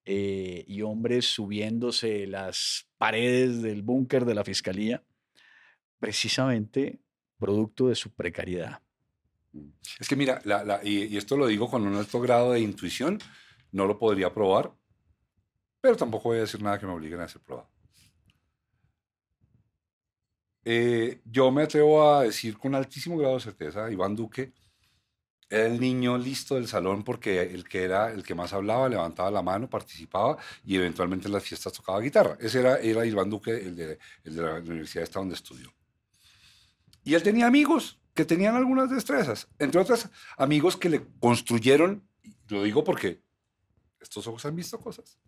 eh, 0.04 0.64
y 0.66 0.82
hombres 0.82 1.26
subiéndose 1.26 2.26
las 2.26 2.88
paredes 2.96 3.62
del 3.62 3.82
búnker 3.82 4.24
de 4.24 4.34
la 4.34 4.44
fiscalía, 4.44 5.04
precisamente 5.98 7.00
producto 7.38 7.88
de 7.88 7.94
su 7.94 8.10
precariedad. 8.14 8.80
Es 9.98 10.08
que 10.08 10.16
mira, 10.16 10.42
y, 10.82 11.16
esto 11.16 11.36
lo 11.36 11.46
digo 11.46 11.68
con 11.68 11.86
un 11.86 11.96
alto 11.96 12.20
grado 12.20 12.52
de 12.52 12.60
intuición, 12.60 13.18
no 13.72 13.86
lo 13.86 13.98
podría 13.98 14.32
probar, 14.32 14.72
pero 15.80 15.96
tampoco 15.96 16.30
voy 16.30 16.38
a 16.38 16.42
decir 16.42 16.62
nada 16.62 16.78
que 16.78 16.86
me 16.86 16.92
obliguen 16.92 17.20
a 17.20 17.24
hacer 17.24 17.42
prueba. 17.42 17.68
Eh, 20.64 21.20
yo 21.24 21.50
me 21.50 21.62
atrevo 21.62 22.06
a 22.06 22.24
decir 22.24 22.56
con 22.58 22.74
altísimo 22.74 23.16
grado 23.18 23.34
de 23.34 23.40
certeza, 23.40 23.90
Iván 23.90 24.14
Duque 24.14 24.52
el 25.50 25.80
niño 25.80 26.16
listo 26.16 26.54
del 26.54 26.68
salón 26.68 27.02
porque 27.02 27.42
el 27.42 27.68
que 27.68 27.82
era 27.82 28.12
el 28.12 28.22
que 28.22 28.34
más 28.36 28.52
hablaba 28.52 28.88
levantaba 28.88 29.30
la 29.30 29.42
mano, 29.42 29.68
participaba 29.68 30.38
y 30.64 30.76
eventualmente 30.76 31.26
en 31.26 31.32
las 31.32 31.42
fiestas 31.42 31.72
tocaba 31.72 32.00
guitarra. 32.00 32.38
Ese 32.40 32.60
era, 32.60 32.78
era 32.78 33.04
Iván 33.04 33.28
Duque, 33.28 33.50
el 33.50 33.76
de, 33.76 33.86
de 34.24 34.42
la 34.42 34.54
universidad 34.54 35.04
esta 35.04 35.18
donde 35.18 35.34
estudió. 35.34 35.72
Y 37.02 37.14
él 37.14 37.22
tenía 37.22 37.46
amigos 37.46 37.98
que 38.14 38.24
tenían 38.24 38.54
algunas 38.54 38.90
destrezas, 38.90 39.48
entre 39.58 39.80
otras 39.80 40.08
amigos 40.36 40.76
que 40.76 40.88
le 40.88 41.02
construyeron, 41.18 42.06
lo 42.48 42.62
digo 42.62 42.84
porque 42.84 43.22
estos 44.00 44.26
ojos 44.26 44.44
han 44.46 44.56
visto 44.56 44.78
cosas, 44.78 45.18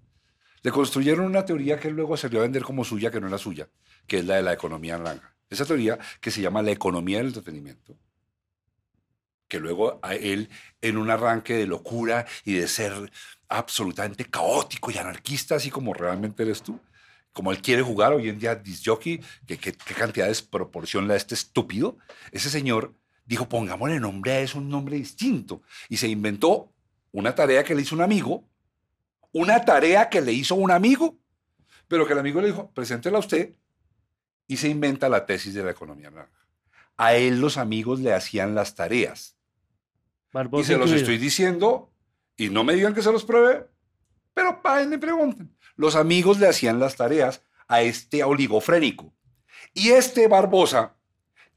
le 0.63 0.71
construyeron 0.71 1.27
una 1.27 1.45
teoría 1.45 1.79
que 1.79 1.89
él 1.89 1.95
luego 1.95 2.17
salió 2.17 2.41
a 2.41 2.43
vender 2.43 2.63
como 2.63 2.85
suya, 2.85 3.11
que 3.11 3.21
no 3.21 3.27
era 3.27 3.39
suya, 3.39 3.69
que 4.07 4.19
es 4.19 4.25
la 4.25 4.37
de 4.37 4.43
la 4.43 4.53
economía 4.53 4.97
naranja. 4.99 5.35
Esa 5.51 5.65
teoría 5.65 5.99
que 6.21 6.31
se 6.31 6.41
llama 6.41 6.63
la 6.63 6.71
economía 6.71 7.19
del 7.19 7.29
entretenimiento, 7.29 7.99
que 9.53 9.61
luego 9.61 10.01
a 10.01 10.15
él, 10.15 10.49
en 10.81 10.97
un 10.97 11.11
arranque 11.11 11.53
de 11.53 11.67
locura 11.67 12.25
y 12.43 12.55
de 12.55 12.67
ser 12.67 13.13
absolutamente 13.51 14.25
caótico 14.25 14.91
y 14.91 14.97
anarquista, 14.97 15.57
así 15.57 15.69
como 15.69 15.93
realmente 15.93 16.43
eres 16.43 16.63
tú, 16.63 16.81
como 17.35 17.53
él 17.53 17.61
quiere 17.61 17.83
jugar 17.83 18.15
hoy 18.15 18.31
en 18.31 18.39
día 18.39 18.55
disc 18.55 18.83
jockey, 18.87 19.23
que 19.47 19.59
qué 19.59 19.75
cantidad 19.75 20.25
de 20.25 20.31
desproporción 20.31 21.11
este 21.11 21.35
estúpido, 21.35 21.99
ese 22.31 22.49
señor 22.49 22.95
dijo, 23.27 23.47
pongámosle 23.47 24.01
nombre 24.01 24.33
a 24.33 24.41
eso, 24.41 24.57
un 24.57 24.71
nombre 24.71 24.97
distinto. 24.97 25.61
Y 25.91 25.99
se 25.99 26.09
inventó 26.09 26.73
una 27.11 27.35
tarea 27.35 27.63
que 27.63 27.75
le 27.75 27.83
hizo 27.83 27.95
un 27.95 28.01
amigo, 28.01 28.49
una 29.33 29.67
tarea 29.67 30.09
que 30.09 30.23
le 30.23 30.33
hizo 30.33 30.55
un 30.55 30.71
amigo, 30.71 31.19
pero 31.89 32.07
que 32.07 32.15
el 32.15 32.21
amigo 32.21 32.41
le 32.41 32.47
dijo, 32.47 32.71
preséntela 32.73 33.19
a 33.19 33.21
usted, 33.21 33.55
y 34.47 34.57
se 34.57 34.71
inventa 34.71 35.11
la 35.11 35.27
tesis 35.27 35.53
de 35.53 35.63
la 35.63 35.73
economía 35.73 36.11
naranja. 36.11 36.41
A 36.97 37.13
él 37.13 37.39
los 37.39 37.59
amigos 37.59 38.01
le 38.01 38.15
hacían 38.15 38.55
las 38.55 38.75
tareas. 38.75 39.37
Y 40.53 40.65
se 40.65 40.79
los 40.79 40.91
estoy 40.91 41.19
diciendo, 41.19 41.93
y 42.37 42.49
no 42.49 42.65
me 42.65 42.75
digan 42.75 42.95
que 42.95 43.03
se 43.03 43.13
los 43.13 43.25
pruebe, 43.25 43.69
pero 44.35 44.63
paguen 44.63 44.93
y 44.93 44.97
pregunten. 44.97 45.55
Los 45.77 45.95
amigos 45.95 46.39
le 46.39 46.49
hacían 46.49 46.81
las 46.81 46.97
tareas 46.97 47.43
a 47.69 47.83
este 47.83 48.25
oligofrénico. 48.25 49.15
Y 49.75 49.91
este 49.91 50.29
Barbosa, 50.29 50.97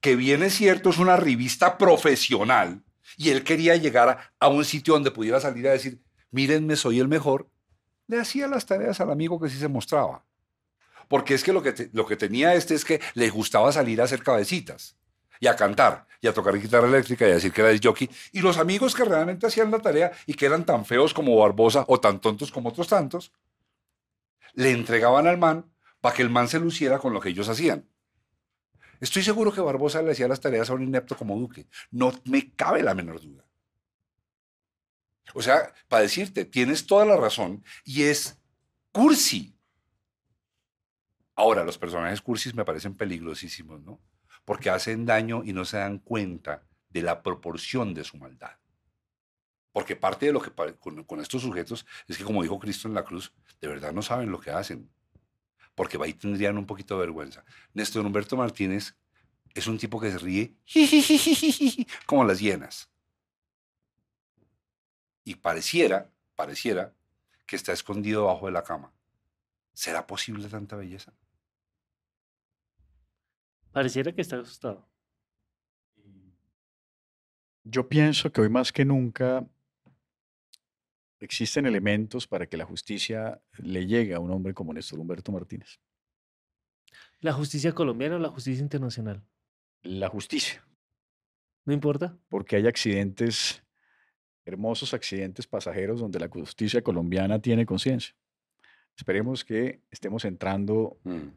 que 0.02 0.16
bien 0.16 0.44
es 0.44 0.56
cierto, 0.56 0.90
es 0.90 0.98
una 0.98 1.16
revista 1.16 1.78
profesional, 1.78 2.84
y 3.18 3.30
él 3.30 3.44
quería 3.44 3.76
llegar 3.78 4.34
a, 4.40 4.48
un 4.48 4.66
sitio 4.66 4.94
donde 4.94 5.12
pudiera 5.12 5.40
salir 5.40 5.68
a 5.68 5.72
decir, 5.72 6.02
mírenme, 6.32 6.76
soy 6.76 7.00
el 7.00 7.08
mejor, 7.08 7.50
le 8.08 8.20
hacía 8.20 8.48
las 8.48 8.66
tareas 8.66 9.00
al 9.00 9.12
amigo 9.12 9.40
que 9.40 9.50
sí 9.50 9.58
se 9.58 9.68
mostraba. 9.68 10.26
Porque 11.08 11.34
es 11.34 11.44
que 11.44 11.54
lo 11.54 11.62
que, 11.62 11.90
lo 11.94 12.06
que 12.06 12.18
tenía 12.18 12.56
este 12.56 12.76
es 12.76 12.84
que 12.84 13.00
le 13.14 13.30
gustaba 13.30 13.72
salir 13.72 14.02
a 14.02 14.06
hacer 14.06 14.24
cabecitas 14.24 14.98
y 15.40 15.48
a 15.48 15.56
cantar 15.56 16.08
y 16.22 16.28
a 16.28 16.34
tocar 16.34 16.60
guitarra 16.60 16.88
eléctrica 16.88 17.28
y 17.28 17.32
a 17.32 17.36
decir 17.36 17.52
que 17.52 17.62
era 17.62 17.72
el 17.72 17.80
jockey. 17.82 18.10
Y 18.32 18.42
los 18.42 18.58
amigos 18.58 18.96
que 18.96 19.06
realmente 19.06 19.48
hacían 19.48 19.72
la 19.72 19.80
tarea 19.80 20.12
y 20.26 20.34
que 20.34 20.46
eran 20.46 20.66
tan 20.66 20.86
feos 20.86 21.14
como 21.14 21.38
Barbosa 21.38 21.86
o 21.88 22.00
tan 22.00 22.20
tontos 22.20 22.52
como 22.52 22.70
otros 22.70 22.88
tantos, 22.88 23.32
le 24.54 24.72
entregaban 24.72 25.28
al 25.28 25.38
man 25.38 25.72
para 26.02 26.16
que 26.16 26.22
el 26.22 26.30
man 26.30 26.48
se 26.48 26.60
luciera 26.60 27.00
con 27.00 27.14
lo 27.14 27.20
que 27.20 27.30
ellos 27.30 27.50
hacían. 27.50 27.88
Estoy 29.00 29.24
seguro 29.24 29.52
que 29.52 29.62
Barbosa 29.62 30.02
le 30.02 30.12
hacía 30.12 30.28
las 30.28 30.40
tareas 30.40 30.70
a 30.70 30.74
un 30.74 30.84
inepto 30.84 31.18
como 31.18 31.38
Duque. 31.38 31.68
No 31.92 32.14
me 32.26 32.54
cabe 32.56 32.82
la 32.82 32.96
menor 32.96 33.22
duda. 33.22 33.46
O 35.34 35.42
sea, 35.42 35.74
para 35.88 36.04
decirte, 36.04 36.46
tienes 36.46 36.86
toda 36.86 37.06
la 37.06 37.18
razón 37.18 37.64
y 37.84 38.04
es 38.04 38.40
cursi. 38.92 39.58
Ahora, 41.36 41.64
los 41.64 41.78
personajes 41.78 42.22
cursis 42.22 42.56
me 42.56 42.64
parecen 42.64 42.96
peligrosísimos, 42.96 43.82
¿no? 43.82 44.00
Porque 44.46 44.70
hacen 44.70 45.06
daño 45.06 45.44
y 45.44 45.54
no 45.54 45.66
se 45.66 45.78
dan 45.78 46.00
cuenta 46.00 46.64
de 46.90 47.02
la 47.02 47.22
proporción 47.24 47.94
de 47.94 48.04
su 48.04 48.18
maldad. 48.18 48.58
Porque 49.72 49.96
parte 49.96 50.28
de 50.28 50.32
lo 50.32 50.42
que 50.42 50.52
con, 50.80 51.04
con 51.04 51.20
estos 51.20 51.42
sujetos 51.42 51.86
es 52.08 52.18
que, 52.18 52.24
como 52.24 52.42
dijo 52.42 52.60
Cristo 52.60 52.88
en 52.88 52.94
la 52.94 53.04
cruz, 53.04 53.34
de 53.60 53.68
verdad 53.68 53.92
no 53.92 54.02
saben 54.02 54.32
lo 54.32 54.40
que 54.40 54.52
hacen 54.52 54.90
porque 55.76 55.98
ahí 56.02 56.14
tendrían 56.14 56.58
un 56.58 56.66
poquito 56.66 56.96
de 56.96 57.02
vergüenza. 57.02 57.44
Néstor 57.74 58.06
Humberto 58.06 58.38
Martínez 58.38 58.96
es 59.54 59.68
un 59.68 59.78
tipo 59.78 60.00
que 60.00 60.12
se 60.12 60.18
ríe 60.18 60.56
como 62.06 62.24
las 62.24 62.40
hienas. 62.40 62.90
Y 65.26 65.36
pareciera, 65.36 66.10
pareciera 66.36 66.94
que 67.46 67.56
está 67.56 67.74
escondido 67.74 68.22
debajo 68.22 68.46
de 68.46 68.54
la 68.54 68.64
cama. 68.64 68.92
¿Será 69.74 70.08
posible 70.08 70.48
tanta 70.48 70.78
belleza? 70.78 71.14
Pareciera 73.76 74.14
que 74.14 74.22
está 74.22 74.40
asustado. 74.40 74.88
Yo 77.66 77.90
pienso 77.90 78.32
que 78.32 78.40
hoy 78.40 78.48
más 78.48 78.72
que 78.72 78.86
nunca 78.86 79.46
existen 81.20 81.66
elementos 81.66 82.26
para 82.26 82.48
que 82.48 82.56
la 82.56 82.64
justicia 82.64 83.42
le 83.58 83.86
llegue 83.86 84.14
a 84.14 84.22
un 84.22 84.32
hombre 84.32 84.54
como 84.54 84.74
Néstor 84.74 85.00
Humberto 85.00 85.34
Martínez. 85.34 85.82
¿La 87.20 87.34
justicia 87.34 87.74
colombiana 87.74 88.16
o 88.16 88.20
la 88.20 88.30
justicia 88.30 88.64
internacional? 88.64 89.22
La 89.82 90.08
justicia. 90.08 90.66
¿No 91.66 91.74
importa? 91.74 92.18
Porque 92.30 92.56
hay 92.56 92.68
accidentes, 92.68 93.62
hermosos 94.46 94.94
accidentes 94.94 95.48
pasajeros 95.48 96.00
donde 96.00 96.20
la 96.20 96.30
justicia 96.30 96.82
colombiana 96.82 97.42
tiene 97.42 97.66
conciencia. 97.66 98.16
Esperemos 98.96 99.44
que 99.44 99.82
estemos 99.92 100.24
entrando 100.24 100.98
mm. 101.04 101.28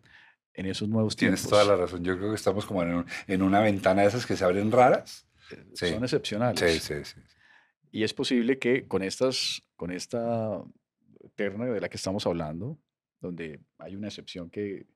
En 0.59 0.67
esos 0.67 0.89
nuevos 0.89 1.15
tiempos. 1.15 1.41
Tienes 1.41 1.51
toda 1.51 1.65
la 1.65 1.77
razón. 1.77 2.03
Yo 2.03 2.17
creo 2.17 2.31
que 2.31 2.35
estamos 2.35 2.67
como 2.67 2.83
en, 2.83 3.07
en 3.29 3.43
una 3.43 3.61
ventana 3.61 4.03
de 4.03 4.09
esas 4.09 4.27
que 4.27 4.37
se 4.37 4.45
abren 4.45 4.73
raras. 4.73 5.25
Eh, 5.53 5.91
son 5.93 6.03
excepcionales. 6.03 6.59
Sí, 6.59 6.81
sí, 6.81 7.05
sí. 7.05 7.21
Y 7.93 8.03
es 8.03 8.13
posible 8.13 8.59
que 8.59 8.89
con, 8.89 9.03
estas, 9.03 9.63
con 9.77 9.93
esta 9.93 10.61
terna 11.37 11.67
de 11.67 11.81
la 11.81 11.89
que 11.89 11.97
estamos 11.97 12.27
hablando, 12.27 12.77
donde 13.21 13.61
hay 13.79 13.95
una 13.95 14.09
excepción 14.09 14.51
que, 14.51 14.87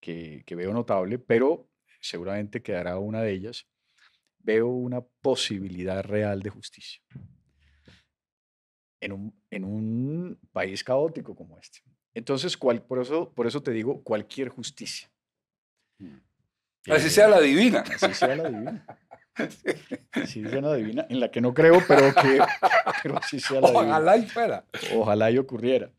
que, 0.00 0.44
veo 0.54 0.74
notable, 0.74 1.18
pero 1.18 1.66
seguramente 2.00 2.62
quedará 2.62 2.98
una 2.98 3.22
de 3.22 3.32
ellas, 3.32 3.66
veo 4.38 4.68
una 4.68 5.00
posibilidad 5.00 6.04
real 6.04 6.42
de 6.42 6.50
justicia 6.50 7.02
en 9.00 9.12
un, 9.12 9.42
en 9.50 9.64
un 9.64 10.38
país 10.52 10.84
caótico 10.84 11.34
como 11.34 11.58
este. 11.58 11.80
Entonces, 12.14 12.56
cual, 12.56 12.82
por, 12.82 13.00
eso, 13.00 13.32
por 13.32 13.46
eso 13.46 13.62
te 13.62 13.72
digo, 13.72 14.02
cualquier 14.02 14.48
justicia. 14.48 15.10
Así 16.88 17.10
sea 17.10 17.28
la 17.28 17.40
divina. 17.40 17.80
Así 17.80 18.14
sea 18.14 18.36
la 18.36 18.48
divina. 18.48 18.86
Sí, 20.26 20.44
sea 20.44 20.60
la 20.60 20.76
divina, 20.76 21.06
en 21.10 21.18
la 21.18 21.28
que 21.28 21.40
no 21.40 21.52
creo, 21.52 21.82
pero 21.88 22.14
que 22.14 22.38
pero 23.02 23.18
sí 23.28 23.40
sea 23.40 23.60
la 23.60 23.68
Ojalá 23.68 24.16
y 24.16 24.26
fuera. 24.26 24.64
Ojalá 24.94 25.28
y 25.32 25.38
ocurriera. 25.38 25.90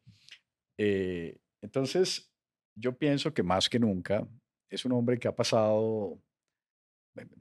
Eh, 0.78 1.38
entonces, 1.62 2.32
yo 2.76 2.98
pienso 2.98 3.34
que 3.34 3.44
más 3.44 3.68
que 3.68 3.78
nunca 3.78 4.26
es 4.70 4.86
un 4.86 4.94
hombre 4.94 5.20
que 5.20 5.28
ha 5.28 5.36
pasado, 5.36 6.18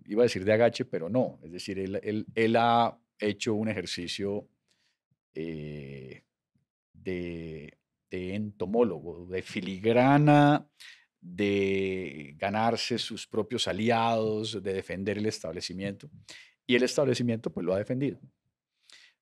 iba 0.06 0.22
a 0.22 0.24
decir 0.24 0.44
de 0.44 0.52
agache, 0.52 0.84
pero 0.84 1.08
no. 1.08 1.38
Es 1.42 1.52
decir, 1.52 1.78
él, 1.78 2.26
él, 2.34 2.56
ha 2.56 2.98
hecho 3.18 3.54
un 3.54 3.68
ejercicio 3.68 4.48
eh, 5.34 6.22
de, 6.92 7.78
de 8.14 8.34
entomólogo, 8.34 9.26
de 9.26 9.42
filigrana 9.42 10.68
de 11.24 12.34
ganarse 12.36 12.98
sus 12.98 13.26
propios 13.26 13.66
aliados, 13.66 14.62
de 14.62 14.74
defender 14.74 15.16
el 15.16 15.24
establecimiento. 15.24 16.10
Y 16.66 16.76
el 16.76 16.82
establecimiento 16.82 17.50
pues 17.50 17.64
lo 17.64 17.72
ha 17.72 17.78
defendido. 17.78 18.20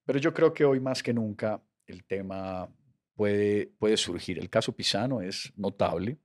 Pero 0.05 0.19
yo 0.19 0.35
creo 0.35 0.53
que 0.53 0.65
hoy 0.65 0.81
más 0.81 1.01
que 1.01 1.15
nunca 1.15 1.63
el 1.87 2.05
tema 2.05 2.69
puede, 3.15 3.69
puede 3.79 3.97
surgir. 3.97 4.41
El 4.41 4.51
caso 4.51 4.75
Pisano 4.75 5.23
es 5.23 5.53
notable. 5.57 6.19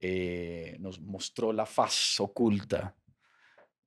Eh, 0.00 0.76
nos 0.80 1.00
mostró 1.00 1.52
la 1.52 1.66
faz 1.66 2.18
oculta 2.18 2.96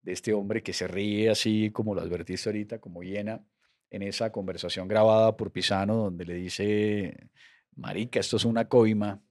de 0.01 0.13
este 0.13 0.33
hombre 0.33 0.63
que 0.63 0.71
se 0.71 0.87
ríe 0.87 1.29
así 1.29 1.69
como 1.71 1.93
lo 1.93 2.01
advertiste 2.01 2.47
ahorita, 2.47 2.79
como 2.79 3.03
hiena, 3.03 3.45
en 3.89 4.03
esa 4.03 4.31
conversación 4.31 4.87
grabada 4.87 5.35
por 5.35 5.51
Pisano 5.51 5.95
donde 5.95 6.23
le 6.23 6.35
dice, 6.35 7.29
Marica, 7.79 8.19
esto 8.19 8.37
es 8.37 8.45
una 8.45 8.67
coima, 8.67 9.21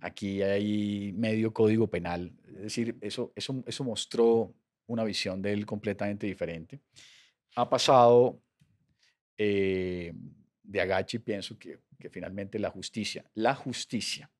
Aquí 0.00 0.42
hay 0.42 1.12
medio 1.12 1.52
código 1.52 1.86
penal. 1.88 2.32
Es 2.48 2.62
decir, 2.62 2.96
eso, 3.02 3.32
eso, 3.36 3.62
eso 3.66 3.84
mostró 3.84 4.54
una 4.86 5.04
visión 5.04 5.42
de 5.42 5.52
él 5.52 5.66
completamente 5.66 6.26
diferente. 6.26 6.80
Ha 7.56 7.68
pasado 7.68 8.40
eh, 9.36 10.12
de 10.62 10.80
Agachi, 10.80 11.18
pienso 11.18 11.58
que, 11.58 11.80
que 11.98 12.08
finalmente 12.08 12.58
la 12.58 12.70
justicia, 12.70 13.24
la 13.34 13.54
justicia, 13.54 14.30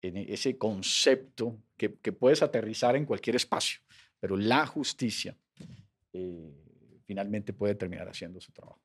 en 0.00 0.16
ese 0.16 0.56
concepto 0.56 1.58
que, 1.76 1.94
que 1.96 2.12
puedes 2.12 2.42
aterrizar 2.42 2.96
en 2.96 3.04
cualquier 3.04 3.36
espacio, 3.36 3.80
pero 4.18 4.36
la 4.36 4.66
justicia 4.66 5.36
eh, 6.12 7.00
finalmente 7.04 7.52
puede 7.52 7.74
terminar 7.74 8.08
haciendo 8.08 8.40
su 8.40 8.52
trabajo. 8.52 8.80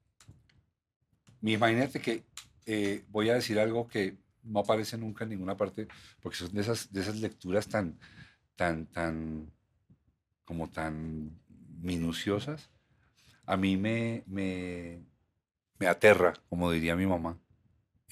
Imagínate 1.42 2.00
que 2.00 2.24
eh, 2.68 3.06
voy 3.08 3.30
a 3.30 3.36
decir 3.36 3.60
algo 3.60 3.88
que 3.88 4.18
no 4.44 4.60
aparece 4.60 4.98
nunca 4.98 5.24
en 5.24 5.32
ninguna 5.32 5.56
parte, 5.56 5.88
porque 6.22 6.38
son 6.38 6.52
de 6.52 6.62
esas, 6.62 6.92
de 6.92 7.00
esas 7.00 7.16
lecturas 7.16 7.68
tan, 7.68 7.98
tan, 8.58 8.86
tan, 8.88 9.52
como 10.44 10.70
tan 10.70 11.32
minuciosas. 11.80 12.70
A 13.46 13.56
mí 13.56 13.78
me, 13.78 14.24
me, 14.28 15.02
me 15.80 15.88
aterra, 15.88 16.34
como 16.50 16.70
diría 16.70 16.98
mi 16.98 17.06
mamá 17.06 17.40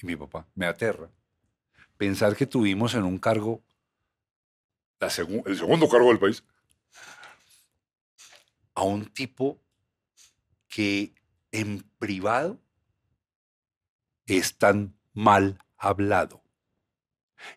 y 0.00 0.06
mi 0.06 0.16
papá, 0.16 0.48
me 0.54 0.64
aterra. 0.64 1.10
Pensar 1.98 2.34
que 2.34 2.46
tuvimos 2.46 2.94
en 2.94 3.04
un 3.04 3.18
cargo, 3.18 3.62
la 4.98 5.08
el 5.08 5.56
segundo 5.56 5.86
cargo 5.86 6.08
del 6.08 6.18
país, 6.18 6.42
a 8.74 8.82
un 8.84 9.04
tipo 9.04 9.60
que 10.66 11.14
en 11.52 11.82
privado 11.98 12.58
es 14.26 14.58
tan 14.58 14.96
mal 15.12 15.58
hablado. 15.76 16.42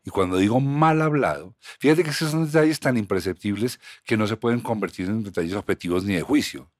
Y 0.03 0.09
cuando 0.09 0.37
digo 0.37 0.59
mal 0.59 1.01
hablado, 1.01 1.55
fíjate 1.79 2.03
que 2.03 2.09
esos 2.09 2.31
son 2.31 2.45
detalles 2.45 2.79
tan 2.79 2.97
imperceptibles 2.97 3.79
que 4.03 4.17
no 4.17 4.27
se 4.27 4.37
pueden 4.37 4.59
convertir 4.59 5.07
en 5.07 5.23
detalles 5.23 5.53
objetivos 5.53 6.03
ni 6.03 6.15
de 6.15 6.21
juicio. 6.21 6.71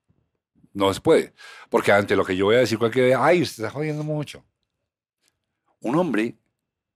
no 0.74 0.94
se 0.94 1.02
puede. 1.02 1.34
Porque 1.70 1.91
ante 1.91 2.16
lo 2.16 2.24
que 2.24 2.36
yo 2.36 2.45
voy 2.45 2.56
a 2.56 2.60
decir 2.60 2.78
cualquier 2.78 3.06
día, 3.07 3.24
ay, 3.24 3.41
usted 3.41 3.64
está 3.64 3.74
jodiendo 3.74 4.03
mucho. 4.03 4.45
Un 5.80 5.95
hombre 5.95 6.38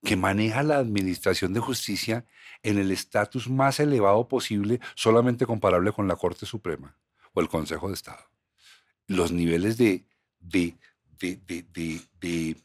que 0.04 0.16
maneja 0.16 0.64
la 0.64 0.78
administración 0.78 1.54
de 1.54 1.62
justicia 1.62 2.26
en 2.62 2.78
el 2.78 2.92
estatus 2.92 3.50
más 3.50 3.80
elevado 3.80 4.28
posible, 4.28 4.80
solamente 4.96 5.46
comparable 5.46 5.92
con 5.92 6.08
la 6.08 6.16
Corte 6.16 6.46
Suprema 6.46 6.98
o 7.34 7.42
el 7.42 7.50
Consejo 7.50 7.88
de 7.88 7.94
Estado. 7.96 8.30
Los 9.08 9.32
niveles 9.32 9.78
de, 9.78 10.06
de, 10.40 10.78
de, 11.20 12.56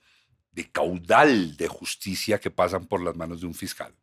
de, 0.58 0.70
caudal 0.70 1.56
de 1.56 1.68
justicia 1.68 2.40
que 2.40 2.50
pasan 2.50 2.86
por 2.86 3.00
las 3.00 3.14
manos 3.14 3.40
de 3.40 3.46
un 3.46 3.54
fiscal. 3.54 3.94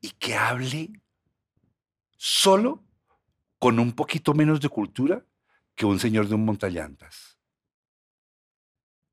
Y 0.00 0.10
que 0.12 0.34
hable 0.34 0.90
solo 2.16 2.82
con 3.58 3.78
un 3.78 3.92
poquito 3.92 4.32
menos 4.32 4.58
de 4.58 4.70
cultura 4.70 5.22
que 5.74 5.84
un 5.84 6.00
señor 6.00 6.28
de 6.28 6.34
un 6.34 6.46
montallantas. 6.46 7.38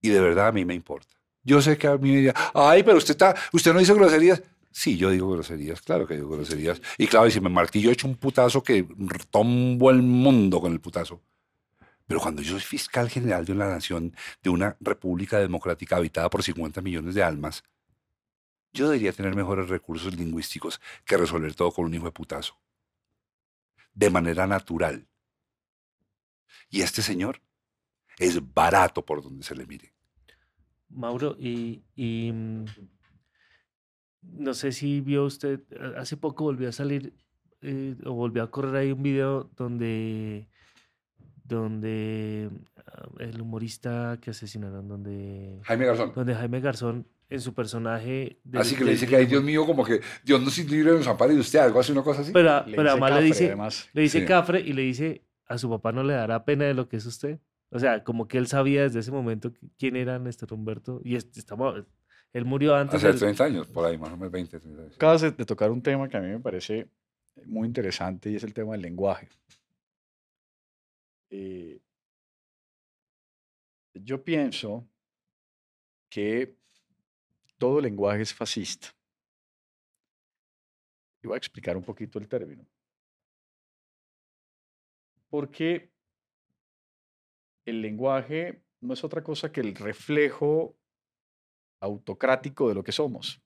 Y 0.02 0.10
de 0.10 0.22
verdad 0.22 0.48
a 0.48 0.52
mí 0.54 0.64
me 0.64 0.74
importa. 0.74 1.14
Yo 1.44 1.62
sé 1.62 1.78
que 1.78 1.88
a 1.88 1.98
mí 1.98 2.12
me 2.12 2.16
diría, 2.18 2.34
ay, 2.54 2.84
pero 2.84 2.98
usted, 2.98 3.12
está, 3.12 3.36
usted 3.52 3.74
no 3.74 3.80
dice 3.80 3.94
groserías. 3.94 4.42
Sí, 4.72 4.96
yo 4.96 5.10
digo 5.10 5.30
groserías, 5.32 5.82
claro 5.82 6.08
que 6.08 6.16
digo 6.16 6.30
groserías. 6.30 6.82
Y 6.98 7.08
claro, 7.08 7.28
y 7.28 7.32
si 7.32 7.42
me 7.42 7.50
martillo, 7.50 7.92
echo 7.92 8.08
un 8.08 8.16
putazo 8.16 8.64
que 8.64 8.88
tombo 9.30 9.90
el 9.90 10.02
mundo 10.02 10.62
con 10.62 10.72
el 10.72 10.80
putazo. 10.80 11.22
Pero 12.08 12.22
cuando 12.22 12.42
yo 12.42 12.52
soy 12.52 12.62
fiscal 12.62 13.10
general 13.10 13.46
de 13.46 13.52
una 13.52 13.68
nación, 13.68 14.16
de 14.42 14.50
una 14.50 14.78
república 14.80 15.40
democrática 15.40 15.98
habitada 15.98 16.30
por 16.30 16.42
50 16.42 16.82
millones 16.82 17.16
de 17.16 17.24
almas, 17.24 17.64
yo 18.74 18.86
debería 18.90 19.12
tener 19.12 19.36
mejores 19.36 19.70
recursos 19.70 20.16
lingüísticos 20.16 20.80
que 21.06 21.18
resolver 21.18 21.54
todo 21.54 21.72
con 21.72 21.86
un 21.86 21.94
hijo 21.94 22.06
de 22.06 22.12
putazo. 22.12 22.58
De 23.94 24.10
manera 24.10 24.48
natural. 24.48 25.08
Y 26.70 26.82
este 26.82 27.02
señor 27.02 27.42
es 28.18 28.54
barato 28.54 29.06
por 29.06 29.22
donde 29.22 29.44
se 29.44 29.56
le 29.56 29.66
mire. 29.66 29.94
Mauro, 30.90 31.36
y, 31.38 31.84
mm, 32.32 32.66
no 34.22 34.54
sé 34.54 34.72
si 34.72 35.02
vio 35.02 35.26
usted, 35.26 35.62
hace 35.98 36.16
poco 36.16 36.46
volvió 36.46 36.70
a 36.70 36.72
salir 36.72 37.14
eh, 37.62 37.96
o 38.06 38.14
volvió 38.14 38.44
a 38.44 38.52
correr 38.52 38.76
ahí 38.76 38.92
un 38.92 39.04
video 39.04 39.50
donde, 39.56 40.48
donde 41.48 42.50
ah, 42.88 43.08
el 43.20 43.42
humorista 43.42 44.18
que 44.22 44.32
asesinaron, 44.32 44.88
donde, 44.88 45.60
Jaime 45.64 45.86
Garzón. 45.86 46.12
donde 46.16 46.36
Jaime 46.36 46.60
Garzón 46.60 47.08
en 47.30 47.42
su 47.42 47.54
personaje... 47.54 48.40
del- 48.44 48.62
Así 48.62 48.76
que 48.76 48.82
le 48.82 48.92
del- 48.92 48.96
dice 49.00 49.08
que, 49.08 49.16
ay, 49.18 49.26
Dios 49.26 49.44
mío, 49.44 49.66
como 49.66 49.84
que 49.84 50.02
Dios 50.24 50.42
no 50.42 50.50
se 50.50 50.64
libre 50.64 50.92
nos 50.94 51.08
ampare 51.08 51.34
de 51.34 51.40
usted, 51.42 51.60
algo 51.60 51.80
así, 51.80 51.92
una 51.92 52.04
cosa 52.04 52.22
así. 52.22 52.32
Pero, 52.32 52.66
Le 52.66 52.76
pero 52.76 52.84
dice 52.84 52.90
además 52.92 53.10
le 53.10 53.16
Cafre, 53.16 53.26
dice, 53.26 53.46
además. 53.48 53.90
le 53.94 54.02
dice 54.02 54.20
Sí. 54.22 54.26
Cafre 54.26 54.60
y 54.62 54.74
le 54.74 54.82
dice, 54.84 55.22
a 55.48 55.58
su 55.58 55.70
papá 55.70 55.92
no 55.92 56.04
le 56.04 56.14
dará 56.14 56.46
pena 56.46 56.66
de 56.66 56.74
lo 56.74 56.88
que 56.88 56.98
es 56.98 57.06
usted. 57.06 57.40
O 57.70 57.80
sea, 57.80 58.04
como 58.04 58.28
que 58.30 58.38
él 58.38 58.48
sabía 58.48 58.84
desde 58.84 59.00
ese 59.00 59.12
momento 59.12 59.52
qui- 59.52 59.70
quién 59.78 59.96
era 59.98 60.18
Néstor 60.20 60.54
Humberto. 60.54 61.02
Y 61.04 61.16
es- 61.16 61.28
estamos, 61.36 61.84
él 62.32 62.46
murió 62.46 62.76
antes. 62.76 62.96
Hace 62.96 63.08
del- 63.08 63.20
30 63.20 63.44
años, 63.44 63.68
por 63.68 63.86
ahí, 63.86 63.98
más 63.98 64.10
o 64.12 64.16
menos 64.18 64.32
20, 64.32 64.60
30 64.60 64.82
años. 64.84 64.96
Acabas 64.96 65.22
de 65.22 65.32
de 65.32 65.46
tocar 65.46 65.70
un 65.72 65.82
tema 65.82 66.08
que 66.08 66.16
a 66.18 66.22
mí 66.22 66.28
me 66.30 66.40
parece 66.40 66.88
muy 67.46 67.68
interesante 67.68 68.32
y 68.32 68.36
es 68.38 68.44
el 68.44 68.54
tema 68.54 68.72
del 68.72 68.82
lenguaje. 68.84 69.28
Eh, 71.30 71.80
yo 73.94 74.24
pienso 74.24 74.88
que 76.10 76.58
todo 77.58 77.82
lenguaje 77.82 78.22
es 78.22 78.34
fascista. 78.34 78.88
Y 81.22 81.28
voy 81.28 81.36
a 81.36 81.38
explicar 81.38 81.76
un 81.76 81.84
poquito 81.84 82.20
el 82.20 82.28
término. 82.28 82.66
Porque 85.30 85.92
el 87.66 87.82
lenguaje 87.82 88.64
no 88.80 88.94
es 88.94 89.04
otra 89.04 89.24
cosa 89.24 89.52
que 89.52 89.62
el 89.62 89.76
reflejo 89.76 90.78
autocrático 91.82 92.70
de 92.70 92.76
lo 92.76 92.84
que 92.84 92.92
somos. 92.92 93.42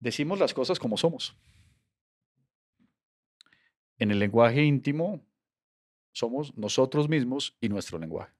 Decimos 0.00 0.38
las 0.38 0.54
cosas 0.54 0.78
como 0.78 0.96
somos. 0.96 1.36
En 3.98 4.10
el 4.10 4.18
lenguaje 4.18 4.62
íntimo 4.62 5.20
somos 6.12 6.56
nosotros 6.56 7.08
mismos 7.08 7.56
y 7.60 7.68
nuestro 7.68 7.98
lenguaje. 7.98 8.32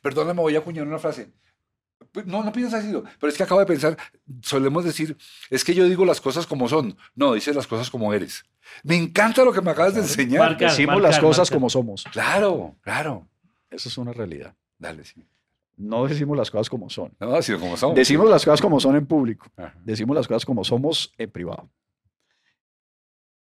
Perdóname, 0.00 0.40
voy 0.40 0.56
a 0.56 0.60
acuñar 0.60 0.86
una 0.86 0.98
frase. 0.98 1.30
Pues, 2.12 2.26
No, 2.26 2.42
no 2.42 2.52
piensas 2.52 2.84
así, 2.84 2.92
pero 3.18 3.30
es 3.30 3.36
que 3.36 3.42
acabo 3.42 3.60
de 3.60 3.66
pensar, 3.66 3.96
solemos 4.42 4.84
decir, 4.84 5.16
es 5.50 5.64
que 5.64 5.74
yo 5.74 5.88
digo 5.88 6.04
las 6.04 6.20
cosas 6.20 6.46
como 6.46 6.68
son. 6.68 6.96
No, 7.14 7.34
dices 7.34 7.54
las 7.56 7.66
cosas 7.66 7.90
como 7.90 8.12
eres. 8.12 8.44
Me 8.82 8.96
encanta 8.96 9.44
lo 9.44 9.52
que 9.52 9.60
me 9.60 9.70
acabas 9.70 9.94
de 9.94 10.00
enseñar. 10.00 10.40
Marca. 10.40 10.66
Decimos 10.66 10.96
las 10.96 11.12
marcar, 11.12 11.20
cosas 11.22 11.38
marcar. 11.48 11.56
como 11.56 11.70
somos. 11.70 12.04
Claro, 12.12 12.76
claro. 12.82 13.28
Eso 13.70 13.88
es 13.88 13.98
una 13.98 14.12
realidad. 14.12 14.54
Dale, 14.78 15.04
sí. 15.04 15.24
No 15.76 16.06
decimos 16.06 16.36
las 16.36 16.50
cosas 16.50 16.68
como 16.68 16.90
son. 16.90 17.12
No, 17.18 17.40
sino 17.42 17.58
como 17.58 17.76
somos. 17.76 17.96
Decimos 17.96 18.28
las 18.28 18.44
cosas 18.44 18.60
como 18.60 18.78
son 18.78 18.94
en 18.96 19.06
público. 19.06 19.46
Ajá. 19.56 19.74
Decimos 19.84 20.14
las 20.14 20.28
cosas 20.28 20.44
como 20.44 20.64
somos 20.64 21.12
en 21.18 21.30
privado. 21.30 21.68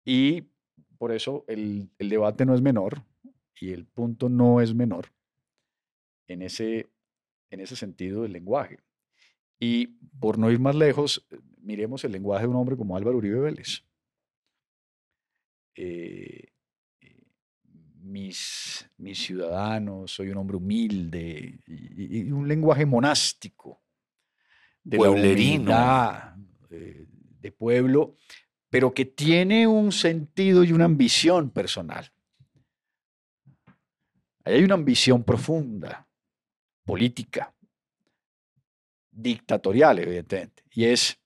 Y 0.05 0.45
por 1.03 1.11
eso 1.11 1.45
el, 1.49 1.91
el 1.99 2.09
debate 2.09 2.47
no 2.47 2.55
es 2.55 2.63
menor 2.63 3.03
y 3.61 3.73
el 3.73 3.87
punto 3.87 4.29
no 4.29 4.61
es 4.61 4.73
menor 4.73 5.13
en 6.29 6.43
ese, 6.43 6.93
en 7.51 7.59
ese 7.59 7.75
sentido 7.75 8.23
del 8.23 8.33
lenguaje. 8.33 8.79
Y 9.59 9.99
por 10.21 10.39
no 10.39 10.49
ir 10.49 10.61
más 10.61 10.77
lejos, 10.77 11.27
miremos 11.57 12.05
el 12.05 12.13
lenguaje 12.13 12.45
de 12.45 12.51
un 12.51 12.55
hombre 12.55 12.77
como 12.77 12.97
Álvaro 12.97 13.17
Uribe 13.17 13.41
Vélez. 13.41 13.85
Eh, 15.75 16.53
eh, 17.01 17.25
mis, 17.97 18.89
mis 18.97 19.19
ciudadanos, 19.19 20.13
soy 20.13 20.29
un 20.29 20.37
hombre 20.37 20.57
humilde 20.59 21.59
y, 21.67 22.31
un 22.31 22.47
lenguaje 22.47 22.87
monástico, 22.87 23.83
de 24.85 24.99
la 24.99 25.07
Pueblerino. 25.09 25.63
humildad, 25.63 26.37
eh, 26.71 27.09
de 27.41 27.51
pueblo, 27.51 28.15
pero 28.73 28.95
que 28.95 29.05
tiene 29.05 29.67
un 29.67 29.93
sentido 29.93 30.65
y 30.65 30.73
una 30.73 30.87
ambición 30.87 31.51
personal. 31.51 32.11
Ahí 34.45 34.55
hay 34.55 34.65
una 34.65 34.77
ambición 34.77 35.23
profunda, 35.25 36.09
política, 36.83 37.55
dictatorial, 39.11 39.99
evidentemente, 39.99 40.65
y 40.71 40.87
es 40.87 41.21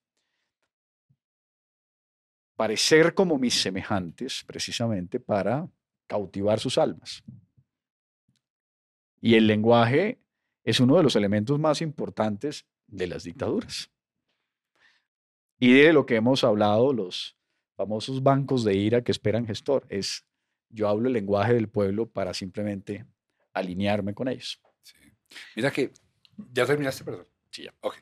parecer 2.57 3.15
como 3.15 3.39
mis 3.39 3.55
semejantes, 3.63 4.43
precisamente 4.45 5.21
para 5.21 5.71
cautivar 6.09 6.59
sus 6.59 6.79
almas. 6.79 7.23
Y 9.21 9.37
el 9.37 9.47
lenguaje 9.47 10.19
es 10.65 10.81
uno 10.81 10.97
de 10.97 11.05
los 11.05 11.15
elementos 11.15 11.61
más 11.61 11.81
importantes 11.81 12.67
de 12.89 13.07
las 13.07 13.23
dictaduras. 13.23 13.89
Y 15.61 15.73
de 15.75 15.93
lo 15.93 16.07
que 16.07 16.17
hemos 16.17 16.43
hablado, 16.43 16.93
los 16.93 17.36
famosos 17.77 18.23
bancos 18.23 18.65
de 18.65 18.75
ira 18.75 19.03
que 19.03 19.13
esperan 19.13 19.47
gestor, 19.47 19.87
es 19.89 20.27
yo 20.69 20.89
hablo 20.89 21.09
el 21.09 21.13
lenguaje 21.13 21.55
del 21.55 21.69
pueblo 21.69 22.11
para 22.11 22.35
simplemente 22.35 23.07
alinearme 23.53 24.15
con 24.15 24.29
ellos. 24.29 24.61
Sí. 24.83 24.95
Mira 25.55 25.71
que, 25.71 25.93
¿ya 26.53 26.67
terminaste, 26.67 27.05
perdón? 27.05 27.27
Sí, 27.51 27.65
ya. 27.65 27.75
Ok. 27.81 27.97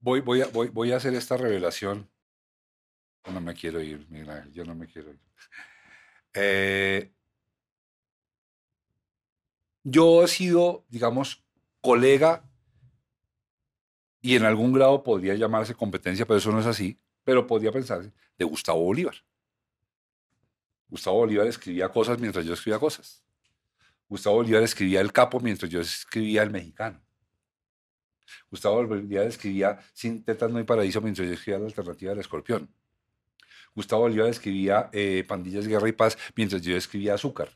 Voy, 0.00 0.20
voy, 0.20 0.42
a, 0.42 0.46
voy, 0.46 0.68
voy 0.68 0.92
a 0.92 0.96
hacer 0.96 1.14
esta 1.14 1.36
revelación. 1.36 2.08
No 3.32 3.40
me 3.40 3.54
quiero 3.54 3.80
ir, 3.80 4.06
mira, 4.10 4.46
yo 4.52 4.64
no 4.64 4.74
me 4.74 4.86
quiero 4.86 5.10
ir. 5.10 5.20
Eh, 6.34 7.12
yo 9.84 10.24
he 10.24 10.28
sido, 10.28 10.84
digamos, 10.88 11.44
colega 11.80 12.48
y 14.20 14.36
en 14.36 14.44
algún 14.44 14.72
grado 14.72 15.02
podría 15.02 15.34
llamarse 15.34 15.74
competencia, 15.74 16.26
pero 16.26 16.38
eso 16.38 16.52
no 16.52 16.60
es 16.60 16.66
así, 16.66 16.98
pero 17.24 17.46
podría 17.46 17.72
pensarse, 17.72 18.12
de 18.38 18.44
Gustavo 18.44 18.82
Bolívar. 18.82 19.14
Gustavo 20.88 21.18
Bolívar 21.18 21.46
escribía 21.46 21.88
cosas 21.88 22.18
mientras 22.18 22.44
yo 22.44 22.54
escribía 22.54 22.78
cosas. 22.78 23.22
Gustavo 24.08 24.36
Bolívar 24.36 24.62
escribía 24.62 25.00
El 25.00 25.12
Capo 25.12 25.40
mientras 25.40 25.70
yo 25.70 25.80
escribía 25.80 26.42
El 26.42 26.50
Mexicano. 26.50 27.00
Gustavo 28.50 28.86
Bolívar 28.86 29.26
escribía 29.26 29.78
Sin 29.94 30.22
tetas 30.22 30.50
no 30.50 30.58
hay 30.58 30.64
paraíso 30.64 31.00
mientras 31.00 31.26
yo 31.26 31.32
escribía 31.34 31.58
La 31.58 31.66
alternativa 31.66 32.10
del 32.10 32.20
escorpión. 32.20 32.68
Gustavo 33.74 34.02
Bolívar 34.02 34.28
escribía 34.28 34.90
eh, 34.92 35.24
Pandillas, 35.26 35.66
Guerra 35.66 35.88
y 35.88 35.92
Paz 35.92 36.18
mientras 36.36 36.60
yo 36.60 36.76
escribía 36.76 37.14
Azúcar. 37.14 37.48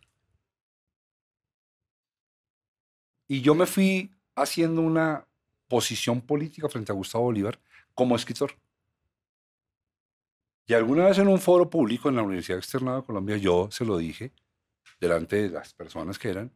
Y 3.29 3.43
yo 3.43 3.55
me 3.55 3.67
fui 3.67 4.15
haciendo 4.35 4.81
una 4.81 5.27
posición 5.69 6.21
política 6.21 6.69
frente 6.69 6.93
a 6.93 6.95
Gustavo 6.95 7.25
Bolívar 7.25 7.61
como 7.95 8.17
escritor. 8.17 8.53
Y 10.67 10.75
alguna 10.75 11.07
vez 11.07 11.19
en 11.19 11.29
un 11.29 11.39
foro 11.39 11.71
público 11.71 12.09
en 12.09 12.17
la 12.17 12.23
Universidad 12.23 12.59
Externada 12.59 12.99
de 12.99 13.07
Colombia 13.07 13.37
yo 13.37 13.69
se 13.71 13.85
lo 13.85 13.97
dije 13.99 14.33
delante 15.01 15.43
de 15.43 15.51
las 15.51 15.73
personas 15.75 16.19
que 16.19 16.31
eran, 16.31 16.53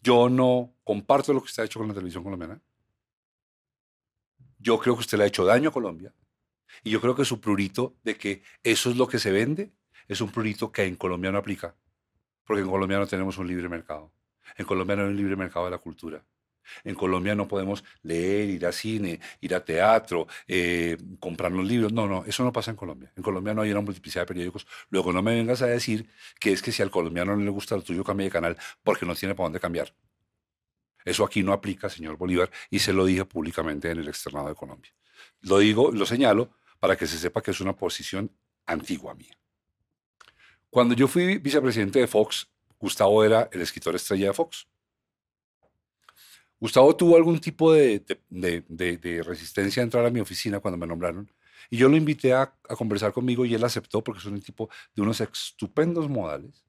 yo 0.00 0.28
no 0.28 0.74
comparto 0.84 1.32
lo 1.32 1.40
que 1.40 1.46
usted 1.46 1.62
ha 1.62 1.66
hecho 1.66 1.78
con 1.78 1.88
la 1.88 1.94
televisión 1.94 2.24
colombiana. 2.24 2.60
Yo 4.58 4.78
creo 4.78 4.94
que 4.94 5.00
usted 5.00 5.16
le 5.16 5.24
ha 5.24 5.28
hecho 5.28 5.44
daño 5.44 5.70
a 5.70 5.72
Colombia. 5.72 6.12
Y 6.82 6.90
yo 6.90 7.00
creo 7.00 7.14
que 7.14 7.24
su 7.24 7.40
prurito 7.40 7.96
de 8.02 8.16
que 8.16 8.42
eso 8.62 8.90
es 8.90 8.96
lo 8.96 9.06
que 9.06 9.18
se 9.18 9.30
vende, 9.30 9.72
es 10.08 10.20
un 10.20 10.30
prurito 10.30 10.72
que 10.72 10.84
en 10.84 10.96
Colombia 10.96 11.30
no 11.30 11.38
aplica, 11.38 11.76
porque 12.44 12.62
en 12.62 12.68
Colombia 12.68 12.98
no 12.98 13.06
tenemos 13.06 13.38
un 13.38 13.46
libre 13.46 13.68
mercado. 13.68 14.12
En 14.56 14.66
Colombia 14.66 14.96
no 14.96 15.02
hay 15.02 15.08
un 15.08 15.16
libre 15.16 15.36
mercado 15.36 15.66
de 15.66 15.70
la 15.70 15.78
cultura. 15.78 16.24
En 16.84 16.94
Colombia 16.94 17.34
no 17.34 17.48
podemos 17.48 17.84
leer, 18.02 18.50
ir 18.50 18.66
a 18.66 18.72
cine, 18.72 19.20
ir 19.40 19.54
a 19.54 19.64
teatro, 19.64 20.26
eh, 20.46 20.96
comprar 21.20 21.52
los 21.52 21.66
libros. 21.66 21.92
No, 21.92 22.06
no, 22.06 22.24
eso 22.26 22.44
no 22.44 22.52
pasa 22.52 22.70
en 22.70 22.76
Colombia. 22.76 23.12
En 23.16 23.22
Colombia 23.22 23.54
no 23.54 23.62
hay 23.62 23.70
una 23.70 23.80
multiplicidad 23.80 24.22
de 24.22 24.26
periódicos. 24.26 24.66
Luego 24.90 25.12
no 25.12 25.22
me 25.22 25.34
vengas 25.34 25.62
a 25.62 25.66
decir 25.66 26.08
que 26.38 26.52
es 26.52 26.62
que 26.62 26.72
si 26.72 26.82
al 26.82 26.90
colombiano 26.90 27.36
no 27.36 27.44
le 27.44 27.50
gusta 27.50 27.76
lo 27.76 27.82
tuyo, 27.82 28.04
cambie 28.04 28.26
de 28.26 28.30
canal 28.30 28.56
porque 28.82 29.06
no 29.06 29.14
tiene 29.14 29.34
para 29.34 29.46
dónde 29.46 29.60
cambiar. 29.60 29.94
Eso 31.04 31.24
aquí 31.24 31.42
no 31.42 31.52
aplica, 31.52 31.88
señor 31.88 32.16
Bolívar, 32.16 32.50
y 32.70 32.78
se 32.78 32.92
lo 32.92 33.04
dije 33.04 33.24
públicamente 33.24 33.90
en 33.90 33.98
el 33.98 34.08
externado 34.08 34.48
de 34.48 34.54
Colombia. 34.54 34.92
Lo 35.40 35.58
digo, 35.58 35.90
lo 35.90 36.06
señalo 36.06 36.50
para 36.78 36.96
que 36.96 37.06
se 37.06 37.18
sepa 37.18 37.42
que 37.42 37.50
es 37.50 37.60
una 37.60 37.76
posición 37.76 38.30
antigua 38.66 39.14
mía. 39.14 39.36
Cuando 40.70 40.94
yo 40.94 41.08
fui 41.08 41.38
vicepresidente 41.38 41.98
de 41.98 42.06
Fox, 42.06 42.48
Gustavo 42.78 43.24
era 43.24 43.48
el 43.52 43.60
escritor 43.60 43.94
estrella 43.94 44.28
de 44.28 44.32
Fox. 44.32 44.66
Gustavo 46.62 46.94
tuvo 46.94 47.16
algún 47.16 47.40
tipo 47.40 47.72
de, 47.72 48.04
resistencia 49.26 49.82
a 49.82 49.84
entrar 49.84 50.06
a 50.06 50.10
mi 50.10 50.20
oficina 50.20 50.60
cuando 50.60 50.78
me 50.78 50.86
nombraron. 50.86 51.28
Y 51.68 51.76
yo 51.76 51.88
lo 51.88 51.96
invité 51.96 52.34
a, 52.34 52.54
conversar 52.78 53.12
conmigo 53.12 53.44
y 53.44 53.52
él 53.52 53.64
aceptó 53.64 54.04
porque 54.04 54.20
es 54.20 54.26
un 54.26 54.40
tipo 54.40 54.70
de 54.94 55.02
unos 55.02 55.20
estupendos 55.20 56.08
modales. 56.08 56.64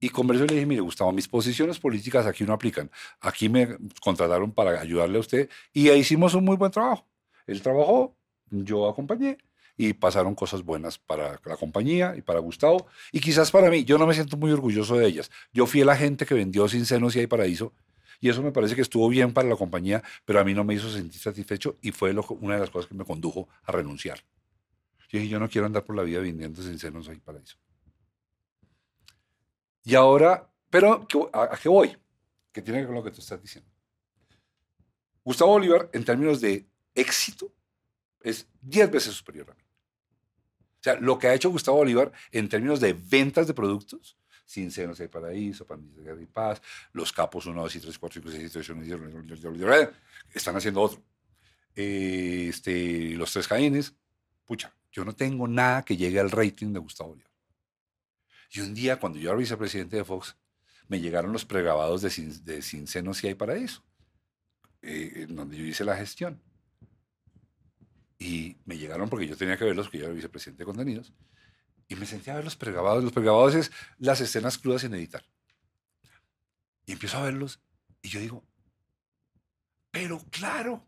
Y 0.00 0.08
conversó 0.08 0.42
y 0.46 0.48
le 0.48 0.54
dije, 0.54 0.66
mire, 0.66 0.80
Gustavo, 0.80 1.12
mis 1.12 1.28
posiciones 1.28 1.78
políticas 1.78 2.26
aquí 2.26 2.42
no 2.42 2.52
aplican. 2.52 2.90
Aquí 3.20 3.48
me 3.48 3.76
contrataron 4.02 4.50
para 4.50 4.80
ayudarle 4.80 5.18
a 5.18 5.20
usted 5.20 5.48
y 5.72 5.88
hicimos 5.88 6.34
un 6.34 6.44
muy 6.44 6.56
buen 6.56 6.72
trabajo. 6.72 7.06
Él 7.46 7.62
trabajó, 7.62 8.16
yo 8.50 8.88
acompañé 8.88 9.38
y 9.76 9.92
pasaron 9.92 10.34
cosas 10.34 10.64
buenas 10.64 10.98
para 10.98 11.40
la 11.44 11.56
compañía 11.56 12.16
y 12.16 12.22
para 12.22 12.40
Gustavo 12.40 12.88
y 13.12 13.20
quizás 13.20 13.52
para 13.52 13.70
mí. 13.70 13.84
Yo 13.84 13.98
no 13.98 14.06
me 14.08 14.14
siento 14.14 14.36
muy 14.36 14.50
orgulloso 14.50 14.96
de 14.96 15.06
ellas. 15.06 15.30
Yo 15.52 15.64
fui 15.66 15.84
la 15.84 15.94
gente 15.94 16.26
que 16.26 16.34
vendió 16.34 16.66
Sin 16.66 16.86
Senos 16.86 17.14
y 17.14 17.20
Hay 17.20 17.28
Paraíso 17.28 17.72
y 18.20 18.28
eso 18.28 18.42
me 18.42 18.52
parece 18.52 18.74
que 18.74 18.82
estuvo 18.82 19.08
bien 19.08 19.32
para 19.32 19.48
la 19.48 19.56
compañía, 19.56 20.02
pero 20.24 20.40
a 20.40 20.44
mí 20.44 20.54
no 20.54 20.64
me 20.64 20.74
hizo 20.74 20.90
sentir 20.90 21.20
satisfecho 21.20 21.76
y 21.82 21.92
fue 21.92 22.14
una 22.40 22.54
de 22.54 22.60
las 22.60 22.70
cosas 22.70 22.88
que 22.88 22.94
me 22.94 23.04
condujo 23.04 23.48
a 23.64 23.72
renunciar. 23.72 24.20
Yo 25.08 25.18
dije, 25.18 25.28
yo 25.28 25.38
no 25.38 25.48
quiero 25.48 25.66
andar 25.66 25.84
por 25.84 25.96
la 25.96 26.02
vida 26.02 26.20
vendiendo 26.20 26.62
sin 26.62 26.78
senos 26.78 27.08
y 27.08 27.16
paraíso. 27.16 27.56
Y 29.84 29.94
ahora, 29.94 30.50
pero 30.68 31.06
¿a, 31.32 31.56
qué 31.56 31.68
voy? 31.68 31.96
Que 32.52 32.60
tiene 32.60 32.80
que 32.80 32.82
ver 32.82 32.86
con 32.86 32.96
lo 32.96 33.04
que 33.04 33.12
tú 33.12 33.20
estás 33.20 33.40
diciendo. 33.40 33.70
Gustavo 35.24 35.52
Bolívar, 35.52 35.90
en 35.92 36.04
términos 36.04 36.40
de 36.40 36.66
éxito, 36.94 37.52
es 38.20 38.48
10 38.62 38.90
veces 38.90 39.14
superior 39.14 39.50
a 39.50 39.54
mí. 39.54 39.62
O 40.80 40.82
sea, 40.82 40.94
lo 41.00 41.18
que 41.18 41.28
ha 41.28 41.34
hecho 41.34 41.50
Gustavo 41.50 41.78
Bolívar 41.78 42.12
en 42.32 42.48
términos 42.48 42.80
de 42.80 42.92
ventas 42.92 43.46
de 43.46 43.54
productos 43.54 44.16
sin 44.46 44.70
senos 44.70 44.98
hay 45.00 45.08
paraíso, 45.08 45.66
pandillas 45.66 45.96
de 45.96 46.02
guerra 46.04 46.22
y 46.22 46.26
paz, 46.26 46.62
los 46.92 47.12
capos 47.12 47.44
1, 47.46 47.60
2 47.60 47.76
y 47.76 47.80
3, 47.80 47.98
4, 47.98 48.22
5, 48.22 48.30
6, 48.30 48.52
7, 48.52 48.58
8, 48.60 49.54
9, 49.58 49.90
están 50.32 50.56
haciendo 50.56 50.80
otro. 50.80 51.02
Este, 51.74 53.10
los 53.16 53.30
tres 53.32 53.46
caínes, 53.46 53.94
pucha, 54.46 54.74
yo 54.90 55.04
no 55.04 55.14
tengo 55.14 55.46
nada 55.46 55.84
que 55.84 55.96
llegue 55.96 56.20
al 56.20 56.30
rating 56.30 56.72
de 56.72 56.78
Gustavo. 56.78 57.18
Y 58.50 58.60
un 58.60 58.72
día, 58.72 58.98
cuando 58.98 59.18
yo 59.18 59.28
era 59.30 59.38
vicepresidente 59.38 59.96
de 59.96 60.04
Fox, 60.04 60.36
me 60.88 61.00
llegaron 61.00 61.32
los 61.32 61.44
pregrabados 61.44 62.00
de 62.00 62.10
Sin, 62.10 62.44
de 62.44 62.62
sin 62.62 62.86
Senos 62.86 63.22
y 63.22 63.26
Hay 63.26 63.34
Paraíso, 63.34 63.84
eh, 64.80 65.26
donde 65.28 65.58
yo 65.58 65.64
hice 65.64 65.84
la 65.84 65.96
gestión. 65.96 66.40
Y 68.18 68.56
me 68.64 68.78
llegaron 68.78 69.10
porque 69.10 69.26
yo 69.26 69.36
tenía 69.36 69.58
que 69.58 69.64
verlos, 69.64 69.88
porque 69.88 69.98
yo 69.98 70.04
era 70.04 70.14
vicepresidente 70.14 70.62
de 70.62 70.66
contenidos. 70.66 71.12
Y 71.88 71.94
me 71.94 72.06
sentía 72.06 72.32
a 72.32 72.36
ver 72.36 72.44
los 72.44 72.56
pregrabados. 72.56 73.02
Los 73.02 73.12
pregrabados 73.12 73.54
es 73.54 73.70
las 73.98 74.20
escenas 74.20 74.58
crudas 74.58 74.82
sin 74.82 74.94
editar. 74.94 75.24
Y 76.86 76.92
empiezo 76.92 77.18
a 77.18 77.22
verlos 77.22 77.60
y 78.02 78.08
yo 78.08 78.20
digo, 78.20 78.44
pero 79.90 80.20
claro, 80.30 80.86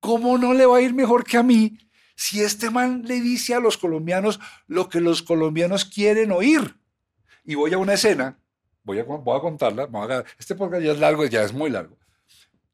¿cómo 0.00 0.36
no 0.38 0.52
le 0.52 0.66
va 0.66 0.78
a 0.78 0.80
ir 0.80 0.94
mejor 0.94 1.24
que 1.24 1.36
a 1.36 1.44
mí 1.44 1.78
si 2.16 2.42
este 2.42 2.70
man 2.70 3.02
le 3.04 3.20
dice 3.20 3.54
a 3.54 3.60
los 3.60 3.78
colombianos 3.78 4.40
lo 4.66 4.88
que 4.88 5.00
los 5.00 5.22
colombianos 5.22 5.84
quieren 5.84 6.32
oír? 6.32 6.74
Y 7.44 7.54
voy 7.54 7.72
a 7.72 7.78
una 7.78 7.94
escena, 7.94 8.40
voy 8.82 8.98
a, 8.98 9.04
voy 9.04 9.38
a 9.38 9.40
contarla, 9.40 9.88
este 10.38 10.56
podcast 10.56 10.82
ya 10.82 10.92
es 10.92 10.98
largo, 10.98 11.24
ya 11.26 11.44
es 11.44 11.52
muy 11.52 11.70
largo. 11.70 11.96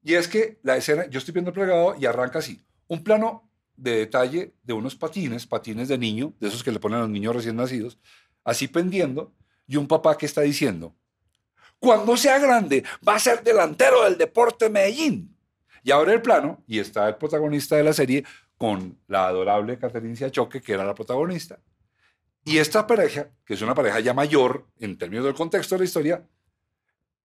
Y 0.02 0.14
es 0.14 0.26
que 0.26 0.58
la 0.62 0.76
escena, 0.78 1.06
yo 1.06 1.18
estoy 1.18 1.32
viendo 1.32 1.50
el 1.50 1.54
pregrabado 1.54 1.96
y 1.98 2.06
arranca 2.06 2.38
así. 2.38 2.62
Un 2.88 3.04
plano 3.04 3.51
de 3.82 3.96
detalle 3.96 4.54
de 4.62 4.72
unos 4.72 4.94
patines, 4.94 5.46
patines 5.46 5.88
de 5.88 5.98
niño, 5.98 6.32
de 6.38 6.48
esos 6.48 6.62
que 6.62 6.70
le 6.70 6.78
ponen 6.78 6.98
a 6.98 7.02
los 7.02 7.10
niños 7.10 7.34
recién 7.34 7.56
nacidos, 7.56 7.98
así 8.44 8.68
pendiendo, 8.68 9.32
y 9.66 9.76
un 9.76 9.88
papá 9.88 10.16
que 10.16 10.26
está 10.26 10.42
diciendo, 10.42 10.94
cuando 11.80 12.16
sea 12.16 12.38
grande 12.38 12.84
va 13.06 13.16
a 13.16 13.18
ser 13.18 13.42
delantero 13.42 14.04
del 14.04 14.16
Deporte 14.16 14.70
Medellín. 14.70 15.36
Y 15.82 15.90
abre 15.90 16.12
el 16.12 16.22
plano 16.22 16.62
y 16.68 16.78
está 16.78 17.08
el 17.08 17.16
protagonista 17.16 17.76
de 17.76 17.82
la 17.82 17.92
serie 17.92 18.24
con 18.56 18.96
la 19.08 19.26
adorable 19.26 19.76
Caterincia 19.78 20.30
Choque, 20.30 20.60
que 20.60 20.74
era 20.74 20.84
la 20.84 20.94
protagonista. 20.94 21.58
Y 22.44 22.58
esta 22.58 22.86
pareja, 22.86 23.30
que 23.44 23.54
es 23.54 23.62
una 23.62 23.74
pareja 23.74 23.98
ya 23.98 24.14
mayor 24.14 24.68
en 24.78 24.96
términos 24.96 25.24
del 25.24 25.34
contexto 25.34 25.74
de 25.74 25.80
la 25.80 25.84
historia, 25.84 26.24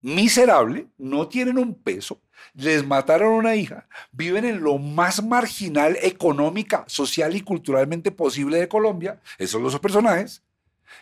miserable, 0.01 0.87
no 0.97 1.27
tienen 1.27 1.57
un 1.57 1.75
peso, 1.75 2.21
les 2.53 2.85
mataron 2.85 3.33
una 3.33 3.55
hija, 3.55 3.87
viven 4.11 4.45
en 4.45 4.61
lo 4.61 4.77
más 4.77 5.23
marginal 5.23 5.97
económica, 6.01 6.85
social 6.87 7.35
y 7.35 7.41
culturalmente 7.41 8.11
posible 8.11 8.57
de 8.57 8.67
Colombia, 8.67 9.21
esos 9.37 9.51
son 9.51 9.63
los 9.63 9.79
personajes, 9.79 10.43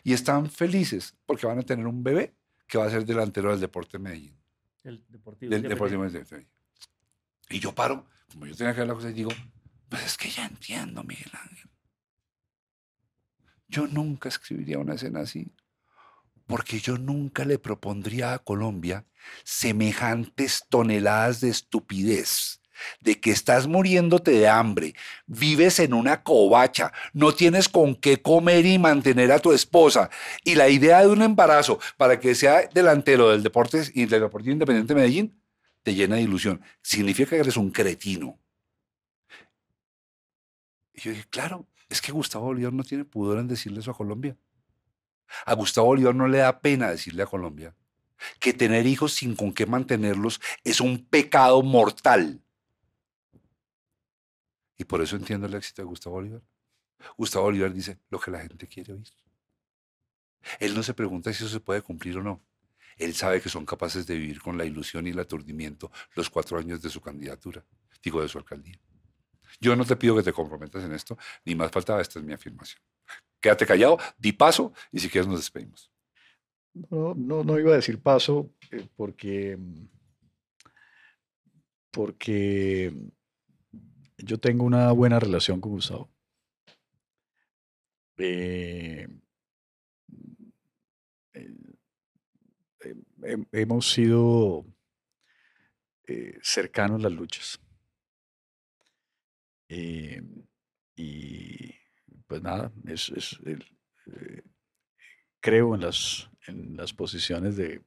y 0.03 0.13
están 0.13 0.49
felices 0.49 1.15
porque 1.25 1.45
van 1.45 1.59
a 1.59 1.63
tener 1.63 1.85
un 1.87 2.03
bebé 2.03 2.33
que 2.67 2.77
va 2.77 2.85
a 2.85 2.89
ser 2.89 3.05
delantero 3.05 3.51
del 3.51 3.59
Deporte 3.59 3.99
Medellín. 3.99 4.35
El 4.83 5.03
Deportivo. 5.07 5.49
Del 5.49 5.61
Deportivo 5.63 6.03
Medellín. 6.03 6.47
Y 7.49 7.59
yo 7.59 7.73
paro, 7.73 8.05
como 8.31 8.47
yo 8.47 8.55
tenía 8.55 8.73
que 8.73 8.79
ver 8.79 8.87
la 8.87 8.95
cosa, 8.95 9.09
y 9.09 9.13
digo, 9.13 9.31
pues 9.89 10.05
es 10.05 10.17
que 10.17 10.29
ya 10.29 10.45
entiendo, 10.45 11.03
Miguel 11.03 11.31
Ángel. 11.33 11.69
Yo 13.67 13.87
nunca 13.87 14.29
escribiría 14.29 14.79
una 14.79 14.93
escena 14.93 15.21
así 15.21 15.51
porque 16.47 16.79
yo 16.79 16.97
nunca 16.97 17.45
le 17.45 17.59
propondría 17.59 18.33
a 18.33 18.39
Colombia 18.39 19.05
semejantes 19.43 20.65
toneladas 20.69 21.41
de 21.41 21.49
estupidez, 21.49 22.61
de 23.01 23.19
que 23.19 23.31
estás 23.31 23.67
muriéndote 23.67 24.31
de 24.31 24.47
hambre, 24.47 24.93
vives 25.25 25.79
en 25.79 25.93
una 25.93 26.23
covacha, 26.23 26.91
no 27.13 27.33
tienes 27.33 27.69
con 27.69 27.95
qué 27.95 28.21
comer 28.21 28.65
y 28.65 28.77
mantener 28.77 29.31
a 29.31 29.39
tu 29.39 29.51
esposa, 29.53 30.09
y 30.43 30.55
la 30.55 30.69
idea 30.69 31.01
de 31.01 31.07
un 31.07 31.21
embarazo 31.21 31.79
para 31.97 32.19
que 32.19 32.35
sea 32.35 32.67
delantero 32.73 33.29
del 33.29 33.43
deporte 33.43 33.83
del 33.83 34.09
Deportivo 34.09 34.53
Independiente 34.53 34.93
de 34.93 34.99
Medellín 34.99 35.41
te 35.83 35.93
llena 35.93 36.15
de 36.15 36.23
ilusión. 36.23 36.61
Significa 36.81 37.29
que 37.29 37.37
eres 37.37 37.57
un 37.57 37.69
cretino. 37.69 38.39
Y 40.93 41.01
yo 41.01 41.11
dije, 41.11 41.25
claro, 41.29 41.67
es 41.89 42.01
que 42.01 42.11
Gustavo 42.11 42.45
Bolívar 42.45 42.73
no 42.73 42.83
tiene 42.83 43.05
pudor 43.05 43.37
en 43.37 43.47
decirle 43.47 43.81
eso 43.81 43.91
a 43.91 43.97
Colombia. 43.97 44.35
A 45.45 45.53
Gustavo 45.53 45.87
Bolívar 45.87 46.15
no 46.15 46.27
le 46.27 46.39
da 46.39 46.59
pena 46.59 46.89
decirle 46.89 47.23
a 47.23 47.27
Colombia 47.27 47.75
que 48.39 48.53
tener 48.53 48.85
hijos 48.87 49.13
sin 49.13 49.35
con 49.35 49.53
qué 49.53 49.65
mantenerlos 49.65 50.39
es 50.63 50.79
un 50.81 51.05
pecado 51.05 51.61
mortal. 51.61 52.41
Y 54.77 54.83
por 54.85 55.01
eso 55.01 55.15
entiendo 55.15 55.47
el 55.47 55.53
éxito 55.53 55.81
de 55.81 55.87
Gustavo 55.87 56.15
Bolívar. 56.15 56.41
Gustavo 57.17 57.45
Bolívar 57.45 57.73
dice 57.73 57.99
lo 58.09 58.19
que 58.19 58.31
la 58.31 58.39
gente 58.39 58.67
quiere 58.67 58.93
oír. 58.93 59.07
Él 60.59 60.75
no 60.75 60.83
se 60.83 60.93
pregunta 60.93 61.33
si 61.33 61.43
eso 61.43 61.51
se 61.51 61.59
puede 61.59 61.81
cumplir 61.81 62.17
o 62.17 62.23
no. 62.23 62.41
Él 62.97 63.13
sabe 63.13 63.41
que 63.41 63.49
son 63.49 63.65
capaces 63.65 64.07
de 64.07 64.15
vivir 64.15 64.41
con 64.41 64.57
la 64.57 64.65
ilusión 64.65 65.05
y 65.07 65.09
el 65.09 65.19
aturdimiento 65.19 65.91
los 66.15 66.29
cuatro 66.29 66.57
años 66.57 66.81
de 66.81 66.89
su 66.89 67.01
candidatura, 67.01 67.65
digo, 68.01 68.21
de 68.21 68.29
su 68.29 68.37
alcaldía. 68.37 68.79
Yo 69.59 69.75
no 69.75 69.85
te 69.85 69.95
pido 69.95 70.15
que 70.15 70.23
te 70.23 70.33
comprometas 70.33 70.83
en 70.83 70.93
esto, 70.93 71.17
ni 71.43 71.55
más 71.55 71.71
faltaba, 71.71 72.01
esta 72.01 72.19
es 72.19 72.25
mi 72.25 72.33
afirmación 72.33 72.81
quédate 73.45 73.67
callado, 73.67 73.99
di 74.17 74.33
paso 74.33 74.73
y 74.91 74.99
si 74.99 75.07
quieres 75.07 75.27
nos 75.27 75.37
despedimos. 75.37 75.91
No, 76.73 77.13
no, 77.13 77.43
no 77.43 77.59
iba 77.59 77.73
a 77.73 77.75
decir 77.75 78.01
paso 78.01 78.49
eh, 78.71 78.87
porque, 78.95 79.55
porque 81.91 82.91
yo 84.17 84.39
tengo 84.39 84.63
una 84.65 84.91
buena 84.93 85.19
relación 85.19 85.61
con 85.61 85.73
Gustavo. 85.73 86.09
Eh, 88.17 89.07
eh, 91.33 91.53
hemos 93.51 93.91
sido 93.91 94.65
cercanos 96.41 96.99
las 96.99 97.11
luchas. 97.11 97.59
y 100.97 101.84
pues 102.27 102.41
nada, 102.41 102.71
es, 102.87 103.11
eh, 103.45 104.41
creo 105.39 105.75
en 105.75 105.81
las, 105.81 106.29
en 106.47 106.75
las 106.75 106.93
posiciones 106.93 107.55
de, 107.55 107.81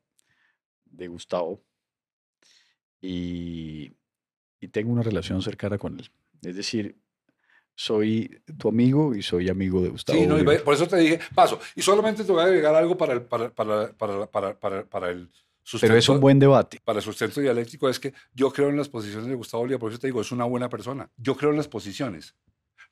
de 0.84 1.08
Gustavo 1.08 1.62
y, 3.00 3.92
y, 4.60 4.68
tengo 4.68 4.92
una 4.92 5.02
relación 5.02 5.42
cercana 5.42 5.78
con 5.78 5.98
él. 5.98 6.10
Es 6.42 6.56
decir, 6.56 6.96
soy 7.78 8.42
tu 8.58 8.68
amigo 8.68 9.14
y 9.14 9.22
soy 9.22 9.48
amigo 9.48 9.80
de 9.80 9.88
Gustavo. 9.88 10.18
Sí, 10.18 10.26
no, 10.26 10.36
por 10.64 10.74
eso 10.74 10.88
te 10.88 10.96
dije, 10.96 11.20
paso. 11.32 11.60
Y 11.76 11.82
solamente 11.82 12.24
te 12.24 12.32
voy 12.32 12.42
a 12.42 12.46
agregar 12.46 12.74
algo 12.74 12.96
para 12.96 13.12
el, 13.12 13.22
para, 13.22 13.50
para, 13.50 13.92
para, 14.26 14.84
para, 14.84 15.10
el 15.10 15.30
sustento. 15.62 15.92
Pero 15.92 15.96
es 15.96 16.08
un 16.08 16.18
buen 16.18 16.40
debate. 16.40 16.80
Para 16.84 16.98
el 16.98 17.04
sustento 17.04 17.40
dialéctico 17.40 17.88
es 17.88 18.00
que 18.00 18.12
yo 18.34 18.50
creo 18.52 18.68
en 18.68 18.76
las 18.76 18.88
posiciones 18.88 19.28
de 19.28 19.34
Gustavo 19.36 19.62
Bolívar, 19.62 19.78
por 19.78 19.92
eso 19.92 20.00
te 20.00 20.08
digo, 20.08 20.20
es 20.20 20.32
una 20.32 20.44
buena 20.44 20.68
persona. 20.68 21.08
Yo 21.16 21.36
creo 21.36 21.52
en 21.52 21.56
las 21.56 21.68
posiciones. 21.68 22.34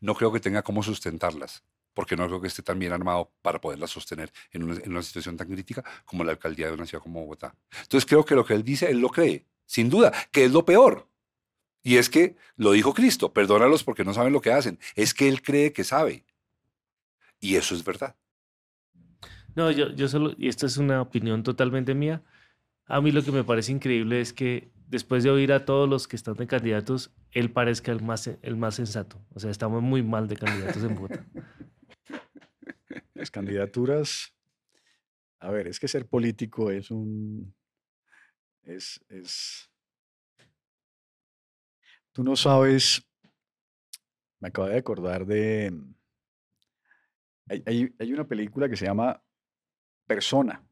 No 0.00 0.14
creo 0.14 0.32
que 0.32 0.40
tenga 0.40 0.62
cómo 0.62 0.82
sustentarlas, 0.82 1.64
porque 1.94 2.16
no 2.16 2.26
creo 2.26 2.40
que 2.40 2.48
esté 2.48 2.62
tan 2.62 2.78
bien 2.78 2.92
armado 2.92 3.32
para 3.42 3.60
poderlas 3.60 3.90
sostener 3.90 4.32
en 4.52 4.62
una, 4.64 5.02
situación 5.02 5.36
tan 5.36 5.48
crítica 5.48 5.84
como 6.04 6.24
la 6.24 6.32
alcaldía 6.32 6.66
de 6.66 6.74
una 6.74 6.86
ciudad 6.86 7.02
como 7.02 7.20
Bogotá. 7.20 7.54
Entonces 7.82 8.06
creo 8.06 8.24
que 8.24 8.34
lo 8.34 8.44
que 8.44 8.54
él 8.54 8.62
dice, 8.62 8.90
él 8.90 9.00
lo 9.00 9.08
cree, 9.08 9.46
sin 9.64 9.88
duda, 9.88 10.12
que 10.30 10.44
es 10.44 10.52
lo 10.52 10.64
peor. 10.64 11.08
Y 11.82 11.98
es 11.98 12.10
que 12.10 12.36
lo 12.56 12.72
dijo 12.72 12.92
Cristo, 12.92 13.32
perdónalos 13.32 13.84
porque 13.84 14.04
no 14.04 14.12
saben 14.12 14.32
lo 14.32 14.40
que 14.40 14.52
hacen. 14.52 14.78
Es 14.96 15.14
que 15.14 15.28
él 15.28 15.40
cree 15.40 15.72
que 15.72 15.84
sabe. 15.84 16.24
Y 17.40 17.54
eso 17.54 17.74
es 17.74 17.84
verdad. 17.84 18.16
No, 19.54 19.70
yo, 19.70 20.08
solo, 20.08 20.34
y 20.36 20.48
esto 20.48 20.66
es 20.66 20.76
una 20.76 21.00
opinión 21.00 21.42
totalmente 21.42 21.94
mía, 21.94 22.22
a 22.86 23.00
mí 23.00 23.10
lo 23.12 23.22
que 23.22 23.32
me 23.32 23.44
parece 23.44 23.72
increíble 23.72 24.20
es 24.20 24.32
que 24.32 24.70
después 24.88 25.24
de 25.24 25.30
oír 25.30 25.52
a 25.52 25.64
todos 25.64 25.88
los 25.88 26.06
que 26.06 26.16
están 26.16 26.34
de 26.34 26.46
candidatos, 26.46 27.12
él 27.32 27.50
parezca 27.52 27.92
el 27.92 28.02
más, 28.02 28.26
el 28.42 28.56
más 28.56 28.76
sensato. 28.76 29.20
O 29.34 29.40
sea, 29.40 29.50
estamos 29.50 29.82
muy 29.82 30.02
mal 30.02 30.28
de 30.28 30.36
candidatos 30.36 30.82
en 30.82 30.94
Bogotá. 30.94 31.26
Las 33.14 33.30
candidaturas. 33.30 34.32
A 35.40 35.50
ver, 35.50 35.66
es 35.68 35.80
que 35.80 35.88
ser 35.88 36.06
político 36.08 36.70
es 36.70 36.90
un. 36.90 37.54
Es. 38.62 39.04
es 39.08 39.70
tú 42.12 42.22
no 42.24 42.36
sabes. 42.36 43.02
Me 44.40 44.48
acabo 44.48 44.68
de 44.68 44.78
acordar 44.78 45.26
de. 45.26 45.72
Hay, 47.48 47.62
hay- 47.66 47.94
hay 47.98 48.12
una 48.12 48.26
película 48.26 48.68
que 48.68 48.76
se 48.76 48.86
llama 48.86 49.22
Persona. 50.06 50.62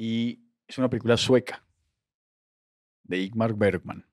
Y 0.00 0.40
es 0.66 0.78
una 0.78 0.88
película 0.88 1.18
sueca 1.18 1.62
de 3.02 3.18
Igmar 3.18 3.52
Bergman. 3.52 4.08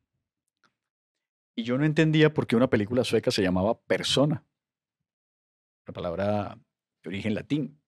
Y 1.55 1.63
yo 1.63 1.77
no 1.77 1.85
entendía 1.85 2.33
por 2.33 2.45
qué 2.45 2.57
una 2.57 2.69
película 2.69 3.05
sueca 3.05 3.31
se 3.31 3.41
llamaba 3.41 3.79
Persona. 3.83 4.45
La 5.85 5.93
palabra 5.93 6.59
de 7.01 7.07
origen 7.07 7.33
latín. 7.33 7.81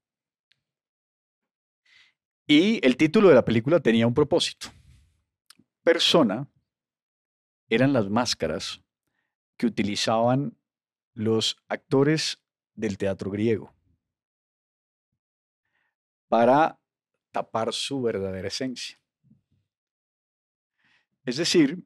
Y 2.47 2.79
el 2.87 2.95
título 2.95 3.27
de 3.27 3.35
la 3.35 3.43
película 3.43 3.81
tenía 3.81 4.07
un 4.07 4.13
propósito. 4.13 4.69
Persona 5.83 6.49
eran 7.67 7.91
las 7.91 8.09
máscaras 8.09 8.81
que 9.57 9.65
utilizaban 9.65 10.57
los 11.15 11.57
actores 11.67 12.41
del 12.75 12.97
teatro 12.97 13.29
griego 13.29 13.75
para 16.29 16.78
tapar 17.31 17.73
su 17.73 18.01
verdadera 18.01 18.47
esencia. 18.47 18.99
Es 21.25 21.37
decir, 21.37 21.83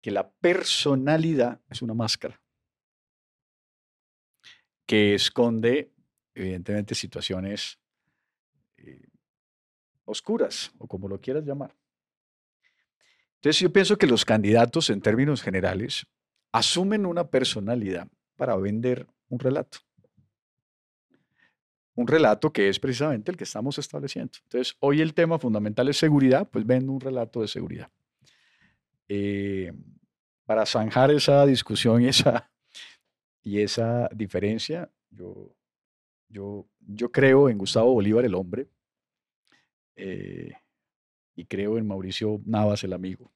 que 0.00 0.10
la 0.10 0.30
personalidad 0.30 1.60
es 1.70 1.82
una 1.82 1.94
máscara 1.94 2.40
que 4.86 5.14
esconde, 5.14 5.92
evidentemente, 6.34 6.94
situaciones 6.94 7.78
eh, 8.76 9.08
oscuras, 10.04 10.72
o 10.78 10.86
como 10.86 11.08
lo 11.08 11.20
quieras 11.20 11.44
llamar. 11.44 11.74
Entonces, 13.36 13.60
yo 13.60 13.72
pienso 13.72 13.96
que 13.96 14.06
los 14.06 14.24
candidatos, 14.24 14.90
en 14.90 15.00
términos 15.00 15.42
generales, 15.42 16.06
asumen 16.52 17.06
una 17.06 17.28
personalidad 17.28 18.08
para 18.36 18.56
vender 18.56 19.06
un 19.28 19.38
relato. 19.38 19.78
Un 21.94 22.06
relato 22.06 22.52
que 22.52 22.68
es 22.68 22.78
precisamente 22.78 23.30
el 23.30 23.36
que 23.36 23.44
estamos 23.44 23.78
estableciendo. 23.78 24.32
Entonces, 24.44 24.76
hoy 24.80 25.00
el 25.00 25.12
tema 25.14 25.38
fundamental 25.38 25.88
es 25.88 25.98
seguridad, 25.98 26.48
pues 26.50 26.66
vendo 26.66 26.92
un 26.92 27.00
relato 27.00 27.42
de 27.42 27.48
seguridad. 27.48 27.90
Eh, 29.08 29.72
para 30.44 30.64
zanjar 30.64 31.10
esa 31.10 31.44
discusión 31.44 32.02
y 32.02 32.08
esa, 32.08 32.50
y 33.42 33.60
esa 33.60 34.08
diferencia, 34.14 34.90
yo, 35.10 35.54
yo, 36.28 36.66
yo 36.80 37.12
creo 37.12 37.48
en 37.48 37.58
Gustavo 37.58 37.92
Bolívar, 37.92 38.24
el 38.24 38.34
hombre, 38.34 38.68
eh, 39.96 40.52
y 41.34 41.44
creo 41.44 41.78
en 41.78 41.86
Mauricio 41.86 42.40
Navas, 42.44 42.84
el 42.84 42.92
amigo. 42.92 43.32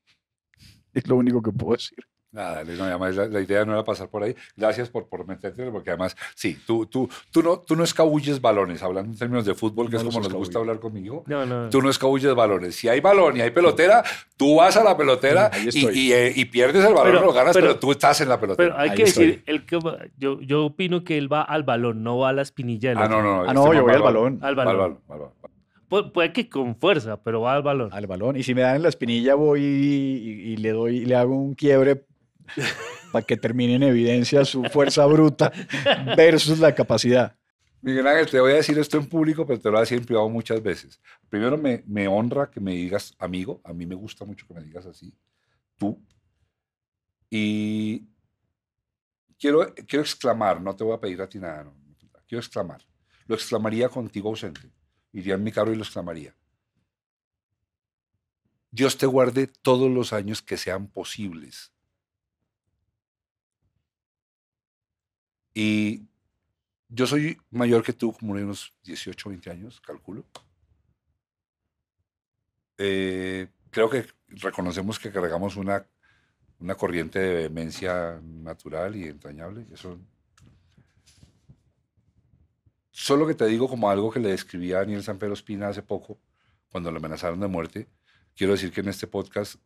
Es 0.95 1.07
lo 1.09 1.17
único 1.17 1.43
que 1.43 1.53
puedo 1.53 1.77
decir. 1.77 1.99
Nada, 2.37 2.65
no, 2.65 2.85
además 2.85 3.17
la, 3.17 3.27
la 3.29 3.41
idea 3.41 3.65
no 3.65 3.73
era 3.73 3.83
pasar 3.83 4.09
por 4.11 4.23
ahí. 4.23 4.37
Gracias 4.57 4.91
por, 4.91 5.09
por 5.09 5.27
meterte, 5.27 5.71
porque 5.71 5.89
además, 5.89 6.15
sí, 6.35 6.59
tú, 6.67 6.85
tú, 6.85 7.09
tú, 7.31 7.43
no, 7.43 7.61
tú 7.61 7.75
no 7.77 7.83
escabulles 7.83 8.43
balones, 8.43 8.83
hablando 8.83 9.11
en 9.11 9.19
términos 9.19 9.47
de 9.47 9.55
fútbol, 9.55 9.87
que 9.89 9.93
No 9.97 10.03
es 10.03 10.05
como 10.05 10.21
nos 10.21 10.35
gusta 10.35 10.59
hablar 10.59 10.79
conmigo. 10.79 11.25
No, 11.27 11.47
no. 11.47 11.71
Tú 11.71 11.81
no 11.81 11.89
escabulles 11.89 12.35
balones. 12.35 12.77
Si 12.77 12.89
hay 12.89 13.01
balón 13.01 13.39
y 13.39 13.41
hay 13.41 13.51
pelotera, 13.51 14.05
tú 14.37 14.57
vas 14.57 14.77
a 14.77 14.85
la 14.85 14.95
pelotera 14.99 15.51
y, 15.73 15.99
y, 15.99 16.13
eh, 16.13 16.33
y 16.37 16.45
pierdes 16.45 16.85
el 16.85 16.93
balón, 16.93 17.13
Pero- 17.15 17.25
lo 17.27 17.33
ganas, 17.33 17.55
pero, 17.55 17.69
pero- 17.69 17.79
tú 17.81 17.93
estás 17.93 18.21
en 18.21 18.29
la 18.29 18.39
pelotera. 18.39 18.69
Pero 18.69 18.79
hay 18.81 18.91
Ahí 18.91 18.97
que 18.97 19.03
estoy. 19.05 19.27
decir, 19.27 19.43
el 19.47 19.65
que 19.65 19.77
va- 19.79 19.99
yo, 20.19 20.39
yo 20.43 20.67
opino 20.67 21.05
que 21.05 21.17
él 21.17 21.33
va 21.33 21.41
al 21.41 21.63
balón, 21.63 22.03
no 22.03 22.19
va 22.19 22.29
a 22.29 22.33
la 22.35 22.43
espinilla 22.43 22.91
del 22.91 22.99
ah, 22.99 23.05
otro. 23.07 23.23
no, 23.23 23.23
no. 23.23 23.41
Ah, 23.45 23.47
este 23.47 23.55
no, 23.55 23.73
yo 23.73 23.83
voy 23.83 23.95
al 23.95 24.03
balón. 24.03 24.39
Al 24.43 24.55
balón. 24.55 24.77
balón, 24.77 24.99
va 25.11 25.15
al 25.15 25.21
balón. 25.23 25.33
Pu- 25.89 26.11
puede 26.13 26.33
que 26.33 26.49
con 26.49 26.75
fuerza, 26.77 27.17
pero 27.23 27.41
va 27.43 27.55
al 27.55 27.63
balón. 27.63 27.91
Al 27.93 28.07
balón. 28.09 28.37
Y 28.37 28.43
si 28.43 28.55
me 28.55 28.61
dan 28.63 28.77
en 28.77 28.83
la 28.83 28.89
espinilla, 28.89 29.37
voy 29.37 29.63
y, 29.63 30.53
y 30.53 30.57
le 30.57 30.73
doy, 30.73 31.05
le 31.07 31.15
hago 31.15 31.35
un 31.35 31.55
quiebre 31.55 32.05
para 33.13 33.25
que 33.25 33.37
termine 33.37 33.75
en 33.75 33.83
evidencia 33.83 34.45
su 34.45 34.65
fuerza 34.65 35.07
bruta 35.07 35.53
versus 36.17 36.59
la 36.59 36.75
capacidad. 36.75 37.37
Miguel 37.83 38.07
Ángel, 38.07 38.27
te 38.29 38.41
voy 38.41 38.53
a 38.53 38.57
decir 38.57 38.79
esto 38.79 38.97
en 38.97 39.09
público, 39.09 39.47
pero 39.47 39.61
te 39.61 39.69
lo 39.69 39.73
voy 39.73 39.79
a 39.79 39.81
decir 39.83 39.99
en 39.99 40.05
privado 40.05 40.29
muchas 40.29 40.61
veces. 40.63 41.01
Primero, 41.29 41.57
me, 41.57 42.09
honra 42.09 42.51
que 42.51 42.59
me 42.59 42.73
digas 42.73 43.15
amigo. 43.19 43.61
A 43.63 43.73
mí 43.73 43.87
me 43.87 43.95
gusta 43.95 44.25
mucho 44.25 44.45
que 44.47 44.55
me 44.55 44.63
digas 44.63 44.87
así. 44.87 45.15
Tú. 45.77 46.03
Y 47.31 48.09
quiero, 49.39 49.73
quiero 49.87 50.03
exclamar, 50.03 50.61
no 50.61 50.75
te 50.75 50.83
voy 50.83 50.95
a 50.95 51.01
pedir 51.01 51.23
a 51.23 51.29
ti 51.29 51.39
nada, 51.39 51.65
no, 51.65 51.75
quiero 52.27 52.41
exclamar. 52.41 52.83
Lo 53.27 53.35
exclamaría 53.35 53.89
contigo 53.89 54.31
ausente. 54.31 54.73
Iría 55.13 55.35
en 55.35 55.45
mi 55.45 55.53
carro 55.53 55.73
y 55.73 55.77
lo 55.77 55.83
exclamaría. 55.83 56.35
Dios 58.71 58.99
te 58.99 59.07
guarde 59.07 59.47
todos 59.47 59.91
los 59.91 60.13
años 60.13 60.43
que 60.43 60.57
sean 60.57 60.89
posibles. 60.89 61.73
Y 65.59 66.03
yo 66.91 67.07
soy 67.07 67.39
mayor 67.51 67.83
que 67.83 67.95
tú, 67.95 68.13
como 68.13 68.35
unos 68.35 68.75
18, 68.85 69.31
20 69.31 69.51
años, 69.51 69.81
calculo. 69.81 70.27
Eh, 72.77 73.49
creo 73.71 73.89
que 73.89 74.05
reconocemos 74.29 74.99
que 74.99 75.11
cargamos 75.11 75.57
una, 75.57 75.87
una 76.59 76.75
corriente 76.75 77.19
de 77.21 77.35
vehemencia 77.37 78.21
natural 78.23 78.97
y 78.97 79.05
entrañable. 79.05 79.67
Eso. 79.73 79.99
Solo 82.91 83.27
que 83.27 83.35
te 83.35 83.47
digo 83.47 83.67
como 83.67 83.89
algo 83.89 84.11
que 84.11 84.21
le 84.21 84.29
describí 84.29 84.75
a 84.75 84.81
Daniel 84.81 85.03
San 85.03 85.19
Pedro 85.19 85.33
Espina 85.33 85.69
hace 85.69 85.83
poco, 85.83 86.19
cuando 86.69 86.91
lo 86.91 86.99
amenazaron 86.99 87.41
de 87.41 87.47
muerte. 87.47 87.89
Quiero 88.35 88.53
decir 88.53 88.73
que 88.73 88.83
en 88.83 88.89
este 88.89 89.07
podcast 89.07 89.57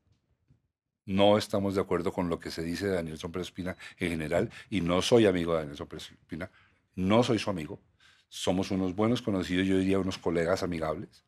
no 1.07 1.39
estamos 1.39 1.75
de 1.75 1.81
acuerdo 1.81 2.13
con 2.13 2.29
lo 2.29 2.39
que 2.39 2.51
se 2.51 2.63
dice 2.63 2.87
de 2.87 2.95
Daniel 2.95 3.19
Pedro 3.19 3.41
Espina 3.41 3.77
en 3.99 4.11
general 4.11 4.51
y 4.69 4.81
no 4.81 5.03
soy 5.03 5.27
amigo 5.27 5.53
de 5.53 5.61
Daniel 5.61 5.87
Pedro 5.87 5.99
Espina. 5.99 6.51
No 6.95 7.23
soy 7.23 7.39
su 7.39 7.51
amigo. 7.51 7.81
Somos 8.29 8.71
unos 8.71 8.95
buenos 8.95 9.23
conocidos, 9.23 9.67
yo 9.67 9.79
diría 9.79 9.99
unos 9.99 10.19
colegas 10.19 10.63
amigables. 10.63 11.25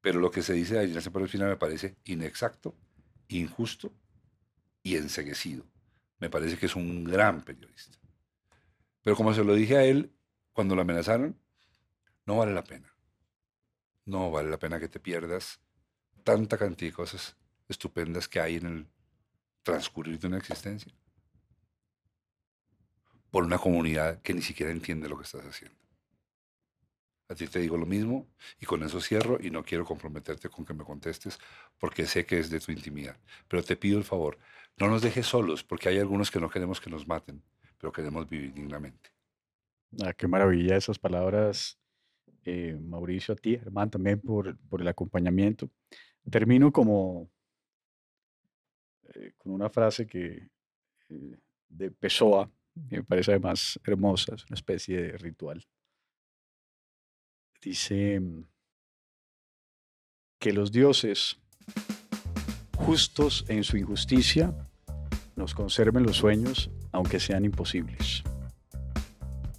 Pero 0.00 0.20
lo 0.20 0.30
que 0.30 0.42
se 0.42 0.52
dice 0.52 0.74
de 0.74 0.88
Daniel 0.88 1.02
Pedro 1.02 1.24
Espina 1.24 1.46
me 1.46 1.56
parece 1.56 1.96
inexacto, 2.04 2.74
injusto 3.28 3.92
y 4.82 4.96
enseguecido. 4.96 5.64
Me 6.18 6.30
parece 6.30 6.58
que 6.58 6.66
es 6.66 6.74
un 6.74 7.04
gran 7.04 7.42
periodista. 7.42 7.98
Pero 9.02 9.16
como 9.16 9.32
se 9.32 9.44
lo 9.44 9.54
dije 9.54 9.76
a 9.76 9.84
él 9.84 10.12
cuando 10.52 10.74
lo 10.74 10.82
amenazaron, 10.82 11.38
no 12.26 12.36
vale 12.36 12.52
la 12.52 12.64
pena. 12.64 12.92
No 14.04 14.30
vale 14.30 14.50
la 14.50 14.58
pena 14.58 14.80
que 14.80 14.88
te 14.88 14.98
pierdas 14.98 15.60
tanta 16.24 16.58
cantidad 16.58 16.90
de 16.90 16.96
cosas 16.96 17.37
estupendas 17.68 18.28
que 18.28 18.40
hay 18.40 18.56
en 18.56 18.66
el 18.66 18.86
transcurrir 19.62 20.18
de 20.18 20.26
una 20.26 20.38
existencia 20.38 20.92
por 23.30 23.44
una 23.44 23.58
comunidad 23.58 24.22
que 24.22 24.34
ni 24.34 24.42
siquiera 24.42 24.72
entiende 24.72 25.08
lo 25.08 25.16
que 25.18 25.24
estás 25.24 25.44
haciendo. 25.44 25.76
A 27.28 27.34
ti 27.34 27.46
te 27.46 27.58
digo 27.58 27.76
lo 27.76 27.84
mismo 27.84 28.26
y 28.58 28.64
con 28.64 28.82
eso 28.82 29.00
cierro 29.02 29.38
y 29.38 29.50
no 29.50 29.62
quiero 29.62 29.84
comprometerte 29.84 30.48
con 30.48 30.64
que 30.64 30.72
me 30.72 30.84
contestes 30.84 31.38
porque 31.78 32.06
sé 32.06 32.24
que 32.24 32.38
es 32.38 32.48
de 32.48 32.58
tu 32.58 32.72
intimidad. 32.72 33.18
Pero 33.46 33.62
te 33.62 33.76
pido 33.76 33.98
el 33.98 34.04
favor, 34.04 34.38
no 34.78 34.88
nos 34.88 35.02
dejes 35.02 35.26
solos 35.26 35.62
porque 35.62 35.90
hay 35.90 35.98
algunos 35.98 36.30
que 36.30 36.40
no 36.40 36.48
queremos 36.48 36.80
que 36.80 36.88
nos 36.88 37.06
maten, 37.06 37.42
pero 37.76 37.92
queremos 37.92 38.26
vivir 38.28 38.54
dignamente. 38.54 39.10
Ah, 40.02 40.14
qué 40.14 40.26
maravilla 40.26 40.76
esas 40.76 40.98
palabras, 40.98 41.78
eh, 42.44 42.78
Mauricio, 42.80 43.34
a 43.34 43.36
ti, 43.36 43.58
Germán, 43.58 43.90
también 43.90 44.20
por, 44.20 44.56
por 44.68 44.80
el 44.80 44.88
acompañamiento. 44.88 45.70
Termino 46.30 46.72
como 46.72 47.30
eh, 49.14 49.32
con 49.36 49.52
una 49.52 49.68
frase 49.68 50.06
que 50.06 50.48
eh, 51.08 51.38
de 51.68 51.90
Pessoa, 51.90 52.50
que 52.88 52.96
me 52.96 53.04
parece 53.04 53.32
además 53.32 53.78
hermosa, 53.84 54.34
es 54.34 54.44
una 54.46 54.54
especie 54.54 55.00
de 55.00 55.18
ritual. 55.18 55.66
Dice 57.60 58.20
mm, 58.20 58.44
que 60.38 60.52
los 60.52 60.70
dioses, 60.70 61.38
justos 62.76 63.44
en 63.48 63.64
su 63.64 63.76
injusticia, 63.76 64.54
nos 65.36 65.54
conserven 65.54 66.02
los 66.02 66.16
sueños 66.16 66.70
aunque 66.92 67.20
sean 67.20 67.44
imposibles 67.44 68.22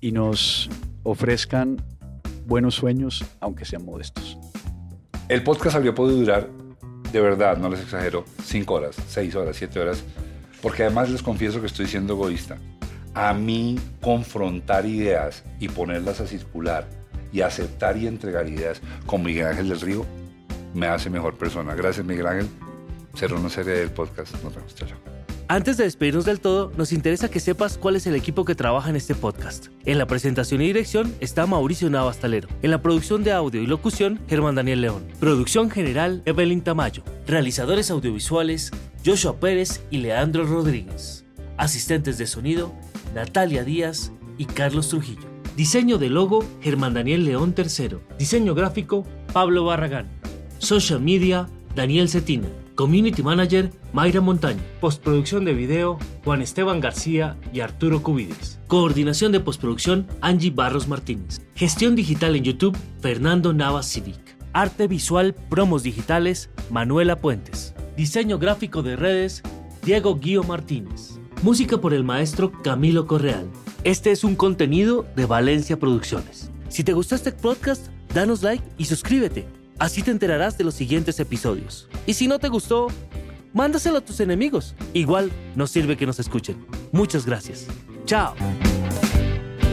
y 0.02 0.12
nos 0.12 0.70
ofrezcan 1.04 1.78
buenos 2.46 2.76
sueños 2.76 3.24
aunque 3.40 3.66
sean 3.66 3.86
modestos. 3.86 4.38
El 5.28 5.44
podcast 5.44 5.76
habría 5.76 5.94
podido 5.94 6.20
durar, 6.20 6.50
de 7.12 7.22
verdad, 7.22 7.58
no 7.58 7.70
les 7.70 7.82
exagero, 7.82 8.26
cinco 8.44 8.76
horas, 8.76 8.96
seis 9.08 9.36
horas, 9.36 9.56
siete 9.56 9.80
horas, 9.80 10.04
porque 10.62 10.84
además 10.84 11.10
les 11.10 11.24
confieso 11.24 11.60
que 11.62 11.68
estoy 11.68 11.88
siendo 11.88 12.14
egoísta. 12.14 12.58
A 13.14 13.34
mí 13.34 13.80
confrontar 14.02 14.86
ideas 14.86 15.44
y 15.60 15.68
ponerlas 15.68 16.22
a 16.22 16.28
circular 16.28 16.88
y 17.32 17.42
aceptar 17.42 17.98
y 17.98 18.08
entregar 18.08 18.48
ideas 18.48 18.82
con 19.06 19.24
Miguel 19.24 19.48
Ángel 19.48 19.70
del 19.70 19.82
Río 19.82 20.06
me 20.74 20.88
hace 20.88 21.10
mejor 21.10 21.38
persona. 21.38 21.76
Gracias 21.76 22.06
Miguel 22.06 22.28
Ángel. 22.28 22.50
Será 23.14 23.36
una 23.36 23.50
serie 23.50 23.74
del 23.74 23.92
podcast. 23.92 24.34
Nos 24.44 24.56
vemos. 24.56 24.76
Chao. 24.76 25.09
Antes 25.52 25.78
de 25.78 25.86
despedirnos 25.86 26.26
del 26.26 26.40
todo, 26.40 26.72
nos 26.78 26.94
interesa 26.94 27.32
que 27.32 27.40
sepas 27.40 27.80
cuál 27.80 27.96
es 27.96 28.06
el 28.06 28.14
equipo 28.14 28.46
que 28.46 28.54
trabaja 28.54 28.92
en 28.92 28.96
este 28.96 29.16
podcast. 29.16 29.70
En 29.84 29.98
la 29.98 30.06
presentación 30.06 30.62
y 30.62 30.68
dirección 30.68 31.12
está 31.22 31.48
Mauricio 31.48 31.90
Navastalero. 31.90 32.48
En 32.62 32.70
la 32.70 32.84
producción 32.84 33.24
de 33.24 33.32
audio 33.32 33.60
y 33.60 33.66
locución, 33.66 34.20
Germán 34.28 34.54
Daniel 34.54 34.82
León. 34.82 35.08
Producción 35.20 35.72
general, 35.72 36.22
Evelyn 36.26 36.62
Tamayo. 36.62 37.02
Realizadores 37.26 37.90
audiovisuales, 37.90 38.70
Joshua 39.04 39.40
Pérez 39.40 39.82
y 39.90 39.98
Leandro 39.98 40.46
Rodríguez. 40.46 41.26
Asistentes 41.58 42.20
de 42.20 42.28
sonido, 42.28 42.72
Natalia 43.16 43.64
Díaz 43.64 44.12
y 44.38 44.46
Carlos 44.46 44.90
Trujillo. 44.90 45.28
Diseño 45.56 45.98
de 45.98 46.12
logo, 46.12 46.46
Germán 46.62 46.94
Daniel 46.94 47.26
León 47.26 47.56
III. 47.58 47.98
Diseño 48.20 48.54
gráfico, 48.54 49.04
Pablo 49.34 49.66
Barragán. 49.66 50.10
Social 50.60 51.02
media, 51.02 51.50
Daniel 51.74 52.08
Cetina. 52.08 52.50
Community 52.80 53.22
Manager, 53.22 53.74
Mayra 53.92 54.22
Montaño. 54.22 54.62
Postproducción 54.80 55.44
de 55.44 55.54
video, 55.54 56.00
Juan 56.24 56.42
Esteban 56.42 56.80
García 56.80 57.36
y 57.52 57.60
Arturo 57.60 58.02
Cubides. 58.02 58.58
Coordinación 58.68 59.34
de 59.34 59.42
postproducción, 59.42 60.08
Angie 60.22 60.52
Barros 60.52 60.88
Martínez. 60.88 61.42
Gestión 61.56 61.94
digital 61.94 62.38
en 62.38 62.46
YouTube, 62.46 62.78
Fernando 63.02 63.52
Navas 63.52 63.86
Civic. 63.86 64.38
Arte 64.54 64.88
visual, 64.88 65.36
promos 65.50 65.84
digitales, 65.84 66.52
Manuela 66.72 67.20
Puentes. 67.20 67.76
Diseño 67.98 68.40
gráfico 68.40 68.82
de 68.82 68.96
redes, 68.96 69.44
Diego 69.84 70.18
Guío 70.18 70.46
Martínez. 70.46 71.20
Música 71.44 71.80
por 71.80 71.94
el 71.94 72.06
maestro 72.06 72.50
Camilo 72.64 73.08
Correal. 73.08 73.50
Este 73.84 74.12
es 74.12 74.24
un 74.24 74.38
contenido 74.38 75.06
de 75.18 75.26
Valencia 75.26 75.78
Producciones. 75.78 76.50
Si 76.70 76.86
te 76.86 76.94
gustó 76.94 77.16
este 77.16 77.34
podcast, 77.34 77.88
danos 78.14 78.42
like 78.42 78.64
y 78.78 78.86
suscríbete. 78.86 79.59
Así 79.80 80.04
te 80.04 80.12
enterarás 80.12 80.58
de 80.58 80.66
los 80.66 80.76
siguientes 80.76 81.20
episodios. 81.22 81.88
Y 82.06 82.14
si 82.14 82.28
no 82.28 82.38
te 82.38 82.50
gustó, 82.50 82.88
mándaselo 83.54 84.00
a 84.00 84.02
tus 84.02 84.20
enemigos. 84.20 84.76
Igual 84.94 85.32
nos 85.56 85.72
sirve 85.72 85.96
que 85.96 86.06
nos 86.06 86.20
escuchen. 86.20 86.66
Muchas 86.92 87.26
gracias. 87.26 87.66
Chao. 88.06 88.36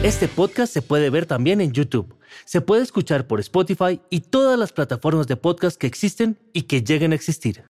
Este 0.03 0.29
podcast 0.29 0.71
se 0.71 0.81
puede 0.81 1.09
ver 1.09 1.25
también 1.25 1.59
en 1.59 1.73
YouTube. 1.73 2.15
Se 2.45 2.61
puede 2.61 2.83
escuchar 2.83 3.27
por 3.27 3.41
Spotify 3.41 3.99
y 4.09 4.21
todas 4.21 4.57
las 4.57 4.71
plataformas 4.71 5.27
de 5.27 5.35
podcast 5.35 5.77
que 5.77 5.87
existen 5.87 6.37
y 6.53 6.63
que 6.63 6.81
lleguen 6.83 7.11
a 7.11 7.15
existir. 7.15 7.65